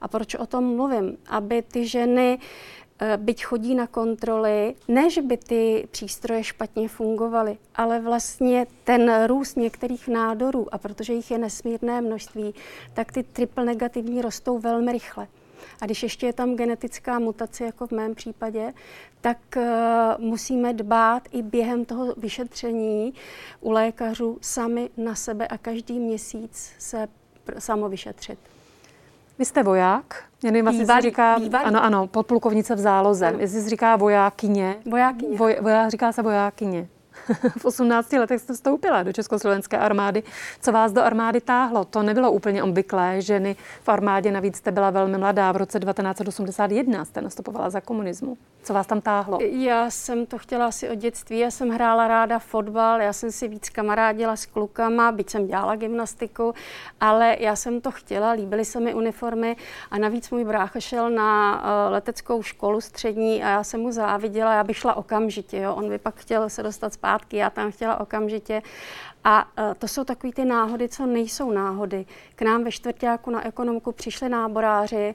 a 0.00 0.08
proč 0.08 0.34
o 0.34 0.46
tom 0.46 0.76
mluvím, 0.76 1.16
aby 1.26 1.62
ty 1.62 1.86
ženy 1.86 2.38
eh, 2.98 3.16
byť 3.16 3.44
chodí 3.44 3.74
na 3.74 3.86
kontroly, 3.86 4.74
ne, 4.88 5.10
že 5.10 5.22
by 5.22 5.36
ty 5.36 5.88
přístroje 5.90 6.44
špatně 6.44 6.88
fungovaly, 6.88 7.58
ale 7.74 8.00
vlastně 8.00 8.66
ten 8.84 9.26
růst 9.26 9.56
některých 9.56 10.08
nádorů, 10.08 10.74
a 10.74 10.78
protože 10.78 11.12
jich 11.12 11.30
je 11.30 11.38
nesmírné 11.38 12.00
množství, 12.00 12.54
tak 12.94 13.12
ty 13.12 13.22
triple 13.22 13.64
negativní 13.64 14.22
rostou 14.22 14.58
velmi 14.58 14.92
rychle. 14.92 15.28
A 15.84 15.86
když 15.86 16.02
ještě 16.02 16.26
je 16.26 16.32
tam 16.32 16.56
genetická 16.56 17.18
mutace, 17.18 17.64
jako 17.64 17.86
v 17.86 17.90
mém 17.90 18.14
případě, 18.14 18.72
tak 19.20 19.38
uh, 19.56 19.62
musíme 20.18 20.72
dbát 20.72 21.22
i 21.32 21.42
během 21.42 21.84
toho 21.84 22.14
vyšetření 22.16 23.14
u 23.60 23.70
lékařů 23.70 24.38
sami 24.40 24.90
na 24.96 25.14
sebe 25.14 25.46
a 25.46 25.58
každý 25.58 25.98
měsíc 25.98 26.72
se 26.78 27.08
samovyšetřit. 27.58 28.38
Vy 29.38 29.44
jste 29.44 29.62
voják? 29.62 30.24
Já 30.44 30.50
nevím, 30.50 30.64
vlastně 30.64 30.86
se 30.86 31.00
říká, 31.00 31.38
bývalý. 31.38 31.64
ano, 31.64 31.84
ano, 31.84 32.06
podplukovnice 32.06 32.74
v 32.74 32.78
záloze. 32.78 33.34
Jestli 33.38 33.62
se 33.62 33.68
říká 33.68 33.96
vojákyně. 33.96 34.76
Vojákyně. 34.90 35.36
Voj, 35.36 35.56
voják, 35.60 35.90
říká 35.90 36.12
se 36.12 36.22
vojákyně. 36.22 36.88
v 37.58 37.64
18 37.64 38.12
letech 38.12 38.40
jste 38.40 38.52
vstoupila 38.52 39.02
do 39.02 39.12
Československé 39.12 39.78
armády. 39.78 40.22
Co 40.60 40.72
vás 40.72 40.92
do 40.92 41.02
armády 41.02 41.40
táhlo? 41.40 41.84
To 41.84 42.02
nebylo 42.02 42.32
úplně 42.32 42.62
obvyklé. 42.62 43.20
Ženy 43.20 43.56
v 43.82 43.88
armádě 43.88 44.30
navíc 44.30 44.56
jste 44.56 44.72
byla 44.72 44.90
velmi 44.90 45.18
mladá. 45.18 45.52
V 45.52 45.56
roce 45.56 45.80
1981 45.80 47.04
jste 47.04 47.20
nastupovala 47.20 47.70
za 47.70 47.80
komunismu. 47.80 48.36
Co 48.62 48.74
vás 48.74 48.86
tam 48.86 49.00
táhlo? 49.00 49.38
Já 49.42 49.90
jsem 49.90 50.26
to 50.26 50.38
chtěla 50.38 50.66
asi 50.66 50.88
od 50.88 50.94
dětství. 50.94 51.38
Já 51.38 51.50
jsem 51.50 51.70
hrála 51.70 52.08
ráda 52.08 52.38
fotbal, 52.38 53.00
já 53.00 53.12
jsem 53.12 53.32
si 53.32 53.48
víc 53.48 53.70
kamarádila 53.70 54.36
s 54.36 54.46
klukama, 54.46 55.12
byť 55.12 55.30
jsem 55.30 55.46
dělala 55.46 55.76
gymnastiku, 55.76 56.54
ale 57.00 57.36
já 57.40 57.56
jsem 57.56 57.80
to 57.80 57.90
chtěla, 57.90 58.30
líbily 58.30 58.64
se 58.64 58.80
mi 58.80 58.94
uniformy 58.94 59.56
a 59.90 59.98
navíc 59.98 60.30
můj 60.30 60.44
brácha 60.44 60.80
šel 60.80 61.10
na 61.10 61.54
uh, 61.54 61.92
leteckou 61.92 62.42
školu 62.42 62.80
střední 62.80 63.42
a 63.44 63.48
já 63.48 63.64
jsem 63.64 63.80
mu 63.80 63.92
záviděla, 63.92 64.54
já 64.54 64.64
bych 64.64 64.76
šla 64.76 64.94
okamžitě. 64.94 65.58
Jo. 65.58 65.74
On 65.74 65.88
by 65.88 65.98
pak 65.98 66.14
chtěl 66.14 66.48
se 66.48 66.62
dostat 66.62 66.92
zpátky, 67.04 67.36
já 67.36 67.50
tam 67.50 67.72
chtěla 67.72 68.00
okamžitě. 68.00 68.62
A 69.24 69.44
uh, 69.44 69.74
to 69.78 69.88
jsou 69.88 70.04
takové 70.04 70.32
ty 70.32 70.44
náhody, 70.44 70.88
co 70.88 71.06
nejsou 71.06 71.50
náhody. 71.50 72.06
K 72.36 72.42
nám 72.42 72.64
ve 72.64 72.70
čtvrtáku 72.70 73.30
na 73.30 73.46
ekonomku 73.46 73.92
přišli 73.92 74.28
náboráři 74.28 75.14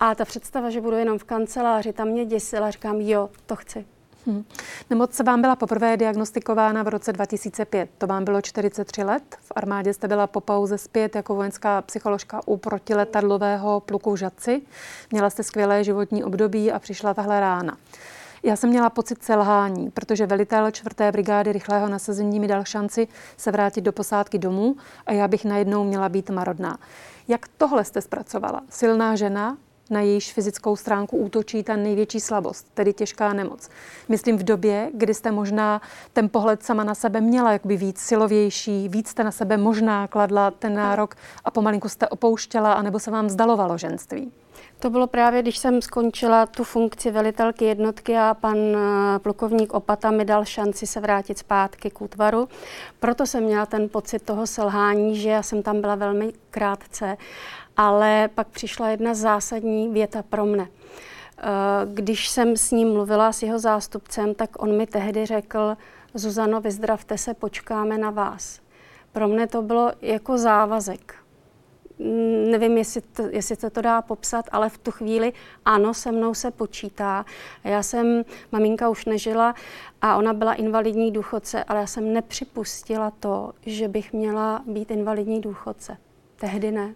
a 0.00 0.14
ta 0.14 0.24
představa, 0.24 0.70
že 0.70 0.80
budu 0.80 0.96
jenom 0.96 1.18
v 1.18 1.24
kanceláři, 1.24 1.92
tam 1.92 2.08
mě 2.08 2.24
děsila. 2.24 2.70
Říkám, 2.70 3.00
jo, 3.00 3.30
to 3.46 3.56
chci. 3.56 3.84
Hmm. 4.26 4.44
Nemoc 4.90 5.14
se 5.14 5.22
vám 5.22 5.40
byla 5.40 5.56
poprvé 5.56 5.96
diagnostikována 5.96 6.82
v 6.82 6.88
roce 6.88 7.12
2005. 7.12 7.90
To 7.98 8.06
vám 8.06 8.24
bylo 8.24 8.42
43 8.42 9.02
let. 9.02 9.36
V 9.40 9.52
armádě 9.56 9.94
jste 9.94 10.08
byla 10.08 10.26
po 10.26 10.40
pauze 10.40 10.78
zpět 10.78 11.16
jako 11.16 11.34
vojenská 11.34 11.82
psycholožka 11.82 12.40
u 12.46 12.56
protiletadlového 12.56 13.80
pluku 13.80 14.16
Žadci. 14.16 14.62
Měla 15.10 15.30
jste 15.30 15.42
skvělé 15.42 15.84
životní 15.84 16.24
období 16.24 16.72
a 16.72 16.78
přišla 16.78 17.14
tahle 17.14 17.40
rána. 17.40 17.76
Já 18.46 18.56
jsem 18.56 18.70
měla 18.70 18.90
pocit 18.90 19.22
selhání, 19.22 19.90
protože 19.90 20.26
velitel 20.26 20.70
čtvrté 20.70 21.12
brigády 21.12 21.52
rychlého 21.52 21.88
nasazení 21.88 22.40
mi 22.40 22.48
dal 22.48 22.64
šanci 22.64 23.08
se 23.36 23.50
vrátit 23.50 23.80
do 23.80 23.92
posádky 23.92 24.38
domů 24.38 24.76
a 25.06 25.12
já 25.12 25.28
bych 25.28 25.44
najednou 25.44 25.84
měla 25.84 26.08
být 26.08 26.30
marodná. 26.30 26.78
Jak 27.28 27.48
tohle 27.58 27.84
jste 27.84 28.00
zpracovala? 28.00 28.62
Silná 28.70 29.16
žena, 29.16 29.56
na 29.90 30.00
jejíž 30.00 30.32
fyzickou 30.32 30.76
stránku 30.76 31.16
útočí 31.16 31.62
ta 31.62 31.76
největší 31.76 32.20
slabost, 32.20 32.66
tedy 32.74 32.92
těžká 32.92 33.32
nemoc. 33.32 33.68
Myslím 34.08 34.38
v 34.38 34.42
době, 34.42 34.90
kdy 34.94 35.14
jste 35.14 35.30
možná 35.32 35.80
ten 36.12 36.28
pohled 36.28 36.62
sama 36.62 36.84
na 36.84 36.94
sebe 36.94 37.20
měla 37.20 37.52
jakby 37.52 37.76
víc 37.76 37.98
silovější, 37.98 38.88
víc 38.88 39.08
jste 39.08 39.24
na 39.24 39.30
sebe 39.32 39.56
možná 39.56 40.06
kladla 40.06 40.50
ten 40.50 40.74
nárok 40.74 41.14
a 41.44 41.50
pomalinku 41.50 41.88
jste 41.88 42.08
opouštěla, 42.08 42.72
anebo 42.72 42.98
se 42.98 43.10
vám 43.10 43.26
vzdalovalo 43.26 43.78
ženství. 43.78 44.32
To 44.78 44.90
bylo 44.90 45.06
právě, 45.06 45.42
když 45.42 45.58
jsem 45.58 45.82
skončila 45.82 46.46
tu 46.46 46.64
funkci 46.64 47.10
velitelky 47.10 47.64
jednotky 47.64 48.16
a 48.16 48.36
pan 48.40 48.56
eh, 48.58 49.18
plukovník 49.18 49.74
Opata 49.74 50.10
mi 50.10 50.24
dal 50.24 50.44
šanci 50.44 50.86
se 50.86 51.00
vrátit 51.00 51.38
zpátky 51.38 51.90
k 51.90 52.00
útvaru. 52.00 52.48
Proto 53.00 53.26
jsem 53.26 53.44
měla 53.44 53.66
ten 53.66 53.88
pocit 53.88 54.22
toho 54.22 54.46
selhání, 54.46 55.16
že 55.16 55.28
já 55.28 55.42
jsem 55.42 55.62
tam 55.62 55.80
byla 55.80 55.94
velmi 55.94 56.32
krátce, 56.50 57.16
ale 57.76 58.28
pak 58.34 58.48
přišla 58.48 58.88
jedna 58.88 59.14
zásadní 59.14 59.88
věta 59.88 60.22
pro 60.22 60.46
mne. 60.46 60.68
Eh, 60.68 61.42
když 61.94 62.28
jsem 62.28 62.56
s 62.56 62.70
ním 62.70 62.92
mluvila, 62.92 63.32
s 63.32 63.42
jeho 63.42 63.58
zástupcem, 63.58 64.34
tak 64.34 64.62
on 64.62 64.76
mi 64.76 64.86
tehdy 64.86 65.26
řekl, 65.26 65.76
Zuzano, 66.14 66.60
vyzdravte 66.60 67.18
se, 67.18 67.34
počkáme 67.34 67.98
na 67.98 68.10
vás. 68.10 68.60
Pro 69.12 69.28
mne 69.28 69.46
to 69.46 69.62
bylo 69.62 69.92
jako 70.02 70.38
závazek 70.38 71.25
nevím, 72.50 72.78
jestli, 72.78 73.00
to, 73.00 73.22
jestli 73.30 73.56
se 73.56 73.70
to 73.70 73.80
dá 73.80 74.02
popsat, 74.02 74.44
ale 74.52 74.68
v 74.68 74.78
tu 74.78 74.90
chvíli 74.90 75.32
ano, 75.64 75.94
se 75.94 76.12
mnou 76.12 76.34
se 76.34 76.50
počítá. 76.50 77.24
Já 77.64 77.82
jsem, 77.82 78.24
maminka 78.52 78.88
už 78.88 79.04
nežila 79.04 79.54
a 80.02 80.16
ona 80.16 80.32
byla 80.32 80.54
invalidní 80.54 81.12
důchodce, 81.12 81.64
ale 81.64 81.80
já 81.80 81.86
jsem 81.86 82.12
nepřipustila 82.12 83.10
to, 83.10 83.52
že 83.66 83.88
bych 83.88 84.12
měla 84.12 84.62
být 84.66 84.90
invalidní 84.90 85.40
důchodce. 85.40 85.96
Tehdy 86.36 86.70
ne. 86.70 86.94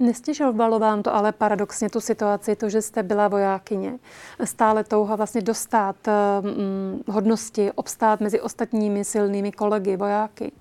Nestěžovalo 0.00 0.78
vám 0.78 1.02
to 1.02 1.14
ale 1.14 1.32
paradoxně 1.32 1.90
tu 1.90 2.00
situaci, 2.00 2.56
to, 2.56 2.68
že 2.68 2.82
jste 2.82 3.02
byla 3.02 3.28
vojákyně. 3.28 3.98
Stále 4.44 4.84
touha 4.84 5.16
vlastně 5.16 5.40
dostat 5.40 5.96
hm, 6.42 7.02
hodnosti, 7.08 7.72
obstát 7.72 8.20
mezi 8.20 8.40
ostatními 8.40 9.04
silnými 9.04 9.52
kolegy, 9.52 9.96
vojáky. 9.96 10.52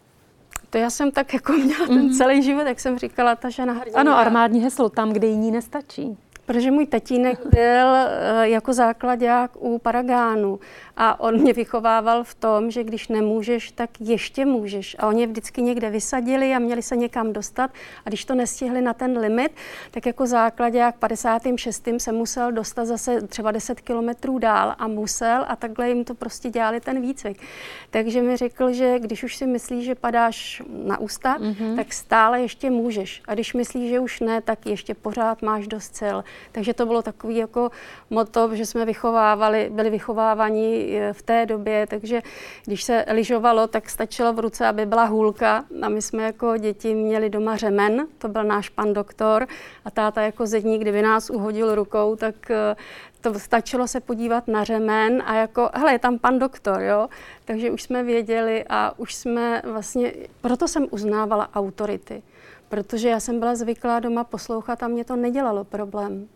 To 0.70 0.78
já 0.78 0.90
jsem 0.90 1.12
tak 1.12 1.34
jako 1.34 1.52
měla 1.52 1.88
ten 1.88 2.06
mhm. 2.06 2.14
celý 2.14 2.44
život, 2.44 2.68
jak 2.68 2.80
jsem 2.80 3.00
říkala, 3.00 3.36
ta 3.36 3.50
žena 3.50 3.74
hrdinka. 3.74 4.00
Ano, 4.00 4.18
armádní 4.18 4.60
heslo, 4.60 4.90
tam, 4.90 5.14
kde 5.14 5.28
jiní 5.28 5.52
nestačí. 5.52 6.18
Protože 6.48 6.72
můj 6.72 6.86
tatínek 6.86 7.40
byl 7.46 7.96
eh, 7.96 8.50
jako 8.50 8.74
základák 8.74 9.52
u 9.60 9.80
Paragánu 9.80 10.60
a 10.98 11.20
on 11.20 11.42
mě 11.42 11.54
vychovával 11.54 12.24
v 12.24 12.36
tom, 12.36 12.72
že 12.72 12.84
když 12.84 13.08
nemůžeš, 13.08 13.72
tak 13.72 13.90
ještě 14.00 14.46
můžeš. 14.46 14.96
A 15.00 15.08
oni 15.08 15.28
vždycky 15.28 15.62
někde 15.62 15.90
vysadili 15.90 16.54
a 16.54 16.60
měli 16.60 16.82
se 16.82 16.96
někam 16.96 17.34
dostat 17.34 17.72
a 18.06 18.10
když 18.10 18.26
to 18.26 18.36
nestihli 18.36 18.82
na 18.82 18.94
ten 18.94 19.18
limit, 19.18 19.52
tak 19.92 20.06
jako 20.06 20.28
základák 20.28 20.96
56. 20.96 21.88
se 21.98 22.12
musel 22.12 22.52
dostat 22.52 22.86
zase 22.86 23.22
třeba 23.22 23.52
10 23.52 23.82
kilometrů 23.82 24.40
dál 24.40 24.76
a 24.78 24.88
musel 24.88 25.46
a 25.48 25.56
takhle 25.56 25.90
jim 25.90 26.04
to 26.04 26.16
prostě 26.16 26.50
dělali 26.50 26.80
ten 26.80 27.02
výcvik. 27.02 27.42
Takže 27.90 28.22
mi 28.22 28.38
řekl, 28.38 28.72
že 28.72 29.00
když 29.00 29.24
už 29.24 29.36
si 29.36 29.48
myslíš, 29.48 29.86
že 29.86 29.96
padáš 29.96 30.62
na 30.86 31.00
ústa, 31.00 31.38
mm-hmm. 31.38 31.76
tak 31.76 31.94
stále 31.94 32.42
ještě 32.42 32.70
můžeš. 32.70 33.22
A 33.28 33.34
když 33.34 33.54
myslíš, 33.54 33.90
že 33.90 34.00
už 34.00 34.20
ne, 34.20 34.42
tak 34.42 34.66
ještě 34.66 34.94
pořád 34.94 35.42
máš 35.42 35.68
dost 35.68 35.96
sil. 36.00 36.18
Takže 36.52 36.74
to 36.74 36.86
bylo 36.86 37.02
takový 37.02 37.36
jako 37.36 37.72
moto, 38.10 38.56
že 38.56 38.66
jsme 38.66 38.86
vychovávali, 38.86 39.70
byli 39.74 39.90
vychovávaní 39.90 40.98
eh, 40.98 41.14
v 41.14 41.22
té 41.22 41.46
době, 41.46 41.88
takže 41.88 42.22
když 42.66 42.84
se 42.84 43.06
lyžovalo, 43.12 43.68
tak 43.68 43.90
stačilo 43.90 44.34
v 44.34 44.40
ruce, 44.40 44.68
aby 44.68 44.86
byla 44.86 45.04
hůlka. 45.04 45.66
A 45.82 45.90
my 45.90 46.02
jsme 46.02 46.24
jako 46.24 46.58
děti 46.58 46.96
měli 46.96 47.30
doma 47.30 47.58
řemen, 47.58 48.08
to 48.18 48.28
byl 48.28 48.44
náš 48.44 48.70
pan 48.70 48.94
doktor. 48.94 49.48
A 49.86 49.92
táta 49.92 50.22
jako 50.22 50.46
zedník, 50.46 50.82
kdyby 50.82 51.02
nás 51.02 51.30
uhodil 51.30 51.76
rukou, 51.76 52.16
tak 52.16 52.52
eh, 52.52 52.76
to 53.22 53.40
stačilo 53.40 53.88
se 53.88 54.00
podívat 54.00 54.48
na 54.48 54.64
řemen 54.64 55.24
a 55.26 55.36
jako, 55.36 55.70
hele, 55.74 55.92
je 55.92 56.00
tam 56.00 56.20
pan 56.20 56.40
doktor, 56.40 56.82
jo? 56.82 57.08
Takže 57.46 57.72
už 57.72 57.84
jsme 57.84 58.04
věděli 58.04 58.66
a 58.70 59.00
už 59.00 59.16
jsme 59.16 59.62
vlastně, 59.66 60.14
proto 60.42 60.68
jsem 60.68 60.88
uznávala 60.92 61.50
autority 61.54 62.24
protože 62.70 63.10
já 63.10 63.20
jsem 63.20 63.40
byla 63.40 63.56
zvyklá 63.56 64.00
doma 64.00 64.24
poslouchat 64.24 64.84
a 64.84 64.88
mě 64.88 65.06
to 65.06 65.16
nedělalo 65.16 65.64
problém. 65.64 66.28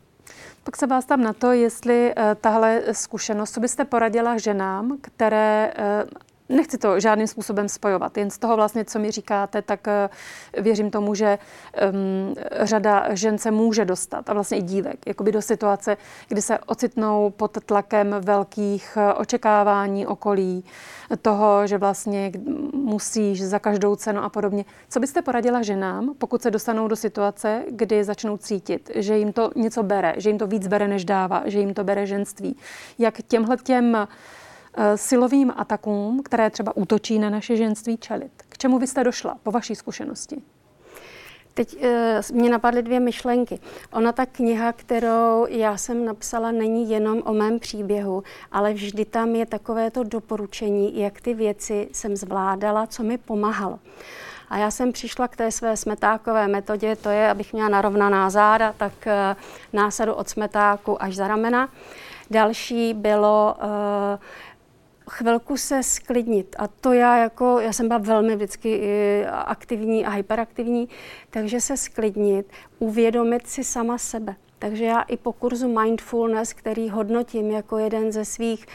Pak 0.63 0.77
se 0.77 0.87
vás 0.87 1.05
tam 1.05 1.21
na 1.21 1.33
to, 1.33 1.51
jestli 1.51 2.13
uh, 2.15 2.23
tahle 2.41 2.83
zkušenost, 2.91 3.53
co 3.53 3.59
byste 3.59 3.85
poradila 3.85 4.37
ženám, 4.37 4.97
které 5.01 5.73
uh, 6.03 6.09
Nechci 6.51 6.77
to 6.77 6.99
žádným 6.99 7.27
způsobem 7.27 7.69
spojovat. 7.69 8.17
Jen 8.17 8.29
z 8.29 8.37
toho 8.37 8.55
vlastně, 8.55 8.85
co 8.85 8.99
mi 8.99 9.11
říkáte, 9.11 9.61
tak 9.61 9.87
eh, 9.87 10.09
věřím 10.61 10.91
tomu, 10.91 11.15
že 11.15 11.39
um, 11.91 12.35
řada 12.61 13.15
žen 13.15 13.37
se 13.37 13.51
může 13.51 13.85
dostat 13.85 14.29
a 14.29 14.33
vlastně 14.33 14.57
i 14.57 14.61
dívek, 14.61 15.07
jakoby 15.07 15.31
do 15.31 15.41
situace, 15.41 15.97
kdy 16.27 16.41
se 16.41 16.59
ocitnou 16.59 17.29
pod 17.29 17.57
tlakem 17.65 18.15
velkých 18.19 18.97
očekávání 19.15 20.07
okolí, 20.07 20.63
toho, 21.21 21.67
že 21.67 21.77
vlastně 21.77 22.31
musíš 22.73 23.43
za 23.43 23.59
každou 23.59 23.95
cenu 23.95 24.23
a 24.23 24.29
podobně. 24.29 24.65
Co 24.89 24.99
byste 24.99 25.21
poradila 25.21 25.61
ženám, 25.61 26.13
pokud 26.17 26.41
se 26.41 26.51
dostanou 26.51 26.87
do 26.87 26.95
situace, 26.95 27.63
kdy 27.69 28.03
začnou 28.03 28.37
cítit, 28.37 28.91
že 28.95 29.17
jim 29.17 29.33
to 29.33 29.51
něco 29.55 29.83
bere, 29.83 30.13
že 30.17 30.29
jim 30.29 30.37
to 30.37 30.47
víc 30.47 30.67
bere, 30.67 30.87
než 30.87 31.05
dává, 31.05 31.43
že 31.45 31.59
jim 31.59 31.73
to 31.73 31.83
bere 31.83 32.05
ženství? 32.05 32.57
Jak 32.99 33.21
těmhle 33.27 33.57
těm 33.57 33.95
eh, 33.95 34.07
silovým 34.95 35.53
atakům, 35.57 36.23
které 36.23 36.49
třeba 36.49 36.77
útočí 36.77 37.19
na 37.19 37.30
naše 37.30 37.56
ženství, 37.56 37.98
čelit? 37.98 38.31
K 38.49 38.57
čemu 38.57 38.80
byste 38.80 39.03
došla 39.03 39.38
po 39.43 39.52
vaší 39.52 39.76
zkušenosti? 39.76 40.41
Teď 41.53 41.76
uh, 41.76 42.38
mě 42.38 42.49
napadly 42.49 42.84
dvě 42.84 42.99
myšlenky. 42.99 43.60
Ona 43.93 44.11
ta 44.11 44.26
kniha, 44.26 44.73
kterou 44.73 45.45
já 45.49 45.77
jsem 45.77 46.06
napsala, 46.06 46.52
není 46.52 46.89
jenom 46.89 47.22
o 47.26 47.34
mém 47.34 47.60
příběhu, 47.60 48.23
ale 48.52 48.73
vždy 48.73 49.06
tam 49.06 49.35
je 49.35 49.45
takové 49.45 49.91
to 49.91 50.03
doporučení, 50.03 50.99
jak 50.99 51.22
ty 51.22 51.34
věci 51.34 51.89
jsem 51.91 52.15
zvládala, 52.15 52.88
co 52.88 53.03
mi 53.03 53.18
pomáhalo. 53.18 53.80
A 54.49 54.57
já 54.57 54.72
jsem 54.72 54.91
přišla 54.91 55.27
k 55.27 55.35
té 55.35 55.52
své 55.52 55.77
smetákové 55.77 56.48
metodě, 56.48 56.95
to 56.95 57.10
je, 57.10 57.30
abych 57.30 57.53
měla 57.53 57.69
narovnaná 57.69 58.30
záda, 58.30 58.73
tak 58.77 58.93
uh, 59.06 59.11
násadu 59.73 60.14
od 60.14 60.30
smetáku 60.30 61.03
až 61.03 61.15
za 61.15 61.27
ramena. 61.27 61.69
Další 62.30 62.93
bylo 62.93 63.56
uh, 63.57 63.65
chvilku 65.11 65.57
se 65.57 65.83
sklidnit. 65.83 66.55
A 66.59 66.67
to 66.67 66.93
já 66.93 67.17
jako, 67.17 67.59
já 67.59 67.73
jsem 67.73 67.88
byla 67.88 67.99
velmi 67.99 68.35
vždycky 68.35 68.81
aktivní 69.31 70.05
a 70.05 70.09
hyperaktivní, 70.09 70.89
takže 71.29 71.61
se 71.61 71.77
sklidnit, 71.77 72.45
uvědomit 72.79 73.47
si 73.47 73.63
sama 73.63 73.97
sebe. 73.97 74.35
Takže 74.59 74.85
já 74.85 75.01
i 75.01 75.17
po 75.17 75.33
kurzu 75.33 75.67
Mindfulness, 75.67 76.53
který 76.53 76.89
hodnotím 76.89 77.51
jako 77.51 77.77
jeden 77.77 78.11
ze 78.11 78.25
svých 78.25 78.65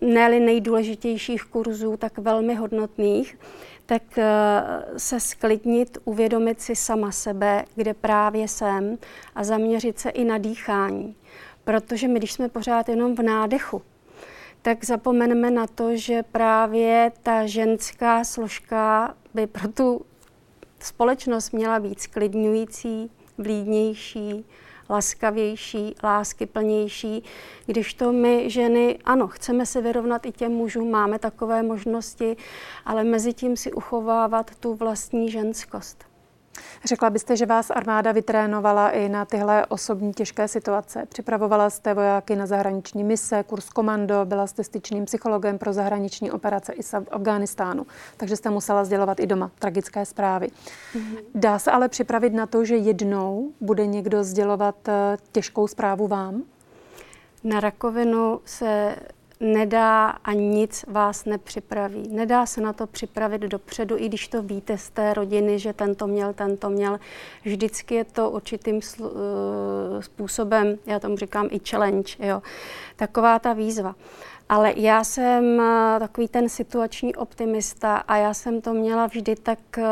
ne 0.00 0.28
nejdůležitějších 0.28 1.44
kurzů, 1.44 1.96
tak 1.96 2.18
velmi 2.18 2.54
hodnotných, 2.54 3.38
tak 3.86 4.18
eh, 4.18 4.62
se 4.96 5.20
sklidnit, 5.20 5.98
uvědomit 6.04 6.60
si 6.60 6.76
sama 6.76 7.12
sebe, 7.12 7.64
kde 7.74 7.94
právě 7.94 8.48
jsem 8.48 8.98
a 9.34 9.44
zaměřit 9.44 9.98
se 9.98 10.10
i 10.10 10.24
na 10.24 10.38
dýchání. 10.38 11.16
Protože 11.64 12.08
my, 12.08 12.18
když 12.18 12.32
jsme 12.32 12.48
pořád 12.48 12.88
jenom 12.88 13.14
v 13.14 13.22
nádechu, 13.22 13.82
tak 14.62 14.84
zapomeneme 14.84 15.50
na 15.50 15.66
to, 15.66 15.96
že 15.96 16.22
právě 16.22 17.12
ta 17.22 17.46
ženská 17.46 18.24
složka 18.24 19.14
by 19.34 19.46
pro 19.46 19.68
tu 19.68 20.00
společnost 20.80 21.50
měla 21.50 21.80
být 21.80 22.00
sklidňující, 22.00 23.10
vlídnější, 23.38 24.44
laskavější, 24.90 25.94
láskyplnější, 26.04 27.22
když 27.66 27.94
to 27.94 28.12
my 28.12 28.50
ženy, 28.50 28.98
ano, 29.04 29.28
chceme 29.28 29.66
se 29.66 29.80
vyrovnat 29.80 30.26
i 30.26 30.32
těm 30.32 30.52
mužům, 30.52 30.90
máme 30.90 31.18
takové 31.18 31.62
možnosti, 31.62 32.36
ale 32.84 33.04
mezi 33.04 33.32
tím 33.32 33.56
si 33.56 33.72
uchovávat 33.72 34.54
tu 34.54 34.74
vlastní 34.74 35.30
ženskost. 35.30 36.07
Řekla 36.84 37.10
byste, 37.10 37.36
že 37.36 37.46
vás 37.46 37.70
armáda 37.70 38.12
vytrénovala 38.12 38.90
i 38.90 39.08
na 39.08 39.24
tyhle 39.24 39.66
osobní 39.66 40.12
těžké 40.12 40.48
situace? 40.48 41.06
Připravovala 41.08 41.70
jste 41.70 41.94
vojáky 41.94 42.36
na 42.36 42.46
zahraniční 42.46 43.04
mise, 43.04 43.42
kurz 43.42 43.68
komando, 43.68 44.24
byla 44.24 44.46
jste 44.46 44.64
styčným 44.64 45.04
psychologem 45.04 45.58
pro 45.58 45.72
zahraniční 45.72 46.30
operace 46.30 46.72
i 46.72 46.82
z 46.82 46.94
Afghánistánu, 47.10 47.86
takže 48.16 48.36
jste 48.36 48.50
musela 48.50 48.84
sdělovat 48.84 49.20
i 49.20 49.26
doma 49.26 49.50
tragické 49.58 50.06
zprávy. 50.06 50.46
Mm-hmm. 50.46 51.18
Dá 51.34 51.58
se 51.58 51.70
ale 51.70 51.88
připravit 51.88 52.32
na 52.32 52.46
to, 52.46 52.64
že 52.64 52.76
jednou 52.76 53.52
bude 53.60 53.86
někdo 53.86 54.24
sdělovat 54.24 54.88
eh, 54.88 55.16
těžkou 55.32 55.66
zprávu 55.66 56.06
vám? 56.06 56.42
Na 57.44 57.60
rakovinu 57.60 58.40
se 58.44 58.96
nedá 59.40 60.08
a 60.08 60.32
nic 60.32 60.84
vás 60.88 61.24
nepřipraví. 61.24 62.08
Nedá 62.08 62.46
se 62.46 62.60
na 62.60 62.72
to 62.72 62.86
připravit 62.86 63.42
dopředu, 63.42 63.96
i 63.98 64.08
když 64.08 64.28
to 64.28 64.42
víte 64.42 64.78
z 64.78 64.90
té 64.90 65.14
rodiny, 65.14 65.58
že 65.58 65.72
tento 65.72 66.06
měl, 66.06 66.32
tento 66.32 66.70
měl. 66.70 67.00
Vždycky 67.44 67.94
je 67.94 68.04
to 68.04 68.30
určitým 68.30 68.80
eh, 68.80 70.02
způsobem, 70.02 70.78
já 70.86 70.98
tomu 70.98 71.16
říkám 71.16 71.48
i 71.50 71.60
challenge, 71.68 72.12
jo. 72.18 72.42
taková 72.96 73.38
ta 73.38 73.52
výzva. 73.52 73.94
Ale 74.48 74.72
já 74.76 75.04
jsem 75.04 75.60
eh, 75.60 75.98
takový 75.98 76.28
ten 76.28 76.48
situační 76.48 77.16
optimista 77.16 77.96
a 77.96 78.16
já 78.16 78.34
jsem 78.34 78.60
to 78.60 78.74
měla 78.74 79.06
vždy 79.06 79.36
tak 79.36 79.78
eh, 79.78 79.84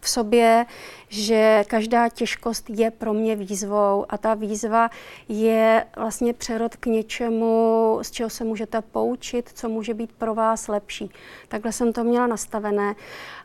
v 0.00 0.08
sobě, 0.08 0.66
že 1.08 1.64
každá 1.66 2.08
těžkost 2.08 2.70
je 2.70 2.90
pro 2.90 3.12
mě 3.12 3.36
výzvou 3.36 4.06
a 4.08 4.18
ta 4.18 4.34
výzva 4.34 4.90
je 5.28 5.84
vlastně 5.96 6.32
přerod 6.32 6.76
k 6.76 6.86
něčemu, 6.86 7.98
z 8.02 8.10
čeho 8.10 8.30
se 8.30 8.44
můžete 8.44 8.82
poučit, 8.82 9.50
co 9.54 9.68
může 9.68 9.94
být 9.94 10.12
pro 10.12 10.34
vás 10.34 10.68
lepší. 10.68 11.10
Takhle 11.48 11.72
jsem 11.72 11.92
to 11.92 12.04
měla 12.04 12.26
nastavené. 12.26 12.94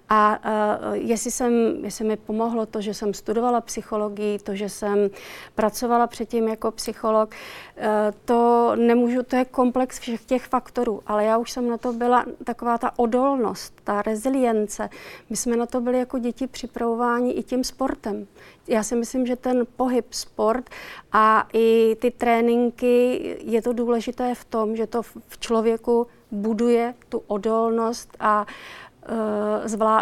A 0.10 0.40
uh, 0.46 0.94
jestli, 0.94 1.32
jsem, 1.32 1.54
jestli 1.84 2.06
mi 2.06 2.18
pomohlo 2.18 2.66
to, 2.66 2.82
že 2.82 2.94
jsem 2.94 3.14
studovala 3.14 3.62
psychologii, 3.62 4.40
to, 4.40 4.56
že 4.56 4.70
jsem 4.70 5.10
pracovala 5.56 6.08
předtím 6.08 6.48
jako 6.48 6.72
psycholog, 6.72 7.30
uh, 7.30 7.84
to 8.26 8.72
nemůžu, 8.76 9.24
to 9.24 9.36
je 9.36 9.46
komplex 9.46 10.00
všech 10.00 10.26
těch 10.26 10.46
faktorů, 10.46 11.02
ale 11.08 11.26
já 11.26 11.38
už 11.38 11.52
jsem 11.52 11.70
na 11.70 11.78
to 11.78 11.94
byla 11.94 12.26
taková 12.44 12.78
ta 12.78 13.00
odolnost, 13.00 13.74
ta 13.84 14.02
rezilience. 14.02 14.90
My 15.30 15.36
jsme 15.36 15.58
na 15.58 15.66
to 15.66 15.82
byli 15.82 16.00
jako 16.00 16.20
děti 16.20 16.48
připravováni 16.48 17.32
i 17.32 17.44
tím 17.44 17.64
sportem. 17.64 18.28
Já 18.68 18.84
si 18.84 18.96
myslím, 18.96 19.26
že 19.26 19.36
ten 19.36 19.68
pohyb, 19.76 20.06
sport 20.12 20.70
a 21.12 21.48
i 21.54 21.98
ty 22.02 22.12
tréninky, 22.12 23.22
je 23.44 23.62
to 23.62 23.74
důležité 23.74 24.36
v 24.36 24.46
tom, 24.46 24.76
že 24.76 24.88
to 24.88 25.02
v 25.02 25.38
člověku 25.40 26.08
buduje 26.32 26.94
tu 27.10 27.24
odolnost 27.28 28.10
a 28.20 28.42
uh, 28.42 28.48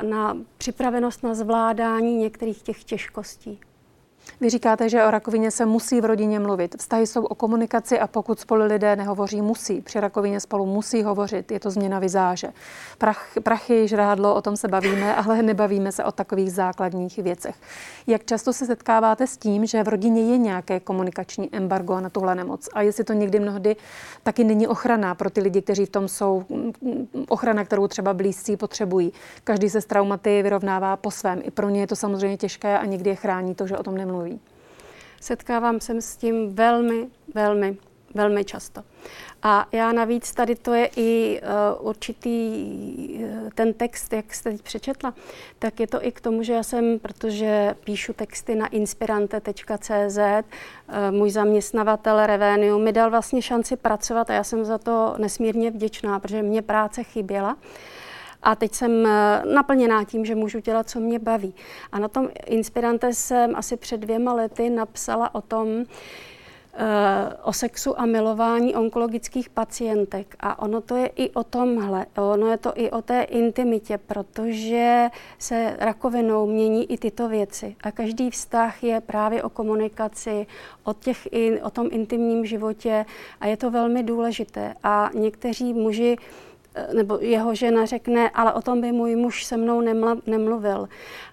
na 0.01 0.37
připravenost 0.57 1.23
na 1.23 1.33
zvládání 1.33 2.15
některých 2.15 2.61
těch 2.61 2.83
těžkostí. 2.83 3.59
Vy 4.41 4.49
říkáte, 4.49 4.89
že 4.89 5.03
o 5.03 5.11
rakovině 5.11 5.51
se 5.51 5.65
musí 5.65 6.01
v 6.01 6.05
rodině 6.05 6.39
mluvit. 6.39 6.75
Vztahy 6.79 7.07
jsou 7.07 7.25
o 7.25 7.35
komunikaci 7.35 7.99
a 7.99 8.07
pokud 8.07 8.39
spolu 8.39 8.65
lidé 8.65 8.95
nehovoří, 8.95 9.41
musí. 9.41 9.81
Při 9.81 9.99
rakovině 9.99 10.39
spolu 10.39 10.65
musí 10.65 11.03
hovořit. 11.03 11.51
Je 11.51 11.59
to 11.59 11.71
změna 11.71 11.99
vizáže. 11.99 12.47
Prach, 12.97 13.27
prachy, 13.43 13.87
žrádlo, 13.87 14.35
o 14.35 14.41
tom 14.41 14.57
se 14.57 14.67
bavíme, 14.67 15.15
ale 15.15 15.41
nebavíme 15.41 15.91
se 15.91 16.03
o 16.03 16.11
takových 16.11 16.51
základních 16.51 17.17
věcech. 17.17 17.55
Jak 18.07 18.25
často 18.25 18.53
se 18.53 18.65
setkáváte 18.65 19.27
s 19.27 19.37
tím, 19.37 19.65
že 19.65 19.83
v 19.83 19.87
rodině 19.87 20.21
je 20.21 20.37
nějaké 20.37 20.79
komunikační 20.79 21.55
embargo 21.55 21.99
na 21.99 22.09
tuhle 22.09 22.35
nemoc? 22.35 22.69
A 22.73 22.81
jestli 22.81 23.03
to 23.03 23.13
někdy 23.13 23.39
mnohdy 23.39 23.75
taky 24.23 24.43
není 24.43 24.67
ochrana 24.67 25.15
pro 25.15 25.29
ty 25.29 25.41
lidi, 25.41 25.61
kteří 25.61 25.85
v 25.85 25.89
tom 25.89 26.07
jsou, 26.07 26.43
ochrana, 27.27 27.65
kterou 27.65 27.87
třeba 27.87 28.13
blízcí 28.13 28.57
potřebují. 28.57 29.13
Každý 29.43 29.69
se 29.69 29.81
s 29.81 29.85
traumaty 29.85 30.43
vyrovnává 30.43 30.97
po 30.97 31.11
svém. 31.11 31.41
I 31.43 31.51
pro 31.51 31.69
ně 31.69 31.79
je 31.79 31.87
to 31.87 31.95
samozřejmě 31.95 32.37
těžké 32.37 32.79
a 32.79 32.85
někdy 32.85 33.09
je 33.09 33.15
chrání 33.15 33.55
to, 33.55 33.67
že 33.67 33.77
o 33.77 33.83
tom 33.83 33.95
nemluví 33.95 34.10
mluví. 34.11 34.39
Setkávám 35.21 35.79
se 35.79 36.01
s 36.01 36.17
tím 36.17 36.55
velmi, 36.55 37.07
velmi, 37.33 37.77
velmi 38.15 38.45
často. 38.45 38.83
A 39.43 39.67
já 39.71 39.91
navíc 39.91 40.33
tady 40.33 40.55
to 40.55 40.73
je 40.73 40.89
i 40.95 41.41
uh, 41.41 41.87
určitý 41.87 42.65
uh, 43.23 43.49
ten 43.55 43.73
text, 43.73 44.13
jak 44.13 44.33
jste 44.33 44.51
teď 44.51 44.61
přečetla, 44.61 45.13
tak 45.59 45.79
je 45.79 45.87
to 45.87 46.05
i 46.05 46.11
k 46.11 46.21
tomu, 46.21 46.43
že 46.43 46.53
já 46.53 46.63
jsem, 46.63 46.99
protože 46.99 47.75
píšu 47.83 48.13
texty 48.13 48.55
na 48.55 48.67
inspirante.cz, 48.67 50.17
uh, 50.17 50.95
můj 51.11 51.31
zaměstnavatel 51.31 52.25
Revenium 52.25 52.83
mi 52.83 52.91
dal 52.91 53.09
vlastně 53.09 53.41
šanci 53.41 53.75
pracovat 53.75 54.29
a 54.29 54.33
já 54.33 54.43
jsem 54.43 54.65
za 54.65 54.77
to 54.77 55.15
nesmírně 55.17 55.71
vděčná, 55.71 56.19
protože 56.19 56.41
mě 56.41 56.61
práce 56.61 57.03
chyběla. 57.03 57.53
Uh, 57.53 57.59
a 58.43 58.55
teď 58.55 58.73
jsem 58.73 59.05
eh, 59.05 59.41
naplněná 59.53 60.03
tím, 60.03 60.25
že 60.25 60.35
můžu 60.35 60.59
dělat, 60.59 60.89
co 60.89 60.99
mě 60.99 61.19
baví. 61.19 61.53
A 61.91 61.99
na 61.99 62.07
tom 62.07 62.29
Inspirante 62.45 63.13
jsem 63.13 63.55
asi 63.55 63.77
před 63.77 63.97
dvěma 63.97 64.33
lety 64.33 64.69
napsala 64.69 65.35
o 65.35 65.41
tom, 65.41 65.67
eh, 66.73 67.33
o 67.43 67.53
sexu 67.53 67.99
a 67.99 68.05
milování 68.05 68.75
onkologických 68.75 69.49
pacientek. 69.49 70.35
A 70.39 70.59
ono 70.59 70.81
to 70.81 70.95
je 70.95 71.07
i 71.07 71.29
o 71.29 71.43
tomhle, 71.43 72.05
ono 72.17 72.47
je 72.47 72.57
to 72.57 72.73
i 72.75 72.91
o 72.91 73.01
té 73.01 73.21
intimitě, 73.21 73.97
protože 73.97 75.09
se 75.39 75.75
rakovinou 75.79 76.47
mění 76.47 76.91
i 76.91 76.97
tyto 76.97 77.29
věci. 77.29 77.75
A 77.83 77.91
každý 77.91 78.29
vztah 78.29 78.83
je 78.83 79.01
právě 79.01 79.43
o 79.43 79.49
komunikaci, 79.49 80.47
o, 80.83 80.93
těch, 80.93 81.27
o 81.61 81.69
tom 81.69 81.87
intimním 81.91 82.45
životě 82.45 83.05
a 83.39 83.47
je 83.47 83.57
to 83.57 83.71
velmi 83.71 84.03
důležité. 84.03 84.73
A 84.83 85.09
někteří 85.13 85.73
muži 85.73 86.17
nebo 86.93 87.17
jeho 87.21 87.55
žena 87.55 87.85
řekne, 87.85 88.29
ale 88.29 88.53
o 88.53 88.61
tom 88.61 88.81
by 88.81 88.91
můj 88.91 89.15
muž 89.15 89.45
se 89.45 89.57
mnou 89.57 89.81
nemluvil. 90.25 90.89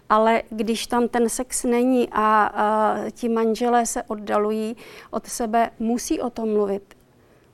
Ale 0.09 0.43
když 0.51 0.87
tam 0.87 1.09
ten 1.09 1.29
sex 1.29 1.65
není 1.65 2.09
a, 2.13 2.51
a 2.55 2.97
ti 3.11 3.29
manželé 3.29 3.87
se 3.87 4.03
oddalují 4.03 4.77
od 5.11 5.27
sebe, 5.27 5.71
musí 5.79 6.21
o 6.21 6.31
tom 6.31 6.53
mluvit. 6.53 6.98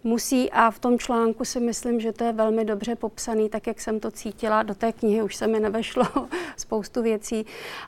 Musí 0.06 0.50
a 0.50 0.70
v 0.70 0.78
tom 0.78 0.98
článku 0.98 1.44
si 1.44 1.60
myslím, 1.60 2.00
že 2.00 2.12
to 2.12 2.24
je 2.24 2.32
velmi 2.32 2.64
dobře 2.64 2.96
popsaný, 2.96 3.48
tak 3.48 3.66
jak 3.66 3.80
jsem 3.80 4.00
to 4.00 4.10
cítila. 4.10 4.62
Do 4.62 4.74
té 4.74 4.92
knihy 4.92 5.22
už 5.22 5.36
se 5.36 5.46
mi 5.46 5.60
nevešlo 5.60 6.04
spoustu 6.56 7.02
věcí. 7.02 7.46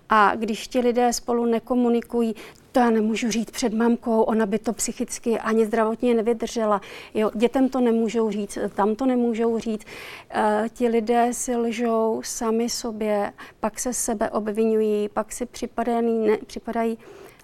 A 0.09 0.35
když 0.35 0.69
ti 0.69 0.81
lidé 0.81 1.13
spolu 1.13 1.45
nekomunikují, 1.45 2.35
to 2.73 2.81
já 2.81 2.91
nemůžu 2.91 3.31
říct 3.31 3.51
před 3.51 3.73
mamkou, 3.75 4.23
ona 4.23 4.47
by 4.47 4.59
to 4.59 4.73
psychicky 4.73 5.39
ani 5.39 5.67
zdravotně 5.67 6.15
nevydržela. 6.15 6.81
Jo, 7.15 7.31
dětem 7.35 7.69
to 7.69 7.81
nemůžou 7.81 8.31
říct, 8.31 8.59
tam 8.75 8.95
to 8.95 9.07
nemůžou 9.07 9.59
říct. 9.59 9.87
E, 10.31 10.65
ti 10.73 10.89
lidé 10.89 11.29
si 11.33 11.57
lžou 11.57 12.21
sami 12.25 12.69
sobě, 12.69 13.33
pak 13.61 13.81
se 13.81 13.93
sebe 13.93 14.31
obvinují, 14.31 15.09
pak 15.09 15.33
si 15.33 15.47
připadají, 15.47 16.19
ne, 16.19 16.37
připadají 16.47 16.99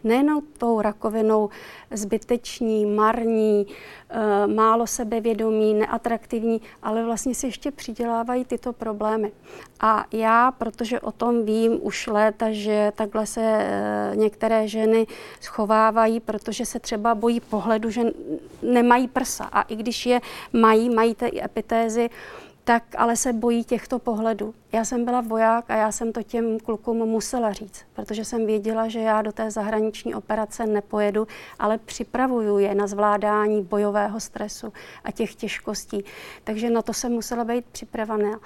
nejenom 0.05 0.43
tou 0.59 0.81
rakovinou 0.81 1.49
zbyteční, 1.91 2.87
marní, 2.87 3.67
eh, 4.11 4.47
málo 4.47 4.87
sebevědomí, 4.87 5.75
neatraktivní, 5.75 6.61
ale 6.83 7.05
vlastně 7.05 7.35
si 7.35 7.47
ještě 7.47 7.71
přidělávají 7.71 8.45
tyto 8.45 8.73
problémy. 8.73 9.33
A 9.81 10.05
já, 10.13 10.51
protože 10.51 11.01
o 11.01 11.13
tom 11.13 11.45
vím 11.45 11.79
už 11.83 12.07
léta, 12.07 12.47
že 12.51 12.93
takhle 12.95 13.27
se 13.27 13.41
eh, 13.45 14.13
některé 14.15 14.69
ženy 14.69 15.07
schovávají, 15.41 16.21
protože 16.21 16.67
se 16.67 16.81
třeba 16.81 17.15
bojí 17.15 17.41
pohledu, 17.41 17.91
že 17.91 18.03
nemají 18.63 19.09
prsa. 19.09 19.45
A 19.45 19.63
i 19.63 19.77
když 19.77 20.07
je 20.07 20.21
mají, 20.53 20.91
mají 20.91 21.15
ty 21.15 21.45
epitézy, 21.45 22.11
tak 22.65 22.83
ale 22.99 23.17
se 23.17 23.33
bojí 23.33 23.65
těchto 23.65 23.99
pohledů. 23.99 24.55
Já 24.73 24.85
jsem 24.85 25.05
byla 25.05 25.21
voják 25.21 25.71
a 25.71 25.77
já 25.77 25.93
jsem 25.93 26.13
to 26.13 26.23
těm 26.23 26.61
klukům 26.61 26.97
musela 26.99 27.53
říct, 27.53 27.85
protože 27.93 28.25
jsem 28.25 28.47
věděla, 28.47 28.89
že 28.89 29.01
já 29.01 29.23
do 29.23 29.33
té 29.33 29.51
zahraniční 29.51 30.15
operace 30.15 30.67
nepojedu, 30.67 31.27
ale 31.59 31.79
připravuju 31.79 32.59
je 32.59 32.75
na 32.75 32.87
zvládání 32.87 33.63
bojového 33.63 34.21
stresu 34.21 34.73
a 35.05 35.11
těch 35.11 35.35
těžkostí. 35.35 36.05
Takže 36.45 36.71
na 36.71 36.83
to 36.83 36.93
jsem 36.93 37.13
musela 37.13 37.45
být 37.45 37.65
připravená. 37.73 38.41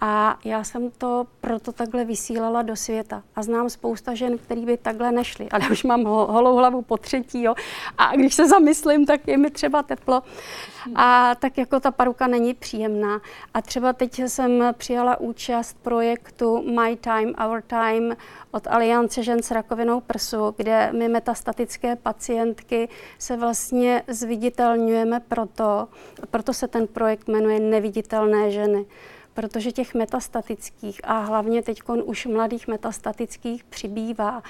A 0.00 0.38
já 0.44 0.64
jsem 0.64 0.90
to 0.90 1.26
proto 1.40 1.72
takhle 1.72 2.04
vysílala 2.04 2.62
do 2.62 2.76
světa. 2.76 3.22
A 3.36 3.42
znám 3.42 3.70
spousta 3.70 4.14
žen, 4.14 4.38
který 4.38 4.66
by 4.66 4.76
takhle 4.76 5.12
nešly. 5.12 5.48
Ale 5.48 5.68
už 5.70 5.84
mám 5.84 6.04
holou 6.04 6.56
hlavu 6.56 6.82
po 6.82 6.96
třetí, 6.96 7.42
jo. 7.42 7.54
A 7.98 8.16
když 8.16 8.34
se 8.34 8.48
zamyslím, 8.48 9.06
tak 9.06 9.28
je 9.28 9.38
mi 9.38 9.50
třeba 9.50 9.82
teplo. 9.82 10.22
A 10.94 11.34
tak 11.34 11.58
jako 11.58 11.80
ta 11.80 11.90
paruka 11.90 12.26
není 12.26 12.54
příjemná. 12.54 13.20
A 13.54 13.62
třeba 13.62 13.92
teď 13.92 14.18
jsem 14.18 14.64
přijala 14.78 15.20
účast 15.20 15.76
projektu 15.82 16.62
My 16.62 16.96
Time, 16.96 17.34
Our 17.46 17.62
Time 17.62 18.16
od 18.50 18.66
Aliance 18.66 19.22
žen 19.22 19.42
s 19.42 19.50
rakovinou 19.50 20.00
prsu, 20.00 20.54
kde 20.56 20.90
my 20.92 21.08
metastatické 21.08 21.96
pacientky 21.96 22.88
se 23.18 23.36
vlastně 23.36 24.02
zviditelňujeme 24.08 25.20
proto, 25.20 25.88
proto 26.30 26.52
se 26.52 26.68
ten 26.68 26.86
projekt 26.86 27.28
jmenuje 27.28 27.60
Neviditelné 27.60 28.50
ženy 28.50 28.86
protože 29.38 29.72
těch 29.72 29.94
metastatických 29.94 31.00
a 31.04 31.18
hlavně 31.18 31.62
teď 31.62 31.82
už 32.04 32.26
mladých 32.26 32.68
metastatických 32.68 33.64
přibývá, 33.64 34.42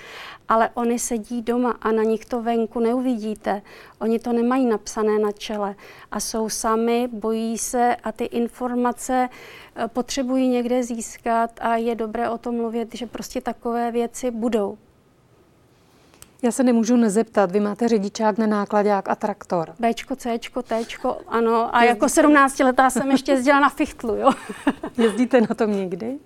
ale 0.48 0.70
oni 0.74 0.98
sedí 0.98 1.42
doma 1.42 1.70
a 1.70 1.92
na 1.92 2.02
nich 2.02 2.24
to 2.24 2.42
venku 2.42 2.80
neuvidíte. 2.80 3.62
Oni 4.00 4.18
to 4.18 4.32
nemají 4.32 4.66
napsané 4.66 5.18
na 5.18 5.32
čele 5.32 5.74
a 6.10 6.20
jsou 6.20 6.48
sami, 6.48 7.08
bojí 7.12 7.58
se 7.58 7.96
a 7.96 8.12
ty 8.12 8.24
informace 8.24 9.28
eh, 9.76 9.88
potřebují 9.88 10.48
někde 10.48 10.82
získat 10.82 11.50
a 11.60 11.76
je 11.76 11.94
dobré 11.94 12.30
o 12.30 12.38
tom 12.38 12.56
mluvit, 12.56 12.94
že 12.94 13.06
prostě 13.06 13.40
takové 13.40 13.92
věci 13.92 14.30
budou. 14.30 14.78
Já 16.42 16.50
se 16.50 16.62
nemůžu 16.62 16.96
nezeptat, 16.96 17.50
vy 17.50 17.60
máte 17.60 17.88
řidičák 17.88 18.38
na 18.38 18.46
nákladák 18.46 19.08
a 19.08 19.14
traktor. 19.14 19.74
Bčko, 19.78 20.16
Cčko, 20.16 20.62
Tčko, 20.62 21.16
ano. 21.28 21.76
A 21.76 21.82
Jezdíte? 21.82 21.96
jako 21.96 22.08
17 22.08 22.58
letá 22.58 22.90
jsem 22.90 23.10
ještě 23.10 23.32
jezdila 23.32 23.60
na 23.60 23.68
fichtlu, 23.68 24.14
jo. 24.14 24.30
Jezdíte 24.98 25.40
na 25.40 25.54
tom 25.54 25.72
někdy? 25.72 26.18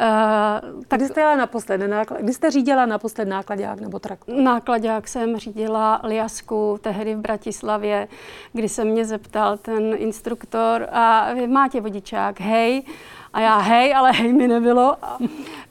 Uh, 0.00 0.82
tak 0.88 1.00
kdy 1.00 1.08
jste 1.08 1.20
jela 1.20 1.36
naposled, 1.36 1.78
náklad, 1.78 2.20
kdy 2.20 2.34
jste 2.34 2.50
řídila 2.50 2.86
naposled 2.86 3.28
nákladák 3.28 3.80
nebo 3.80 3.98
traktor? 3.98 4.36
Nákladák 4.36 5.08
jsem 5.08 5.36
řídila 5.36 6.00
Liasku 6.04 6.78
tehdy 6.80 7.14
v 7.14 7.18
Bratislavě, 7.18 8.08
kdy 8.52 8.68
se 8.68 8.84
mě 8.84 9.04
zeptal 9.04 9.56
ten 9.56 9.94
instruktor, 9.96 10.88
a 10.92 11.32
vy 11.34 11.46
máte 11.46 11.80
vodičák, 11.80 12.40
hej, 12.40 12.82
a 13.36 13.40
já 13.40 13.58
hej, 13.58 13.94
ale 13.94 14.12
hej 14.12 14.32
mi 14.32 14.48
nebylo. 14.48 15.04
A, 15.04 15.18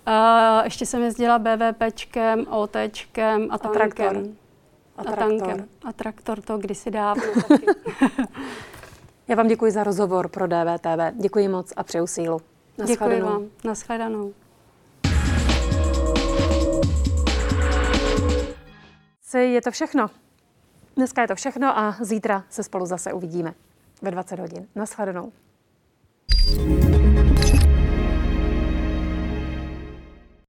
a 0.06 0.64
ještě 0.64 0.86
jsem 0.86 1.04
jezdila 1.04 1.40
BVPčkem, 1.40 2.46
OTčkem 2.50 3.48
a 3.52 3.58
tankem. 3.58 3.68
A 3.68 3.70
traktor. 3.70 4.24
A, 4.98 5.04
traktor. 5.04 5.24
a 5.24 5.28
tankem. 5.28 5.68
A 5.86 5.94
traktor 5.94 6.42
to 6.42 6.58
kdysi 6.58 6.92
dávno 6.92 7.24
já 9.28 9.36
vám 9.36 9.48
děkuji 9.48 9.72
za 9.72 9.84
rozhovor 9.84 10.28
pro 10.28 10.48
DVTV. 10.48 11.14
Děkuji 11.14 11.48
moc 11.48 11.74
a 11.76 11.84
přeju 11.84 12.08
sílu. 12.08 12.42
Děkuji 12.86 13.22
vám. 13.22 13.46
Naschledanou. 13.64 14.34
Je 19.38 19.62
to 19.62 19.72
všechno. 19.72 20.08
Dneska 20.96 21.22
je 21.22 21.28
to 21.28 21.36
všechno 21.36 21.80
a 21.80 21.96
zítra 22.02 22.44
se 22.50 22.64
spolu 22.64 22.86
zase 22.86 23.14
uvidíme 23.14 23.54
ve 24.02 24.12
20 24.12 24.40
hodin. 24.40 24.68
Naschledanou. 24.76 25.32
thank 26.48 27.50
you 27.50 27.55